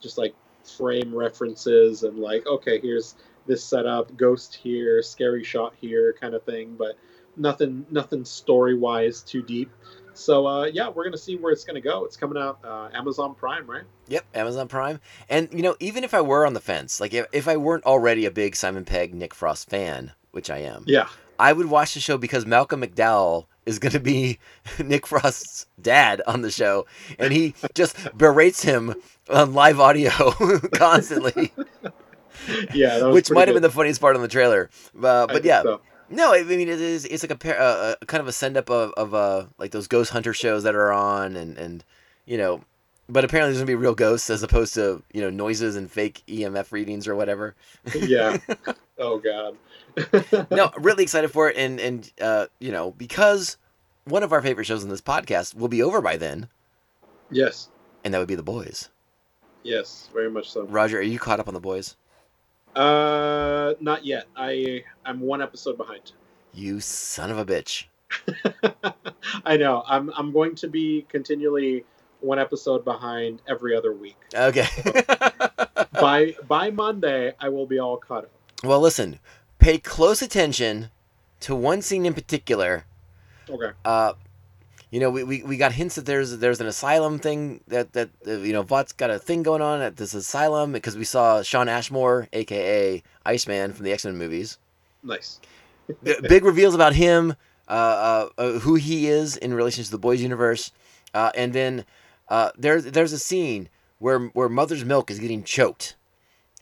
just 0.00 0.18
like 0.18 0.34
frame 0.64 1.14
references 1.14 2.02
and 2.02 2.18
like, 2.18 2.46
okay, 2.46 2.80
here's 2.80 3.16
this 3.46 3.62
setup, 3.64 4.16
ghost 4.16 4.54
here, 4.54 5.02
scary 5.02 5.44
shot 5.44 5.74
here, 5.80 6.14
kind 6.18 6.34
of 6.34 6.42
thing. 6.44 6.76
But 6.76 6.96
nothing 7.36 7.86
nothing 7.90 8.24
story 8.24 8.76
wise 8.76 9.22
too 9.22 9.42
deep. 9.42 9.70
So 10.14 10.46
uh, 10.46 10.64
yeah, 10.66 10.88
we're 10.88 11.04
gonna 11.04 11.18
see 11.18 11.36
where 11.36 11.52
it's 11.52 11.64
gonna 11.64 11.80
go. 11.80 12.04
It's 12.04 12.16
coming 12.16 12.40
out 12.40 12.58
uh, 12.64 12.88
Amazon 12.92 13.34
Prime, 13.34 13.68
right? 13.68 13.84
Yep, 14.08 14.24
Amazon 14.34 14.68
Prime. 14.68 15.00
And 15.28 15.48
you 15.52 15.62
know, 15.62 15.76
even 15.80 16.04
if 16.04 16.14
I 16.14 16.20
were 16.20 16.46
on 16.46 16.54
the 16.54 16.60
fence, 16.60 17.00
like 17.00 17.12
if, 17.14 17.26
if 17.32 17.48
I 17.48 17.56
weren't 17.56 17.84
already 17.84 18.26
a 18.26 18.30
big 18.30 18.56
Simon 18.56 18.84
Pegg, 18.84 19.14
Nick 19.14 19.34
Frost 19.34 19.68
fan, 19.68 20.12
which 20.30 20.50
I 20.50 20.58
am, 20.58 20.84
Yeah. 20.86 21.08
I 21.38 21.52
would 21.52 21.66
watch 21.66 21.94
the 21.94 22.00
show 22.00 22.16
because 22.16 22.46
Malcolm 22.46 22.82
McDowell 22.82 23.46
is 23.66 23.78
going 23.78 23.92
to 23.92 24.00
be 24.00 24.38
Nick 24.84 25.06
Frost's 25.06 25.66
dad 25.80 26.22
on 26.26 26.42
the 26.42 26.50
show, 26.50 26.86
and 27.18 27.32
he 27.32 27.54
just 27.74 27.96
berates 28.16 28.62
him 28.62 28.94
on 29.30 29.54
live 29.54 29.80
audio 29.80 30.10
constantly, 30.74 31.52
Yeah, 32.74 33.08
which 33.08 33.30
might 33.30 33.48
have 33.48 33.54
been 33.54 33.62
the 33.62 33.70
funniest 33.70 34.00
part 34.00 34.16
on 34.16 34.22
the 34.22 34.28
trailer. 34.28 34.70
Uh, 34.96 35.26
but 35.26 35.34
think 35.34 35.44
yeah, 35.46 35.62
so. 35.62 35.80
no, 36.10 36.34
I 36.34 36.42
mean 36.42 36.68
it 36.68 36.80
is. 36.80 37.04
It's 37.04 37.22
like 37.22 37.30
a, 37.30 37.36
pair, 37.36 37.60
uh, 37.60 37.94
kind 38.06 38.20
of 38.20 38.28
a 38.28 38.32
send 38.32 38.56
up 38.56 38.70
of, 38.70 38.92
of 38.96 39.14
uh, 39.14 39.46
like 39.58 39.70
those 39.70 39.88
ghost 39.88 40.10
hunter 40.10 40.34
shows 40.34 40.62
that 40.64 40.74
are 40.74 40.92
on, 40.92 41.36
and 41.36 41.56
and 41.56 41.84
you 42.26 42.36
know, 42.36 42.62
but 43.08 43.24
apparently 43.24 43.52
there's 43.52 43.62
gonna 43.62 43.66
be 43.66 43.74
real 43.74 43.94
ghosts 43.94 44.28
as 44.28 44.42
opposed 44.42 44.74
to 44.74 45.02
you 45.12 45.20
know 45.20 45.30
noises 45.30 45.76
and 45.76 45.90
fake 45.90 46.22
EMF 46.28 46.72
readings 46.72 47.08
or 47.08 47.14
whatever. 47.14 47.54
yeah. 47.94 48.36
Oh 48.98 49.18
god. 49.18 49.56
no, 50.50 50.70
really 50.78 51.02
excited 51.02 51.30
for 51.30 51.48
it, 51.50 51.56
and 51.56 51.78
and 51.80 52.12
uh, 52.20 52.46
you 52.58 52.72
know 52.72 52.90
because 52.92 53.56
one 54.04 54.22
of 54.22 54.32
our 54.32 54.42
favorite 54.42 54.64
shows 54.64 54.82
in 54.82 54.90
this 54.90 55.00
podcast 55.00 55.54
will 55.54 55.68
be 55.68 55.82
over 55.82 56.00
by 56.00 56.16
then, 56.16 56.48
Yes. 57.30 57.68
and 58.04 58.12
that 58.12 58.18
would 58.18 58.28
be 58.28 58.34
The 58.34 58.42
Boys. 58.42 58.90
Yes. 59.62 60.08
Very 60.12 60.30
much 60.30 60.50
so. 60.50 60.64
Roger, 60.64 60.98
are 60.98 61.02
you 61.02 61.18
caught 61.18 61.40
up 61.40 61.48
on 61.48 61.54
The 61.54 61.60
Boys? 61.60 61.96
Uh, 62.74 63.74
not 63.80 64.04
yet. 64.04 64.26
I 64.36 64.82
I'm 65.06 65.20
one 65.20 65.40
episode 65.40 65.76
behind. 65.78 66.12
You 66.52 66.80
son 66.80 67.30
of 67.30 67.38
a 67.38 67.44
bitch. 67.44 67.84
I 69.44 69.56
know. 69.56 69.82
I'm 69.86 70.10
I'm 70.16 70.32
going 70.32 70.54
to 70.56 70.68
be 70.68 71.06
continually 71.08 71.84
one 72.20 72.38
episode 72.38 72.84
behind 72.84 73.42
every 73.48 73.76
other 73.76 73.92
week. 73.92 74.16
Okay. 74.34 74.66
by 75.92 76.34
by 76.48 76.70
Monday, 76.70 77.32
I 77.40 77.48
will 77.48 77.66
be 77.66 77.78
all 77.78 77.96
caught 77.96 78.24
up. 78.24 78.30
well, 78.64 78.80
listen, 78.80 79.18
pay 79.64 79.78
close 79.78 80.20
attention 80.20 80.90
to 81.40 81.54
one 81.54 81.80
scene 81.80 82.04
in 82.04 82.12
particular. 82.12 82.84
Okay. 83.48 83.70
Uh, 83.82 84.12
you 84.90 85.00
know, 85.00 85.10
we, 85.10 85.24
we, 85.24 85.42
we 85.42 85.56
got 85.56 85.72
hints 85.72 85.94
that 85.94 86.04
there's 86.04 86.38
there's 86.38 86.60
an 86.60 86.66
asylum 86.66 87.18
thing 87.18 87.60
that 87.68 87.94
that 87.94 88.10
uh, 88.26 88.32
you 88.32 88.52
know 88.52 88.62
Vought's 88.62 88.92
got 88.92 89.10
a 89.10 89.18
thing 89.18 89.42
going 89.42 89.62
on 89.62 89.80
at 89.80 89.96
this 89.96 90.14
asylum 90.14 90.70
because 90.72 90.96
we 90.96 91.04
saw 91.04 91.42
Shawn 91.42 91.68
Ashmore, 91.68 92.28
aka 92.32 93.02
Iceman 93.24 93.72
from 93.72 93.84
the 93.84 93.92
X 93.92 94.04
Men 94.04 94.16
movies. 94.16 94.58
Nice. 95.02 95.40
Big 96.02 96.44
reveals 96.44 96.74
about 96.74 96.94
him, 96.94 97.34
uh, 97.68 97.72
uh, 97.72 98.28
uh, 98.38 98.52
who 98.60 98.74
he 98.74 99.06
is 99.06 99.36
in 99.36 99.52
relation 99.52 99.82
to 99.82 99.90
the 99.90 99.98
boys' 99.98 100.22
universe, 100.22 100.72
uh, 101.12 101.30
and 101.34 101.52
then 101.52 101.84
uh, 102.28 102.50
there's 102.56 102.84
there's 102.84 103.12
a 103.12 103.18
scene 103.18 103.68
where 103.98 104.20
where 104.28 104.48
Mother's 104.48 104.84
Milk 104.84 105.10
is 105.10 105.18
getting 105.18 105.42
choked, 105.42 105.96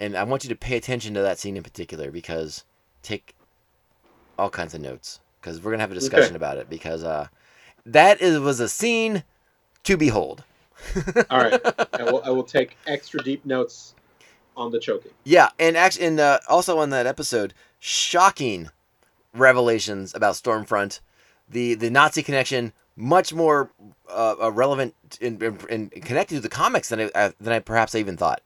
and 0.00 0.16
I 0.16 0.22
want 0.24 0.44
you 0.44 0.48
to 0.48 0.56
pay 0.56 0.76
attention 0.76 1.14
to 1.14 1.22
that 1.22 1.38
scene 1.38 1.56
in 1.56 1.62
particular 1.62 2.10
because 2.10 2.64
take 3.02 3.34
all 4.38 4.50
kinds 4.50 4.74
of 4.74 4.80
notes 4.80 5.20
because 5.40 5.60
we're 5.60 5.70
gonna 5.72 5.82
have 5.82 5.90
a 5.90 5.94
discussion 5.94 6.34
Okay. 6.34 6.36
about 6.36 6.58
it 6.58 6.68
because 6.68 7.02
uh, 7.02 7.28
that 7.86 8.20
is 8.20 8.38
was 8.38 8.60
a 8.60 8.68
scene 8.68 9.24
to 9.84 9.96
behold. 9.96 10.44
All 11.30 11.38
right. 11.38 11.60
I 11.94 12.04
will 12.04 12.22
I 12.24 12.30
will 12.30 12.44
take 12.44 12.76
extra 12.86 13.22
deep 13.22 13.44
notes 13.44 13.94
on 14.56 14.70
the 14.70 14.78
choking. 14.78 15.12
Yeah, 15.24 15.50
and 15.58 15.76
actually, 15.76 16.06
and 16.06 16.20
uh, 16.20 16.38
also 16.48 16.78
on 16.78 16.90
that 16.90 17.06
episode, 17.06 17.54
shocking 17.78 18.70
revelations 19.34 20.14
about 20.14 20.34
Stormfront, 20.34 21.00
the 21.48 21.74
the 21.74 21.90
Nazi 21.90 22.22
connection, 22.22 22.72
much 22.96 23.32
more 23.32 23.70
uh, 24.10 24.34
uh, 24.42 24.52
relevant 24.52 24.94
and, 25.20 25.42
and 25.70 25.90
connected 25.90 26.34
to 26.36 26.40
the 26.40 26.48
comics 26.48 26.88
than 26.88 27.00
I, 27.00 27.10
uh, 27.14 27.32
than 27.40 27.52
I 27.52 27.58
perhaps 27.60 27.94
I 27.94 27.98
even 27.98 28.16
thought. 28.16 28.42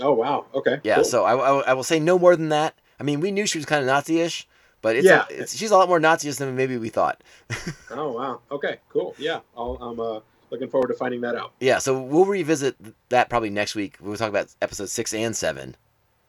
Oh 0.00 0.12
wow. 0.12 0.46
Okay. 0.54 0.78
Yeah, 0.82 0.96
cool. 0.96 1.04
so 1.04 1.24
I, 1.24 1.34
I, 1.34 1.60
I 1.70 1.72
will 1.74 1.82
say 1.84 1.98
no 2.00 2.18
more 2.18 2.36
than 2.36 2.50
that. 2.50 2.74
I 3.00 3.02
mean, 3.04 3.20
we 3.20 3.30
knew 3.30 3.46
she 3.46 3.58
was 3.58 3.64
kind 3.66 3.80
of 3.80 3.86
Nazi-ish, 3.86 4.46
but 4.82 4.96
it's, 4.96 5.06
Yeah. 5.06 5.24
it's 5.30 5.56
she's 5.56 5.70
a 5.70 5.76
lot 5.76 5.88
more 5.88 6.00
Nazi-ish 6.00 6.36
than 6.36 6.54
maybe 6.56 6.76
we 6.76 6.88
thought. 6.88 7.22
Oh 7.90 8.12
wow. 8.12 8.40
Okay. 8.50 8.78
Cool. 8.90 9.14
Yeah. 9.18 9.40
I'll, 9.56 9.76
I'm 9.80 9.98
uh, 9.98 10.20
looking 10.50 10.68
forward 10.68 10.88
to 10.88 10.94
finding 10.94 11.20
that 11.22 11.34
out. 11.34 11.52
Yeah, 11.58 11.78
so 11.78 12.00
we'll 12.00 12.26
revisit 12.26 12.76
that 13.08 13.28
probably 13.30 13.50
next 13.50 13.74
week. 13.74 13.96
We'll 14.00 14.16
talk 14.16 14.28
about 14.28 14.48
episode 14.62 14.88
six 14.90 15.12
and 15.14 15.34
seven. 15.36 15.74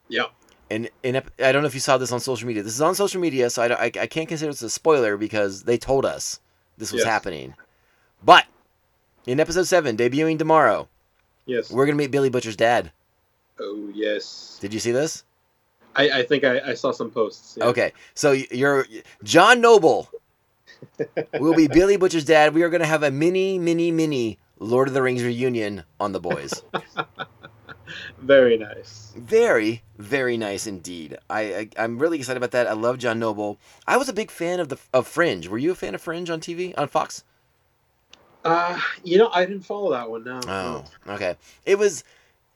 Yeah. 0.07 0.23
And 0.71 0.89
in 1.03 1.15
I 1.17 1.51
don't 1.51 1.61
know 1.61 1.67
if 1.67 1.73
you 1.73 1.79
saw 1.79 1.97
this 1.97 2.11
on 2.11 2.19
social 2.19 2.47
media. 2.47 2.63
This 2.63 2.73
is 2.73 2.81
on 2.81 2.95
social 2.95 3.19
media, 3.19 3.49
so 3.49 3.63
I, 3.63 3.67
I, 3.85 3.85
I 3.85 4.07
can't 4.07 4.27
consider 4.29 4.51
this 4.51 4.61
a 4.61 4.69
spoiler 4.69 5.17
because 5.17 5.63
they 5.63 5.77
told 5.77 6.05
us 6.05 6.39
this 6.77 6.91
was 6.91 6.99
Yes. 7.01 7.07
happening. 7.09 7.55
But 8.23 8.45
in 9.27 9.39
episode 9.39 9.63
seven, 9.67 9.97
debuting 9.97 10.37
tomorrow, 10.39 10.87
Yes. 11.45 11.71
we're 11.71 11.85
gonna 11.85 11.97
meet 11.97 12.11
Billy 12.11 12.29
Butcher's 12.29 12.55
dad. 12.55 12.91
Oh 13.59 13.89
yes. 13.93 14.57
Did 14.61 14.73
you 14.73 14.79
see 14.79 14.91
this? 14.91 15.23
I, 15.99 16.19
I 16.19 16.23
think 16.23 16.45
I, 16.45 16.61
I 16.61 16.73
saw 16.75 16.91
some 16.91 17.11
posts. 17.11 17.57
yeah. 17.57 17.65
Okay, 17.65 17.91
so 18.13 18.31
you're 18.31 18.85
John 19.23 19.59
Noble 19.59 20.09
will 21.39 21.53
be 21.53 21.67
Billy 21.67 21.97
Butcher's 21.97 22.23
dad. 22.23 22.53
We 22.53 22.63
are 22.63 22.69
gonna 22.69 22.85
have 22.85 23.03
a 23.03 23.11
mini, 23.11 23.59
mini, 23.59 23.91
mini 23.91 24.39
Lord 24.59 24.87
of 24.87 24.93
the 24.93 25.01
Rings 25.01 25.23
reunion 25.23 25.83
on 25.99 26.13
the 26.13 26.19
boys. 26.19 26.63
Very 28.19 28.57
nice. 28.57 29.13
Very, 29.15 29.81
very 29.97 30.37
nice 30.37 30.67
indeed. 30.67 31.17
I, 31.29 31.41
I 31.41 31.69
I'm 31.77 31.97
really 31.97 32.19
excited 32.19 32.37
about 32.37 32.51
that. 32.51 32.67
I 32.67 32.73
love 32.73 32.97
John 32.97 33.19
Noble. 33.19 33.57
I 33.87 33.97
was 33.97 34.07
a 34.07 34.13
big 34.13 34.29
fan 34.31 34.59
of 34.59 34.69
the 34.69 34.77
of 34.93 35.07
Fringe. 35.07 35.47
Were 35.47 35.57
you 35.57 35.71
a 35.71 35.75
fan 35.75 35.95
of 35.95 36.01
Fringe 36.01 36.29
on 36.29 36.39
TV 36.39 36.73
on 36.77 36.87
Fox? 36.87 37.23
Uh, 38.45 38.79
you 39.03 39.17
know, 39.17 39.29
I 39.33 39.45
didn't 39.45 39.63
follow 39.63 39.91
that 39.91 40.09
one. 40.09 40.23
No. 40.23 40.39
Oh, 40.47 40.85
okay. 41.13 41.35
It 41.65 41.77
was 41.77 42.03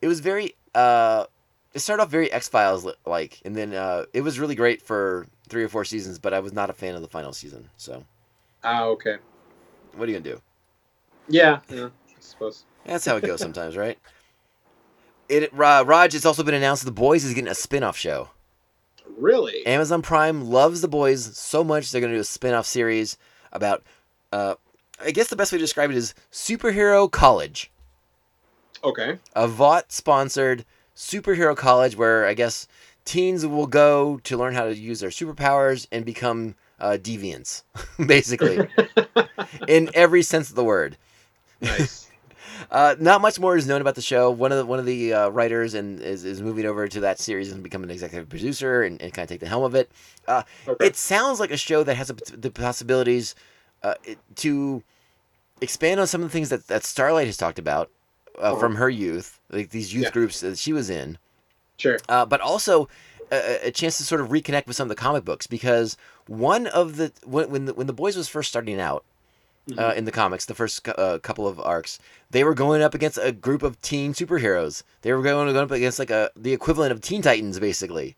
it 0.00 0.08
was 0.08 0.20
very 0.20 0.54
uh 0.74 1.26
it 1.74 1.80
started 1.80 2.02
off 2.04 2.10
very 2.10 2.32
X 2.32 2.48
Files 2.48 2.86
like, 3.04 3.40
and 3.44 3.54
then 3.56 3.74
uh 3.74 4.04
it 4.14 4.22
was 4.22 4.38
really 4.38 4.54
great 4.54 4.80
for 4.80 5.26
three 5.48 5.62
or 5.64 5.68
four 5.68 5.84
seasons. 5.84 6.18
But 6.18 6.32
I 6.32 6.40
was 6.40 6.52
not 6.52 6.70
a 6.70 6.72
fan 6.74 6.94
of 6.94 7.02
the 7.02 7.08
final 7.08 7.32
season. 7.32 7.68
So 7.76 8.04
Ah, 8.62 8.84
okay. 8.84 9.16
what 9.94 10.08
are 10.08 10.12
you 10.12 10.18
gonna 10.18 10.36
do? 10.36 10.40
Yeah. 11.28 11.60
Yeah. 11.68 11.86
I 11.86 12.20
suppose. 12.20 12.64
That's 12.86 13.04
how 13.04 13.16
it 13.16 13.24
goes 13.24 13.40
sometimes, 13.40 13.76
right? 13.84 13.98
It 15.28 15.52
uh, 15.58 15.84
Raj. 15.86 16.14
It's 16.14 16.26
also 16.26 16.42
been 16.42 16.54
announced 16.54 16.84
the 16.84 16.90
boys 16.90 17.24
is 17.24 17.34
getting 17.34 17.50
a 17.50 17.54
spin 17.54 17.82
off 17.82 17.96
show. 17.96 18.28
Really? 19.18 19.64
Amazon 19.66 20.02
Prime 20.02 20.46
loves 20.50 20.80
the 20.80 20.88
boys 20.88 21.36
so 21.36 21.62
much 21.62 21.90
they're 21.90 22.00
going 22.00 22.10
to 22.12 22.16
do 22.16 22.20
a 22.22 22.24
spin-off 22.24 22.66
series 22.66 23.16
about 23.52 23.82
uh 24.32 24.54
I 25.04 25.10
guess 25.10 25.28
the 25.28 25.36
best 25.36 25.52
way 25.52 25.58
to 25.58 25.64
describe 25.64 25.90
it 25.90 25.96
is 25.96 26.14
superhero 26.32 27.10
college. 27.10 27.70
Okay. 28.82 29.18
A 29.34 29.46
Vought 29.48 29.92
sponsored 29.92 30.64
superhero 30.96 31.56
college 31.56 31.96
where 31.96 32.26
I 32.26 32.34
guess 32.34 32.66
teens 33.04 33.44
will 33.46 33.66
go 33.66 34.18
to 34.24 34.36
learn 34.36 34.54
how 34.54 34.64
to 34.64 34.74
use 34.74 35.00
their 35.00 35.10
superpowers 35.10 35.86
and 35.92 36.04
become 36.04 36.54
uh, 36.80 36.98
deviants, 37.00 37.62
basically, 38.06 38.68
in 39.68 39.90
every 39.94 40.22
sense 40.22 40.50
of 40.50 40.56
the 40.56 40.64
word. 40.64 40.96
Nice. 41.60 42.10
Uh, 42.70 42.94
not 42.98 43.20
much 43.20 43.38
more 43.38 43.56
is 43.56 43.66
known 43.66 43.80
about 43.80 43.94
the 43.94 44.00
show. 44.02 44.30
One 44.30 44.50
of 44.52 44.58
the 44.58 44.64
one 44.64 44.78
of 44.78 44.86
the 44.86 45.12
uh, 45.12 45.28
writers 45.28 45.74
and 45.74 46.00
is, 46.00 46.24
is 46.24 46.40
moving 46.40 46.64
over 46.66 46.86
to 46.86 47.00
that 47.00 47.18
series 47.18 47.52
and 47.52 47.62
become 47.62 47.82
an 47.82 47.90
executive 47.90 48.28
producer 48.28 48.82
and, 48.82 49.00
and 49.02 49.12
kind 49.12 49.24
of 49.24 49.28
take 49.28 49.40
the 49.40 49.48
helm 49.48 49.64
of 49.64 49.74
it. 49.74 49.90
Uh, 50.26 50.44
Okay. 50.66 50.86
It 50.86 50.96
sounds 50.96 51.40
like 51.40 51.50
a 51.50 51.56
show 51.56 51.82
that 51.82 51.96
has 51.96 52.10
a, 52.10 52.14
the 52.32 52.50
possibilities 52.50 53.34
uh, 53.82 53.94
to 54.36 54.82
expand 55.60 56.00
on 56.00 56.06
some 56.06 56.22
of 56.22 56.28
the 56.28 56.32
things 56.32 56.48
that, 56.48 56.68
that 56.68 56.84
Starlight 56.84 57.26
has 57.26 57.36
talked 57.36 57.58
about 57.58 57.90
uh, 58.38 58.40
Uh-huh. 58.52 58.56
from 58.60 58.76
her 58.76 58.88
youth, 58.90 59.38
like 59.50 59.70
these 59.70 59.92
youth 59.94 60.04
Yeah. 60.06 60.10
groups 60.10 60.40
that 60.40 60.58
she 60.58 60.72
was 60.72 60.90
in, 60.90 61.18
Sure. 61.76 61.98
uh, 62.08 62.24
but 62.26 62.40
also 62.40 62.88
a, 63.32 63.68
a 63.68 63.70
chance 63.70 63.96
to 63.98 64.04
sort 64.04 64.20
of 64.20 64.28
reconnect 64.28 64.66
with 64.66 64.76
some 64.76 64.84
of 64.86 64.88
the 64.90 64.94
comic 65.02 65.24
books 65.24 65.46
because 65.46 65.96
one 66.26 66.66
of 66.66 66.96
the 66.96 67.12
when 67.24 67.50
when 67.50 67.64
the, 67.66 67.74
when 67.74 67.86
the 67.86 67.92
boys 67.92 68.16
was 68.16 68.28
first 68.28 68.48
starting 68.50 68.80
out 68.80 69.04
uh, 69.78 69.92
Mhm. 69.92 69.96
in 69.96 70.04
the 70.04 70.12
comics, 70.12 70.44
the 70.44 70.54
first 70.54 70.86
uh, 70.88 71.18
couple 71.20 71.48
of 71.48 71.58
arcs, 71.58 71.98
they 72.30 72.44
were 72.44 72.54
going 72.54 72.82
up 72.82 72.92
against 72.94 73.18
a 73.22 73.32
group 73.32 73.62
of 73.62 73.80
teen 73.80 74.12
superheroes. 74.12 74.82
They 75.02 75.12
were 75.12 75.22
going, 75.22 75.52
going 75.52 75.64
up 75.64 75.70
against 75.70 75.98
like 75.98 76.10
a 76.10 76.30
the 76.36 76.52
equivalent 76.52 76.92
of 76.92 77.00
Teen 77.00 77.22
Titans, 77.22 77.58
basically. 77.58 78.14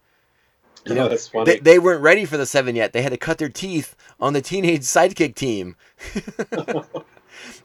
You 0.86 0.92
Oh, 0.92 0.94
know, 0.94 1.08
that's 1.08 1.28
funny. 1.28 1.52
they, 1.54 1.58
they 1.60 1.78
weren't 1.78 2.02
ready 2.02 2.24
for 2.24 2.36
the 2.36 2.46
seven 2.46 2.74
yet. 2.76 2.92
They 2.92 3.02
had 3.02 3.10
to 3.12 3.16
cut 3.18 3.38
their 3.38 3.48
teeth 3.48 3.94
on 4.20 4.32
the 4.34 4.40
teenage 4.42 4.82
sidekick 4.82 5.34
team. 5.34 5.76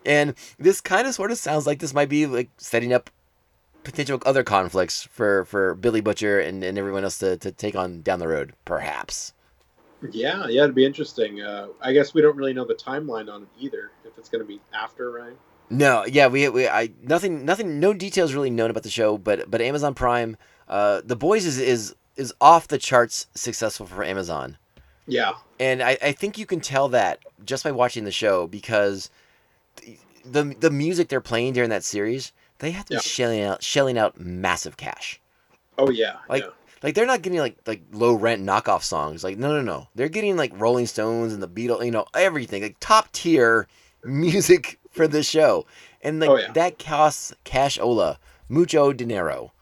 and 0.05 0.35
this 0.57 0.81
kind 0.81 1.07
of 1.07 1.13
sort 1.13 1.31
of 1.31 1.37
sounds 1.37 1.67
like 1.67 1.79
this 1.79 1.93
might 1.93 2.09
be 2.09 2.25
like 2.25 2.49
setting 2.57 2.93
up 2.93 3.09
potential 3.83 4.21
other 4.25 4.43
conflicts 4.43 5.03
for 5.03 5.45
for 5.45 5.75
Billy 5.75 6.01
Butcher 6.01 6.39
and, 6.39 6.63
and 6.63 6.77
everyone 6.77 7.03
else 7.03 7.19
to, 7.19 7.37
to 7.37 7.51
take 7.51 7.75
on 7.75 8.01
down 8.01 8.19
the 8.19 8.27
road, 8.27 8.53
perhaps. 8.65 9.33
Yeah, 10.11 10.47
yeah, 10.47 10.63
it'd 10.63 10.75
be 10.75 10.85
interesting. 10.85 11.41
Uh, 11.41 11.67
I 11.79 11.93
guess 11.93 12.13
we 12.13 12.21
don't 12.21 12.35
really 12.35 12.53
know 12.53 12.65
the 12.65 12.73
timeline 12.73 13.31
on 13.31 13.43
it 13.43 13.49
either. 13.59 13.91
If 14.03 14.17
it's 14.17 14.29
going 14.29 14.41
to 14.41 14.47
be 14.47 14.59
after, 14.73 15.11
right? 15.11 15.37
No, 15.69 16.05
yeah, 16.05 16.27
we, 16.27 16.49
we 16.49 16.67
I 16.67 16.89
nothing 17.01 17.45
nothing 17.45 17.79
no 17.79 17.93
details 17.93 18.33
really 18.33 18.49
known 18.49 18.69
about 18.69 18.83
the 18.83 18.89
show, 18.89 19.17
but 19.17 19.49
but 19.49 19.61
Amazon 19.61 19.93
Prime, 19.93 20.37
uh, 20.67 21.01
The 21.05 21.15
Boys 21.15 21.45
is 21.45 21.59
is 21.59 21.95
is 22.17 22.33
off 22.41 22.67
the 22.67 22.77
charts 22.77 23.27
successful 23.35 23.85
for 23.85 24.03
Amazon. 24.03 24.57
Yeah, 25.07 25.33
and 25.59 25.81
I, 25.81 25.97
I 26.01 26.11
think 26.11 26.37
you 26.37 26.45
can 26.45 26.59
tell 26.59 26.89
that 26.89 27.19
just 27.45 27.63
by 27.63 27.71
watching 27.71 28.03
the 28.03 28.11
show 28.11 28.47
because 28.47 29.09
the 30.25 30.55
the 30.59 30.69
music 30.71 31.07
they're 31.07 31.21
playing 31.21 31.53
during 31.53 31.69
that 31.69 31.83
series 31.83 32.31
they 32.59 32.71
have 32.71 32.85
to 32.85 32.93
Yeah. 32.93 32.99
be 32.99 33.03
shelling 33.03 33.41
out 33.41 33.63
shelling 33.63 33.97
out 33.97 34.19
massive 34.19 34.77
cash 34.77 35.19
Oh 35.77 35.89
yeah, 35.89 36.17
like 36.29 36.43
yeah. 36.43 36.49
like 36.83 36.93
they're 36.95 37.07
not 37.07 37.21
getting 37.23 37.39
like 37.39 37.57
like 37.65 37.81
low 37.91 38.13
rent 38.13 38.43
knockoff 38.45 38.83
songs 38.83 39.23
like 39.23 39.37
no 39.37 39.49
no 39.53 39.61
no 39.61 39.87
they're 39.95 40.09
getting 40.09 40.37
like 40.37 40.51
Rolling 40.59 40.85
Stones 40.85 41.33
and 41.33 41.41
the 41.41 41.47
Beatles 41.47 41.83
you 41.85 41.91
know 41.91 42.05
everything 42.13 42.61
like 42.61 42.75
top 42.79 43.11
tier 43.13 43.67
music 44.03 44.79
for 44.91 45.07
the 45.07 45.23
show 45.23 45.65
and 46.03 46.19
like 46.19 46.29
Oh, 46.29 46.37
yeah. 46.37 46.51
that 46.51 46.77
costs 46.77 47.33
cash 47.43 47.79
ola 47.79 48.19
mucho 48.49 48.93
dinero 48.93 49.53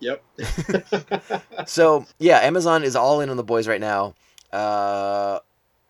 Yep. 0.00 0.22
so 1.66 2.04
yeah, 2.18 2.38
Amazon 2.40 2.82
is 2.84 2.96
all 2.96 3.20
in 3.20 3.30
on 3.30 3.36
the 3.36 3.42
boys 3.44 3.66
right 3.68 3.80
now, 3.80 4.14
uh, 4.52 5.38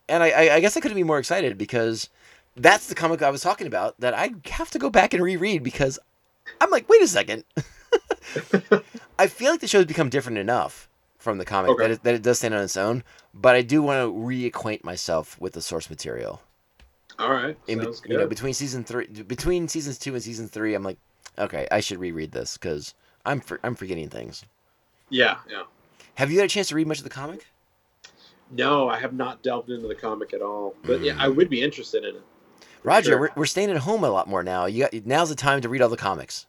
and 0.08 0.22
I, 0.22 0.30
I, 0.30 0.54
I 0.54 0.60
guess 0.60 0.76
I 0.76 0.80
couldn't 0.80 0.94
be 0.96 1.02
more 1.02 1.18
excited 1.18 1.58
because 1.58 2.08
that's 2.56 2.86
the 2.86 2.94
comic 2.94 3.22
I 3.22 3.30
was 3.30 3.42
talking 3.42 3.66
about 3.66 3.98
that 4.00 4.14
I 4.14 4.30
have 4.50 4.70
to 4.70 4.78
go 4.78 4.90
back 4.90 5.12
and 5.14 5.22
reread 5.22 5.62
because 5.62 5.98
I'm 6.60 6.70
like, 6.70 6.88
wait 6.88 7.02
a 7.02 7.08
second, 7.08 7.44
I 9.18 9.26
feel 9.26 9.50
like 9.50 9.60
the 9.60 9.68
show's 9.68 9.84
become 9.86 10.08
different 10.08 10.38
enough 10.38 10.88
from 11.18 11.38
the 11.38 11.44
comic 11.44 11.70
Okay. 11.72 11.82
that, 11.84 11.90
it, 11.90 12.02
that 12.04 12.14
it 12.14 12.22
does 12.22 12.38
stand 12.38 12.54
on 12.54 12.62
its 12.62 12.76
own, 12.76 13.02
but 13.34 13.56
I 13.56 13.62
do 13.62 13.82
want 13.82 13.98
to 14.00 14.12
reacquaint 14.12 14.84
myself 14.84 15.40
with 15.40 15.54
the 15.54 15.60
source 15.62 15.90
material. 15.90 16.40
All 17.18 17.32
right. 17.32 17.56
In, 17.66 17.78
be- 17.78 17.84
Sounds 17.84 18.00
good. 18.00 18.12
you 18.12 18.18
know, 18.18 18.26
between 18.26 18.54
season 18.54 18.84
three, 18.84 19.06
between 19.06 19.68
seasons 19.68 19.98
two 19.98 20.14
and 20.14 20.22
season 20.22 20.48
three, 20.48 20.74
I'm 20.74 20.82
like, 20.82 20.98
okay, 21.38 21.66
I 21.70 21.80
should 21.80 21.98
reread 21.98 22.32
this 22.32 22.56
because 22.56 22.94
I'm 23.24 23.40
for, 23.40 23.58
I'm 23.64 23.74
forgetting 23.74 24.08
things. 24.08 24.44
yeah, 25.10 25.38
yeah. 25.50 25.62
Have 26.14 26.30
you 26.30 26.38
had 26.38 26.46
a 26.46 26.48
chance 26.48 26.68
to 26.68 26.74
read 26.74 26.86
much 26.86 26.98
of 26.98 27.04
the 27.04 27.10
comic? 27.10 27.46
No, 28.50 28.88
I 28.88 28.98
have 28.98 29.12
not 29.12 29.42
delved 29.42 29.70
into 29.70 29.88
the 29.88 29.94
comic 29.94 30.32
at 30.32 30.40
all, 30.40 30.74
but 30.84 31.00
yeah, 31.02 31.14
hmm. 31.14 31.20
I 31.20 31.28
would 31.28 31.50
be 31.50 31.60
interested 31.62 32.04
in 32.04 32.16
it. 32.16 32.22
Roger, 32.86 33.10
Sure. 33.10 33.20
we're, 33.20 33.30
we're 33.34 33.46
staying 33.46 33.70
at 33.70 33.78
home 33.78 34.04
a 34.04 34.10
lot 34.10 34.28
more 34.28 34.42
now. 34.44 34.66
You 34.66 34.84
got 34.84 35.06
now's 35.06 35.28
the 35.28 35.34
time 35.34 35.60
to 35.60 35.68
read 35.68 35.82
all 35.82 35.88
the 35.88 35.96
comics. 35.96 36.46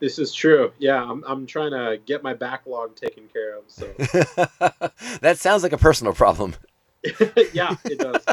This 0.00 0.18
is 0.18 0.32
true. 0.34 0.72
Yeah, 0.78 1.00
I'm, 1.02 1.22
I'm 1.26 1.46
trying 1.46 1.70
to 1.70 1.98
get 2.06 2.22
my 2.22 2.34
backlog 2.34 2.96
taken 2.96 3.28
care 3.32 3.56
of. 3.56 3.64
So 3.68 3.86
that 5.20 5.38
sounds 5.38 5.62
like 5.62 5.72
a 5.72 5.78
personal 5.78 6.12
problem. 6.12 6.54
yeah, 7.52 7.76
it 7.84 7.98
does. 7.98 8.24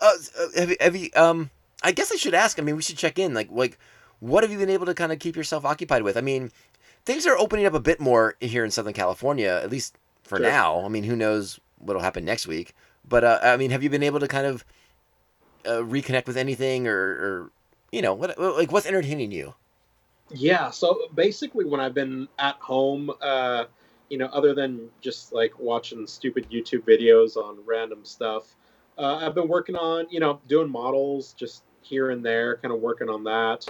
Uh, 0.00 0.12
have, 0.56 0.70
you, 0.70 0.76
have 0.80 0.96
you? 0.96 1.10
Um, 1.14 1.50
I 1.82 1.92
guess 1.92 2.10
I 2.10 2.16
should 2.16 2.34
ask. 2.34 2.58
I 2.58 2.62
mean, 2.62 2.76
we 2.76 2.82
should 2.82 2.96
check 2.96 3.18
in. 3.18 3.34
Like, 3.34 3.48
like, 3.50 3.78
what 4.20 4.42
have 4.44 4.50
you 4.50 4.58
been 4.58 4.70
able 4.70 4.86
to 4.86 4.94
kind 4.94 5.12
of 5.12 5.18
keep 5.18 5.36
yourself 5.36 5.64
occupied 5.64 6.02
with? 6.02 6.16
I 6.16 6.20
mean, 6.20 6.50
things 7.04 7.26
are 7.26 7.36
opening 7.36 7.66
up 7.66 7.74
a 7.74 7.80
bit 7.80 8.00
more 8.00 8.36
here 8.40 8.64
in 8.64 8.70
Southern 8.70 8.92
California, 8.94 9.60
at 9.62 9.70
least 9.70 9.96
for 10.22 10.38
Sure. 10.38 10.46
now. 10.46 10.84
I 10.84 10.88
mean, 10.88 11.04
who 11.04 11.16
knows 11.16 11.60
what'll 11.78 12.02
happen 12.02 12.24
next 12.24 12.46
week? 12.46 12.74
But 13.06 13.24
uh, 13.24 13.40
I 13.42 13.56
mean, 13.56 13.70
have 13.72 13.82
you 13.82 13.90
been 13.90 14.02
able 14.02 14.20
to 14.20 14.28
kind 14.28 14.46
of 14.46 14.64
uh, 15.66 15.82
reconnect 15.82 16.26
with 16.26 16.36
anything, 16.36 16.86
or, 16.86 16.96
or 16.96 17.50
you 17.90 18.02
know, 18.02 18.14
what 18.14 18.38
like 18.38 18.72
what's 18.72 18.86
entertaining 18.86 19.32
you? 19.32 19.54
Yeah, 20.30 20.70
so 20.70 21.08
basically, 21.14 21.64
when 21.64 21.80
I've 21.80 21.94
been 21.94 22.28
at 22.38 22.56
home, 22.56 23.10
uh, 23.20 23.64
you 24.08 24.18
know, 24.18 24.26
other 24.26 24.54
than 24.54 24.88
just 25.00 25.32
like 25.32 25.58
watching 25.58 26.06
stupid 26.06 26.46
YouTube 26.50 26.82
videos 26.82 27.36
on 27.36 27.58
random 27.66 28.04
stuff, 28.04 28.54
uh, 28.98 29.16
I've 29.16 29.34
been 29.34 29.48
working 29.48 29.76
on, 29.76 30.06
you 30.10 30.20
know, 30.20 30.40
doing 30.48 30.70
models 30.70 31.34
just 31.34 31.64
here 31.82 32.10
and 32.10 32.24
there, 32.24 32.56
kind 32.56 32.72
of 32.72 32.80
working 32.80 33.08
on 33.08 33.24
that. 33.24 33.66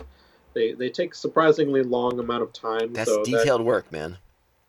They 0.55 0.73
they 0.73 0.91
take 0.91 1.15
surprisingly 1.15 1.83
long 1.83 2.21
amount 2.21 2.43
of 2.43 2.53
time. 2.53 2.93
That's 2.93 3.11
so 3.11 3.19
that- 3.19 3.25
detailed 3.25 3.63
work, 3.63 3.91
man. 3.91 4.19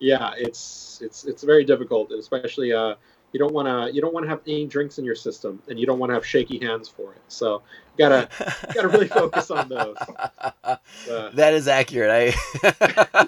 yeah, 0.00 0.32
it's 0.36 1.00
it's 1.02 1.24
it's 1.24 1.42
very 1.42 1.64
difficult, 1.64 2.10
especially 2.12 2.72
uh, 2.72 2.94
you 3.34 3.38
don't 3.40 3.52
want 3.52 3.66
to 3.68 3.94
you 3.94 4.00
don't 4.00 4.14
want 4.14 4.24
to 4.24 4.30
have 4.30 4.40
any 4.46 4.64
drinks 4.64 4.98
in 4.98 5.04
your 5.04 5.16
system, 5.16 5.60
and 5.68 5.78
you 5.78 5.84
don't 5.86 5.98
want 5.98 6.08
to 6.10 6.14
have 6.14 6.24
shaky 6.24 6.58
hands 6.64 6.88
for 6.88 7.12
it. 7.12 7.20
So 7.28 7.62
you 7.98 8.08
gotta 8.08 8.28
gotta 8.72 8.88
really 8.88 9.08
focus 9.08 9.50
on 9.50 9.68
those. 9.68 9.96
Uh, 10.64 10.76
that 11.34 11.52
is 11.52 11.68
accurate. 11.68 12.10
I 12.10 13.24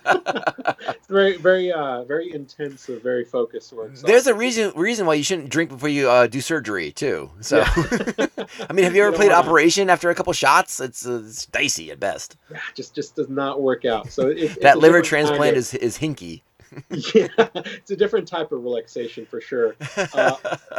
it's 0.89 1.07
very 1.09 1.37
very 1.37 1.73
uh 1.73 2.05
very 2.05 2.33
intensive, 2.33 3.03
very 3.03 3.25
focused 3.25 3.73
work. 3.73 3.97
So- 3.97 4.07
There's 4.07 4.27
a 4.27 4.35
reason 4.35 4.73
reason 4.77 5.07
why 5.07 5.15
you 5.15 5.23
shouldn't 5.25 5.49
drink 5.51 5.71
before 5.71 5.89
you 5.89 6.09
uh, 6.09 6.27
do 6.27 6.41
surgery 6.41 6.93
too. 6.93 7.31
So, 7.41 7.63
I 7.67 8.73
mean, 8.73 8.85
have 8.85 8.95
you 8.95 9.03
You 9.03 9.03
ever 9.03 9.11
don't 9.11 9.15
played 9.17 9.31
wanna- 9.33 9.47
Operation 9.49 9.91
after 9.91 10.11
a 10.11 10.15
couple 10.15 10.33
shots? 10.33 10.81
It's, 10.81 11.07
uh, 11.07 11.23
it's 11.27 11.47
dicey 11.47 11.91
at 11.91 12.01
best. 12.01 12.37
yeah, 12.51 12.59
just 12.75 12.95
just 12.95 13.17
does 13.17 13.29
not 13.29 13.61
work 13.61 13.85
out. 13.85 14.11
So 14.13 14.29
it, 14.29 14.61
that 14.63 14.79
liver 14.79 14.99
kind 14.99 15.05
transplant 15.05 15.53
of- 15.53 15.57
is 15.59 15.75
is 15.75 15.99
hinky. 15.99 16.43
yeah, 17.15 17.29
it's 17.55 17.91
a 17.91 17.97
different 17.97 18.29
type 18.29 18.53
of 18.53 18.63
relaxation 18.63 19.25
for 19.27 19.41
sure. 19.41 19.77
Uh, 19.97 20.37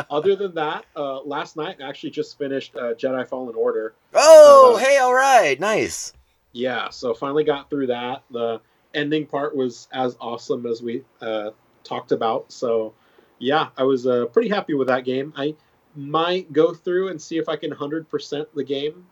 Other 0.10 0.36
than 0.36 0.54
that, 0.56 0.86
uh, 0.96 1.22
last 1.22 1.56
night 1.56 1.78
I 1.82 1.88
actually 1.90 2.12
just 2.12 2.38
finished 2.38 2.76
uh, 2.76 2.94
Jedi 2.94 3.28
Fallen 3.28 3.56
Order. 3.56 3.94
oh, 4.14 4.76
uh, 4.76 4.78
hey, 4.80 4.98
all 4.98 5.14
right, 5.14 5.60
nice. 5.60 6.14
Yeah, 6.54 6.90
so 6.90 7.14
finally 7.14 7.44
got 7.44 7.70
through 7.70 7.88
that. 7.88 8.24
The 8.32 8.62
ending 8.94 9.26
part 9.26 9.56
was 9.56 9.88
as 9.92 10.16
awesome 10.22 10.66
as 10.66 10.82
we 10.82 11.04
uh, 11.22 11.52
talked 11.84 12.12
about. 12.12 12.52
So 12.52 12.94
yeah, 13.40 13.70
I 13.78 13.84
was 13.84 14.08
uh, 14.08 14.26
pretty 14.28 14.50
happy 14.50 14.74
with 14.74 14.88
that 14.88 15.04
game. 15.04 15.34
I 15.36 15.56
might 15.96 16.52
go 16.54 16.74
through 16.74 17.10
and 17.10 17.22
see 17.22 17.38
if 17.38 17.50
I 17.50 17.56
can 17.56 17.72
hundred 17.72 18.10
percent 18.10 18.48
the 18.56 18.64
game. 18.64 19.06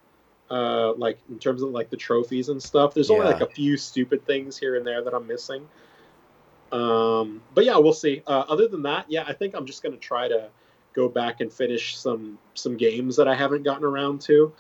Uh, 0.49 0.93
like 0.93 1.17
in 1.29 1.39
terms 1.39 1.63
of 1.63 1.69
like 1.71 1.89
the 1.89 1.97
trophies 1.97 2.49
and 2.49 2.61
stuff. 2.61 2.93
There's 2.93 3.09
only 3.09 3.25
Yeah. 3.25 3.31
like 3.33 3.41
a 3.41 3.47
few 3.51 3.77
stupid 3.77 4.23
things 4.27 4.55
here 4.55 4.75
and 4.75 4.85
there 4.85 5.01
that 5.03 5.11
I'm 5.13 5.25
missing. 5.25 5.67
Um, 6.71 7.41
but 7.53 7.65
yeah, 7.65 7.77
we'll 7.77 7.93
see. 7.93 8.21
Uh, 8.25 8.43
other 8.49 8.67
than 8.67 8.83
that, 8.83 9.05
yeah, 9.09 9.23
I 9.27 9.33
think 9.33 9.55
I'm 9.55 9.65
just 9.65 9.83
gonna 9.83 9.97
try 9.97 10.27
to 10.27 10.49
go 10.93 11.09
back 11.09 11.41
and 11.41 11.51
finish 11.51 11.97
some 11.97 12.37
some 12.53 12.77
games 12.77 13.17
that 13.17 13.27
I 13.27 13.35
haven't 13.35 13.63
gotten 13.63 13.83
around 13.83 14.21
to. 14.21 14.53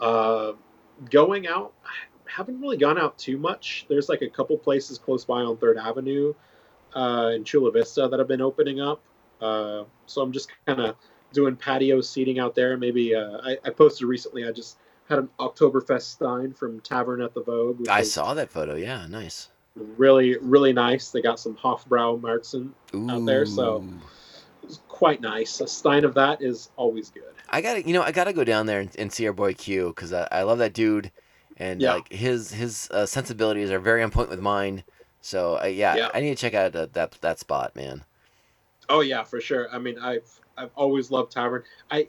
Uh, 0.00 0.52
going 1.10 1.46
out, 1.46 1.72
I 1.84 1.90
haven't 2.36 2.60
really 2.60 2.76
gone 2.76 2.98
out 2.98 3.18
too 3.18 3.38
much. 3.38 3.86
There's 3.88 4.08
like 4.08 4.22
a 4.22 4.28
couple 4.28 4.58
places 4.58 4.98
close 4.98 5.24
by 5.24 5.42
on 5.42 5.56
Third 5.56 5.78
Avenue 5.78 6.34
uh, 6.94 7.30
in 7.34 7.44
Chula 7.44 7.70
Vista 7.70 8.08
that 8.08 8.18
have 8.18 8.28
been 8.28 8.40
opening 8.40 8.80
up. 8.80 9.00
Uh, 9.40 9.84
so 10.06 10.22
I'm 10.22 10.32
just 10.32 10.50
kind 10.66 10.80
of 10.80 10.96
doing 11.32 11.56
patio 11.56 12.00
seating 12.00 12.38
out 12.38 12.54
there. 12.54 12.76
Maybe 12.76 13.14
uh, 13.14 13.38
I, 13.42 13.58
I 13.64 13.70
posted 13.70 14.08
recently. 14.08 14.46
I 14.46 14.52
just 14.52 14.78
had 15.08 15.18
an 15.18 15.28
Oktoberfest 15.38 16.02
Stein 16.02 16.52
from 16.52 16.80
Tavern 16.80 17.20
at 17.20 17.34
the 17.34 17.42
Vogue. 17.42 17.88
I 17.88 18.02
saw 18.02 18.34
that 18.34 18.50
photo. 18.50 18.74
Yeah, 18.74 19.06
nice. 19.06 19.50
Really 19.76 20.36
really 20.38 20.72
nice. 20.72 21.10
They 21.10 21.22
got 21.22 21.38
some 21.38 21.54
Hofbrau 21.56 22.20
Marzen. 22.20 22.70
Out 23.10 23.26
there, 23.26 23.46
so- 23.46 23.84
It 24.62 24.66
was 24.66 24.80
quite 24.88 25.20
nice. 25.20 25.60
A 25.60 25.68
Stein 25.68 26.04
of 26.04 26.14
that 26.14 26.42
is 26.42 26.70
always 26.76 27.10
good. 27.10 27.22
I 27.48 27.60
gotta, 27.60 27.86
you 27.86 27.92
know, 27.92 28.02
I 28.02 28.10
gotta 28.10 28.32
go 28.32 28.42
down 28.42 28.66
there 28.66 28.80
and, 28.80 28.90
and 28.98 29.12
see 29.12 29.26
our 29.28 29.32
boy 29.32 29.54
Q 29.54 29.88
because 29.88 30.12
I, 30.12 30.26
I 30.32 30.42
love 30.42 30.58
that 30.58 30.72
dude, 30.72 31.12
and 31.56 31.80
Yeah. 31.80 31.94
like 31.94 32.12
his 32.12 32.50
his 32.52 32.88
uh, 32.90 33.06
sensibilities 33.06 33.70
are 33.70 33.78
very 33.78 34.02
on 34.02 34.10
point 34.10 34.28
with 34.30 34.40
mine. 34.40 34.82
So 35.20 35.60
uh, 35.62 35.66
yeah, 35.66 35.94
Yeah. 35.96 36.08
I 36.12 36.20
need 36.20 36.30
to 36.30 36.36
check 36.36 36.54
out 36.54 36.74
uh, 36.74 36.86
that 36.94 37.12
that 37.20 37.38
spot, 37.38 37.76
man. 37.76 38.04
Oh 38.88 39.00
yeah, 39.00 39.22
for 39.22 39.40
sure. 39.40 39.68
I 39.72 39.78
mean, 39.78 39.98
I've 39.98 40.28
I've 40.56 40.70
always 40.74 41.10
loved 41.10 41.30
Tavern. 41.32 41.62
I 41.90 42.08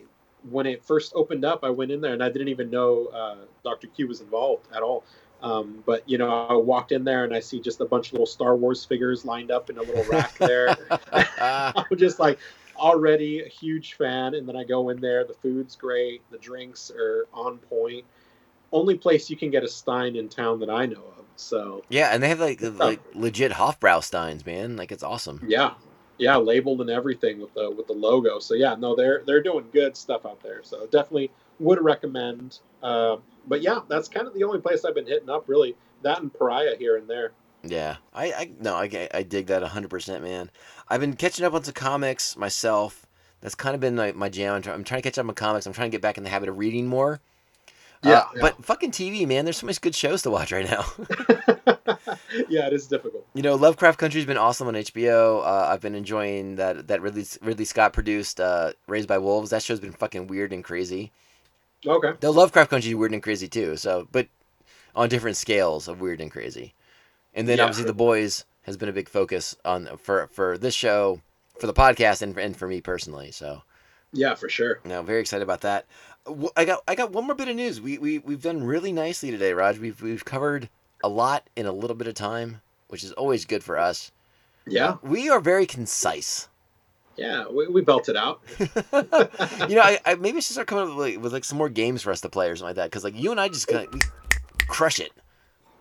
when 0.50 0.66
it 0.66 0.84
first 0.84 1.12
opened 1.16 1.44
up, 1.46 1.64
I 1.64 1.70
went 1.70 1.92
in 1.92 2.00
there 2.02 2.14
and 2.14 2.24
I 2.24 2.30
didn't 2.30 2.48
even 2.48 2.70
know 2.72 3.08
uh, 3.08 3.36
Dr. 3.64 3.88
Q 3.88 4.08
was 4.08 4.22
involved 4.22 4.68
at 4.76 4.82
all. 4.82 5.04
Um, 5.42 5.84
but 5.86 6.08
you 6.10 6.18
know, 6.18 6.30
I 6.30 6.54
walked 6.54 6.92
in 6.92 7.04
there 7.04 7.24
and 7.24 7.34
I 7.34 7.40
see 7.40 7.60
just 7.60 7.80
a 7.82 7.86
bunch 7.86 8.08
of 8.08 8.14
little 8.14 8.26
Star 8.26 8.56
Wars 8.56 8.84
figures 8.84 9.24
lined 9.26 9.52
up 9.52 9.70
in 9.70 9.78
a 9.78 9.82
little 9.82 10.04
rack 10.06 10.38
there. 10.38 10.76
I'm 11.12 11.98
just 11.98 12.20
like 12.20 12.40
already 12.76 13.42
a 13.44 13.48
huge 13.48 13.94
fan, 13.94 14.36
and 14.36 14.48
then 14.48 14.56
I 14.56 14.64
go 14.64 14.90
in 14.90 15.00
there. 15.00 15.24
The 15.24 15.34
food's 15.34 15.76
great, 15.76 16.22
the 16.32 16.38
drinks 16.38 16.92
are 16.92 17.28
on 17.34 17.58
point. 17.58 18.06
Only 18.72 18.96
place 18.96 19.30
you 19.30 19.38
can 19.38 19.50
get 19.50 19.64
a 19.64 19.68
Stein 19.68 20.16
in 20.16 20.28
town 20.28 20.60
that 20.60 20.70
I 20.70 20.86
know 20.86 21.04
of. 21.18 21.26
So 21.36 21.84
yeah, 21.90 22.10
and 22.10 22.22
they 22.22 22.30
have 22.30 22.40
like 22.40 22.62
like 22.62 23.00
legit 23.14 23.52
Hofbrau 23.52 24.04
steins, 24.04 24.46
man. 24.46 24.76
Like 24.76 24.92
it's 24.92 25.04
awesome. 25.04 25.44
yeah, 25.48 25.76
yeah, 26.18 26.36
labeled 26.36 26.82
and 26.82 26.90
everything 26.90 27.40
with 27.40 27.54
the 27.54 27.70
with 27.70 27.88
the 27.88 27.94
logo. 27.94 28.40
So 28.40 28.56
yeah, 28.56 28.76
no, 28.76 28.96
they're 28.96 29.22
they're 29.26 29.44
doing 29.44 29.66
good 29.72 29.96
stuff 29.96 30.26
out 30.26 30.42
there. 30.42 30.62
So 30.64 30.88
definitely 30.88 31.32
would 31.60 31.84
recommend. 31.84 32.60
Uh, 32.82 33.18
but 33.48 33.62
yeah, 33.62 33.80
that's 33.88 34.08
kind 34.08 34.28
of 34.28 34.34
the 34.34 34.44
only 34.44 34.60
place 34.60 34.86
I've 34.86 34.96
been 34.96 35.08
hitting 35.08 35.30
up 35.30 35.46
really. 35.48 35.76
That 36.04 36.22
and 36.22 36.34
Pariah 36.34 36.76
here 36.78 36.98
and 36.98 37.08
there. 37.08 37.32
Yeah, 37.64 37.98
I, 38.14 38.26
I 38.32 38.52
no, 38.60 38.76
I, 38.76 39.10
I 39.14 39.24
dig 39.24 39.48
that 39.48 39.64
hundred 39.64 39.90
percent, 39.90 40.24
man. 40.24 40.52
I've 40.88 41.02
been 41.02 41.16
catching 41.16 41.46
up 41.46 41.54
on 41.54 41.64
some 41.64 41.74
comics 41.74 42.38
myself. 42.38 43.06
That's 43.42 43.56
kind 43.56 43.76
of 43.76 43.82
been 43.82 43.96
my, 43.96 44.12
my 44.14 44.30
jam. 44.30 44.56
I'm, 44.56 44.62
try, 44.62 44.74
I'm 44.74 44.84
trying 44.84 45.02
to 45.02 45.10
catch 45.10 45.18
up 45.18 45.28
on 45.28 45.36
comics. 45.36 45.66
I'm 45.66 45.74
trying 45.74 45.92
to 45.92 45.96
get 45.96 46.02
back 46.02 46.18
in 46.18 46.24
the 46.24 46.30
habit 46.30 46.50
of 46.50 46.58
reading 46.58 46.88
more. 46.88 47.20
Uh, 48.04 48.10
Yeah, 48.10 48.24
yeah. 48.36 48.42
But 48.42 48.66
fucking 48.66 48.92
TV, 48.92 49.28
man, 49.28 49.46
there's 49.46 49.58
so 49.58 49.68
much 49.68 49.82
good 49.82 49.96
shows 49.96 50.22
to 50.24 50.32
watch 50.32 50.52
right 50.52 50.66
now. 50.66 50.86
yeah, 52.50 52.68
it 52.68 52.74
is 52.74 52.88
difficult. 52.88 53.26
you 53.34 53.42
know, 53.42 53.56
Lovecraft 53.56 54.00
Country's 54.00 54.26
been 54.26 54.38
awesome 54.38 54.68
on 54.68 54.76
HBO. 54.76 55.42
Uh, 55.42 55.68
I've 55.70 55.82
been 55.82 55.96
enjoying 55.96 56.56
that 56.56 56.88
that 56.88 57.02
Ridley 57.02 57.26
Ridley 57.42 57.66
Scott 57.66 57.94
produced 57.94 58.40
uh, 58.40 58.74
Raised 58.88 59.08
by 59.08 59.18
Wolves. 59.18 59.50
That 59.50 59.64
show's 59.64 59.80
been 59.80 59.92
fucking 59.94 60.28
weird 60.28 60.54
and 60.54 60.64
crazy. 60.64 61.12
Okay. 61.86 62.14
Though 62.20 62.32
Lovecraft 62.32 62.70
Country 62.70 62.90
is 62.92 62.96
weird 62.96 63.14
and 63.14 63.22
crazy 63.24 63.48
too. 63.48 63.78
So, 63.78 64.08
but 64.12 64.28
on 64.96 65.10
different 65.10 65.38
scales 65.38 65.88
of 65.88 66.02
weird 66.02 66.22
and 66.22 66.32
crazy. 66.32 66.74
And 67.34 67.48
then 67.48 67.58
Yeah. 67.60 67.66
obviously 67.66 67.86
The 67.86 67.94
Boys 67.94 68.46
has 68.64 68.78
been 68.78 68.90
a 68.90 68.94
big 68.94 69.08
focus 69.10 69.56
on 69.64 69.88
for 69.98 70.28
for 70.28 70.58
this 70.58 70.74
show, 70.74 71.22
for 71.60 71.68
the 71.68 71.74
podcast, 71.74 72.22
and 72.22 72.34
for, 72.34 72.40
and 72.40 72.58
for 72.58 72.68
me 72.68 72.82
personally. 72.82 73.32
So, 73.32 73.62
Yeah, 74.12 74.34
for 74.36 74.50
sure. 74.50 74.80
no, 74.84 75.02
very 75.04 75.22
excited 75.22 75.44
about 75.44 75.62
that. 75.62 75.86
I 76.58 76.66
got 76.66 76.84
I 76.88 76.96
got 76.96 77.12
one 77.12 77.26
more 77.26 77.36
bit 77.36 77.48
of 77.48 77.56
news. 77.56 77.80
We 77.80 77.98
we 78.00 78.20
we've 78.20 78.42
done 78.42 78.64
really 78.64 78.92
nicely 78.92 79.32
today, 79.32 79.54
Raj. 79.54 79.78
We've 79.78 80.02
we've 80.02 80.26
covered 80.26 80.70
a 81.04 81.08
lot 81.10 81.48
in 81.56 81.66
a 81.68 81.72
little 81.72 81.96
bit 81.96 82.08
of 82.08 82.16
time, 82.16 82.62
which 82.88 83.04
is 83.04 83.12
always 83.14 83.46
good 83.46 83.64
for 83.64 83.78
us. 83.78 84.12
Yeah, 84.66 84.98
We 85.02 85.30
are 85.30 85.40
very 85.40 85.66
concise. 85.66 86.50
Yeah, 87.18 87.46
we, 87.50 87.68
we 87.68 87.82
belted 87.82 88.16
out. 88.16 88.42
you 88.60 88.68
know, 89.76 89.82
I, 89.82 90.00
I 90.06 90.16
maybe 90.16 90.38
I 90.38 90.40
should 90.40 90.54
start 90.54 90.68
coming 90.68 90.84
up 90.84 90.96
with 90.96 90.98
like, 90.98 91.24
with 91.24 91.34
like 91.34 91.44
some 91.44 91.58
more 91.58 91.70
games 91.70 92.02
for 92.04 92.12
us 92.12 92.22
to 92.22 92.30
play 92.30 92.50
or 92.50 92.56
something 92.56 92.70
like 92.70 92.76
that. 92.76 92.92
Because 92.92 93.04
like 93.04 93.18
you 93.18 93.32
and 93.32 93.40
I 93.40 93.48
just 93.50 93.68
kind 93.68 93.88
of 93.88 94.02
crush 94.68 95.00
it. 95.00 95.12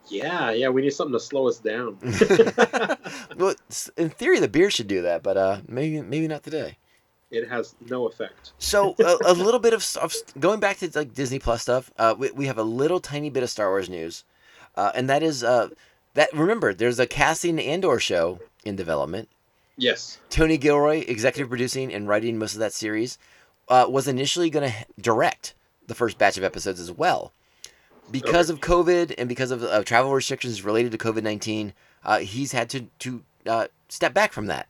Yeah, 0.09 0.51
yeah, 0.53 0.69
we 0.69 0.83
need 0.83 0.91
something 0.91 1.13
to 1.13 1.21
slow 1.21 1.49
us 1.49 1.59
down. 1.59 1.99
well, 3.37 3.55
in 3.97 4.11
theory, 4.11 4.39
the 4.39 4.49
beer 4.49 4.71
should 4.71 4.87
do 4.87 5.03
that, 5.03 5.23
but 5.23 5.37
uh, 5.37 5.61
maybe 5.69 6.01
maybe 6.01 6.29
not 6.29 6.43
today. 6.43 6.79
it 7.31 7.49
has 7.49 7.75
no 7.89 8.07
effect. 8.07 8.53
So 8.59 8.95
a, 8.99 9.19
a 9.27 9.35
little 9.35 9.61
bit 9.61 9.75
of, 9.75 9.85
of 10.01 10.15
going 10.39 10.61
back 10.61 10.79
to 10.79 10.91
like 10.95 11.13
Disney 11.13 11.39
Plus 11.39 11.63
stuff. 11.63 11.91
Uh, 11.99 12.15
we, 12.17 12.31
we 12.31 12.47
have 12.47 12.59
a 12.59 12.63
little 12.63 13.01
tiny 13.01 13.31
bit 13.31 13.43
of 13.43 13.51
Star 13.51 13.69
Wars 13.69 13.91
news, 13.91 14.25
uh, 14.77 14.93
and 14.95 15.11
that 15.11 15.23
is 15.23 15.43
uh, 15.43 15.69
that 16.15 16.33
remember 16.33 16.73
there's 16.73 16.99
a 16.99 17.07
Cassian 17.07 17.59
Andor 17.59 17.99
show 17.99 18.41
in 18.65 18.77
development. 18.77 19.29
Yes. 19.77 20.19
Tony 20.31 20.57
Gilroy, 20.57 21.05
executive 21.07 21.49
producing 21.49 21.93
and 21.93 22.09
writing 22.09 22.39
most 22.39 22.55
of 22.55 22.61
that 22.61 22.73
series, 22.73 23.19
uh, 23.69 23.87
was 23.89 24.09
initially 24.09 24.51
going 24.51 24.71
to 24.71 24.77
direct 25.01 25.55
the 25.87 25.95
first 25.95 26.19
batch 26.19 26.37
of 26.37 26.45
episodes 26.45 26.81
as 26.81 26.91
well. 26.91 27.33
Because 28.11 28.51
of 28.51 28.61
COVID 28.61 29.15
and 29.19 29.29
because 29.29 29.51
of 29.51 29.63
uh, 29.65 29.83
travel 29.83 30.13
restrictions 30.13 30.63
related 30.63 30.93
to 30.93 30.99
COVID 30.99 31.23
19, 31.23 31.73
uh, 32.05 32.19
he's 32.21 32.53
had 32.53 32.71
to, 32.71 32.87
to 33.01 33.23
uh, 33.47 33.67
step 33.89 34.15
back 34.15 34.33
from 34.33 34.47
that. 34.47 34.69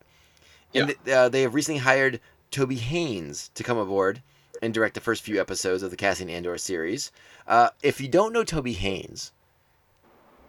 And 0.75 0.95
th- 1.05 1.17
uh, 1.17 1.29
they 1.29 1.43
have 1.43 1.55
recently 1.55 1.81
hired 1.81 2.21
Toby 2.51 2.77
Haynes 2.77 3.51
to 3.55 3.63
come 3.63 3.79
aboard 3.79 4.23
and 4.63 4.73
direct 4.73 4.95
the 4.95 5.01
first 5.01 5.23
few 5.23 5.41
episodes 5.41 5.83
of 5.83 5.91
the 5.91 5.97
Cassian 5.97 6.31
Andor 6.31 6.57
series. 6.57 7.13
Uh, 7.47 7.69
if 7.83 8.01
you 8.01 8.09
don't 8.09 8.33
know 8.33 8.43
Toby 8.43 8.73
Haynes, 8.73 9.33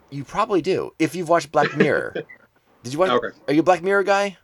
you 0.09 0.23
probably 0.23 0.61
do. 0.61 0.93
If 0.97 1.13
you've 1.15 1.29
watched 1.29 1.51
Black 1.51 1.75
Mirror, 1.75 2.13
did 2.83 2.93
you 2.93 2.99
watch? 2.99 3.09
Okay. 3.09 3.37
Are 3.47 3.53
you 3.53 3.59
a 3.59 3.63
Black 3.63 3.83
Mirror 3.83 4.03
guy? 4.03 4.37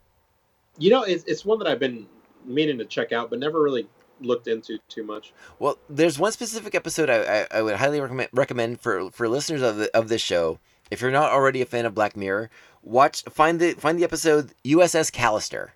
You 0.78 0.89
know, 0.89 1.03
it's, 1.03 1.24
it's 1.26 1.45
one 1.45 1.59
that 1.59 1.67
I've 1.67 1.80
been 1.80 2.07
meaning 2.45 2.78
to 2.80 2.86
check 2.86 3.11
out, 3.11 3.30
but 3.30 3.39
never 3.39 3.61
really 3.61 3.88
looked 4.21 4.47
into 4.47 4.80
too 4.89 5.03
much. 5.03 5.34
Well, 5.59 5.78
there's 5.89 6.17
one 6.17 6.32
specific 6.32 6.76
episode 6.76 7.09
I, 7.09 7.41
I, 7.41 7.47
I 7.51 7.61
would 7.61 7.76
highly 7.76 7.99
recommend 7.99 8.30
recommend 8.34 8.82
for 8.82 9.11
for 9.11 9.28
listeners 9.28 9.61
of 9.61 9.78
the, 9.78 9.97
of 9.97 10.09
this 10.09 10.21
show. 10.21 10.59
If 10.91 11.01
you're 11.01 11.11
not 11.11 11.32
already 11.32 11.61
a 11.61 11.65
fan 11.65 11.86
of 11.86 11.95
Black 11.95 12.15
Mirror, 12.15 12.49
watch 12.82 13.24
find 13.24 13.59
the 13.59 13.74
find 13.74 13.99
the 13.99 14.03
episode 14.03 14.53
USS 14.65 15.11
Callister. 15.11 15.69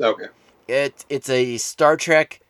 Okay. 0.00 0.26
It 0.68 1.04
it's 1.08 1.28
a 1.28 1.58
Star 1.58 1.96
Trek, 1.96 2.40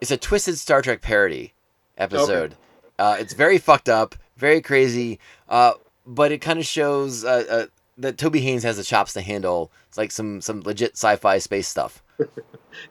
it's 0.00 0.10
a 0.10 0.16
twisted 0.16 0.58
Star 0.58 0.82
Trek 0.82 1.02
parody 1.02 1.54
episode. 1.96 2.56
Uh, 2.98 3.16
it's 3.18 3.32
very 3.32 3.58
fucked 3.58 3.88
up, 3.88 4.14
very 4.36 4.60
crazy, 4.60 5.18
uh, 5.48 5.72
but 6.06 6.30
it 6.30 6.38
kind 6.38 6.58
of 6.58 6.66
shows 6.66 7.24
uh, 7.24 7.44
uh, 7.50 7.66
that 7.98 8.18
Toby 8.18 8.40
Haynes 8.40 8.62
has 8.64 8.76
the 8.76 8.84
chops 8.84 9.12
to 9.14 9.20
handle 9.20 9.70
like 9.96 10.10
some 10.10 10.40
some 10.40 10.60
legit 10.62 10.92
sci-fi 10.92 11.38
space 11.38 11.68
stuff. 11.68 12.02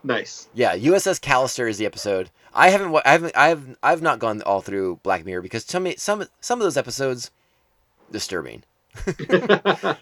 Nice. 0.02 0.48
Yeah, 0.54 0.78
USS 0.78 1.20
Callister 1.20 1.70
is 1.70 1.78
the 1.78 1.86
episode. 1.86 2.30
I 2.54 2.70
haven't, 2.70 2.92
wa- 2.92 3.02
I 3.04 3.12
haven't, 3.12 3.36
I've, 3.36 3.76
I've 3.84 4.02
not 4.02 4.18
gone 4.18 4.42
all 4.44 4.62
through 4.62 5.02
Black 5.04 5.26
Mirror 5.26 5.42
because 5.42 5.66
some, 5.66 5.92
some, 5.98 6.24
some 6.40 6.58
of 6.60 6.64
those 6.64 6.78
episodes, 6.78 7.32
disturbing. 8.10 8.64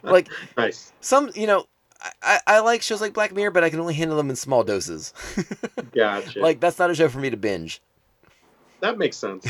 Like 0.03 0.27
nice. 0.57 0.93
some, 1.01 1.31
you 1.33 1.47
know, 1.47 1.65
I, 1.99 2.11
I, 2.21 2.39
I 2.45 2.59
like 2.59 2.83
shows 2.83 3.01
like 3.01 3.13
Black 3.13 3.33
Mirror, 3.33 3.49
but 3.51 3.63
I 3.63 3.71
can 3.71 3.79
only 3.79 3.95
handle 3.95 4.17
them 4.17 4.29
in 4.29 4.35
small 4.35 4.63
doses. 4.63 5.15
Gotcha. 5.95 6.39
like 6.39 6.59
that's 6.59 6.77
not 6.77 6.91
a 6.91 6.95
show 6.95 7.09
for 7.09 7.17
me 7.19 7.31
to 7.31 7.37
binge. 7.37 7.81
that 8.81 8.99
makes 8.99 9.17
sense. 9.17 9.47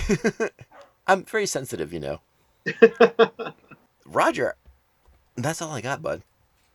I'm 1.08 1.26
very 1.26 1.45
sensitive, 1.45 1.91
you 1.91 1.99
know. 1.99 2.22
Roger, 4.06 4.56
that's 5.36 5.62
all 5.62 5.72
I 5.72 5.82
got, 5.82 6.02
bud. 6.02 6.22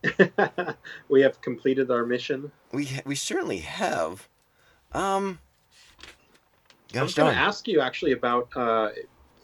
we 1.08 1.22
have 1.22 1.40
completed 1.40 1.90
our 1.90 2.04
mission. 2.04 2.52
We, 2.72 2.88
we 3.04 3.14
certainly 3.14 3.58
have. 3.58 4.28
Um, 4.92 5.40
I 6.94 7.02
was 7.02 7.14
going 7.14 7.32
to 7.32 7.38
ask 7.38 7.66
you 7.66 7.80
actually 7.80 8.12
about 8.12 8.48
uh, 8.56 8.90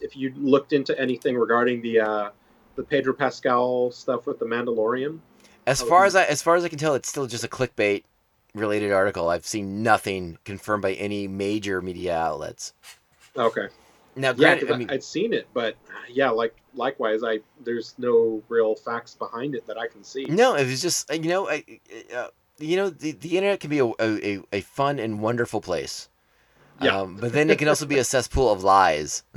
if 0.00 0.16
you 0.16 0.32
looked 0.36 0.72
into 0.72 0.98
anything 0.98 1.36
regarding 1.36 1.82
the 1.82 2.00
uh, 2.00 2.30
the 2.76 2.82
Pedro 2.82 3.12
Pascal 3.12 3.90
stuff 3.90 4.26
with 4.26 4.38
the 4.38 4.46
Mandalorian. 4.46 5.18
As 5.66 5.80
How 5.80 5.86
far 5.86 6.04
as 6.04 6.16
I 6.16 6.24
as 6.24 6.42
far 6.42 6.56
as 6.56 6.64
I 6.64 6.68
can 6.68 6.78
tell, 6.78 6.94
it's 6.94 7.08
still 7.08 7.26
just 7.26 7.44
a 7.44 7.48
clickbait 7.48 8.04
related 8.54 8.92
article. 8.92 9.28
I've 9.28 9.46
seen 9.46 9.82
nothing 9.82 10.38
confirmed 10.44 10.82
by 10.82 10.94
any 10.94 11.28
major 11.28 11.80
media 11.80 12.16
outlets. 12.16 12.72
Okay. 13.36 13.68
Now, 14.14 14.28
Yeah, 14.28 14.34
granted, 14.34 14.66
'cause 14.68 14.74
I 14.74 14.78
mean, 14.78 14.90
I'd 14.90 15.02
seen 15.04 15.32
it, 15.32 15.48
but 15.54 15.76
yeah, 16.10 16.30
like 16.30 16.54
likewise, 16.74 17.22
I 17.24 17.40
there's 17.64 17.94
no 17.98 18.42
real 18.48 18.74
facts 18.74 19.14
behind 19.14 19.54
it 19.54 19.66
that 19.66 19.78
I 19.78 19.86
can 19.88 20.04
see. 20.04 20.24
no, 20.26 20.54
it 20.54 20.66
was 20.66 20.82
just 20.82 21.10
uh, 21.10 21.14
you 21.14 21.28
know, 21.28 21.48
I, 21.48 21.64
uh, 22.14 22.28
you 22.58 22.76
know, 22.76 22.90
the, 22.90 23.12
the 23.12 23.36
internet 23.38 23.60
can 23.60 23.70
be 23.70 23.78
a, 23.80 23.86
a, 23.98 24.40
a 24.52 24.60
fun 24.60 24.98
and 24.98 25.20
wonderful 25.20 25.60
place. 25.60 26.08
Yeah. 26.80 27.00
Um, 27.00 27.16
but 27.20 27.32
then 27.32 27.48
it 27.48 27.58
can 27.58 27.68
also 27.68 27.86
be 27.86 27.98
a 27.98 28.04
cesspool 28.04 28.50
of 28.50 28.64
lies. 28.64 29.22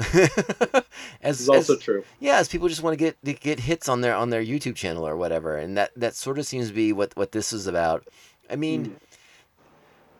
as, 1.21 1.41
is 1.41 1.49
also 1.49 1.73
as- 1.76 1.80
true. 1.80 2.03
yeah, 2.19 2.38
as 2.38 2.47
people 2.47 2.67
just 2.67 2.82
want 2.82 2.93
to 2.93 2.97
get 2.97 3.23
to 3.23 3.34
get 3.34 3.59
hits 3.59 3.88
on 3.88 4.01
their 4.01 4.15
on 4.15 4.30
their 4.30 4.43
YouTube 4.43 4.76
channel 4.76 5.07
or 5.07 5.15
whatever, 5.15 5.55
and 5.57 5.78
that 5.78 5.91
that 5.95 6.15
sort 6.15 6.39
of 6.39 6.45
seems 6.45 6.69
to 6.69 6.73
be 6.73 6.91
what 6.91 7.15
what 7.15 7.32
this 7.34 7.53
is 7.53 7.67
about. 7.67 8.07
I 8.49 8.55
mean, 8.55 8.86
Mm. 8.86 8.95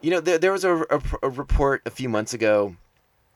you 0.02 0.12
know, 0.12 0.20
there, 0.20 0.38
there 0.38 0.52
was 0.52 0.64
a, 0.64 0.76
a, 0.90 1.02
a 1.24 1.30
report 1.30 1.82
a 1.86 1.90
few 1.90 2.10
months 2.10 2.34
ago, 2.34 2.76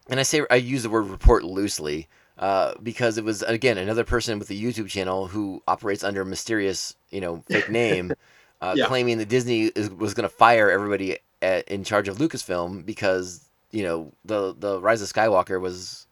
and 0.09 0.19
I 0.19 0.23
say 0.23 0.41
I 0.49 0.55
use 0.55 0.83
the 0.83 0.89
word 0.89 1.07
report 1.07 1.43
loosely 1.43 2.07
uh, 2.37 2.73
because 2.81 3.17
it 3.17 3.23
was 3.23 3.41
again 3.43 3.77
another 3.77 4.03
person 4.03 4.39
with 4.39 4.49
a 4.49 4.53
YouTube 4.53 4.89
channel 4.89 5.27
who 5.27 5.61
operates 5.67 6.03
under 6.03 6.21
a 6.21 6.25
mysterious, 6.25 6.95
you 7.09 7.21
know, 7.21 7.43
fake 7.47 7.69
name, 7.83 8.13
uh, 8.61 8.73
Yeah. 8.77 8.85
claiming 8.87 9.17
that 9.19 9.29
Disney 9.29 9.65
is, 9.67 9.89
was 9.89 10.13
going 10.13 10.27
to 10.27 10.33
fire 10.35 10.69
everybody 10.69 11.17
at, 11.41 11.67
in 11.67 11.83
charge 11.83 12.07
of 12.07 12.17
Lucasfilm 12.17 12.85
because 12.85 13.45
you 13.71 13.83
know 13.83 14.11
the 14.25 14.55
the 14.57 14.81
Rise 14.81 15.01
of 15.01 15.11
Skywalker 15.11 15.59
was 15.61 16.07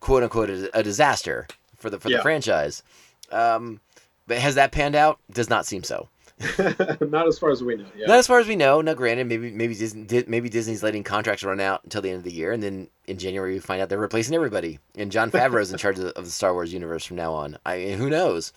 quote 0.00 0.22
unquote 0.22 0.50
a, 0.50 0.78
a 0.78 0.82
disaster 0.82 1.46
for 1.76 1.90
the 1.90 1.98
for 1.98 2.08
the 2.18 2.22
franchise. 2.22 2.82
Um, 3.30 3.80
but 4.26 4.38
has 4.38 4.54
that 4.56 4.72
panned 4.72 4.94
out? 4.96 5.18
Does 5.30 5.48
not 5.48 5.66
seem 5.66 5.82
so. 5.84 6.08
Not 7.00 7.26
as 7.26 7.38
far 7.38 7.50
as 7.50 7.62
we 7.62 7.76
know. 7.76 7.86
Yeah. 7.96 8.06
Not 8.06 8.18
as 8.18 8.26
far 8.26 8.38
as 8.38 8.46
we 8.46 8.56
know. 8.56 8.82
Now, 8.82 8.92
granted, 8.92 9.26
maybe 9.26 9.50
maybe 9.50 9.74
Disney 9.74 10.06
maybe 10.26 10.50
Disney's 10.50 10.82
letting 10.82 11.02
contracts 11.02 11.42
run 11.42 11.60
out 11.60 11.82
until 11.84 12.02
the 12.02 12.10
end 12.10 12.18
of 12.18 12.24
the 12.24 12.32
year, 12.32 12.52
and 12.52 12.62
then 12.62 12.88
in 13.06 13.16
January 13.16 13.54
we 13.54 13.58
find 13.58 13.80
out 13.80 13.88
they're 13.88 13.98
replacing 13.98 14.34
everybody, 14.34 14.78
and 14.96 15.10
Jon 15.10 15.30
Favreau's 15.30 15.72
in 15.72 15.78
charge 15.78 15.98
of 15.98 16.04
the, 16.04 16.18
of 16.18 16.26
the 16.26 16.30
Star 16.30 16.52
Wars 16.52 16.72
universe 16.72 17.04
from 17.04 17.16
now 17.16 17.32
on. 17.32 17.56
I 17.64 17.92
who 17.92 18.10
knows? 18.10 18.52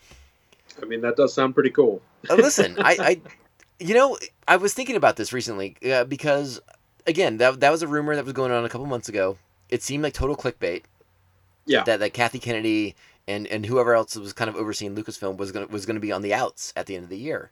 I 0.82 0.86
mean, 0.86 1.02
that 1.02 1.16
does 1.16 1.34
sound 1.34 1.54
pretty 1.54 1.70
cool. 1.70 2.02
Uh, 2.30 2.36
listen, 2.36 2.76
I, 2.80 2.98
I, 3.00 3.22
you 3.80 3.94
know, 3.94 4.18
I 4.48 4.58
was 4.58 4.74
thinking 4.74 4.96
about 4.96 5.16
this 5.16 5.32
recently 5.32 5.78
uh, 5.90 6.04
because, 6.04 6.60
again, 7.08 7.38
that 7.38 7.62
that 7.62 7.72
was 7.72 7.82
a 7.82 7.88
rumor 7.88 8.16
that 8.16 8.26
was 8.26 8.34
going 8.34 8.52
on 8.52 8.66
a 8.66 8.70
couple 8.70 8.88
months 8.88 9.10
ago. 9.10 9.38
It 9.70 9.84
seemed 9.84 10.04
like 10.04 10.14
total 10.14 10.36
clickbait. 10.36 10.84
Yeah. 11.66 11.84
That 11.84 12.00
that 12.00 12.14
Kathy 12.14 12.40
Kennedy 12.40 12.96
and 13.28 13.48
and 13.48 13.66
whoever 13.66 13.94
else 13.94 14.16
was 14.16 14.34
kind 14.34 14.50
of 14.50 14.56
overseeing 14.56 14.96
Lucasfilm 14.96 15.38
was 15.38 15.52
gonna 15.52 15.68
was 15.68 15.86
gonna 15.86 16.00
be 16.00 16.12
on 16.12 16.24
the 16.24 16.34
outs 16.34 16.74
at 16.76 16.88
the 16.88 16.96
end 16.96 17.04
of 17.04 17.10
the 17.10 17.18
year, 17.18 17.52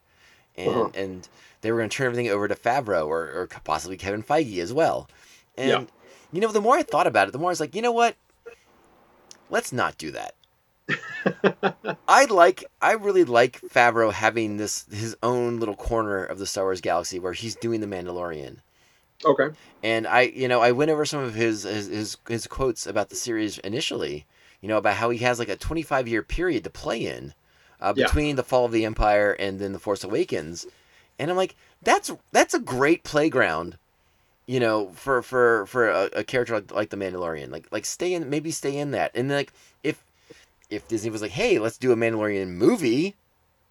and 0.57 0.69
Uh-huh. 0.69 0.89
and 0.93 1.27
they 1.61 1.71
were 1.71 1.77
gonna 1.77 1.89
turn 1.89 2.07
everything 2.07 2.29
over 2.29 2.47
to 2.47 2.55
Favreau 2.55 3.07
or 3.07 3.21
or 3.31 3.47
possibly 3.63 3.97
Kevin 3.97 4.23
Feige 4.23 4.59
as 4.59 4.73
well. 4.73 5.09
And 5.57 5.69
Yeah. 5.69 5.85
you 6.31 6.41
know, 6.41 6.51
the 6.51 6.61
more 6.61 6.77
I 6.77 6.83
thought 6.83 7.07
about 7.07 7.27
it, 7.27 7.31
the 7.31 7.39
more 7.39 7.49
I 7.49 7.51
was 7.51 7.59
like, 7.59 7.75
you 7.75 7.81
know 7.81 7.91
what? 7.91 8.15
Let's 9.49 9.71
not 9.71 9.97
do 9.97 10.11
that. 10.11 10.33
I 12.07 12.25
like 12.25 12.63
I 12.81 12.93
really 12.93 13.23
like 13.23 13.61
Favreau 13.61 14.11
having 14.11 14.57
this 14.57 14.85
his 14.91 15.15
own 15.23 15.59
little 15.59 15.75
corner 15.75 16.23
of 16.23 16.39
the 16.39 16.45
Star 16.45 16.65
Wars 16.65 16.81
galaxy 16.81 17.19
where 17.19 17.33
he's 17.33 17.55
doing 17.55 17.81
the 17.81 17.87
Mandalorian. 17.87 18.57
Okay. 19.25 19.49
And 19.83 20.07
I 20.07 20.21
you 20.21 20.47
know, 20.47 20.61
I 20.61 20.71
went 20.71 20.91
over 20.91 21.05
some 21.05 21.21
of 21.23 21.33
his 21.33 21.63
his 21.63 21.87
his, 21.87 22.17
his 22.27 22.47
quotes 22.47 22.85
about 22.87 23.09
the 23.09 23.15
series 23.15 23.57
initially, 23.59 24.25
you 24.61 24.67
know, 24.67 24.77
about 24.77 24.95
how 24.95 25.09
he 25.09 25.19
has 25.19 25.39
like 25.39 25.49
a 25.49 25.55
25 25.55 26.07
year 26.07 26.23
period 26.23 26.63
to 26.63 26.69
play 26.69 27.05
in 27.05 27.33
uh, 27.81 27.93
Yeah. 27.95 28.05
between 28.05 28.35
the 28.35 28.43
fall 28.43 28.65
of 28.65 28.71
the 28.71 28.85
empire 28.85 29.33
and 29.33 29.59
then 29.59 29.73
the 29.73 29.79
Force 29.79 30.03
Awakens. 30.03 30.65
And 31.19 31.29
I'm 31.31 31.37
like, 31.37 31.55
that's 31.81 32.11
that's 32.31 32.53
a 32.53 32.59
great 32.59 33.03
playground 33.03 33.77
you 34.49 34.61
know, 34.61 34.87
for 34.93 35.21
for 35.21 35.65
for 35.65 35.89
a, 35.89 36.05
a 36.13 36.23
character 36.23 36.55
like, 36.55 36.71
like 36.71 36.89
the 36.89 36.95
Mandalorian, 36.95 37.51
like 37.51 37.67
like 37.69 37.83
stay 37.83 38.13
in 38.13 38.29
maybe 38.29 38.49
stay 38.49 38.77
in 38.77 38.91
that, 38.91 39.11
and 39.13 39.29
like 39.29 39.51
if 39.83 40.01
if 40.69 40.87
Disney 40.87 41.09
was 41.09 41.21
like, 41.21 41.31
hey, 41.31 41.59
let's 41.59 41.77
do 41.77 41.91
a 41.91 41.97
Mandalorian 41.97 42.47
movie, 42.51 43.15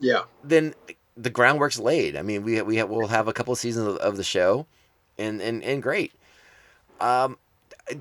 Yeah. 0.00 0.24
then 0.44 0.74
the 1.16 1.30
groundwork's 1.30 1.78
laid. 1.78 2.14
I 2.14 2.20
mean, 2.20 2.42
we 2.42 2.60
we 2.60 2.76
have, 2.76 2.90
we'll 2.90 3.08
have 3.08 3.26
a 3.26 3.32
couple 3.32 3.54
of 3.54 3.58
seasons 3.58 3.86
of, 3.88 3.96
of 3.96 4.16
the 4.18 4.22
show, 4.22 4.66
and 5.16 5.40
and 5.40 5.64
and 5.64 5.82
great. 5.82 6.12
Um, 7.00 7.38
I, 7.88 7.98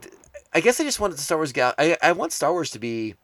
I 0.56 0.60
guess 0.60 0.78
I 0.82 0.84
just 0.84 1.00
wanted 1.00 1.18
the 1.18 1.22
Star 1.22 1.38
Wars 1.38 1.54
gal. 1.54 1.74
I 1.78 1.96
I 2.02 2.12
want 2.12 2.34
Star 2.34 2.52
Wars 2.52 2.72
to 2.72 2.80
be 2.80 3.16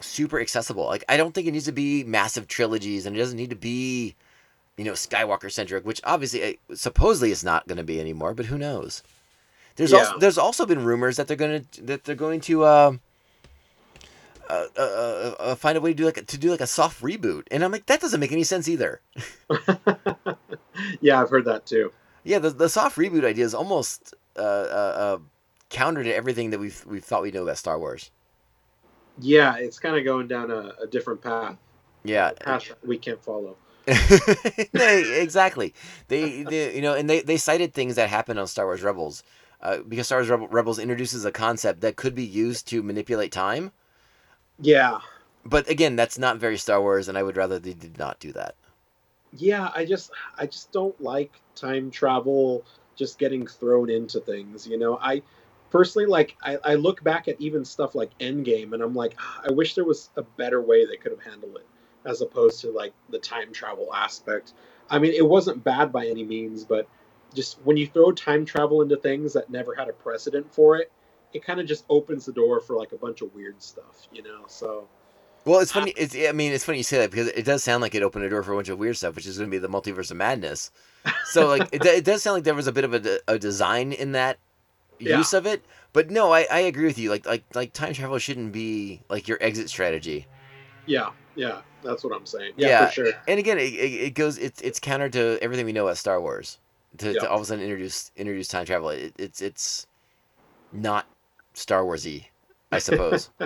super 0.00 0.40
accessible. 0.40 0.84
Like 0.86 1.04
I 1.08 1.16
don't 1.16 1.34
think 1.34 1.46
it 1.46 1.52
needs 1.52 1.64
to 1.66 1.72
be 1.72 2.04
massive 2.04 2.48
trilogies, 2.48 3.06
and 3.06 3.16
it 3.16 3.18
doesn't 3.18 3.36
need 3.36 3.50
to 3.50 3.56
be, 3.56 4.14
you 4.76 4.84
know, 4.84 4.92
Skywalker 4.92 5.50
centric. 5.50 5.84
Which 5.84 6.00
obviously, 6.04 6.58
uh, 6.70 6.74
supposedly, 6.74 7.32
it's 7.32 7.44
not 7.44 7.66
going 7.66 7.78
to 7.78 7.84
be 7.84 8.00
anymore. 8.00 8.34
But 8.34 8.46
who 8.46 8.58
knows? 8.58 9.02
There's 9.76 9.92
also 9.92 10.18
there's 10.18 10.38
also 10.38 10.66
been 10.66 10.84
rumors 10.84 11.16
that 11.16 11.28
they're 11.28 11.36
going 11.36 11.66
to 11.72 11.82
that 11.82 12.04
they're 12.04 12.14
going 12.14 12.40
to. 12.42 12.66
Um, 12.66 13.00
uh, 14.48 14.66
uh, 14.78 14.80
uh, 14.80 15.34
uh, 15.40 15.54
find 15.56 15.76
a 15.76 15.80
way 15.80 15.90
to 15.90 15.96
do 15.96 16.04
like 16.04 16.24
to 16.24 16.38
do 16.38 16.50
like 16.52 16.60
a 16.60 16.68
soft 16.68 17.02
reboot, 17.02 17.42
and 17.50 17.64
I'm 17.64 17.72
like 17.72 17.86
that 17.86 18.00
doesn't 18.00 18.20
make 18.20 18.30
any 18.30 18.44
sense 18.44 18.68
either. 18.68 19.00
yeah, 21.00 21.20
I've 21.20 21.30
heard 21.30 21.46
that 21.46 21.66
too. 21.66 21.92
Yeah, 22.22 22.38
the, 22.38 22.50
the 22.50 22.68
soft 22.68 22.96
reboot 22.96 23.24
idea 23.24 23.44
is 23.44 23.54
almost 23.54 24.14
uh, 24.36 24.40
uh, 24.40 24.44
uh, 24.44 25.18
counter 25.68 26.04
to 26.04 26.14
everything 26.14 26.50
that 26.50 26.60
we've 26.60 26.84
we 26.86 27.00
thought 27.00 27.22
we 27.22 27.30
know 27.30 27.42
about 27.42 27.58
Star 27.58 27.78
Wars. 27.78 28.10
Yeah, 29.18 29.56
it's 29.56 29.78
kind 29.78 29.96
of 29.96 30.04
going 30.04 30.28
down 30.28 30.50
a, 30.50 30.72
a 30.82 30.86
different 30.86 31.22
path. 31.22 31.56
Yeah, 32.04 32.32
path 32.32 32.72
we 32.84 32.98
can't 32.98 33.22
follow. 33.22 33.56
They- 34.72 35.20
exactly. 35.20 35.74
They, 36.08 36.42
they, 36.42 36.74
you 36.74 36.82
know, 36.82 36.94
and 36.94 37.08
they, 37.08 37.20
they 37.20 37.36
cited 37.36 37.72
things 37.72 37.96
that 37.96 38.08
happened 38.08 38.38
on 38.38 38.46
Star 38.46 38.66
Wars 38.66 38.82
Rebels, 38.82 39.22
uh, 39.62 39.78
because 39.88 40.06
Star 40.06 40.18
Wars 40.18 40.28
Rebel, 40.28 40.48
Rebels 40.48 40.78
introduces 40.78 41.24
a 41.24 41.32
concept 41.32 41.80
that 41.80 41.96
could 41.96 42.14
be 42.14 42.24
used 42.24 42.68
to 42.68 42.82
manipulate 42.82 43.32
time. 43.32 43.72
Yeah. 44.60 44.98
But 45.44 45.68
again, 45.70 45.96
that's 45.96 46.18
not 46.18 46.38
very 46.38 46.58
Star 46.58 46.80
Wars, 46.80 47.08
and 47.08 47.16
I 47.16 47.22
would 47.22 47.36
rather 47.36 47.58
they 47.58 47.72
did 47.74 47.98
not 47.98 48.18
do 48.18 48.32
that. 48.32 48.54
Yeah, 49.32 49.70
I 49.74 49.84
just 49.84 50.10
I 50.38 50.46
just 50.46 50.72
don't 50.72 50.98
like 51.00 51.32
time 51.54 51.90
travel 51.90 52.64
just 52.96 53.18
getting 53.18 53.46
thrown 53.46 53.90
into 53.90 54.20
things, 54.20 54.66
you 54.66 54.78
know. 54.78 54.98
I 55.00 55.22
personally 55.76 56.06
like 56.06 56.36
I, 56.42 56.58
I 56.64 56.74
look 56.74 57.04
back 57.04 57.28
at 57.28 57.38
even 57.38 57.64
stuff 57.64 57.94
like 57.94 58.16
Endgame 58.18 58.72
and 58.72 58.82
I'm 58.82 58.94
like, 58.94 59.14
"Ah, 59.18 59.42
I 59.46 59.52
wish 59.52 59.74
there 59.74 59.84
was 59.84 60.08
a 60.16 60.22
better 60.22 60.62
way 60.62 60.86
they 60.86 60.96
could 60.96 61.12
have 61.12 61.22
handled 61.22 61.56
it 61.56 61.66
as 62.08 62.22
opposed 62.22 62.60
to 62.62 62.70
like 62.70 62.94
the 63.10 63.18
time 63.18 63.52
travel 63.52 63.92
aspect. 63.94 64.54
I 64.88 64.98
mean, 64.98 65.12
it 65.12 65.26
wasn't 65.26 65.62
bad 65.62 65.92
by 65.92 66.06
any 66.06 66.24
means, 66.24 66.64
but 66.64 66.88
just 67.34 67.58
when 67.64 67.76
you 67.76 67.86
throw 67.86 68.12
time 68.12 68.46
travel 68.46 68.80
into 68.80 68.96
things 68.96 69.34
that 69.34 69.50
never 69.50 69.74
had 69.74 69.88
a 69.88 69.92
precedent 69.92 70.50
for 70.50 70.76
it, 70.76 70.90
it 71.34 71.44
kind 71.44 71.60
of 71.60 71.66
just 71.66 71.84
opens 71.90 72.24
the 72.24 72.32
door 72.32 72.60
for 72.60 72.76
like 72.76 72.92
a 72.92 72.96
bunch 72.96 73.20
of 73.20 73.34
weird 73.34 73.60
stuff, 73.60 74.08
you 74.12 74.22
know. 74.22 74.44
So 74.46 74.88
Well, 75.44 75.60
it's 75.60 75.72
funny. 75.72 75.92
It's 75.96 76.16
I 76.16 76.32
mean, 76.32 76.52
it's 76.52 76.64
funny 76.64 76.78
you 76.78 76.84
say 76.84 76.98
that 76.98 77.10
because 77.10 77.28
it 77.28 77.44
does 77.44 77.62
sound 77.62 77.82
like 77.82 77.94
it 77.94 78.02
opened 78.02 78.24
a 78.24 78.30
door 78.30 78.42
for 78.42 78.52
a 78.52 78.56
bunch 78.56 78.70
of 78.70 78.78
weird 78.78 78.96
stuff, 78.96 79.14
which 79.14 79.26
is 79.26 79.36
going 79.36 79.50
to 79.50 79.54
be 79.54 79.58
the 79.58 79.68
multiverse 79.68 80.10
of 80.10 80.16
madness. 80.16 80.70
So 81.26 81.48
like, 81.48 81.68
it, 81.72 81.84
it 81.84 82.04
does 82.04 82.22
sound 82.22 82.36
like 82.36 82.44
there 82.44 82.54
was 82.54 82.68
a 82.68 82.72
bit 82.72 82.84
of 82.84 82.94
a, 82.94 83.00
de- 83.00 83.20
a 83.28 83.38
design 83.38 83.92
in 83.92 84.12
that 84.12 84.38
Yeah. 84.98 85.18
use 85.18 85.32
of 85.32 85.46
it. 85.46 85.64
But 85.92 86.10
no, 86.10 86.32
I, 86.32 86.46
I 86.50 86.60
agree 86.60 86.84
with 86.86 86.98
you. 86.98 87.10
Like 87.10 87.26
like 87.26 87.44
like 87.54 87.72
time 87.72 87.92
travel 87.94 88.18
shouldn't 88.18 88.52
be 88.52 89.00
like 89.08 89.28
your 89.28 89.38
exit 89.40 89.68
strategy. 89.70 90.26
yeah, 90.86 91.10
yeah, 91.34 91.60
that's 91.82 92.04
what 92.04 92.14
I'm 92.14 92.26
saying. 92.26 92.52
Yeah, 92.56 92.68
Yeah. 92.68 92.86
for 92.86 92.92
sure. 92.92 93.12
And 93.28 93.38
again, 93.38 93.58
it, 93.58 93.72
it, 93.72 93.92
it 94.08 94.14
goes 94.14 94.38
it's 94.38 94.60
it's 94.62 94.78
counter 94.80 95.08
to 95.10 95.38
everything 95.42 95.66
we 95.66 95.72
know 95.72 95.86
about 95.86 95.98
Star 95.98 96.20
Wars. 96.20 96.58
To, 96.98 97.12
Yeah. 97.12 97.20
to 97.20 97.28
all 97.30 97.36
of 97.36 97.42
a 97.42 97.44
sudden 97.44 97.62
introduce 97.64 98.10
introduce 98.16 98.48
time 98.48 98.64
travel, 98.66 98.90
it, 98.90 99.12
it's 99.18 99.40
it's 99.42 99.86
not 100.72 101.06
Star 101.54 101.82
Warsy, 101.82 102.26
I 102.72 102.78
suppose. 102.78 103.30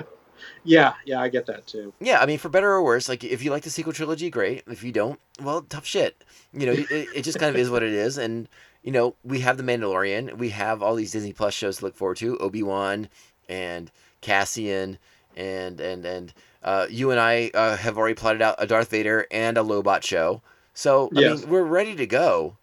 Yeah, 0.63 0.93
yeah, 1.05 1.21
I 1.21 1.29
get 1.29 1.45
that 1.45 1.67
too. 1.67 1.93
Yeah, 1.99 2.19
I 2.19 2.25
mean, 2.25 2.39
for 2.39 2.49
better 2.49 2.71
or 2.71 2.81
worse, 2.83 3.07
like 3.07 3.23
if 3.23 3.43
you 3.43 3.51
like 3.51 3.61
the 3.61 3.69
sequel 3.69 3.93
trilogy, 3.93 4.31
great. 4.31 4.63
If 4.67 4.83
you 4.83 4.91
don't, 4.91 5.19
well, 5.39 5.61
tough 5.61 5.85
shit. 5.85 6.23
You 6.51 6.65
know, 6.65 6.71
it, 6.71 6.87
it 7.15 7.21
just 7.23 7.37
kind 7.37 7.53
of 7.53 7.61
is 7.61 7.69
what 7.69 7.83
it 7.83 7.93
is. 7.93 8.17
And 8.17 8.47
you 8.83 8.91
know, 8.91 9.15
we 9.23 9.39
have 9.41 9.57
the 9.57 9.63
Mandalorian, 9.63 10.37
we 10.37 10.49
have 10.49 10.81
all 10.81 10.95
these 10.95 11.11
Disney 11.11 11.33
Plus 11.33 11.53
shows 11.53 11.77
to 11.77 11.85
look 11.85 11.95
forward 11.95 12.17
to, 12.17 12.37
Obi 12.37 12.63
Wan 12.63 13.09
and 13.49 13.91
Cassian, 14.21 14.97
and 15.37 15.79
and 15.79 16.05
and 16.05 16.33
uh, 16.63 16.87
you 16.89 17.11
and 17.11 17.19
I 17.19 17.51
uh, 17.53 17.77
have 17.77 17.97
already 17.97 18.15
plotted 18.15 18.41
out 18.41 18.55
a 18.57 18.67
Darth 18.67 18.89
Vader 18.89 19.25
and 19.31 19.57
a 19.57 19.61
Lobot 19.61 20.03
show. 20.03 20.41
So 20.73 21.09
I 21.15 21.19
Yes. 21.21 21.41
mean, 21.41 21.49
we're 21.49 21.63
ready 21.63 21.95
to 21.95 22.05
go. 22.07 22.57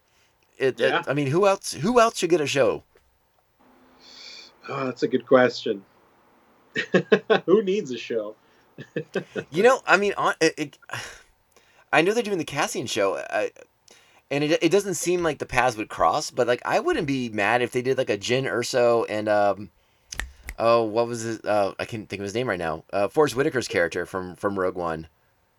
It, 0.56 0.80
it- 0.80 0.90
Yeah. 0.90 1.02
I 1.06 1.14
mean, 1.14 1.28
who 1.28 1.46
else? 1.46 1.72
Who 1.74 2.00
else 2.00 2.18
should 2.18 2.30
get 2.30 2.40
a 2.40 2.46
show? 2.46 2.82
Oh, 4.68 4.84
that's 4.86 5.02
a 5.02 5.08
good 5.08 5.26
question. 5.26 5.84
Who 7.46 7.62
needs 7.62 7.90
a 7.90 7.96
show? 7.98 8.36
You 9.50 9.62
know, 9.62 9.80
I 9.86 9.96
mean, 9.96 10.12
on, 10.18 10.34
it, 10.40 10.54
it, 10.58 10.78
I 11.92 12.02
know 12.02 12.12
they're 12.12 12.22
doing 12.22 12.38
the 12.38 12.44
Cassian 12.44 12.86
show, 12.86 13.16
I, 13.16 13.50
and 14.30 14.44
it, 14.44 14.62
it 14.62 14.70
doesn't 14.70 14.94
seem 14.94 15.22
like 15.22 15.38
the 15.38 15.46
paths 15.46 15.76
would 15.76 15.88
cross. 15.88 16.30
But 16.30 16.46
like, 16.46 16.62
I 16.64 16.80
wouldn't 16.80 17.06
be 17.06 17.28
mad 17.28 17.62
if 17.62 17.72
they 17.72 17.82
did 17.82 17.98
like 17.98 18.10
a 18.10 18.18
Jyn 18.18 18.44
Erso 18.44 19.04
and 19.08 19.28
um, 19.28 19.70
oh, 20.58 20.84
what 20.84 21.06
was 21.06 21.22
his? 21.22 21.40
Uh, 21.44 21.74
I 21.78 21.84
can't 21.84 22.08
think 22.08 22.20
of 22.20 22.24
his 22.24 22.34
name 22.34 22.48
right 22.48 22.58
now. 22.58 22.84
Uh, 22.92 23.08
Forest 23.08 23.34
Whitaker's 23.34 23.68
character 23.68 24.06
from 24.06 24.36
from 24.36 24.58
Rogue 24.58 24.76
One, 24.76 25.08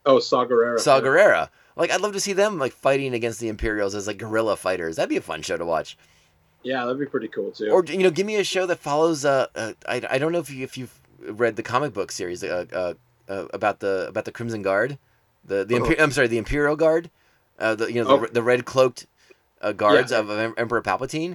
Oh, 0.05 0.19
Saw 0.19 0.45
Gerrera. 0.45 0.79
Saw 0.79 0.99
Gerrera. 1.01 1.49
Like, 1.75 1.91
I'd 1.91 2.01
love 2.01 2.13
to 2.13 2.19
see 2.19 2.33
them 2.33 2.57
like 2.57 2.73
fighting 2.73 3.13
against 3.13 3.39
the 3.39 3.47
Imperials 3.47 3.95
as 3.95 4.07
like 4.07 4.17
guerrilla 4.17 4.57
fighters. 4.57 4.95
That'd 4.97 5.09
be 5.09 5.17
a 5.17 5.21
fun 5.21 5.41
show 5.41 5.57
to 5.57 5.65
watch. 5.65 5.97
Yeah, 6.63 6.83
that'd 6.83 6.99
be 6.99 7.05
pretty 7.05 7.29
cool 7.29 7.51
too. 7.51 7.69
Or 7.69 7.85
you 7.85 7.99
know, 7.99 8.11
give 8.11 8.25
me 8.25 8.35
a 8.35 8.43
show 8.43 8.65
that 8.65 8.79
follows. 8.79 9.23
Uh, 9.23 9.47
uh 9.55 9.73
I, 9.87 10.01
I 10.09 10.17
don't 10.17 10.31
know 10.31 10.39
if 10.39 10.49
you 10.49 10.63
if 10.63 10.77
you've 10.77 10.93
read 11.21 11.55
the 11.55 11.63
comic 11.63 11.93
book 11.93 12.11
series 12.11 12.43
uh, 12.43 12.65
uh, 12.73 12.93
uh 13.31 13.45
about 13.53 13.79
the 13.79 14.07
about 14.09 14.25
the 14.25 14.31
Crimson 14.31 14.61
Guard, 14.61 14.97
the 15.45 15.63
the 15.63 15.75
Oh. 15.75 15.79
Imper- 15.79 16.01
I'm 16.01 16.11
sorry, 16.11 16.27
the 16.27 16.37
Imperial 16.37 16.75
Guard, 16.75 17.09
uh, 17.59 17.75
the 17.75 17.91
you 17.91 18.03
know 18.03 18.17
the, 18.19 18.25
Oh. 18.25 18.29
the 18.31 18.43
red 18.43 18.65
cloaked 18.65 19.05
uh, 19.61 19.71
guards 19.73 20.11
Yeah. 20.11 20.19
of, 20.19 20.29
Emperor 20.57 20.81
Palpatine. 20.81 21.33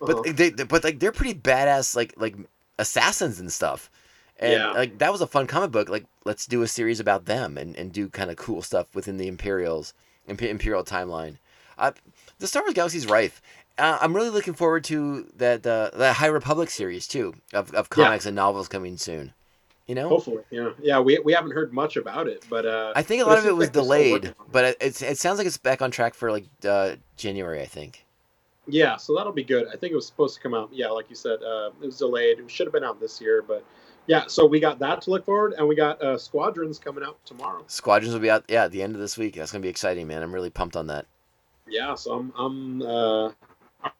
Uh-huh. 0.00 0.22
But 0.22 0.36
they, 0.36 0.50
they- 0.50 0.64
but 0.64 0.84
like 0.84 0.98
they're 1.00 1.12
pretty 1.12 1.34
badass 1.38 1.94
like 1.96 2.14
like 2.16 2.36
assassins 2.78 3.40
and 3.40 3.52
stuff. 3.52 3.90
And 4.38 4.52
Yeah. 4.52 4.70
like 4.72 4.98
that 4.98 5.12
was 5.12 5.20
a 5.22 5.26
fun 5.26 5.46
comic 5.46 5.70
book. 5.70 5.88
Like 5.88 6.04
let's 6.24 6.46
do 6.46 6.62
a 6.62 6.68
series 6.68 7.00
about 7.00 7.24
them 7.24 7.56
and, 7.56 7.74
and 7.76 7.92
do 7.92 8.08
kind 8.08 8.30
of 8.30 8.36
cool 8.36 8.62
stuff 8.62 8.86
within 8.94 9.16
the 9.16 9.28
Imperials 9.28 9.94
Imp- 10.28 10.42
Imperial 10.42 10.84
timeline. 10.84 11.38
Uh, 11.78 11.92
the 12.38 12.46
Star 12.46 12.62
Wars 12.62 12.74
Galaxy's 12.74 13.06
rife. 13.06 13.40
Uh, 13.78 13.98
I'm 14.00 14.14
really 14.16 14.30
looking 14.30 14.54
forward 14.54 14.84
to 14.84 15.26
that 15.36 15.66
uh, 15.66 15.90
the 15.92 16.14
High 16.14 16.26
Republic 16.28 16.70
series 16.70 17.06
too 17.06 17.34
of, 17.52 17.72
of 17.74 17.88
Yeah. 17.96 18.04
comics 18.04 18.26
and 18.26 18.34
novels 18.36 18.68
coming 18.68 18.96
soon. 18.98 19.32
You 19.86 19.94
know, 19.94 20.08
Hopefully, 20.08 20.42
yeah, 20.50 20.70
yeah. 20.82 20.98
We, 20.98 21.20
we 21.20 21.32
haven't 21.32 21.52
heard 21.52 21.72
much 21.72 21.96
about 21.96 22.26
it, 22.26 22.44
but 22.50 22.66
uh, 22.66 22.92
I 22.96 23.02
think 23.02 23.22
a 23.22 23.26
lot 23.26 23.38
of 23.38 23.46
it 23.46 23.54
was 23.54 23.68
like 23.68 23.72
they're 23.72 23.82
still 23.82 23.84
delayed, 23.84 24.12
working 24.12 24.34
on 24.40 24.46
it. 24.46 24.52
but 24.52 24.64
it, 24.80 25.02
it 25.02 25.18
sounds 25.18 25.38
like 25.38 25.46
it's 25.46 25.58
back 25.58 25.80
on 25.80 25.92
track 25.92 26.14
for 26.14 26.32
like 26.32 26.46
uh, 26.68 26.96
January. 27.16 27.62
I 27.62 27.66
think. 27.66 28.04
yeah, 28.66 28.96
so 28.96 29.14
that'll 29.14 29.32
be 29.32 29.44
good. 29.44 29.68
I 29.68 29.76
think 29.76 29.92
it 29.92 29.94
was 29.94 30.06
supposed 30.06 30.34
to 30.34 30.40
come 30.40 30.54
out. 30.54 30.70
Yeah, 30.72 30.88
like 30.88 31.08
you 31.08 31.14
said, 31.14 31.40
uh, 31.40 31.70
it 31.80 31.86
was 31.86 31.98
delayed. 31.98 32.40
It 32.40 32.50
should 32.50 32.66
have 32.66 32.72
been 32.72 32.82
out 32.82 32.98
this 32.98 33.20
year, 33.20 33.42
but 33.46 33.64
yeah. 34.08 34.24
So 34.26 34.44
we 34.44 34.58
got 34.58 34.80
that 34.80 35.02
to 35.02 35.10
look 35.10 35.24
forward, 35.24 35.54
and 35.56 35.68
we 35.68 35.76
got 35.76 36.02
uh, 36.02 36.18
Squadrons 36.18 36.80
coming 36.80 37.04
out 37.04 37.24
tomorrow. 37.24 37.62
Squadrons 37.68 38.12
will 38.12 38.20
be 38.20 38.30
out 38.30 38.44
yeah 38.48 38.64
at 38.64 38.72
the 38.72 38.82
end 38.82 38.96
of 38.96 39.00
this 39.00 39.16
week. 39.16 39.36
That's 39.36 39.52
gonna 39.52 39.62
be 39.62 39.68
exciting, 39.68 40.08
man. 40.08 40.20
I'm 40.20 40.34
really 40.34 40.50
pumped 40.50 40.74
on 40.74 40.88
that. 40.88 41.06
Yeah, 41.68 41.94
so 41.94 42.12
I'm 42.12 42.32
I'm 42.36 42.82
uh, 42.82 43.30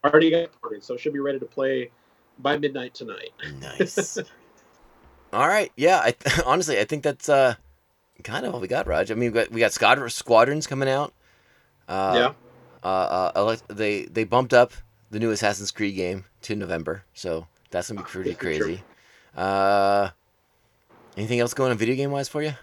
already 0.03 0.31
got 0.31 0.49
so 0.81 0.97
should 0.97 1.13
be 1.13 1.19
ready 1.19 1.39
to 1.39 1.45
play 1.45 1.91
by 2.39 2.57
midnight 2.57 2.93
tonight. 2.93 3.31
Nice. 3.61 4.17
All 5.37 5.47
right. 5.47 5.71
Yeah. 5.75 5.99
I 5.99 6.15
honestly, 6.45 6.79
I 6.79 6.83
think 6.85 7.03
that's 7.03 7.29
uh, 7.29 7.55
kind 8.23 8.45
of 8.45 8.53
all 8.55 8.59
we 8.59 8.67
got, 8.67 8.87
Raj. 8.87 9.11
I 9.11 9.13
mean, 9.13 9.31
we 9.31 9.39
got, 9.41 9.51
we 9.51 9.59
got 9.59 9.71
squadron, 9.71 10.09
squadrons 10.09 10.65
coming 10.67 10.89
out. 10.89 11.13
Uh, 11.87 12.13
yeah, 12.15 12.33
Uh, 12.83 12.87
uh, 12.87 13.31
elect- 13.35 13.63
they 13.69 14.05
they 14.05 14.23
bumped 14.25 14.53
up 14.53 14.73
the 15.11 15.19
new 15.19 15.31
Assassin's 15.31 15.71
Creed 15.71 15.95
game 15.95 16.25
to 16.41 16.55
November, 16.55 17.03
so 17.13 17.47
that's 17.71 17.87
gonna 17.87 18.01
be 18.01 18.05
Ah, 18.05 18.09
pretty 18.09 18.33
crazy. 18.35 18.83
Uh, 19.35 20.09
anything 21.15 21.39
else 21.39 21.53
going 21.53 21.71
on 21.71 21.77
video 21.77 21.95
game 21.95 22.11
wise 22.11 22.27
for 22.27 22.41
you? 22.41 22.53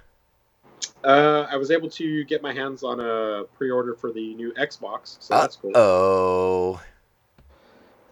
uh, 1.05 1.47
I 1.51 1.57
was 1.57 1.71
able 1.71 1.89
to 1.91 2.25
get 2.25 2.43
my 2.43 2.53
hands 2.53 2.83
on 2.83 3.01
a 3.01 3.45
pre-order 3.57 3.95
for 3.95 4.13
the 4.13 4.35
new 4.35 4.53
Xbox, 4.55 5.17
so 5.21 5.35
that's 5.35 5.57
cool. 5.57 5.73
Oh, 5.75 6.83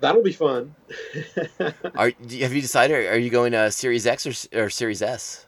That'll 0.03 0.23
be 0.23 0.33
fun. 0.33 0.75
are 1.95 2.09
have 2.09 2.53
you 2.53 2.61
decided? 2.61 3.07
Are 3.07 3.17
you 3.17 3.31
going 3.31 3.55
uh, 3.55 3.71
Series 3.71 4.05
X 4.05 4.27
or, 4.27 4.65
or 4.65 4.69
Series 4.69 5.01
S? 5.01 5.47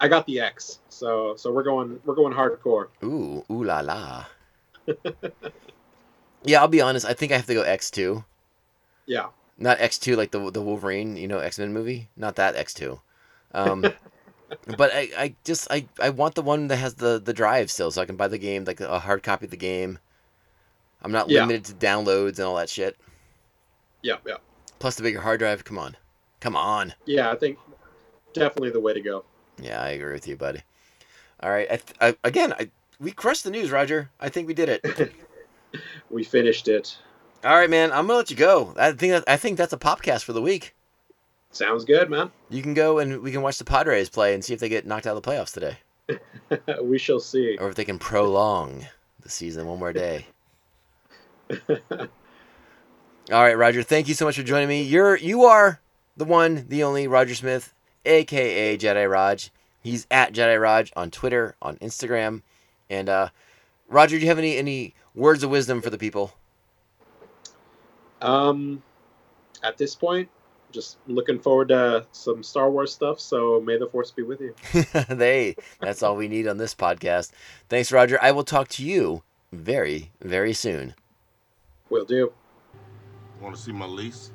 I 0.00 0.06
got 0.06 0.26
the 0.26 0.38
X, 0.38 0.78
so 0.88 1.34
so 1.34 1.52
we're 1.52 1.64
going 1.64 1.98
we're 2.04 2.14
going 2.14 2.32
hardcore. 2.32 2.86
Ooh, 3.02 3.44
ooh 3.50 3.64
la 3.64 3.80
la. 3.80 4.26
yeah, 6.44 6.60
I'll 6.60 6.68
be 6.68 6.80
honest. 6.80 7.04
I 7.04 7.14
think 7.14 7.32
I 7.32 7.36
have 7.36 7.46
to 7.46 7.54
go 7.54 7.62
X 7.62 7.90
two. 7.90 8.24
Yeah, 9.06 9.30
not 9.58 9.80
X 9.80 9.98
two 9.98 10.14
like 10.14 10.30
the 10.30 10.52
the 10.52 10.62
Wolverine, 10.62 11.16
you 11.16 11.26
know, 11.26 11.40
X 11.40 11.58
Men 11.58 11.72
movie. 11.72 12.10
Not 12.16 12.36
that 12.36 12.54
X 12.54 12.72
two. 12.72 13.00
Um, 13.52 13.92
but 14.76 14.92
I, 14.94 15.08
I 15.18 15.34
just 15.42 15.66
I, 15.68 15.86
I 16.00 16.10
want 16.10 16.36
the 16.36 16.42
one 16.42 16.68
that 16.68 16.76
has 16.76 16.94
the 16.94 17.20
the 17.20 17.32
drive 17.32 17.72
still, 17.72 17.90
so 17.90 18.00
I 18.00 18.06
can 18.06 18.14
buy 18.16 18.28
the 18.28 18.38
game 18.38 18.64
like 18.64 18.80
a 18.80 19.00
hard 19.00 19.24
copy 19.24 19.46
of 19.46 19.50
the 19.50 19.56
game. 19.56 19.98
I'm 21.02 21.10
not 21.10 21.28
Yeah. 21.28 21.40
limited 21.40 21.64
to 21.64 21.74
downloads 21.74 22.38
and 22.38 22.46
all 22.46 22.54
that 22.56 22.70
shit. 22.70 22.96
Yeah, 24.02 24.16
yeah, 24.26 24.36
Plus 24.78 24.94
the 24.96 25.02
bigger 25.02 25.20
hard 25.20 25.40
drive. 25.40 25.64
Come 25.64 25.78
on, 25.78 25.96
come 26.40 26.56
on. 26.56 26.94
yeah. 27.06 27.30
I 27.30 27.34
think 27.36 27.58
definitely 28.32 28.70
the 28.70 28.80
way 28.80 28.94
to 28.94 29.00
go. 29.00 29.24
Yeah, 29.60 29.80
I 29.82 29.90
agree 29.90 30.12
with 30.12 30.26
you, 30.26 30.36
buddy. 30.36 30.62
All 31.42 31.50
right. 31.50 31.66
I 31.70 31.76
th- 31.76 31.96
I, 32.00 32.16
again, 32.24 32.52
I, 32.54 32.70
we 32.98 33.12
crushed 33.12 33.44
the 33.44 33.50
news, 33.50 33.70
Roger. 33.70 34.10
I 34.20 34.28
think 34.28 34.46
we 34.48 34.54
did 34.54 34.68
it. 34.68 35.12
We 36.10 36.24
finished 36.24 36.66
it. 36.66 36.98
All 37.44 37.54
right, 37.54 37.70
man. 37.70 37.92
I'm 37.92 38.08
gonna 38.08 38.18
let 38.18 38.30
you 38.30 38.36
go. 38.36 38.74
I 38.76 38.90
think 38.90 39.12
that, 39.12 39.24
I 39.28 39.36
think 39.36 39.56
that's 39.56 39.72
a 39.72 39.78
popcast 39.78 40.24
for 40.24 40.32
the 40.32 40.42
week. 40.42 40.74
Sounds 41.52 41.84
good, 41.84 42.10
man. 42.10 42.32
You 42.48 42.60
can 42.62 42.74
go 42.74 42.98
and 42.98 43.22
we 43.22 43.30
can 43.30 43.42
watch 43.42 43.58
the 43.58 43.64
Padres 43.64 44.08
play 44.08 44.34
and 44.34 44.44
see 44.44 44.52
if 44.52 44.58
they 44.58 44.68
get 44.68 44.84
knocked 44.84 45.06
out 45.06 45.16
of 45.16 45.22
the 45.22 45.30
playoffs 45.30 45.52
today, 45.54 45.78
we 46.82 46.98
shall 46.98 47.20
see. 47.20 47.56
or 47.58 47.68
if 47.68 47.76
they 47.76 47.84
can 47.84 48.00
prolong 48.00 48.86
the 49.20 49.28
season 49.28 49.68
one 49.68 49.78
more 49.78 49.92
day. 49.92 50.26
All 53.30 53.42
right, 53.44 53.56
Roger. 53.56 53.84
Thank 53.84 54.08
you 54.08 54.14
so 54.14 54.24
much 54.24 54.34
for 54.34 54.42
joining 54.42 54.68
me. 54.68 54.82
You're 54.82 55.16
you 55.16 55.44
are 55.44 55.80
the 56.16 56.24
one, 56.24 56.66
the 56.68 56.82
only 56.82 57.06
Roger 57.06 57.36
Smith, 57.36 57.72
aka 58.04 58.76
Jedi 58.76 59.08
Raj. 59.08 59.52
He's 59.80 60.04
at 60.10 60.32
Jedi 60.32 60.60
Raj 60.60 60.92
on 60.96 61.12
Twitter, 61.12 61.54
on 61.62 61.76
Instagram, 61.76 62.42
and 62.88 63.08
uh, 63.08 63.28
Roger, 63.88 64.16
do 64.16 64.22
you 64.22 64.28
have 64.28 64.38
any 64.38 64.56
any 64.56 64.94
words 65.14 65.44
of 65.44 65.50
wisdom 65.50 65.80
for 65.80 65.90
the 65.90 65.98
people? 65.98 66.32
Um, 68.20 68.82
at 69.62 69.78
this 69.78 69.94
point, 69.94 70.28
just 70.72 70.98
looking 71.06 71.38
forward 71.38 71.68
to 71.68 72.06
some 72.10 72.42
Star 72.42 72.68
Wars 72.68 72.92
stuff. 72.92 73.20
So 73.20 73.60
may 73.60 73.78
the 73.78 73.86
Force 73.86 74.10
be 74.10 74.24
with 74.24 74.40
you. 74.40 74.56
they 75.08 75.54
that's 75.78 76.02
all 76.02 76.16
we 76.16 76.26
need 76.26 76.48
on 76.48 76.56
this 76.56 76.74
podcast. 76.74 77.30
Thanks, 77.68 77.92
Roger. 77.92 78.18
I 78.20 78.32
will 78.32 78.42
talk 78.42 78.66
to 78.70 78.84
you 78.84 79.22
very 79.52 80.10
very 80.20 80.52
soon. 80.52 80.96
Will 81.90 82.04
do. 82.04 82.32
Want 83.40 83.56
to 83.56 83.60
see 83.60 83.72
my 83.72 83.86
lease? 83.86 84.32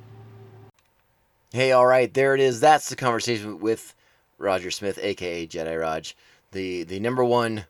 Hey, 1.51 1.71
all 1.71 1.85
right, 1.85 2.11
there 2.11 2.33
it 2.33 2.41
is. 2.41 2.59
That's 2.59 2.89
the 2.89 2.95
conversation 2.95 3.59
with 3.59 3.93
Roger 4.39 4.71
Smith, 4.71 4.97
aka 5.01 5.45
Jedi 5.45 5.79
Raj, 5.79 6.17
the 6.51 6.83
the 6.83 6.99
number 6.99 7.23
one 7.23 7.65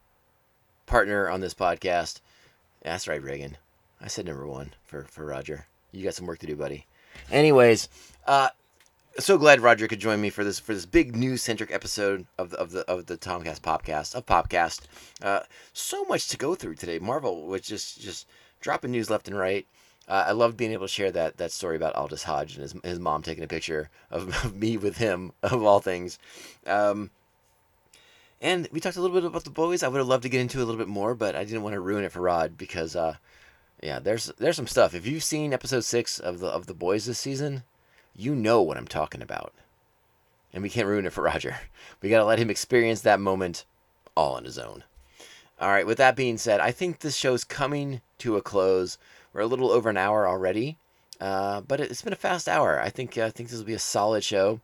partner 0.85 1.29
on 1.29 1.41
this 1.41 1.53
podcast. 1.53 2.21
That's 2.81 3.07
right, 3.07 3.21
Reagan. 3.21 3.57
I 3.99 4.07
said 4.07 4.25
number 4.25 4.47
one 4.47 4.73
for 4.85 5.03
for 5.03 5.25
Roger. 5.25 5.67
You 5.91 6.03
got 6.03 6.13
some 6.13 6.25
work 6.25 6.39
to 6.39 6.47
do, 6.47 6.55
buddy. 6.55 6.85
Anyways, 7.29 7.89
uh, 8.27 8.49
so 9.19 9.37
glad 9.37 9.61
Roger 9.61 9.87
could 9.87 9.99
join 9.99 10.21
me 10.21 10.29
for 10.29 10.43
this 10.43 10.59
for 10.59 10.73
this 10.73 10.85
big 10.85 11.15
news 11.15 11.41
centric 11.41 11.71
episode 11.71 12.25
of 12.37 12.51
the 12.51 12.57
of 12.57 12.71
the 12.71 12.89
of 12.89 13.05
the 13.07 13.17
Tomcast 13.17 13.61
Popcast 13.61 14.15
of 14.15 14.25
Popcast. 14.25 14.81
Uh, 15.21 15.41
so 15.73 16.05
much 16.05 16.29
to 16.29 16.37
go 16.37 16.55
through 16.55 16.75
today. 16.75 16.99
Marvel 16.99 17.45
was 17.45 17.61
just 17.61 17.99
just 18.01 18.25
dropping 18.61 18.91
news 18.91 19.09
left 19.09 19.27
and 19.27 19.37
right. 19.37 19.67
Uh, 20.07 20.25
I 20.27 20.31
love 20.33 20.55
being 20.55 20.71
able 20.71 20.85
to 20.85 20.93
share 20.93 21.11
that 21.11 21.37
that 21.37 21.51
story 21.51 21.75
about 21.75 21.95
Aldis 21.95 22.23
Hodge 22.23 22.53
and 22.53 22.61
his 22.61 22.75
his 22.83 22.99
mom 22.99 23.21
taking 23.23 23.43
a 23.43 23.47
picture 23.47 23.89
of, 24.11 24.27
of 24.45 24.55
me 24.55 24.77
with 24.77 24.97
him 24.97 25.31
of 25.41 25.63
all 25.63 25.79
things. 25.79 26.19
Um, 26.65 27.09
and 28.41 28.67
we 28.71 28.79
talked 28.79 28.97
a 28.97 29.01
little 29.01 29.15
bit 29.15 29.25
about 29.25 29.43
the 29.43 29.49
boys. 29.49 29.81
I 29.81 29.87
would 29.87 29.97
have 29.97 30.07
loved 30.07 30.23
to 30.23 30.29
get 30.29 30.41
into 30.41 30.59
a 30.59 30.65
little 30.65 30.77
bit 30.77 30.87
more, 30.87 31.15
but 31.15 31.35
I 31.35 31.43
didn't 31.43 31.63
want 31.63 31.73
to 31.73 31.79
ruin 31.79 32.03
it 32.03 32.11
for 32.11 32.21
Rod 32.21 32.57
because, 32.57 32.95
uh, 32.95 33.15
yeah, 33.81 33.99
there's 33.99 34.31
there's 34.37 34.55
some 34.55 34.67
stuff. 34.67 34.93
If 34.93 35.07
you've 35.07 35.23
seen 35.23 35.53
episode 35.53 35.83
six 35.83 36.19
of 36.19 36.39
the 36.39 36.47
of 36.47 36.67
the 36.67 36.73
boys 36.73 37.05
this 37.05 37.19
season, 37.19 37.63
you 38.15 38.35
know 38.35 38.61
what 38.61 38.77
I'm 38.77 38.87
talking 38.87 39.21
about. 39.21 39.53
And 40.53 40.61
we 40.61 40.69
can't 40.69 40.87
ruin 40.87 41.05
it 41.05 41.13
for 41.13 41.23
Roger. 41.23 41.57
We 42.01 42.09
got 42.09 42.19
to 42.19 42.25
let 42.25 42.39
him 42.39 42.49
experience 42.49 43.01
that 43.01 43.19
moment 43.19 43.65
all 44.15 44.35
on 44.35 44.45
his 44.45 44.59
own. 44.59 44.83
All 45.59 45.69
right, 45.69 45.87
with 45.87 45.97
that 45.97 46.15
being 46.17 46.37
said, 46.37 46.59
I 46.59 46.71
think 46.71 46.99
this 46.99 47.15
show's 47.15 47.45
coming 47.45 48.01
to 48.19 48.35
a 48.35 48.41
close. 48.41 48.97
We're 49.35 49.41
a 49.41 49.47
little 49.47 49.69
over 49.69 49.89
an 49.89 49.97
hour 49.97 50.25
already, 50.29 50.77
uh, 51.19 51.59
but 51.59 51.81
it's 51.81 52.01
been 52.01 52.13
a 52.13 52.15
fast 52.15 52.47
hour. 52.47 52.79
I 52.79 52.89
think 52.89 53.17
I 53.17 53.29
think 53.29 53.49
this 53.49 53.57
will 53.59 53.65
be 53.65 53.73
a 53.73 53.79
solid 53.79 54.23
show. 54.23 54.61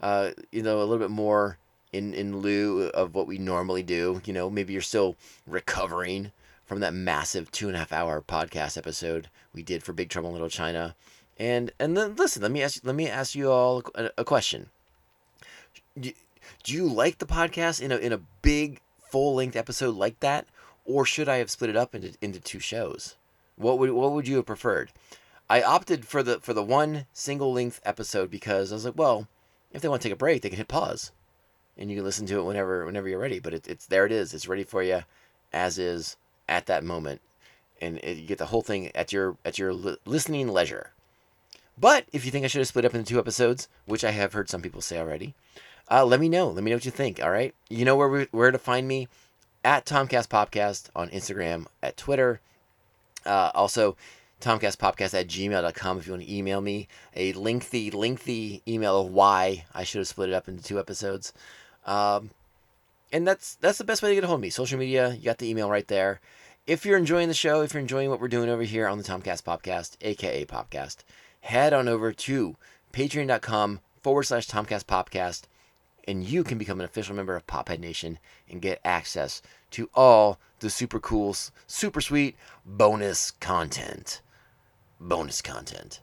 Uh, 0.00 0.30
you 0.52 0.62
know, 0.62 0.78
a 0.78 0.84
little 0.84 0.98
bit 0.98 1.10
more 1.10 1.58
in 1.92 2.14
in 2.14 2.36
lieu 2.36 2.82
of 2.94 3.16
what 3.16 3.26
we 3.26 3.36
normally 3.36 3.82
do. 3.82 4.22
You 4.24 4.32
know, 4.32 4.48
maybe 4.48 4.74
you're 4.74 4.80
still 4.80 5.16
recovering 5.44 6.30
from 6.64 6.78
that 6.78 6.94
massive 6.94 7.50
two 7.50 7.66
and 7.66 7.74
a 7.74 7.80
half 7.80 7.92
hour 7.92 8.22
podcast 8.22 8.78
episode 8.78 9.28
we 9.52 9.64
did 9.64 9.82
for 9.82 9.92
Big 9.92 10.08
Trouble 10.08 10.28
in 10.28 10.34
Little 10.34 10.48
China. 10.48 10.94
And 11.36 11.72
and 11.80 11.96
then 11.96 12.14
listen, 12.14 12.42
let 12.42 12.52
me 12.52 12.62
ask 12.62 12.80
let 12.84 12.94
me 12.94 13.08
ask 13.08 13.34
you 13.34 13.50
all 13.50 13.82
a, 13.96 14.10
a 14.18 14.24
question. 14.24 14.70
Do, 15.98 16.12
do 16.62 16.72
you 16.72 16.86
like 16.86 17.18
the 17.18 17.26
podcast 17.26 17.82
in 17.82 17.90
a 17.90 17.96
in 17.96 18.12
a 18.12 18.20
big 18.40 18.78
full 19.00 19.34
length 19.34 19.56
episode 19.56 19.96
like 19.96 20.20
that, 20.20 20.46
or 20.84 21.04
should 21.04 21.28
I 21.28 21.38
have 21.38 21.50
split 21.50 21.70
it 21.70 21.76
up 21.76 21.92
into 21.92 22.14
into 22.20 22.38
two 22.38 22.60
shows? 22.60 23.16
What 23.62 23.78
would 23.78 23.90
what 23.92 24.12
would 24.12 24.28
you 24.28 24.36
have 24.36 24.46
preferred? 24.46 24.90
I 25.48 25.62
opted 25.62 26.06
for 26.06 26.22
the 26.22 26.40
for 26.40 26.54
the 26.54 26.62
one 26.62 27.06
single 27.12 27.52
length 27.52 27.80
episode 27.84 28.30
because 28.30 28.72
I 28.72 28.74
was 28.74 28.84
like, 28.84 28.96
well, 28.96 29.28
if 29.72 29.82
they 29.82 29.88
want 29.88 30.02
to 30.02 30.08
take 30.08 30.14
a 30.14 30.16
break, 30.16 30.42
they 30.42 30.48
can 30.48 30.58
hit 30.58 30.68
pause, 30.68 31.12
and 31.76 31.90
you 31.90 31.96
can 31.96 32.04
listen 32.04 32.26
to 32.26 32.40
it 32.40 32.44
whenever 32.44 32.84
whenever 32.84 33.08
you're 33.08 33.18
ready. 33.18 33.38
But 33.38 33.54
it, 33.54 33.68
it's 33.68 33.86
there. 33.86 34.06
It 34.06 34.12
is. 34.12 34.34
It's 34.34 34.48
ready 34.48 34.64
for 34.64 34.82
you, 34.82 35.02
as 35.52 35.78
is 35.78 36.16
at 36.48 36.66
that 36.66 36.84
moment, 36.84 37.20
and 37.80 37.98
it, 37.98 38.18
you 38.18 38.26
get 38.26 38.38
the 38.38 38.46
whole 38.46 38.62
thing 38.62 38.90
at 38.94 39.12
your 39.12 39.36
at 39.44 39.58
your 39.58 39.72
li- 39.72 39.96
listening 40.04 40.48
leisure. 40.48 40.90
But 41.78 42.04
if 42.12 42.24
you 42.24 42.30
think 42.30 42.44
I 42.44 42.48
should 42.48 42.60
have 42.60 42.68
split 42.68 42.84
up 42.84 42.94
into 42.94 43.08
two 43.08 43.18
episodes, 43.18 43.68
which 43.86 44.04
I 44.04 44.10
have 44.10 44.32
heard 44.32 44.50
some 44.50 44.62
people 44.62 44.82
say 44.82 44.98
already, 44.98 45.34
uh, 45.90 46.04
let 46.04 46.20
me 46.20 46.28
know. 46.28 46.48
Let 46.48 46.62
me 46.62 46.70
know 46.70 46.76
what 46.76 46.84
you 46.84 46.90
think. 46.90 47.22
All 47.22 47.30
right. 47.30 47.54
You 47.68 47.84
know 47.84 47.96
where 47.96 48.08
we, 48.08 48.28
where 48.30 48.50
to 48.50 48.58
find 48.58 48.86
me 48.86 49.08
at 49.64 49.86
Tomcast 49.86 50.28
Popcast 50.28 50.90
on 50.94 51.08
Instagram, 51.08 51.66
at 51.82 51.96
Twitter. 51.96 52.40
Uh, 53.24 53.50
also, 53.54 53.96
TomcastPopcast 54.40 55.18
at 55.18 55.28
gmail.com 55.28 55.98
if 55.98 56.06
you 56.06 56.12
want 56.12 56.24
to 56.24 56.34
email 56.34 56.60
me 56.60 56.88
a 57.14 57.32
lengthy, 57.32 57.90
lengthy 57.90 58.62
email 58.66 59.00
of 59.00 59.12
why 59.12 59.64
I 59.72 59.84
should 59.84 60.00
have 60.00 60.08
split 60.08 60.30
it 60.30 60.34
up 60.34 60.48
into 60.48 60.62
two 60.62 60.78
episodes. 60.78 61.32
Um, 61.86 62.30
and 63.12 63.26
that's 63.26 63.54
that's 63.56 63.78
the 63.78 63.84
best 63.84 64.02
way 64.02 64.08
to 64.08 64.14
get 64.14 64.24
a 64.24 64.26
hold 64.26 64.38
of 64.38 64.42
me. 64.42 64.50
Social 64.50 64.78
media, 64.78 65.14
you 65.14 65.24
got 65.24 65.38
the 65.38 65.48
email 65.48 65.70
right 65.70 65.86
there. 65.86 66.20
If 66.66 66.86
you're 66.86 66.98
enjoying 66.98 67.28
the 67.28 67.34
show, 67.34 67.62
if 67.62 67.74
you're 67.74 67.80
enjoying 67.80 68.08
what 68.08 68.20
we're 68.20 68.28
doing 68.28 68.48
over 68.48 68.62
here 68.62 68.86
on 68.86 68.98
the 68.98 69.04
Tomcast 69.04 69.42
Podcast, 69.42 69.96
aka 70.00 70.44
Popcast, 70.44 70.98
head 71.40 71.72
on 71.72 71.88
over 71.88 72.12
to 72.12 72.56
patreon.com 72.92 73.80
forward 74.02 74.24
slash 74.24 74.48
Tomcast 74.48 74.84
Popcast, 74.84 75.42
and 76.06 76.24
you 76.24 76.44
can 76.44 76.58
become 76.58 76.80
an 76.80 76.84
official 76.84 77.14
member 77.14 77.36
of 77.36 77.46
Pophead 77.46 77.80
Nation 77.80 78.18
and 78.48 78.62
get 78.62 78.80
access 78.84 79.42
to 79.72 79.90
all 79.94 80.38
the 80.62 80.70
super 80.70 80.98
cool, 80.98 81.36
super 81.66 82.00
sweet 82.00 82.36
bonus 82.64 83.30
content. 83.30 84.22
Bonus 84.98 85.42
content. 85.42 86.00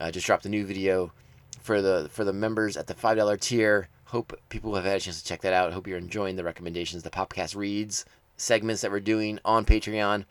I 0.00 0.10
just 0.10 0.26
dropped 0.26 0.46
a 0.46 0.48
new 0.48 0.64
video 0.64 1.12
for 1.60 1.82
the 1.82 2.08
for 2.10 2.24
the 2.24 2.32
members 2.32 2.76
at 2.76 2.86
the 2.86 2.94
five 2.94 3.18
dollar 3.18 3.36
tier. 3.36 3.88
Hope 4.06 4.38
people 4.48 4.74
have 4.76 4.84
had 4.84 4.96
a 4.96 5.00
chance 5.00 5.20
to 5.20 5.28
check 5.28 5.42
that 5.42 5.52
out. 5.52 5.72
Hope 5.72 5.86
you're 5.86 5.98
enjoying 5.98 6.36
the 6.36 6.44
recommendations, 6.44 7.02
the 7.02 7.10
podcast 7.10 7.54
reads 7.54 8.04
segments 8.36 8.82
that 8.82 8.90
we're 8.90 9.00
doing 9.00 9.38
on 9.44 9.64
Patreon. 9.64 10.24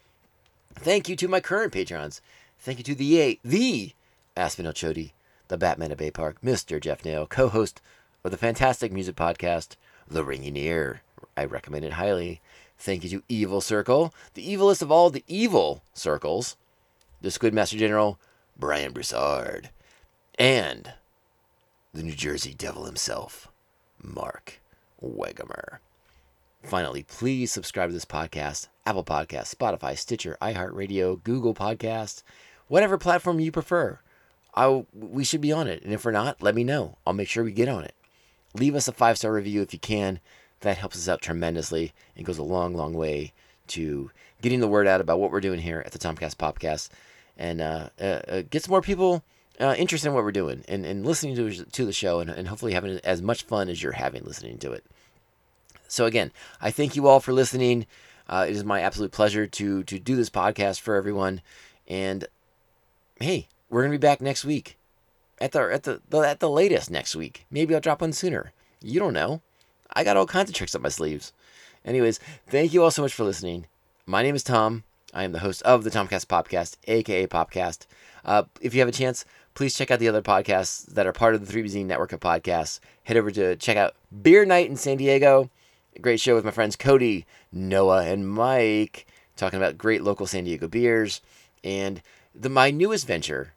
Thank 0.75 1.09
you 1.09 1.15
to 1.17 1.27
my 1.27 1.39
current 1.39 1.73
patrons. 1.73 2.21
Thank 2.59 2.77
you 2.77 2.83
to 2.85 2.95
the 2.95 3.39
the 3.43 3.93
Aspen 4.37 4.65
Chody, 4.67 5.11
the 5.47 5.57
Batman 5.57 5.91
of 5.91 5.97
Bay 5.97 6.11
Park, 6.11 6.37
Mr. 6.43 6.79
Jeff 6.79 7.05
Nail, 7.05 7.25
co-host 7.25 7.81
of 8.23 8.31
the 8.31 8.37
fantastic 8.37 8.91
music 8.91 9.15
podcast, 9.15 9.75
The 10.07 10.23
Ringing 10.23 10.57
Ear. 10.57 11.01
I 11.37 11.45
recommend 11.45 11.85
it 11.85 11.93
highly. 11.93 12.41
Thank 12.77 13.03
you 13.03 13.09
to 13.09 13.23
Evil 13.29 13.61
Circle, 13.61 14.13
the 14.33 14.45
evilest 14.45 14.81
of 14.81 14.91
all 14.91 15.09
the 15.09 15.23
evil 15.27 15.83
circles, 15.93 16.55
the 17.21 17.29
Squidmaster 17.29 17.77
General, 17.77 18.19
Brian 18.57 18.91
Broussard, 18.91 19.69
and 20.37 20.93
the 21.93 22.03
New 22.03 22.13
Jersey 22.13 22.53
Devil 22.53 22.85
himself, 22.85 23.47
Mark 24.01 24.59
Wegemer. 25.03 25.77
Finally, 26.63 27.03
please 27.03 27.51
subscribe 27.51 27.89
to 27.89 27.93
this 27.93 28.05
podcast, 28.05 28.67
Apple 28.85 29.03
Podcasts, 29.03 29.55
Spotify, 29.55 29.97
Stitcher, 29.97 30.37
iHeartRadio, 30.41 31.23
Google 31.23 31.53
Podcasts, 31.53 32.23
whatever 32.67 32.97
platform 32.97 33.39
you 33.39 33.51
prefer. 33.51 33.99
I, 34.55 34.85
we 34.93 35.23
should 35.23 35.41
be 35.41 35.51
on 35.51 35.67
it. 35.67 35.83
And 35.83 35.93
if 35.93 36.05
we're 36.05 36.11
not, 36.11 36.41
let 36.41 36.55
me 36.55 36.63
know. 36.63 36.97
I'll 37.05 37.13
make 37.13 37.27
sure 37.27 37.43
we 37.43 37.51
get 37.51 37.69
on 37.69 37.83
it. 37.83 37.93
Leave 38.53 38.75
us 38.75 38.87
a 38.87 38.93
five 38.93 39.17
star 39.17 39.33
review 39.33 39.61
if 39.61 39.73
you 39.73 39.79
can. 39.79 40.19
That 40.61 40.77
helps 40.77 40.97
us 40.97 41.07
out 41.07 41.21
tremendously 41.21 41.93
and 42.15 42.25
goes 42.25 42.37
a 42.37 42.43
long, 42.43 42.73
long 42.75 42.93
way 42.93 43.33
to 43.67 44.11
getting 44.41 44.59
the 44.59 44.67
word 44.67 44.87
out 44.87 45.01
about 45.01 45.19
what 45.19 45.31
we're 45.31 45.41
doing 45.41 45.59
here 45.59 45.83
at 45.85 45.91
the 45.91 45.99
Tomcast 45.99 46.35
Podcast 46.35 46.89
and 47.37 47.61
uh, 47.61 47.89
uh, 47.99 48.21
uh, 48.27 48.41
gets 48.49 48.69
more 48.69 48.81
people 48.81 49.23
uh, 49.59 49.75
interested 49.77 50.09
in 50.09 50.13
what 50.13 50.23
we're 50.23 50.31
doing 50.31 50.63
and, 50.67 50.85
and 50.85 51.05
listening 51.05 51.35
to, 51.35 51.65
to 51.65 51.85
the 51.85 51.93
show 51.93 52.19
and, 52.19 52.29
and 52.29 52.47
hopefully 52.47 52.73
having 52.73 52.99
as 53.03 53.21
much 53.21 53.43
fun 53.43 53.69
as 53.69 53.81
you're 53.81 53.93
having 53.93 54.23
listening 54.23 54.57
to 54.59 54.71
it. 54.71 54.83
So, 55.87 56.05
again, 56.05 56.31
I 56.61 56.71
thank 56.71 56.95
you 56.95 57.07
all 57.07 57.19
for 57.19 57.33
listening. 57.33 57.85
Uh, 58.27 58.45
it 58.49 58.55
is 58.55 58.63
my 58.63 58.81
absolute 58.81 59.11
pleasure 59.11 59.45
to, 59.47 59.83
to 59.83 59.99
do 59.99 60.15
this 60.15 60.29
podcast 60.29 60.79
for 60.79 60.95
everyone. 60.95 61.41
And 61.87 62.25
hey, 63.19 63.47
we're 63.69 63.81
going 63.81 63.91
to 63.91 63.97
be 63.97 64.01
back 64.01 64.19
next 64.19 64.43
week 64.43 64.77
at 65.39 65.51
the 65.51 65.61
at 65.71 65.83
the, 65.83 66.01
the 66.09 66.19
at 66.19 66.39
the 66.39 66.49
latest 66.49 66.89
next 66.89 67.15
week. 67.15 67.45
Maybe 67.51 67.75
I'll 67.75 67.81
drop 67.81 68.01
one 68.01 68.13
sooner. 68.13 68.51
You 68.81 68.99
don't 68.99 69.13
know. 69.13 69.41
I 69.93 70.03
got 70.03 70.17
all 70.17 70.25
kinds 70.25 70.49
of 70.49 70.55
tricks 70.55 70.75
up 70.75 70.81
my 70.81 70.89
sleeves. 70.89 71.33
Anyways, 71.83 72.19
thank 72.47 72.73
you 72.73 72.83
all 72.83 72.91
so 72.91 73.01
much 73.01 73.13
for 73.13 73.23
listening. 73.23 73.67
My 74.05 74.23
name 74.23 74.35
is 74.35 74.43
Tom. 74.43 74.83
I 75.13 75.23
am 75.23 75.31
the 75.31 75.39
host 75.39 75.61
of 75.63 75.83
the 75.83 75.91
Tomcast 75.91 76.25
Podcast, 76.25 76.77
aka 76.87 77.27
Popcast. 77.27 77.85
Uh, 78.25 78.43
if 78.59 78.73
you 78.73 78.81
have 78.81 78.89
a 78.89 78.93
chance, 78.93 79.23
please 79.53 79.75
check 79.75 79.91
out 79.91 79.99
the 79.99 80.09
other 80.09 80.21
podcasts 80.21 80.85
that 80.87 81.07
are 81.07 81.13
part 81.13 81.35
of 81.35 81.45
the 81.45 81.53
3BZ 81.53 81.85
network 81.85 82.11
of 82.11 82.19
podcasts. 82.19 82.79
Head 83.03 83.17
over 83.17 83.31
to 83.31 83.55
check 83.55 83.77
out 83.77 83.95
Beer 84.21 84.45
Night 84.45 84.69
in 84.69 84.75
San 84.75 84.97
Diego. 84.97 85.49
A 85.95 85.99
great 85.99 86.19
show 86.19 86.35
with 86.35 86.43
my 86.43 86.51
friends 86.51 86.75
Cody, 86.75 87.25
Noah, 87.51 88.03
and 88.05 88.27
Mike 88.27 89.07
talking 89.35 89.57
about 89.57 89.77
great 89.77 90.03
local 90.03 90.27
San 90.27 90.43
Diego 90.43 90.67
beers. 90.67 91.21
And 91.63 92.01
the 92.33 92.49
my 92.49 92.71
newest 92.71 93.07
venture 93.07 93.53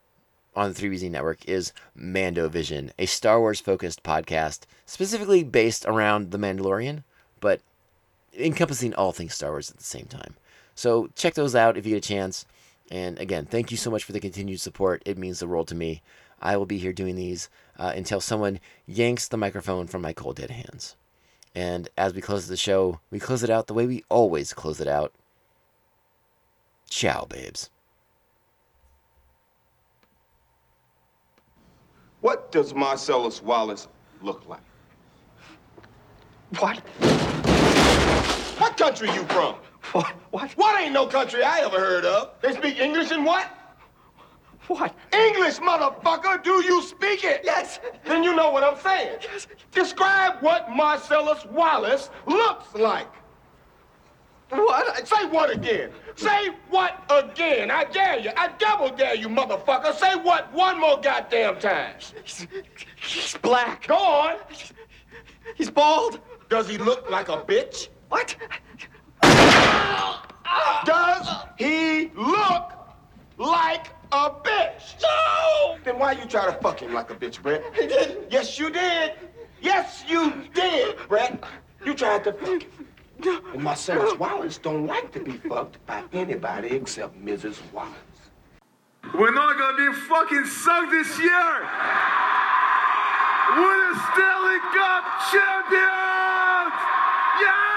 on 0.55 0.73
the 0.73 0.81
3BZ 0.81 1.11
network 1.11 1.45
is 1.47 1.73
Mando 1.95 2.49
Vision, 2.49 2.93
a 2.99 3.07
Star 3.07 3.41
Wars 3.41 3.61
focused 3.61 4.03
podcast 4.03 4.61
specifically 4.89 5.45
based 5.45 5.85
around 5.85 6.31
The 6.31 6.39
Mandalorian, 6.39 7.05
but 7.41 7.61
encompassing 8.35 8.95
all 8.95 9.13
things 9.13 9.35
Star 9.35 9.51
Wars 9.51 9.71
at 9.71 9.77
the 9.77 9.85
same 9.85 10.07
time. 10.07 10.35
So 10.75 11.11
check 11.15 11.35
those 11.35 11.55
out 11.55 11.77
if 11.77 11.85
you 11.85 11.93
get 11.95 12.05
a 12.05 12.09
chance. 12.09 12.47
And 12.91 13.19
again, 13.19 13.45
thank 13.45 13.71
you 13.71 13.77
so 13.77 13.91
much 13.91 14.03
for 14.03 14.13
the 14.13 14.19
continued 14.19 14.63
support. 14.63 15.03
It 15.05 15.19
means 15.19 15.41
the 15.41 15.47
world 15.47 15.69
to 15.69 15.75
me. 15.75 16.01
I 16.41 16.57
will 16.57 16.65
be 16.65 16.79
here 16.79 16.95
doing 16.95 17.17
these 17.17 17.51
uh, 17.79 17.93
until 17.95 18.23
someone 18.23 18.61
yanks 18.87 19.29
the 19.29 19.37
microphone 19.37 19.87
from 19.89 20.01
my 20.01 20.15
cold 20.15 20.37
dead 20.37 20.51
hands. 20.51 20.97
And 21.55 21.91
as 21.99 22.15
we 22.15 22.23
close 22.23 22.49
the 22.49 22.57
show, 22.57 23.01
we 23.11 23.21
close 23.21 23.43
it 23.43 23.51
out 23.51 23.67
the 23.67 23.75
way 23.75 23.87
we 23.87 24.05
always 24.09 24.55
close 24.55 24.81
it 24.81 24.89
out. 24.89 25.13
Ciao, 26.89 27.27
babes. 27.27 27.69
What 32.23 32.51
does 32.51 32.73
Marcellus 32.73 33.43
Wallace 33.43 33.87
look 34.23 34.49
like? 34.49 34.63
What? 36.57 36.79
What 38.59 38.77
country 38.77 39.11
you 39.13 39.23
from? 39.25 39.57
What? 39.93 40.13
What? 40.31 40.51
What 40.53 40.81
ain't 40.81 40.93
no 40.93 41.07
country 41.07 41.43
I 41.43 41.61
ever 41.61 41.79
heard 41.79 42.05
of? 42.05 42.33
They 42.41 42.55
speak 42.55 42.81
English 42.81 43.11
and 43.11 43.25
what? 43.25 43.47
What? 44.67 44.95
English, 45.13 45.59
motherfucker! 45.59 46.43
Do 46.43 46.63
you 46.65 46.83
speak 46.83 47.25
it? 47.25 47.41
Yes. 47.45 47.81
Then 48.05 48.23
you 48.23 48.35
know 48.35 48.51
what 48.51 48.65
I'm 48.65 48.79
saying. 48.79 49.19
Yes. 49.23 49.47
Describe 49.73 50.43
what 50.43 50.71
Marcellus 50.71 51.47
Wallace 51.47 52.11
looks 52.27 52.75
like. 52.75 53.09
What? 54.51 55.07
Say 55.07 55.27
what 55.27 55.51
again? 55.51 55.91
Say 56.17 56.51
what 56.71 57.05
again? 57.11 57.71
I 57.71 57.85
dare 57.85 58.19
you. 58.19 58.31
I 58.37 58.49
double 58.59 58.89
dare 58.91 59.15
you, 59.15 59.29
motherfucker. 59.29 59.95
Say 59.95 60.17
what 60.17 60.53
one 60.53 60.81
more 60.81 60.99
goddamn 61.01 61.59
time. 61.61 61.95
He's, 62.25 62.47
he's 62.97 63.37
black. 63.39 63.87
Go 63.87 63.97
on. 63.97 64.37
He's 65.57 65.71
bald. 65.71 66.21
Does 66.49 66.69
he 66.69 66.79
look 66.79 67.11
like 67.11 67.29
a 67.29 67.37
bitch? 67.37 67.89
What? 68.09 68.35
Does 70.85 71.29
he 71.59 72.11
look 72.17 72.73
like 73.37 73.89
a 74.13 74.31
bitch? 74.31 75.03
No! 75.03 75.77
Then 75.85 75.99
why 75.99 76.13
you 76.13 76.25
try 76.25 76.47
to 76.47 76.53
fuck 76.53 76.81
him 76.81 76.95
like 76.95 77.11
a 77.11 77.15
bitch, 77.15 77.43
Brett? 77.43 77.63
He 77.75 77.87
didn't. 77.87 78.33
Yes, 78.33 78.59
you 78.59 78.71
did. 78.71 79.13
Yes, 79.61 80.05
you 80.09 80.33
did, 80.55 80.97
Brett. 81.09 81.45
You 81.85 81.93
tried 81.95 82.25
to 82.25 82.33
fuck 82.33 82.63
him. 82.63 82.87
No. 83.23 83.41
And 83.53 83.63
Marcellus 83.63 84.19
Wallace 84.19 84.57
don't 84.59 84.87
like 84.87 85.13
to 85.13 85.21
be 85.21 85.33
fucked 85.33 85.85
by 85.87 86.03
anybody 86.13 86.69
except 86.69 87.23
Mrs. 87.23 87.61
Wallace. 87.73 87.93
We're 89.13 89.35
not 89.35 89.59
gonna 89.59 89.91
be 89.91 89.99
fucking 89.99 90.45
sucked 90.47 90.91
this 90.93 91.19
year. 91.19 91.69
We're 93.57 93.93
the 93.93 94.01
Stanley 94.13 94.61
Cup 94.73 95.05
champions. 95.33 96.38
Yeah. 97.41 97.68